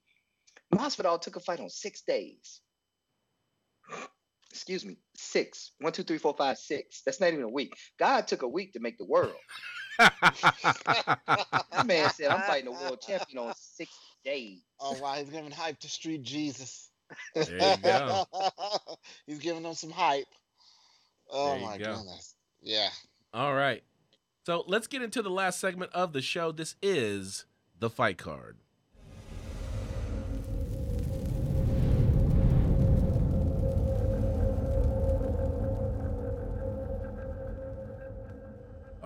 Masvidal 0.75 1.21
took 1.21 1.37
a 1.37 1.41
fight 1.41 1.61
on 1.61 1.69
six 1.69 2.03
days. 2.03 2.61
Excuse 4.51 4.85
me, 4.85 4.99
six. 5.17 5.73
One, 5.81 5.93
two, 5.93 6.03
three, 6.03 6.19
four, 6.19 6.35
five, 6.37 6.59
six. 6.59 7.03
That's 7.05 7.21
not 7.21 7.33
even 7.33 7.43
a 7.43 7.49
week. 7.49 7.75
God 7.99 8.27
took 8.29 8.43
a 8.43 8.49
week 8.49 8.75
to 8.75 8.81
make 8.81 8.99
the 8.99 9.07
world. 9.07 9.35
That 11.73 11.87
man 11.87 12.11
said, 12.11 12.31
"I'm 12.31 12.43
fighting 12.43 12.69
a 12.69 12.73
world 12.73 13.01
champion 13.01 13.39
on 13.39 13.55
six 13.57 13.91
days." 14.25 14.61
Oh 14.79 14.99
wow, 15.01 15.15
he's 15.15 15.31
giving 15.31 15.51
hype 15.51 15.79
to 15.81 15.89
Street 15.89 16.23
Jesus. 16.23 16.91
There 17.35 17.77
you 17.77 17.77
go. 17.83 18.27
he's 19.27 19.39
giving 19.39 19.63
them 19.63 19.75
some 19.75 19.91
hype. 19.91 20.27
Oh 21.31 21.59
my 21.59 21.79
go. 21.79 21.97
goodness. 21.97 22.35
Yeah. 22.61 22.91
All 23.33 23.55
right. 23.55 23.83
So 24.45 24.65
let's 24.67 24.87
get 24.87 25.03
into 25.03 25.23
the 25.23 25.31
last 25.31 25.61
segment 25.61 25.93
of 25.93 26.13
the 26.13 26.21
show. 26.21 26.53
This 26.53 26.75
is 26.83 27.47
the 27.79 27.89
fight 27.89 28.19
card. 28.19 28.59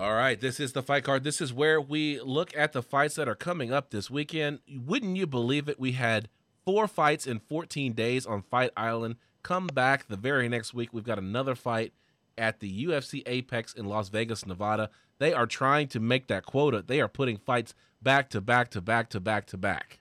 All 0.07 0.15
right, 0.15 0.41
this 0.41 0.61
is 0.61 0.73
the 0.73 0.85
fight 0.85 1.03
card. 1.03 1.25
This 1.25 1.41
is 1.41 1.53
where 1.53 1.81
we 1.81 2.21
look 2.21 2.57
at 2.57 2.73
the 2.73 2.81
fights 2.81 3.17
that 3.17 3.27
are 3.27 3.35
coming 3.35 3.73
up 3.73 3.91
this 3.91 4.09
weekend. 4.09 4.61
Wouldn't 4.73 5.17
you 5.17 5.27
believe 5.27 5.69
it? 5.69 5.81
We 5.81 5.93
had 5.93 6.29
four 6.65 6.87
fights 6.87 7.27
in 7.27 7.41
14 7.41 7.93
days 7.93 8.25
on 8.25 8.43
Fight 8.43 8.71
Island. 8.77 9.17
Come 9.43 9.67
back 9.67 10.07
the 10.07 10.17
very 10.17 10.49
next 10.49 10.73
week. 10.73 10.91
We've 10.93 11.03
got 11.03 11.19
another 11.19 11.57
fight 11.57 11.93
at 12.39 12.61
the 12.61 12.87
UFC 12.87 13.25
Apex 13.27 13.75
in 13.75 13.87
Las 13.87 14.09
Vegas, 14.09 14.47
Nevada. 14.47 14.91
They 15.19 15.33
are 15.33 15.45
trying 15.45 15.89
to 15.89 15.99
make 15.99 16.29
that 16.29 16.47
quota. 16.47 16.85
They 16.87 17.01
are 17.01 17.09
putting 17.09 17.39
fights 17.39 17.75
back 18.01 18.31
to 18.31 18.41
back 18.41 18.71
to 18.71 18.81
back 18.81 19.11
to 19.11 19.19
back 19.19 19.47
to 19.47 19.57
back. 19.57 19.99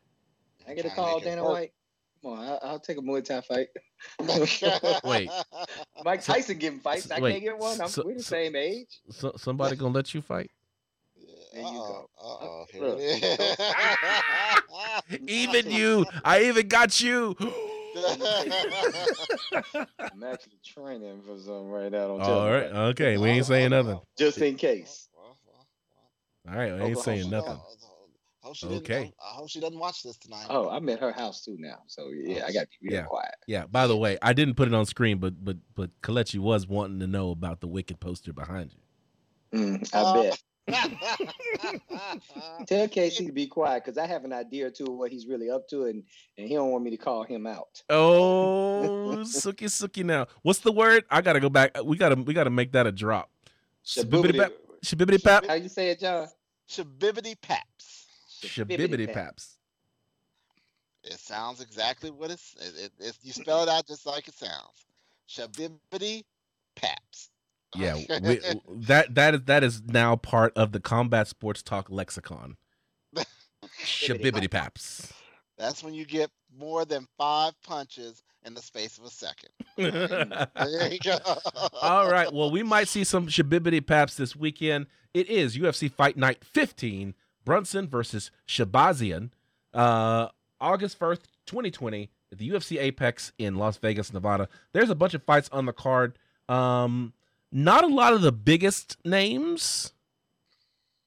I 0.67 0.75
get 0.75 0.85
a 0.85 0.89
to 0.89 0.95
call, 0.95 1.19
Dana. 1.19 1.43
White. 1.43 1.73
Come 2.25 2.39
on, 2.39 2.47
I'll, 2.47 2.59
I'll 2.63 2.79
take 2.79 2.97
a 2.97 3.01
Muay 3.01 3.23
Thai 3.23 3.41
fight. 3.41 3.67
Wait. 5.03 5.29
Mike 6.03 6.23
So- 6.23 6.33
Tyson 6.33 6.57
giving 6.57 6.79
fights. 6.79 7.11
I 7.11 7.19
wait, 7.19 7.33
can't 7.33 7.43
get 7.43 7.57
one. 7.59 7.79
I'm, 7.79 7.87
so- 7.87 8.01
we're 8.03 8.15
the 8.15 8.23
so- 8.23 8.35
same 8.35 8.55
age. 8.55 8.99
So, 9.11 9.33
somebody 9.37 9.75
gonna 9.75 9.93
let 9.93 10.11
you 10.15 10.21
fight? 10.21 10.49
There 11.53 11.61
you 11.61 11.69
go. 11.69 12.09
Uh 12.19 12.23
oh. 12.23 12.65
Here 12.71 12.83
Look. 12.83 12.99
Even 15.29 15.69
you, 15.71 16.05
I 16.23 16.43
even 16.45 16.67
got 16.67 16.99
you. 16.99 17.35
I'm 17.39 17.47
actually 20.23 20.57
training 20.65 21.21
for 21.25 21.37
something 21.37 21.69
right 21.69 21.91
now. 21.91 22.07
Don't 22.07 22.19
tell 22.19 22.39
All 22.39 22.45
me 22.47 22.51
right, 22.51 22.65
about 22.71 22.87
it. 22.87 23.01
okay, 23.01 23.17
we 23.17 23.29
ain't 23.29 23.45
saying 23.45 23.69
nothing. 23.69 23.99
Just 24.17 24.39
in 24.39 24.55
case. 24.55 25.07
All 26.47 26.55
right, 26.57 26.73
we 26.73 26.81
ain't 26.81 26.97
Oklahoma. 26.97 27.03
saying 27.03 27.29
nothing. 27.29 27.59
I 28.45 28.49
hope 28.49 28.57
she 28.57 28.67
didn't, 28.67 28.83
Okay. 28.83 29.11
I 29.19 29.33
hope 29.33 29.49
she 29.49 29.59
doesn't 29.59 29.79
watch 29.79 30.03
this 30.03 30.17
tonight. 30.17 30.45
Oh, 30.51 30.69
I'm 30.69 30.87
at 30.89 30.99
her 30.99 31.11
house 31.11 31.43
too 31.43 31.55
now. 31.57 31.79
So 31.87 32.11
yeah, 32.13 32.45
I 32.45 32.51
got 32.53 32.61
to 32.61 32.67
be 32.79 32.89
real 32.89 32.97
Yeah. 32.97 33.03
quiet. 33.05 33.33
Yeah. 33.47 33.65
By 33.65 33.87
the 33.87 33.97
way, 33.97 34.19
I 34.21 34.33
didn't 34.33 34.53
put 34.53 34.67
it 34.67 34.73
on 34.75 34.85
screen, 34.85 35.17
but 35.17 35.43
but 35.43 35.57
but 35.73 35.89
Kalechi 36.03 36.37
was 36.37 36.67
wanting 36.67 36.99
to 36.99 37.07
know 37.07 37.31
about 37.31 37.59
the 37.59 37.65
wicked 37.67 37.99
poster 37.99 38.33
behind 38.33 38.75
you. 39.51 39.59
Mm, 39.59 39.89
I 39.95 39.99
Uh, 39.99 40.13
bet. 40.13 40.39
Tell 42.67 42.87
Casey 42.87 43.25
to 43.25 43.31
be 43.31 43.47
quiet 43.47 43.83
because 43.83 43.97
I 43.97 44.05
have 44.05 44.25
an 44.25 44.33
idea 44.33 44.67
or 44.67 44.69
two 44.69 44.85
of 44.85 44.93
what 44.93 45.11
he's 45.11 45.25
really 45.25 45.49
up 45.49 45.67
to, 45.69 45.85
and 45.85 46.03
and 46.37 46.47
he 46.47 46.53
don't 46.53 46.69
want 46.71 46.83
me 46.83 46.91
to 46.91 46.97
call 46.97 47.23
him 47.23 47.47
out. 47.47 47.81
Oh, 47.89 48.91
Suki 49.25 49.65
Suki 49.69 50.03
now. 50.03 50.27
What's 50.43 50.59
the 50.59 50.71
word? 50.71 51.05
I 51.09 51.21
gotta 51.21 51.39
go 51.39 51.49
back. 51.49 51.71
We 51.83 51.97
gotta 51.97 52.15
we 52.15 52.35
gotta 52.35 52.51
make 52.51 52.73
that 52.73 52.85
a 52.85 52.91
drop. 52.91 53.31
Shabibbity 53.83 54.37
pap. 54.37 54.51
Shabibbity 54.83 55.23
pap. 55.23 55.45
How 55.45 55.55
you 55.55 55.69
say 55.69 55.89
it, 55.89 55.99
John? 55.99 56.27
Shabibbity 56.69 57.39
Paps. 57.41 58.04
Shabibbity 58.43 59.11
paps. 59.11 59.57
It 61.03 61.19
sounds 61.19 61.61
exactly 61.61 62.09
what 62.09 62.31
it's. 62.31 62.55
It, 62.55 62.85
it, 62.85 62.91
it's 62.99 63.19
you 63.21 63.31
spell 63.31 63.63
it 63.63 63.69
out 63.69 63.87
just 63.87 64.05
like 64.05 64.27
it 64.27 64.35
sounds. 64.35 64.87
Shabibbity 65.29 66.23
Paps. 66.75 67.29
Yeah, 67.75 67.95
we, 67.95 68.39
that 68.85 69.15
that 69.15 69.33
is 69.35 69.41
that 69.45 69.63
is 69.63 69.81
now 69.83 70.15
part 70.15 70.53
of 70.55 70.71
the 70.71 70.79
combat 70.79 71.27
sports 71.27 71.61
talk 71.61 71.89
lexicon. 71.89 72.55
Shabibbity 73.83 74.49
paps. 74.51 75.11
That's 75.57 75.83
when 75.83 75.93
you 75.93 76.05
get 76.05 76.31
more 76.57 76.85
than 76.85 77.07
five 77.17 77.53
punches 77.63 78.23
in 78.45 78.53
the 78.53 78.61
space 78.61 78.97
of 78.97 79.05
a 79.05 79.09
second. 79.09 79.49
There 79.77 80.93
you 80.93 80.99
go. 80.99 81.17
All 81.81 82.09
right. 82.09 82.31
Well, 82.31 82.49
we 82.49 82.63
might 82.63 82.87
see 82.87 83.03
some 83.03 83.27
Shabibbity 83.27 83.85
Paps 83.85 84.15
this 84.15 84.35
weekend. 84.35 84.87
It 85.13 85.29
is 85.29 85.57
UFC 85.57 85.91
Fight 85.91 86.17
Night 86.17 86.43
15, 86.43 87.13
Brunson 87.45 87.87
versus 87.87 88.31
Shahbazyan, 88.47 89.29
uh, 89.73 90.27
August 90.59 90.99
1st, 90.99 91.21
2020, 91.45 92.09
at 92.31 92.37
the 92.37 92.49
UFC 92.49 92.79
Apex 92.81 93.31
in 93.37 93.55
Las 93.55 93.77
Vegas, 93.77 94.11
Nevada. 94.11 94.49
There's 94.73 94.89
a 94.89 94.95
bunch 94.95 95.13
of 95.13 95.23
fights 95.23 95.47
on 95.51 95.65
the 95.65 95.73
card. 95.73 96.17
Um, 96.49 97.13
not 97.51 97.83
a 97.83 97.87
lot 97.87 98.13
of 98.13 98.21
the 98.21 98.31
biggest 98.31 98.97
names, 99.05 99.93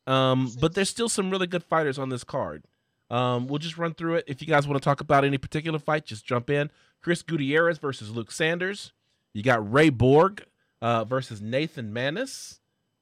um, 0.07 0.51
but 0.61 0.75
there's 0.75 0.89
still 0.89 1.09
some 1.09 1.31
really 1.31 1.47
good 1.47 1.63
fighters 1.65 1.99
on 1.99 2.09
this 2.09 2.25
card. 2.25 2.65
Um, 3.11 3.47
we'll 3.47 3.59
just 3.59 3.79
run 3.79 3.95
through 3.95 4.17
it. 4.17 4.25
If 4.27 4.41
you 4.41 4.47
guys 4.49 4.67
want 4.67 4.81
to 4.81 4.85
talk 4.85 5.01
about 5.01 5.25
any 5.25 5.39
particular 5.39 5.79
fight, 5.79 6.07
just 6.07 6.25
jump 6.25 6.51
in. 6.51 6.71
Chris 7.03 7.23
Gutierrez 7.23 7.79
versus 7.79 8.11
Luke 8.11 8.31
Sanders. 8.31 8.93
You 9.33 9.43
got 9.43 9.71
Ray 9.71 9.91
Borg 9.91 10.45
uh, 10.81 11.05
versus 11.05 11.41
Nathan 11.41 11.93
Maness. 11.93 12.59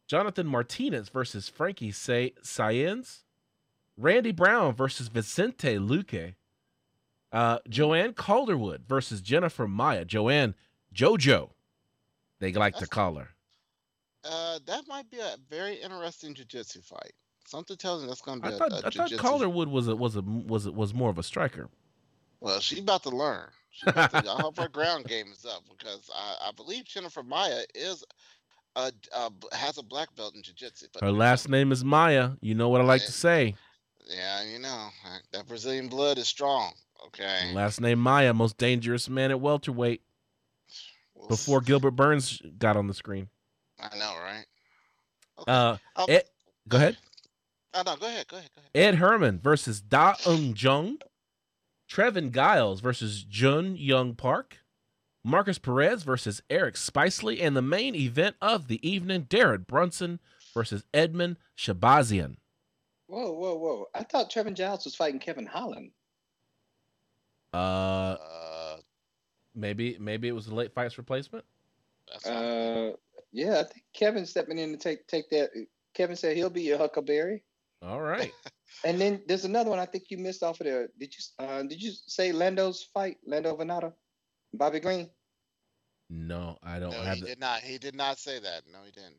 Jonathan 0.06 0.46
Martinez 0.46 1.08
versus 1.08 1.48
Frankie 1.48 1.90
Say- 1.90 2.34
Saenz. 2.42 3.22
Randy 3.96 4.32
Brown 4.32 4.74
versus 4.74 5.08
Vicente 5.08 5.78
Luque. 5.78 6.34
Uh, 7.32 7.58
Joanne 7.68 8.14
Calderwood 8.14 8.82
versus 8.88 9.20
Jennifer 9.20 9.66
Maia. 9.66 10.04
Joanne 10.04 10.54
JoJo, 10.94 11.50
they 12.40 12.52
like 12.52 12.76
to 12.76 12.86
call 12.86 13.16
her. 13.16 13.28
Uh, 14.24 14.58
that 14.66 14.84
might 14.88 15.10
be 15.10 15.18
a 15.18 15.36
very 15.50 15.74
interesting 15.76 16.34
jujitsu 16.34 16.84
fight. 16.84 17.12
Something 17.46 17.76
tells 17.76 18.02
me 18.02 18.08
that's 18.08 18.22
going 18.22 18.40
to 18.40 18.48
be 18.48 18.54
a, 18.54 18.58
thought 18.58 18.72
a 18.72 18.86
I 18.86 18.90
thought 18.90 19.12
Calderwood 19.18 19.68
was 19.68 19.86
a 19.88 19.94
was 19.94 20.16
a 20.16 20.22
was 20.22 20.66
a, 20.66 20.72
was 20.72 20.94
more 20.94 21.10
of 21.10 21.18
a 21.18 21.22
striker. 21.22 21.68
Well, 22.40 22.60
she's 22.60 22.80
about 22.80 23.02
to 23.04 23.10
learn. 23.10 23.48
About 23.86 24.10
to, 24.10 24.30
I 24.30 24.40
hope 24.40 24.58
her 24.58 24.68
ground 24.68 25.06
game 25.06 25.26
is 25.32 25.44
up 25.44 25.62
because 25.70 26.10
I, 26.14 26.48
I 26.48 26.50
believe 26.56 26.86
Jennifer 26.86 27.22
Maia 27.22 27.60
is 27.74 28.04
a, 28.74 28.90
a 29.14 29.30
has 29.54 29.78
a 29.78 29.82
black 29.82 30.14
belt 30.16 30.34
in 30.34 30.42
jiu-jitsu. 30.42 30.86
But 30.92 31.02
Her 31.02 31.12
last 31.12 31.48
name 31.48 31.70
is 31.70 31.84
Maia. 31.84 32.32
You 32.40 32.54
know 32.54 32.68
what 32.68 32.80
I 32.80 32.84
like 32.84 33.04
to 33.04 33.12
say. 33.12 33.54
Yeah, 34.06 34.44
you 34.44 34.58
know 34.58 34.88
that 35.32 35.46
Brazilian 35.48 35.88
blood 35.88 36.18
is 36.18 36.28
strong. 36.28 36.72
Okay, 37.06 37.52
Last 37.54 37.80
name 37.80 37.98
Maia, 37.98 38.32
most 38.32 38.56
dangerous 38.58 39.08
man 39.08 39.30
at 39.30 39.40
welterweight. 39.40 40.02
We'll 41.14 41.28
Before 41.28 41.58
s- 41.60 41.64
Gilbert 41.66 41.92
Burns 41.92 42.40
got 42.58 42.76
on 42.76 42.86
the 42.86 42.94
screen. 42.94 43.28
I 43.80 43.96
know, 43.96 44.14
right? 44.22 44.44
Okay. 45.40 45.52
Uh, 45.52 45.76
I'll- 45.96 46.06
Ed, 46.08 46.24
go 46.68 46.76
ahead. 46.78 46.96
Oh, 47.74 47.82
no, 47.84 47.96
go 47.96 48.06
ahead, 48.06 48.26
go 48.28 48.36
ahead, 48.38 48.50
go 48.54 48.60
ahead. 48.60 48.70
Ed 48.74 48.94
Herman 48.96 49.38
versus 49.40 49.80
Da 49.80 50.14
Woon 50.26 50.54
Jung. 50.56 50.98
Trevin 51.90 52.32
Giles 52.32 52.80
versus 52.80 53.22
Jun 53.22 53.76
Yong 53.76 54.14
Park. 54.14 54.58
Markus 55.22 55.58
Perez 55.58 56.02
versus 56.02 56.42
Eric 56.48 56.74
Spicely. 56.76 57.38
And 57.40 57.56
the 57.56 57.62
main 57.62 57.94
event 57.94 58.36
of 58.40 58.68
the 58.68 58.86
evening, 58.88 59.24
Darren 59.26 59.66
Brunson 59.66 60.20
versus 60.54 60.84
Edmund 60.94 61.36
Shahbazyan. 61.56 62.36
Whoa, 63.08 63.32
whoa, 63.32 63.54
whoa! 63.56 63.86
I 63.94 64.02
thought 64.02 64.30
Trevin 64.30 64.54
Giles 64.54 64.84
was 64.84 64.94
fighting 64.96 65.20
Kevin 65.20 65.46
Holland. 65.46 65.90
Uh, 67.52 68.16
Uh, 68.20 68.76
maybe 69.54 69.96
maybe 70.00 70.28
it 70.28 70.32
was 70.32 70.46
the 70.46 70.54
late 70.54 70.74
fights 70.74 70.98
replacement. 70.98 71.44
that's 72.10 72.24
what 72.26 72.34
I'm 72.36 72.92
Uh, 72.92 72.96
yeah, 73.32 73.60
I 73.60 73.64
think 73.64 73.84
Kevin's 73.92 74.30
stepping 74.30 74.58
in 74.58 74.72
to 74.72 74.76
take 74.78 75.06
take 75.06 75.28
that. 75.30 75.50
Kevin 75.94 76.16
said 76.16 76.36
he'll 76.36 76.50
be 76.50 76.62
your 76.62 76.78
Huckleberry. 76.78 77.42
All 77.82 78.00
right. 78.00 78.32
And 78.84 79.00
then 79.00 79.22
there's 79.26 79.44
another 79.44 79.70
one 79.70 79.78
I 79.78 79.86
think 79.86 80.10
you 80.10 80.18
missed 80.18 80.42
off 80.42 80.60
of 80.60 80.66
there. 80.66 80.88
Did 80.98 81.14
you 81.14 81.44
uh, 81.46 81.62
did 81.62 81.80
you 81.80 81.92
say 82.06 82.32
Lando's 82.32 82.82
fight? 82.92 83.16
Lando 83.24 83.56
Vannata, 83.56 83.92
Bobby 84.52 84.80
Green. 84.80 85.08
No, 86.10 86.58
I 86.62 86.78
don't 86.80 86.90
no, 86.90 87.00
have 87.02 87.14
he 87.14 87.20
the. 87.22 87.26
did 87.28 87.40
not. 87.40 87.60
He 87.62 87.78
did 87.78 87.94
not 87.94 88.18
say 88.18 88.38
that. 88.40 88.62
No, 88.70 88.80
he 88.84 88.90
didn't. 88.90 89.16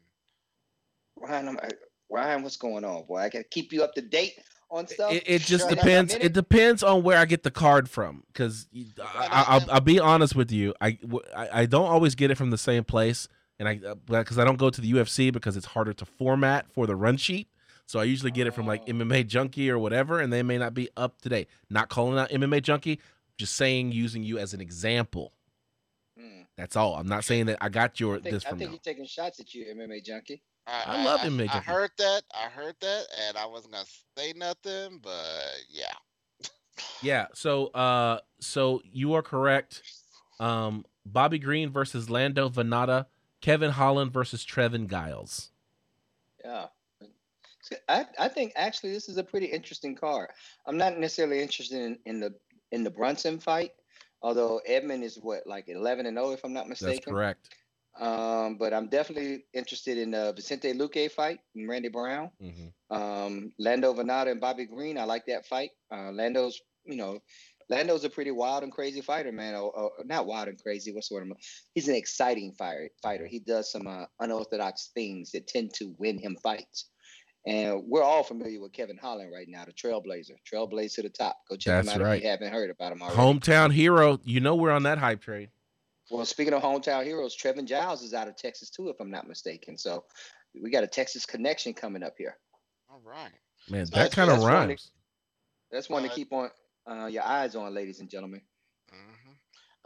Ryan, 1.15 1.47
I'm, 1.47 1.57
I, 1.64 1.69
Ryan, 2.09 2.43
what's 2.43 2.57
going 2.57 2.84
on, 2.85 3.05
boy? 3.05 3.17
I 3.17 3.29
gotta 3.29 3.43
keep 3.43 3.73
you 3.73 3.84
up 3.84 3.93
to 3.95 4.01
date 4.01 4.39
on 4.69 4.88
stuff. 4.88 5.11
It, 5.11 5.23
it 5.25 5.41
just 5.41 5.63
Sure, 5.63 5.71
I 5.71 5.75
depends. 5.75 6.13
It 6.15 6.34
depends 6.34 6.84
on 6.84 7.03
where 7.03 7.17
I 7.17 7.25
get 7.25 7.43
the 7.43 7.51
card 7.51 7.89
from, 7.89 8.23
because 8.27 8.67
I'll. 9.03 9.65
I'll 9.69 9.81
be 9.81 9.99
honest 9.99 10.35
with 10.35 10.51
you. 10.51 10.73
I, 10.81 10.97
I 11.35 11.65
don't 11.65 11.88
always 11.88 12.15
get 12.15 12.31
it 12.31 12.35
from 12.35 12.49
the 12.51 12.57
same 12.57 12.84
place, 12.84 13.27
and 13.59 13.67
I 13.67 13.79
uh, 13.85 13.95
because 13.95 14.38
I 14.39 14.45
don't 14.45 14.57
go 14.57 14.69
to 14.69 14.81
the 14.81 14.91
UFC 14.93 15.31
because 15.31 15.57
it's 15.57 15.67
harder 15.67 15.93
to 15.93 16.05
format 16.05 16.71
for 16.71 16.88
the 16.88 16.95
run 16.95 17.17
sheet. 17.17 17.49
So 17.85 17.99
I 17.99 18.03
usually 18.03 18.31
get 18.31 18.47
it 18.47 18.51
from 18.53 18.67
like 18.67 18.81
Oh. 18.84 18.91
MMA 18.91 19.25
Junkie 19.27 19.69
or 19.69 19.79
whatever, 19.79 20.19
and 20.19 20.31
they 20.31 20.43
may 20.43 20.57
not 20.57 20.73
be 20.73 20.89
up 20.97 21.21
to 21.21 21.29
date. 21.29 21.47
Not 21.69 21.89
calling 21.89 22.19
out 22.19 22.29
MMA 22.29 22.61
Junkie, 22.61 22.99
just 23.38 23.55
saying 23.55 23.91
using 23.93 24.23
you 24.23 24.38
as 24.38 24.53
an 24.53 24.59
example. 24.61 25.31
That's 26.57 26.75
all. 26.75 26.95
I'm 26.95 27.07
not 27.07 27.23
saying 27.23 27.45
that 27.47 27.57
I 27.61 27.69
got 27.69 27.99
your 27.99 28.15
I 28.15 28.19
think, 28.19 28.34
this 28.34 28.45
I 28.45 28.49
think 28.49 28.61
them. 28.61 28.71
you're 28.71 28.79
taking 28.79 29.05
shots 29.05 29.39
at 29.39 29.53
you, 29.53 29.65
MMA 29.75 30.03
junkie. 30.03 30.41
I 30.65 31.05
love 31.05 31.21
him, 31.21 31.35
I, 31.35 31.38
Major. 31.38 31.59
heard 31.59 31.91
that. 31.97 32.23
I 32.35 32.49
heard 32.49 32.75
that, 32.81 33.05
and 33.27 33.38
I 33.38 33.45
wasn't 33.45 33.73
gonna 33.73 33.85
say 34.17 34.34
nothing, 34.35 34.99
but 35.01 35.15
yeah. 35.69 35.93
Yeah. 37.01 37.27
So 37.34 37.67
uh, 37.67 38.19
so 38.41 38.81
you 38.84 39.13
are 39.13 39.21
correct. 39.21 39.81
Um, 40.39 40.84
Bobby 41.05 41.39
Green 41.39 41.69
versus 41.69 42.09
Lando 42.09 42.49
Vannata. 42.49 43.05
Kevin 43.41 43.71
Holland 43.71 44.11
versus 44.11 44.45
Trevin 44.45 44.89
Giles. 44.89 45.51
Yeah. 46.43 46.67
I, 47.89 48.05
I 48.17 48.27
think 48.29 48.53
actually 48.55 48.93
this 48.93 49.09
is 49.09 49.17
a 49.17 49.23
pretty 49.23 49.47
interesting 49.47 49.95
card. 49.95 50.29
I'm 50.65 50.77
not 50.77 50.97
necessarily 50.97 51.41
interested 51.41 51.81
in, 51.81 51.99
in 52.05 52.19
the 52.19 52.34
in 52.71 52.84
the 52.84 52.89
Brunson 52.89 53.39
fight, 53.39 53.71
although 54.22 54.61
Edmund 54.65 55.03
is 55.03 55.18
what 55.18 55.45
like 55.45 55.69
11 55.69 56.06
and 56.06 56.18
0 56.18 56.31
if 56.31 56.44
I'm 56.44 56.53
not 56.53 56.68
That's 56.68 56.81
mistaken. 56.81 57.14
correct. 57.14 57.49
Um, 57.99 58.57
but 58.57 58.73
I'm 58.73 58.89
definitely 58.89 59.45
interested 59.53 59.98
in 59.98 60.11
the 60.11 60.31
Vicente 60.35 60.72
Luque 60.73 61.11
fight 61.11 61.39
Randy 61.56 61.89
Brown. 61.89 62.30
hmm 62.39 62.68
Um, 62.95 63.52
Lando 63.60 63.94
Vannata 63.94 64.31
and 64.31 64.41
Bobby 64.41 64.65
Green. 64.65 64.98
I 64.98 65.03
like 65.06 65.26
that 65.26 65.45
fight. 65.45 65.72
Uh, 65.91 66.11
Lando's, 66.11 66.61
you 66.85 66.95
know, 66.95 67.19
Lando's 67.69 68.03
a 68.06 68.10
pretty 68.10 68.31
wild 68.31 68.64
and 68.64 68.72
crazy 68.72 69.02
fighter, 69.02 69.31
man. 69.31 69.56
Oh, 69.56 69.72
oh, 69.76 69.89
not 70.06 70.26
wild 70.26 70.48
and 70.48 70.61
crazy. 70.61 70.94
What's 70.94 71.10
the 71.10 71.15
word? 71.15 71.31
He's 71.73 71.88
an 71.89 71.95
exciting 71.95 72.53
fighter. 72.53 72.89
Fighter. 73.02 73.26
He 73.27 73.39
does 73.39 73.72
some 73.72 73.88
uh, 73.88 74.06
unorthodox 74.19 74.91
things 74.94 75.31
that 75.31 75.48
tend 75.48 75.73
to 75.76 75.94
win 75.98 76.18
him 76.18 76.38
fights. 76.41 76.89
And 77.48 77.84
we're 77.88 78.03
all 78.03 78.24
familiar 78.24 78.60
with 78.60 78.74
Kevin 78.74 78.98
Holland 78.98 79.32
right 79.34 79.48
now, 79.48 79.64
the 79.64 79.72
Trailblazer. 79.72 80.36
Trailblazer 80.52 80.95
to 80.95 81.02
the 81.03 81.10
top. 81.10 81.38
Go 81.49 81.56
check 81.56 81.86
That's 81.86 81.95
him 81.95 82.02
out 82.02 82.06
right. 82.06 82.18
if 82.18 82.24
you 82.24 82.30
haven't 82.30 82.52
heard 82.52 82.69
about 82.69 82.91
him 82.91 83.02
already. 83.02 83.18
Hometown 83.18 83.72
hero. 83.72 84.19
You 84.26 84.41
know 84.41 84.56
we're 84.56 84.72
on 84.72 84.84
that 84.84 84.98
hype 84.98 85.22
train. 85.22 85.48
Well, 86.11 86.26
speaking 86.26 86.53
of 86.53 86.61
hometown 86.61 87.06
heroes, 87.06 87.36
Trevin 87.38 87.65
Giles 87.65 88.02
is 88.03 88.14
out 88.14 88.28
of 88.28 88.36
Texas 88.36 88.69
too, 88.69 88.90
if 88.90 88.98
I'm 88.99 89.10
not 89.10 89.28
mistaken. 89.30 89.78
So 89.78 90.03
we 90.61 90.69
got 90.69 90.84
a 90.84 90.88
Texas 90.88 91.26
connection 91.26 91.74
coming 91.74 92.03
up 92.03 92.15
here. 92.18 92.36
All 92.90 93.02
right. 93.03 93.32
Man, 93.69 93.86
So 93.86 93.95
that 93.95 94.11
kind 94.11 94.30
of 94.30 94.36
that's 94.38 94.44
one 94.44 94.52
that- 94.52 94.68
rhymes. 94.68 94.91
That's 95.72 95.90
one 95.90 96.03
to 96.03 96.10
Uh, 96.10 96.14
keep 96.14 96.32
on 96.34 96.49
uh, 96.90 97.06
your 97.07 97.24
eyes 97.24 97.56
on, 97.56 97.74
ladies 97.74 97.99
and 98.02 98.10
gentlemen. 98.10 98.41
hmm 98.91 99.32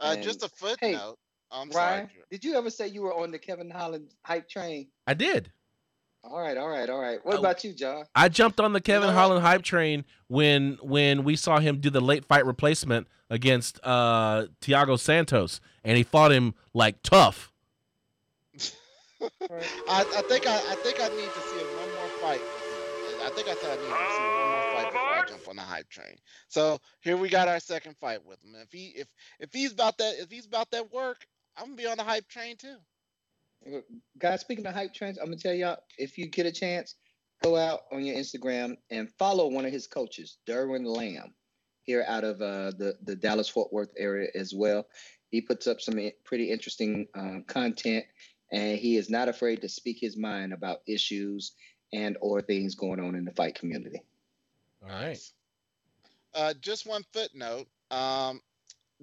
Uh, 0.00 0.16
just 0.16 0.42
a 0.42 0.46
And- 0.46 0.52
footnote. 0.52 1.18
I'm 1.52 1.68
Ryan, 1.70 2.08
sorry. 2.08 2.22
did 2.30 2.44
you 2.44 2.54
ever 2.56 2.70
say 2.70 2.88
you 2.88 3.02
were 3.02 3.14
on 3.14 3.30
the 3.30 3.38
Kevin 3.38 3.70
Holland 3.70 4.10
hype 4.24 4.48
train? 4.48 4.90
I 5.06 5.14
did. 5.14 5.52
All 6.24 6.40
right, 6.40 6.56
all 6.56 6.68
right, 6.68 6.88
all 6.88 7.00
right. 7.00 7.24
What 7.24 7.36
I- 7.36 7.38
about 7.38 7.64
you, 7.64 7.72
John? 7.72 8.04
I 8.14 8.28
jumped 8.28 8.60
on 8.60 8.72
the 8.72 8.80
Kevin 8.80 9.08
know 9.08 9.14
what? 9.14 9.20
Holland 9.20 9.42
hype 9.42 9.62
train 9.62 10.04
when 10.28 10.78
when 10.82 11.24
we 11.24 11.36
saw 11.36 11.58
him 11.58 11.80
do 11.80 11.90
the 11.90 12.00
late 12.00 12.24
fight 12.24 12.46
replacement 12.46 13.08
against 13.28 13.80
uh 13.82 14.46
Thiago 14.60 14.98
Santos, 14.98 15.60
and 15.84 15.96
he 15.96 16.02
fought 16.02 16.30
him 16.32 16.54
like 16.74 17.02
tough. 17.02 17.50
I, 19.22 19.28
I 19.88 20.22
think 20.28 20.46
I, 20.46 20.56
I 20.56 20.74
think 20.76 21.00
I 21.00 21.08
need 21.08 21.30
to 21.32 21.40
see 21.40 21.56
one 21.56 21.88
more 21.94 22.08
fight. 22.20 22.40
I 23.24 23.30
think 23.30 23.48
I 23.48 23.54
said 23.54 23.78
I 23.78 23.82
need 23.82 23.88
to 23.88 24.12
see 24.12 24.22
one 24.22 24.50
more 24.50 24.74
fight 24.74 24.92
before 24.92 25.00
I 25.00 25.24
jump 25.28 25.48
on 25.48 25.56
the 25.56 25.62
hype 25.62 25.88
train. 25.88 26.16
So 26.48 26.78
here 27.00 27.16
we 27.16 27.28
got 27.28 27.48
our 27.48 27.60
second 27.60 27.96
fight 28.00 28.24
with 28.24 28.42
him. 28.44 28.54
If 28.60 28.72
he 28.72 28.86
if 28.96 29.08
if 29.40 29.52
he's 29.52 29.72
about 29.72 29.98
that 29.98 30.14
if 30.18 30.30
he's 30.30 30.46
about 30.46 30.70
that 30.70 30.92
work, 30.92 31.26
I'm 31.56 31.66
gonna 31.66 31.76
be 31.76 31.86
on 31.86 31.96
the 31.96 32.04
hype 32.04 32.28
train 32.28 32.56
too. 32.56 32.76
Guys, 34.18 34.40
speaking 34.40 34.66
of 34.66 34.74
hype 34.74 34.94
trains, 34.94 35.18
I'm 35.18 35.26
gonna 35.26 35.36
tell 35.36 35.54
y'all 35.54 35.78
if 35.98 36.18
you 36.18 36.26
get 36.26 36.46
a 36.46 36.52
chance, 36.52 36.96
go 37.42 37.56
out 37.56 37.80
on 37.92 38.04
your 38.04 38.16
Instagram 38.16 38.76
and 38.90 39.10
follow 39.18 39.48
one 39.48 39.64
of 39.64 39.72
his 39.72 39.86
coaches, 39.86 40.38
Derwin 40.46 40.84
Lamb, 40.84 41.34
here 41.82 42.04
out 42.08 42.24
of 42.24 42.40
uh, 42.40 42.72
the 42.78 42.96
the 43.02 43.16
Dallas 43.16 43.48
Fort 43.48 43.72
Worth 43.72 43.92
area 43.96 44.28
as 44.34 44.52
well. 44.54 44.86
He 45.30 45.40
puts 45.40 45.66
up 45.66 45.80
some 45.80 45.98
pretty 46.24 46.50
interesting 46.50 47.06
um, 47.14 47.44
content, 47.46 48.04
and 48.50 48.78
he 48.78 48.96
is 48.96 49.08
not 49.08 49.28
afraid 49.28 49.62
to 49.62 49.68
speak 49.68 49.98
his 50.00 50.16
mind 50.16 50.52
about 50.52 50.80
issues 50.86 51.52
and 51.92 52.16
or 52.20 52.40
things 52.40 52.74
going 52.74 53.00
on 53.00 53.14
in 53.14 53.24
the 53.24 53.32
fight 53.32 53.54
community. 53.54 54.02
All 54.82 54.90
right. 54.90 55.18
Uh, 56.34 56.54
just 56.60 56.86
one 56.86 57.04
footnote. 57.12 57.66
Um, 57.90 58.40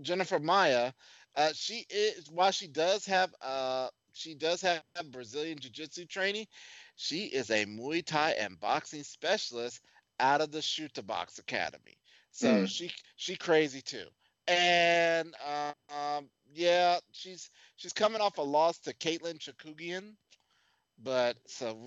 Jennifer 0.01 0.39
Maia, 0.39 0.93
uh, 1.35 1.49
she 1.53 1.85
is 1.89 2.29
while 2.31 2.51
she 2.51 2.67
does 2.67 3.05
have 3.05 3.33
uh 3.41 3.87
she 4.13 4.35
does 4.35 4.61
have 4.61 4.81
Brazilian 5.11 5.57
jiu-jitsu 5.59 6.05
training, 6.05 6.47
she 6.95 7.25
is 7.25 7.49
a 7.49 7.65
Muay 7.65 8.05
Thai 8.05 8.31
and 8.31 8.59
boxing 8.59 9.03
specialist 9.03 9.81
out 10.19 10.41
of 10.41 10.51
the 10.51 10.61
Chute 10.61 11.05
Boxe 11.05 11.39
Academy. 11.39 11.97
So 12.31 12.47
Mm. 12.47 12.67
she 12.67 12.91
she 13.15 13.35
crazy 13.35 13.81
too. 13.81 14.05
And 14.47 15.33
uh, 15.45 15.73
um, 15.93 16.29
yeah, 16.53 16.99
she's 17.11 17.49
she's 17.75 17.93
coming 17.93 18.21
off 18.21 18.37
a 18.37 18.41
loss 18.41 18.79
to 18.79 18.93
Katlyn 18.93 19.37
Chookagian, 19.39 20.15
but 21.03 21.37
so 21.47 21.77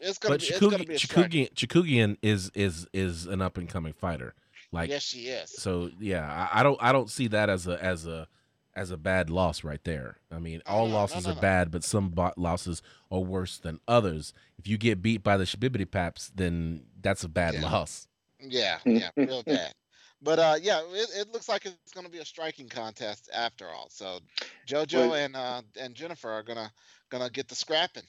it's 0.00 0.18
gonna 0.18 0.34
But 0.34 0.40
be 0.40 0.46
it's 0.46 0.60
gonna 0.60 0.78
be 0.84 0.94
a. 0.94 0.98
Chookagian, 0.98 1.54
Chookagian 1.54 2.16
is 2.22 2.50
is 2.54 2.86
is 2.92 3.26
an 3.26 3.42
up 3.42 3.58
and 3.58 3.68
coming 3.68 3.92
fighter. 3.92 4.34
Like 4.72 4.90
yes, 4.90 5.02
she 5.02 5.26
is. 5.28 5.50
so, 5.50 5.90
yeah. 6.00 6.48
I, 6.52 6.60
I 6.60 6.62
don't 6.62 6.78
I 6.82 6.92
don't 6.92 7.10
see 7.10 7.28
that 7.28 7.48
as 7.50 7.66
a 7.66 7.82
as 7.82 8.06
a 8.06 8.28
as 8.76 8.90
a 8.90 8.96
bad 8.96 9.30
loss 9.30 9.62
right 9.64 9.82
there. 9.84 10.18
I 10.30 10.38
mean, 10.38 10.62
all 10.66 10.86
no, 10.86 10.92
no, 10.92 10.98
losses 10.98 11.24
no, 11.26 11.32
are 11.32 11.34
no. 11.36 11.40
bad, 11.40 11.70
but 11.70 11.84
some 11.84 12.10
bo- 12.10 12.32
losses 12.36 12.82
are 13.10 13.20
worse 13.20 13.58
than 13.58 13.80
others. 13.86 14.32
If 14.58 14.66
you 14.66 14.76
get 14.78 15.02
beat 15.02 15.22
by 15.22 15.36
the 15.36 15.44
Shabibity 15.44 15.90
Paps, 15.90 16.30
then 16.34 16.84
that's 17.00 17.24
a 17.24 17.28
bad 17.28 17.54
Yeah. 17.54 17.62
loss. 17.70 18.08
Yeah, 18.40 18.78
yeah, 18.84 19.10
real 19.16 19.42
bad. 19.46 19.72
But 20.20 20.38
uh, 20.38 20.56
yeah, 20.60 20.80
it, 20.92 21.08
it 21.16 21.32
looks 21.32 21.48
like 21.48 21.66
it's 21.66 21.92
going 21.92 22.06
to 22.06 22.12
be 22.12 22.18
a 22.18 22.24
striking 22.24 22.68
contest 22.68 23.30
after 23.34 23.68
all. 23.68 23.88
So 23.90 24.20
JoJo 24.66 25.10
Well- 25.10 25.14
and 25.14 25.36
uh, 25.36 25.62
and 25.80 25.94
Jennifer 25.94 26.30
are 26.30 26.42
gonna 26.42 26.70
gonna 27.10 27.30
get 27.30 27.48
the 27.48 27.54
scrapping. 27.54 28.04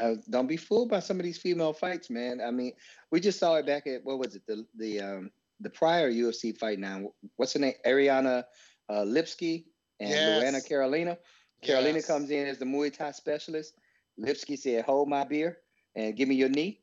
Uh, 0.00 0.14
don't 0.30 0.46
be 0.46 0.56
fooled 0.56 0.88
by 0.88 0.98
some 1.00 1.18
of 1.20 1.24
these 1.24 1.38
female 1.38 1.72
fights, 1.74 2.08
man. 2.08 2.40
I 2.40 2.50
mean, 2.50 2.72
we 3.10 3.20
just 3.20 3.38
saw 3.38 3.56
it 3.56 3.66
back 3.66 3.86
at 3.86 4.02
what 4.04 4.18
was 4.18 4.34
it 4.34 4.42
the 4.46 4.64
the 4.76 5.00
um 5.00 5.30
the 5.60 5.70
prior 5.70 6.10
UFC 6.10 6.56
fight 6.56 6.78
now. 6.78 7.12
What's 7.36 7.52
her 7.52 7.58
name? 7.60 7.74
Ariana 7.86 8.44
uh, 8.88 9.02
Lipski 9.02 9.64
and 10.00 10.10
Yes. 10.10 10.42
Luana 10.44 10.66
Carolina. 10.66 11.18
Carolina 11.62 11.94
Yes. 11.96 12.06
comes 12.06 12.30
in 12.30 12.46
as 12.46 12.58
the 12.58 12.64
Muay 12.64 12.92
Thai 12.92 13.12
specialist. 13.12 13.74
Lipski 14.18 14.58
said, 14.58 14.84
"Hold 14.84 15.08
my 15.08 15.24
beer 15.24 15.58
and 15.96 16.16
give 16.16 16.28
me 16.28 16.34
your 16.34 16.48
knee." 16.48 16.80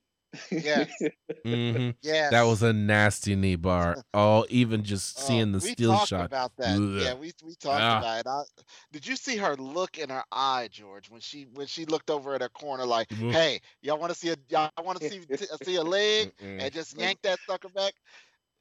Yes. 0.50 0.92
hmm 1.44 1.90
Yeah, 2.02 2.30
That 2.30 2.44
was 2.44 2.62
a 2.64 2.72
nasty 2.72 3.36
knee 3.36 3.56
bar. 3.56 4.04
Oh, 4.14 4.46
even 4.50 4.84
just 4.84 5.18
Oh, 5.20 5.22
seeing 5.22 5.52
the 5.52 5.60
we 5.60 5.72
steel 5.74 5.94
talked 5.94 6.10
shot. 6.10 6.26
about 6.26 6.56
that. 6.58 6.80
Yeah, 6.80 7.14
we 7.14 7.32
we 7.44 7.56
talked 7.56 7.82
Ah. 7.82 7.98
about 8.00 8.20
it. 8.20 8.28
I, 8.28 8.44
did 8.92 9.08
you 9.08 9.16
see 9.16 9.38
her 9.38 9.56
look 9.56 9.98
in 9.98 10.10
her 10.10 10.24
eye, 10.32 10.70
George, 10.72 11.10
when 11.10 11.22
she 11.22 11.48
when 11.54 11.68
she 11.68 11.86
looked 11.86 12.10
over 12.10 12.34
at 12.36 12.42
her 12.42 12.50
corner 12.50 12.86
like, 12.86 13.10
Mhm. 13.10 13.32
"Hey, 13.32 13.62
y'all 13.82 13.98
want 14.00 14.14
to 14.14 14.18
see 14.18 14.30
a 14.30 14.36
y'all 14.50 14.70
want 14.84 15.00
to 15.02 15.10
see 15.10 15.20
t- 15.26 15.48
see 15.64 15.76
a 15.76 15.84
leg?" 15.84 16.32
And 16.40 16.74
just 16.74 16.98
yank 16.98 17.22
that 17.24 17.40
sucker 17.48 17.70
back. 17.70 17.94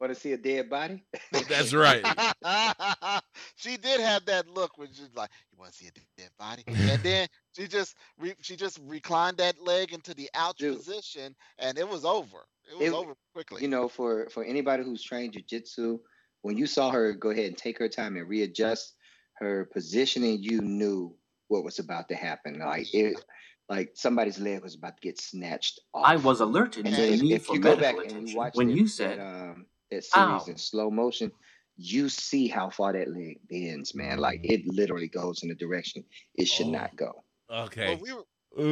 Want 0.01 0.14
to 0.14 0.18
see 0.18 0.32
a 0.32 0.36
dead 0.39 0.70
body? 0.70 1.05
That's 1.48 1.74
right. 1.74 2.02
she 3.56 3.77
did 3.77 4.01
have 4.01 4.24
that 4.27 4.48
look 4.48 4.78
when 4.78 4.89
she's 4.93 5.10
like, 5.14 5.28
"You 5.52 5.59
want 5.59 5.72
to 5.72 5.78
see 5.78 5.89
a 5.89 5.90
dead 6.20 6.31
body?" 6.39 6.62
and 6.66 7.02
then 7.02 7.28
she 7.56 7.66
just 7.68 7.97
re- 8.18 8.35
she 8.40 8.56
just 8.56 8.81
reclined 8.86 9.36
that 9.36 9.60
leg 9.62 9.93
into 9.93 10.14
the 10.14 10.31
ouch 10.35 10.56
Dude. 10.56 10.78
position, 10.78 11.35
and 11.59 11.77
it 11.78 11.86
was 11.86 12.06
over. 12.06 12.39
It 12.70 12.78
was 12.78 12.86
It- 12.89 12.94
over 12.94 13.14
quickly. 13.35 13.60
you 13.60 13.68
know, 13.68 13.89
for 13.89 14.28
for 14.31 14.43
anybody 14.43 14.85
who's 14.85 15.02
trained 15.02 15.35
jujitsu, 15.35 16.01
when 16.40 16.56
you 16.56 16.66
saw 16.66 16.90
her 16.90 17.12
go 17.12 17.28
ahead 17.28 17.47
and 17.47 17.59
take 17.59 17.78
her 17.78 17.89
time 17.89 18.16
and 18.16 18.27
readjust 18.27 18.94
her 19.35 19.66
positioning, 19.66 20.43
you 20.43 20.62
knew 20.62 21.14
what 21.48 21.62
was 21.62 21.78
about 21.78 22.09
to 22.09 22.14
happen. 22.14 22.59
Like 22.59 22.94
it, 22.94 23.22
like 23.68 23.90
somebody's 23.94 24.39
leg 24.39 24.62
was 24.62 24.77
about 24.77 24.97
to 24.97 25.01
get 25.02 25.20
snatched 25.20 25.78
off. 25.93 26.06
I 26.06 26.16
was 26.16 26.40
alerted 26.40 26.86
And 26.86 26.94
to 26.94 27.01
then 27.02 27.09
the 27.10 27.14
if, 27.16 27.22
need 27.22 27.43
for 27.43 27.55
you 27.55 27.60
go 27.60 27.77
back 27.77 27.97
medical 27.97 28.01
and 28.01 28.10
attention 28.12 28.36
watch 28.39 28.55
when 28.56 28.68
that, 28.68 28.77
you 28.77 28.89
said, 28.89 29.18
that, 29.18 29.27
um, 29.27 29.66
that 29.91 30.05
series 30.05 30.47
"Ow." 30.47 30.49
in 30.49 30.59
slow 30.59 30.91
motion, 30.91 31.33
you 31.77 32.09
see 32.09 32.49
how 32.49 32.71
far 32.71 32.93
that 32.93 33.09
leg 33.09 33.41
bends, 33.49 33.95
man. 33.95 34.19
Like 34.19 34.41
Mm-hmm. 34.41 34.45
it 34.45 34.67
literally 34.67 35.09
goes 35.09 35.43
in 35.43 35.51
a 35.51 35.55
direction 35.55 36.05
it 36.35 36.47
should 36.49 36.69
Oh. 36.69 36.69
not 36.69 36.97
go. 36.97 37.25
Okay. 37.51 37.97
Well, 37.97 37.99
we 37.99 38.12
were 38.12 38.25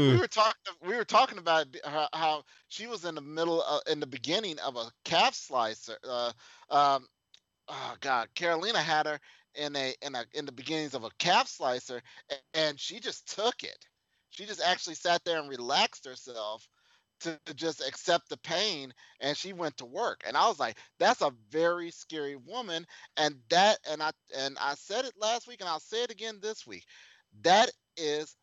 we 0.06 0.16
were 0.18 0.28
talking 0.28 0.74
we 0.82 0.96
were 0.96 1.04
talking 1.04 1.38
about 1.38 1.66
how, 1.84 2.08
how 2.14 2.44
she 2.68 2.86
was 2.86 3.04
in 3.04 3.14
the 3.14 3.20
middle 3.22 3.62
uh, 3.62 3.80
in 3.90 4.00
the 4.00 4.06
beginning 4.06 4.58
of 4.60 4.76
a 4.76 4.90
calf 5.04 5.34
slicer 5.34 5.98
uh, 6.04 6.32
um, 6.70 7.06
oh 7.68 7.96
god 8.00 8.28
carolina 8.34 8.80
had 8.82 9.06
her 9.06 9.20
in 9.54 9.76
a 9.76 9.94
in 10.02 10.14
a 10.14 10.24
in 10.34 10.46
the 10.46 10.52
beginnings 10.52 10.94
of 10.94 11.04
a 11.04 11.10
calf 11.18 11.48
slicer 11.48 12.02
a- 12.30 12.36
and 12.54 12.80
she 12.80 13.00
just 13.00 13.34
took 13.34 13.64
it 13.64 13.88
she 14.30 14.46
just 14.46 14.62
actually 14.62 14.94
sat 14.94 15.24
there 15.24 15.38
and 15.40 15.48
relaxed 15.48 16.04
herself 16.06 16.68
to, 17.20 17.38
to 17.46 17.54
just 17.54 17.86
accept 17.86 18.28
the 18.28 18.36
pain 18.38 18.92
and 19.20 19.36
she 19.36 19.52
went 19.52 19.76
to 19.76 19.84
work 19.84 20.22
and 20.26 20.36
i 20.36 20.46
was 20.46 20.58
like 20.58 20.76
that's 20.98 21.22
a 21.22 21.32
very 21.50 21.90
scary 21.90 22.36
woman 22.36 22.86
and 23.16 23.36
that 23.50 23.78
and 23.90 24.02
i 24.02 24.10
and 24.36 24.56
i 24.60 24.74
said 24.74 25.04
it 25.04 25.12
last 25.18 25.48
week 25.48 25.60
and 25.60 25.68
i'll 25.68 25.80
say 25.80 26.02
it 26.02 26.10
again 26.10 26.38
this 26.40 26.66
week 26.66 26.84
that 27.42 27.70
is 27.96 28.36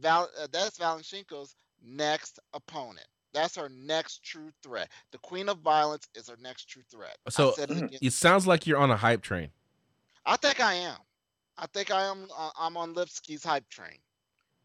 Val, 0.00 0.28
uh, 0.40 0.46
that's 0.52 0.78
Valanchenko's 0.78 1.56
next 1.82 2.38
opponent. 2.52 3.06
That's 3.32 3.56
her 3.56 3.68
next 3.68 4.22
true 4.22 4.50
threat. 4.62 4.90
The 5.10 5.18
Queen 5.18 5.48
of 5.48 5.58
Violence 5.58 6.06
is 6.14 6.28
her 6.28 6.36
next 6.40 6.68
true 6.68 6.82
threat. 6.90 7.16
I 7.26 7.30
So, 7.30 7.52
said 7.52 7.70
it 7.70 7.76
mm. 7.76 7.98
It 8.00 8.12
sounds 8.12 8.46
like 8.46 8.66
you're 8.66 8.78
on 8.78 8.90
a 8.90 8.96
hype 8.96 9.22
train. 9.22 9.50
I 10.24 10.36
think 10.36 10.60
I 10.60 10.74
am. 10.74 10.96
I 11.58 11.66
think 11.66 11.90
I 11.90 12.04
am. 12.04 12.28
Uh, 12.36 12.50
I'm 12.58 12.76
on 12.76 12.94
Lipski's 12.94 13.44
hype 13.44 13.68
train 13.68 13.98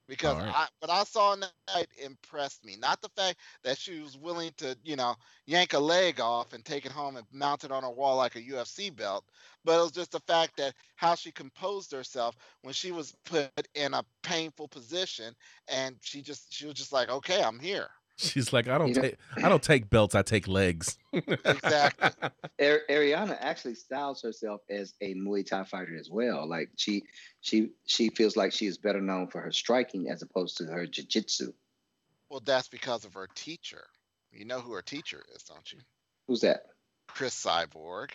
because 0.09 0.35
Alright. 0.35 0.53
I, 0.53 0.67
what 0.79 0.91
I 0.91 1.03
saw 1.03 1.33
in 1.33 1.41
that 1.41 1.53
night 1.73 1.87
impressed 2.03 2.65
me. 2.65 2.75
Not 2.77 3.01
the 3.01 3.09
fact 3.09 3.39
that 3.63 3.77
she 3.77 3.99
was 3.99 4.17
willing 4.17 4.51
to, 4.57 4.75
you 4.83 4.95
know, 4.95 5.15
yank 5.45 5.73
a 5.73 5.79
leg 5.79 6.19
off 6.19 6.53
and 6.53 6.65
take 6.65 6.85
it 6.85 6.91
home 6.91 7.15
and 7.15 7.27
mount 7.31 7.63
it 7.63 7.71
on 7.71 7.83
her 7.83 7.89
wall 7.91 8.17
like 8.17 8.35
a 8.35 8.41
UFC 8.41 8.93
belt, 8.93 9.23
but 9.63 9.79
it 9.79 9.83
was 9.83 9.91
just 9.91 10.11
the 10.11 10.19
fact 10.21 10.57
that 10.57 10.73
how 10.95 11.15
she 11.15 11.31
composed 11.31 11.91
herself 11.91 12.35
when 12.63 12.73
she 12.73 12.91
was 12.91 13.15
put 13.25 13.51
in 13.75 13.93
a 13.93 14.03
painful 14.23 14.67
position, 14.67 15.33
and 15.67 15.95
she 16.01 16.21
just 16.21 16.51
she 16.51 16.65
was 16.65 16.75
just 16.75 16.91
like, 16.91 17.09
okay, 17.09 17.41
I'm 17.43 17.59
here. 17.59 17.87
She's 18.21 18.51
like, 18.51 18.67
I 18.67 18.77
don't 18.77 18.89
You 18.89 18.95
know- 18.95 19.01
take 19.01 19.17
I 19.37 19.47
don't 19.49 19.63
take 19.63 19.89
belts, 19.89 20.13
I 20.13 20.21
take 20.23 20.47
legs. 20.47 20.97
Exactly. 21.13 22.09
Ar- 22.59 22.81
Ariana 22.89 23.37
actually 23.39 23.75
styles 23.75 24.21
herself 24.21 24.59
as 24.69 24.93
a 24.99 25.13
Muay 25.15 25.45
Thai 25.45 25.63
fighter 25.63 25.97
as 25.97 26.09
well. 26.09 26.47
Like 26.47 26.69
she 26.75 27.03
she 27.39 27.69
she 27.85 28.09
feels 28.09 28.35
like 28.35 28.51
she 28.51 28.65
is 28.65 28.77
better 28.77 28.99
known 29.01 29.27
for 29.27 29.39
her 29.39 29.51
striking 29.53 30.09
as 30.09 30.21
opposed 30.21 30.57
to 30.57 30.65
her 30.65 30.85
jiu-jitsu. 30.85 31.53
well, 32.29 32.41
that's 32.43 32.67
because 32.67 33.05
of 33.05 33.13
her 33.13 33.27
teacher. 33.35 33.85
You 34.33 34.43
know 34.45 34.59
who 34.59 34.73
her 34.73 34.81
teacher 34.81 35.23
is, 35.35 35.43
don't 35.43 35.71
you? 35.71 35.79
Who's 36.27 36.41
that? 36.41 36.63
Cris 37.07 37.33
Cyborg. 37.43 38.09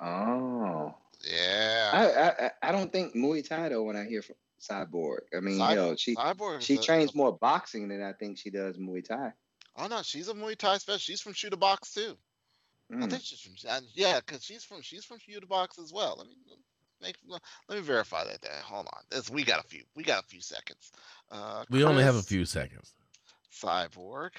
Oh. 0.00 0.94
Yeah. 1.28 1.90
I, 1.92 2.06
I 2.06 2.46
I- 2.46 2.50
I 2.68 2.72
don't 2.72 2.92
think 2.92 3.14
Muay 3.14 3.46
Thai 3.46 3.70
though 3.70 3.82
when 3.84 3.96
I 3.96 4.04
hear 4.04 4.22
from 4.22 4.36
Cyborg. 4.60 5.20
I 5.36 5.40
mean, 5.40 5.58
Cy- 5.58 5.74
hell, 5.74 5.96
she 5.96 6.14
Cyborg. 6.14 6.60
she 6.60 6.74
a- 6.76 6.82
trains 6.82 7.14
more 7.14 7.32
boxing 7.36 7.88
than 7.88 8.02
I 8.02 8.12
think 8.12 8.38
she 8.38 8.50
does 8.50 8.76
Muay 8.76 9.04
Thai. 9.04 9.32
Oh 9.76 9.86
no, 9.86 10.02
she's 10.02 10.28
a 10.28 10.34
Muay 10.34 10.56
Thai 10.56 10.78
specialist. 10.78 11.04
She's 11.04 11.20
from 11.20 11.32
Chute 11.32 11.58
Boxe 11.58 11.94
too. 11.94 12.16
I 12.92 12.94
Mm. 12.96 13.10
think 13.10 13.22
she's 13.22 13.40
from 13.40 13.54
yeah, 13.94 14.20
because 14.20 14.44
she's 14.44 14.64
from 14.64 14.82
she's 14.82 15.04
from 15.04 15.18
Chute 15.18 15.48
Boxe 15.48 15.78
as 15.78 15.92
well. 15.92 16.16
Let 16.18 16.26
me 16.26 16.34
make 17.00 17.16
let 17.68 17.76
me 17.78 17.80
verify 17.80 18.24
that. 18.24 18.42
There. 18.42 18.52
Hold 18.64 18.86
on. 18.92 19.02
This, 19.10 19.30
we 19.30 19.44
got 19.44 19.64
a 19.64 19.68
few. 19.68 19.84
We 19.94 20.02
got 20.02 20.24
a 20.24 20.26
few 20.26 20.40
seconds. 20.40 20.90
Uh, 21.30 21.64
we 21.70 21.84
only 21.84 22.02
have 22.02 22.16
a 22.16 22.22
few 22.22 22.44
seconds. 22.44 22.92
Cyborg, 23.52 24.30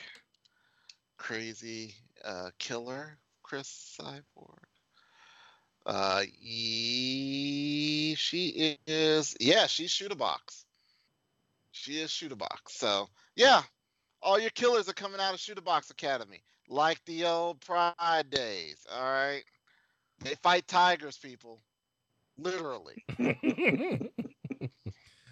crazy 1.18 1.96
uh, 2.24 2.50
killer, 2.60 3.18
Cris 3.44 3.98
Cyborg. 4.00 4.64
Uh, 5.86 6.24
ye, 6.40 8.16
she 8.16 8.78
is 8.86 9.36
yeah, 9.40 9.66
she's 9.68 9.92
Chute 9.92 10.18
Boxe. 10.18 10.66
She 11.72 11.94
is 11.94 12.12
Chute 12.12 12.38
Boxe. 12.38 12.74
So 12.74 13.10
yeah, 13.36 13.62
all 14.22 14.40
your 14.40 14.52
killers 14.52 14.88
are 14.90 14.94
coming 14.94 15.20
out 15.20 15.34
of 15.34 15.40
Chute 15.40 15.64
Boxe 15.64 15.90
Academy, 15.90 16.44
like 16.70 17.04
the 17.06 17.26
old 17.26 17.62
Pride 17.62 18.30
days. 18.30 18.86
All 18.94 19.04
right, 19.04 19.44
they 20.24 20.36
fight 20.36 20.68
tigers, 20.68 21.18
people, 21.18 21.60
literally. 22.38 23.04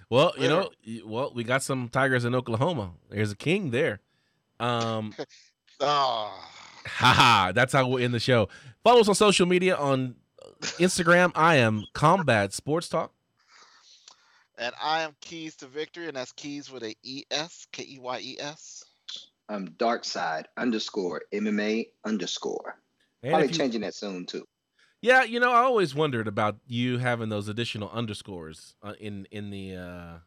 well, 0.10 0.34
you 0.38 0.48
know, 0.48 0.70
well, 1.06 1.32
we 1.36 1.44
got 1.44 1.62
some 1.62 1.90
tigers 1.90 2.26
in 2.26 2.34
Oklahoma. 2.34 2.92
There's 3.10 3.32
a 3.32 3.38
king 3.38 3.70
there. 3.72 4.00
Um, 4.60 5.14
Oh, 5.82 6.38
haha, 6.86 7.54
that's 7.54 7.72
how 7.72 7.88
we'll 7.88 8.04
end 8.04 8.14
the 8.14 8.20
show. 8.20 8.50
Follow 8.84 9.00
us 9.00 9.08
on 9.08 9.16
social 9.16 9.46
media 9.46 9.78
on 9.78 10.16
Instagram. 10.62 11.32
I 11.36 11.56
am 11.56 11.86
Combat 11.94 12.54
Sports 12.54 12.90
Talk. 12.90 13.12
and 14.58 14.74
I 14.82 15.02
am 15.02 15.16
Keys 15.22 15.56
to 15.58 15.68
Victory, 15.68 16.08
and 16.08 16.18
that's 16.18 16.32
Keys 16.34 16.72
with 16.72 16.84
a 16.84 16.96
E 17.04 17.24
S 17.32 17.68
K 17.72 17.84
E 17.84 18.00
Y 18.00 18.20
E 18.22 18.38
S. 18.40 18.84
I'm 19.48 19.66
Dark 19.78 20.06
Side 20.06 20.48
underscore 20.58 21.22
MMA 21.34 21.88
underscore. 22.06 22.78
And 23.24 23.32
Probably 23.32 23.46
if 23.46 23.52
you- 23.52 23.58
changing 23.58 23.82
that 23.82 23.96
soon 23.96 24.26
too. 24.26 24.46
yeah, 25.02 25.24
you 25.24 25.40
know, 25.40 25.52
I 25.52 25.60
always 25.62 25.96
wondered 25.96 26.28
about 26.28 26.58
you 26.68 26.98
having 26.98 27.30
those 27.30 27.48
additional 27.48 27.90
underscores 27.90 28.76
uh, 28.84 28.94
in 29.00 29.26
in 29.32 29.50
the. 29.50 29.76
Uh, 29.76 30.18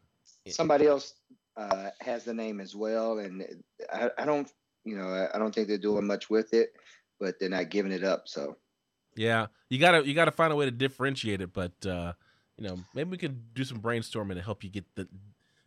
Yeah. 0.44 0.52
Somebody 0.54 0.86
else 0.88 1.14
uh, 1.56 1.90
has 2.00 2.24
the 2.24 2.34
name 2.34 2.58
as 2.60 2.74
well, 2.74 3.18
and 3.20 3.44
I, 3.92 4.10
I 4.18 4.24
don't, 4.24 4.50
you 4.84 4.96
know, 4.96 5.08
I- 5.08 5.30
I 5.34 5.38
don't 5.38 5.54
think 5.54 5.68
they're 5.68 5.78
doing 5.78 6.06
much 6.06 6.28
with 6.30 6.52
it, 6.54 6.72
but 7.20 7.38
they're 7.38 7.48
not 7.48 7.68
giving 7.70 7.92
it 7.92 8.02
up. 8.02 8.26
So 8.26 8.56
Yeah, 9.14 9.46
you 9.68 9.78
gotta 9.78 10.06
you 10.06 10.14
gotta 10.14 10.30
find 10.30 10.52
a 10.52 10.56
way 10.56 10.64
to 10.64 10.70
differentiate 10.70 11.40
it, 11.40 11.52
but 11.52 11.72
uh, 11.86 12.12
you 12.56 12.66
know 12.66 12.78
maybe 12.94 13.10
we 13.10 13.18
can 13.18 13.44
do 13.54 13.64
some 13.64 13.78
brainstorming 13.78 14.34
to 14.34 14.42
help 14.42 14.64
you 14.64 14.70
get 14.70 14.84
the, 14.94 15.08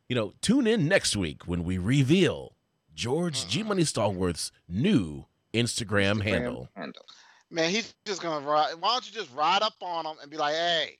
you 0.09 0.15
know, 0.15 0.33
tune 0.41 0.67
in 0.67 0.87
next 0.87 1.15
week 1.15 1.47
when 1.47 1.63
we 1.63 1.77
reveal 1.77 2.55
George 2.93 3.47
G 3.47 3.63
Money 3.63 3.83
Stallworth's 3.83 4.51
new 4.67 5.25
Instagram, 5.53 6.17
Instagram 6.19 6.23
handle. 6.23 6.69
handle. 6.75 7.05
Man, 7.51 7.69
he's 7.69 7.93
just 8.05 8.21
gonna 8.21 8.45
ride. 8.45 8.73
Why 8.79 8.93
don't 8.93 9.07
you 9.07 9.13
just 9.13 9.33
ride 9.33 9.61
up 9.61 9.75
on 9.81 10.05
him 10.05 10.15
and 10.21 10.31
be 10.31 10.37
like, 10.37 10.55
"Hey, 10.55 10.97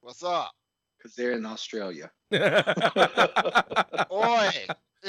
what's 0.00 0.22
up, 0.22 0.52
because 0.98 1.14
they're 1.14 1.32
in 1.32 1.46
Australia. 1.46 2.10
oi?" 4.12 4.50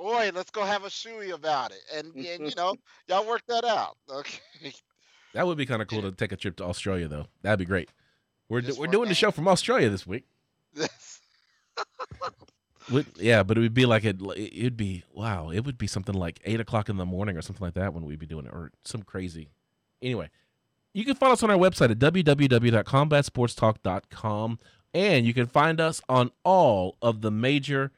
Oi, 0.00 0.30
let's 0.32 0.50
go 0.52 0.64
have 0.64 0.84
a 0.84 0.88
shoey 0.88 1.32
about 1.34 1.72
it, 1.72 1.80
and 1.92 2.14
and 2.14 2.46
you 2.46 2.52
know, 2.56 2.76
y'all 3.08 3.26
work 3.26 3.42
that 3.48 3.64
out, 3.64 3.96
okay? 4.08 4.72
That 5.34 5.46
would 5.46 5.58
be 5.58 5.66
kind 5.66 5.82
of 5.82 5.88
cool 5.88 6.02
to 6.02 6.12
take 6.12 6.32
a 6.32 6.36
trip 6.36 6.56
to 6.56 6.64
Australia, 6.64 7.08
though. 7.08 7.26
That'd 7.42 7.58
be 7.58 7.64
great. 7.64 7.88
We're 8.48 8.60
Just 8.60 8.78
we're 8.78 8.86
doing 8.86 9.08
the 9.08 9.14
show 9.14 9.30
from 9.30 9.48
Australia 9.48 9.88
this 9.88 10.06
week. 10.06 10.24
Would, 12.90 13.06
yeah, 13.16 13.44
but 13.44 13.56
it 13.56 13.60
would 13.60 13.74
be 13.74 13.86
like 13.86 14.04
it. 14.04 14.20
It'd 14.36 14.76
be 14.76 15.04
wow. 15.14 15.50
It 15.50 15.64
would 15.64 15.78
be 15.78 15.86
something 15.86 16.16
like 16.16 16.40
eight 16.44 16.58
o'clock 16.58 16.88
in 16.88 16.96
the 16.96 17.06
morning 17.06 17.36
or 17.36 17.42
something 17.42 17.64
like 17.64 17.74
that 17.74 17.94
when 17.94 18.04
we'd 18.04 18.18
be 18.18 18.26
doing 18.26 18.46
it, 18.46 18.52
or 18.52 18.72
some 18.84 19.02
crazy. 19.02 19.50
Anyway, 20.02 20.30
you 20.92 21.04
can 21.04 21.14
follow 21.14 21.34
us 21.34 21.44
on 21.44 21.50
our 21.50 21.56
website 21.56 21.92
at 21.92 22.00
www.combatsportstalk.com, 22.00 24.58
and 24.92 25.26
you 25.26 25.32
can 25.32 25.46
find 25.46 25.80
us 25.80 26.02
on 26.08 26.32
all 26.44 26.96
of 27.00 27.20
the 27.20 27.30
major 27.30 27.92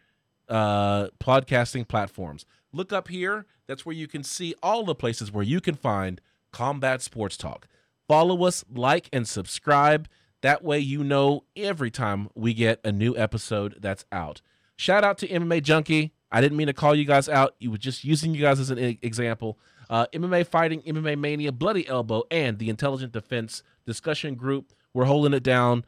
uh, 0.49 1.07
podcasting 1.19 1.89
platforms. 1.89 2.45
Look 2.73 2.93
up 2.93 3.09
here. 3.09 3.47
That's 3.67 3.87
where 3.87 3.97
you 3.97 4.07
can 4.07 4.23
see 4.23 4.55
all 4.63 4.85
the 4.85 4.95
places 4.95 5.33
where 5.33 5.45
you 5.45 5.63
can 5.63 5.77
find 5.77 6.21
Combat 6.55 7.03
Sports 7.03 7.37
Talk. 7.37 7.67
Follow 8.07 8.45
us, 8.45 8.65
like, 8.73 9.09
and 9.13 9.27
subscribe. 9.27 10.09
That 10.41 10.63
way, 10.63 10.79
you 10.79 11.03
know 11.03 11.43
every 11.57 11.91
time 11.91 12.29
we 12.37 12.55
get 12.55 12.79
a 12.85 12.93
new 12.93 13.17
episode 13.17 13.79
that's 13.81 14.05
out. 14.13 14.41
Shout 14.77 15.03
out 15.03 15.19
to 15.19 15.29
MMA 15.29 15.65
Junkie. 15.65 16.13
I 16.31 16.41
didn't 16.41 16.57
mean 16.57 16.69
to 16.69 16.73
call 16.73 16.95
you 16.95 17.07
guys 17.07 17.29
out. 17.29 17.57
You 17.59 17.73
were 17.73 17.79
just 17.79 18.05
using 18.05 18.37
you 18.37 18.43
guys 18.43 18.61
as 18.61 18.71
an 18.71 18.79
example. 18.79 19.59
Uh, 19.91 20.07
MMA 20.13 20.47
Fighting, 20.47 20.81
MMA 20.83 21.19
Mania, 21.19 21.51
Bloody 21.51 21.89
Elbow, 21.89 22.23
and 22.31 22.61
the 22.61 22.71
Intelligent 22.71 23.13
Defense 23.13 23.65
discussion 23.85 24.37
group. 24.37 24.73
We're 24.93 25.07
holding 25.07 25.35
it 25.35 25.43
down, 25.43 25.85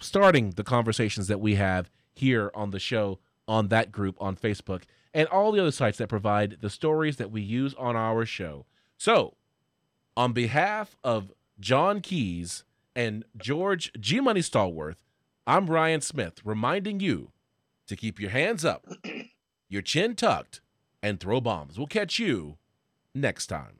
starting 0.00 0.50
the 0.50 0.64
conversations 0.64 1.26
that 1.26 1.40
we 1.40 1.56
have 1.56 1.90
here 2.12 2.52
on 2.54 2.70
the 2.70 2.78
show 2.78 3.18
on 3.48 3.68
that 3.68 3.90
group 3.90 4.16
on 4.20 4.36
Facebook 4.36 4.82
and 5.12 5.26
all 5.28 5.50
the 5.50 5.60
other 5.60 5.72
sites 5.72 5.98
that 5.98 6.08
provide 6.08 6.58
the 6.60 6.70
stories 6.70 7.16
that 7.16 7.32
we 7.32 7.40
use 7.40 7.74
on 7.74 7.96
our 7.96 8.24
show. 8.24 8.66
So, 8.98 9.34
on 10.16 10.32
behalf 10.32 10.96
of 11.04 11.32
John 11.60 12.00
Keys 12.00 12.64
and 12.94 13.24
George 13.36 13.92
G 14.00 14.20
Money 14.20 14.40
Stallworth, 14.40 15.04
I'm 15.46 15.66
Ryan 15.66 16.00
Smith 16.00 16.40
reminding 16.44 17.00
you 17.00 17.32
to 17.86 17.96
keep 17.96 18.18
your 18.18 18.30
hands 18.30 18.64
up, 18.64 18.86
your 19.68 19.82
chin 19.82 20.16
tucked, 20.16 20.60
and 21.02 21.20
throw 21.20 21.40
bombs. 21.40 21.78
We'll 21.78 21.86
catch 21.86 22.18
you 22.18 22.56
next 23.14 23.46
time. 23.46 23.78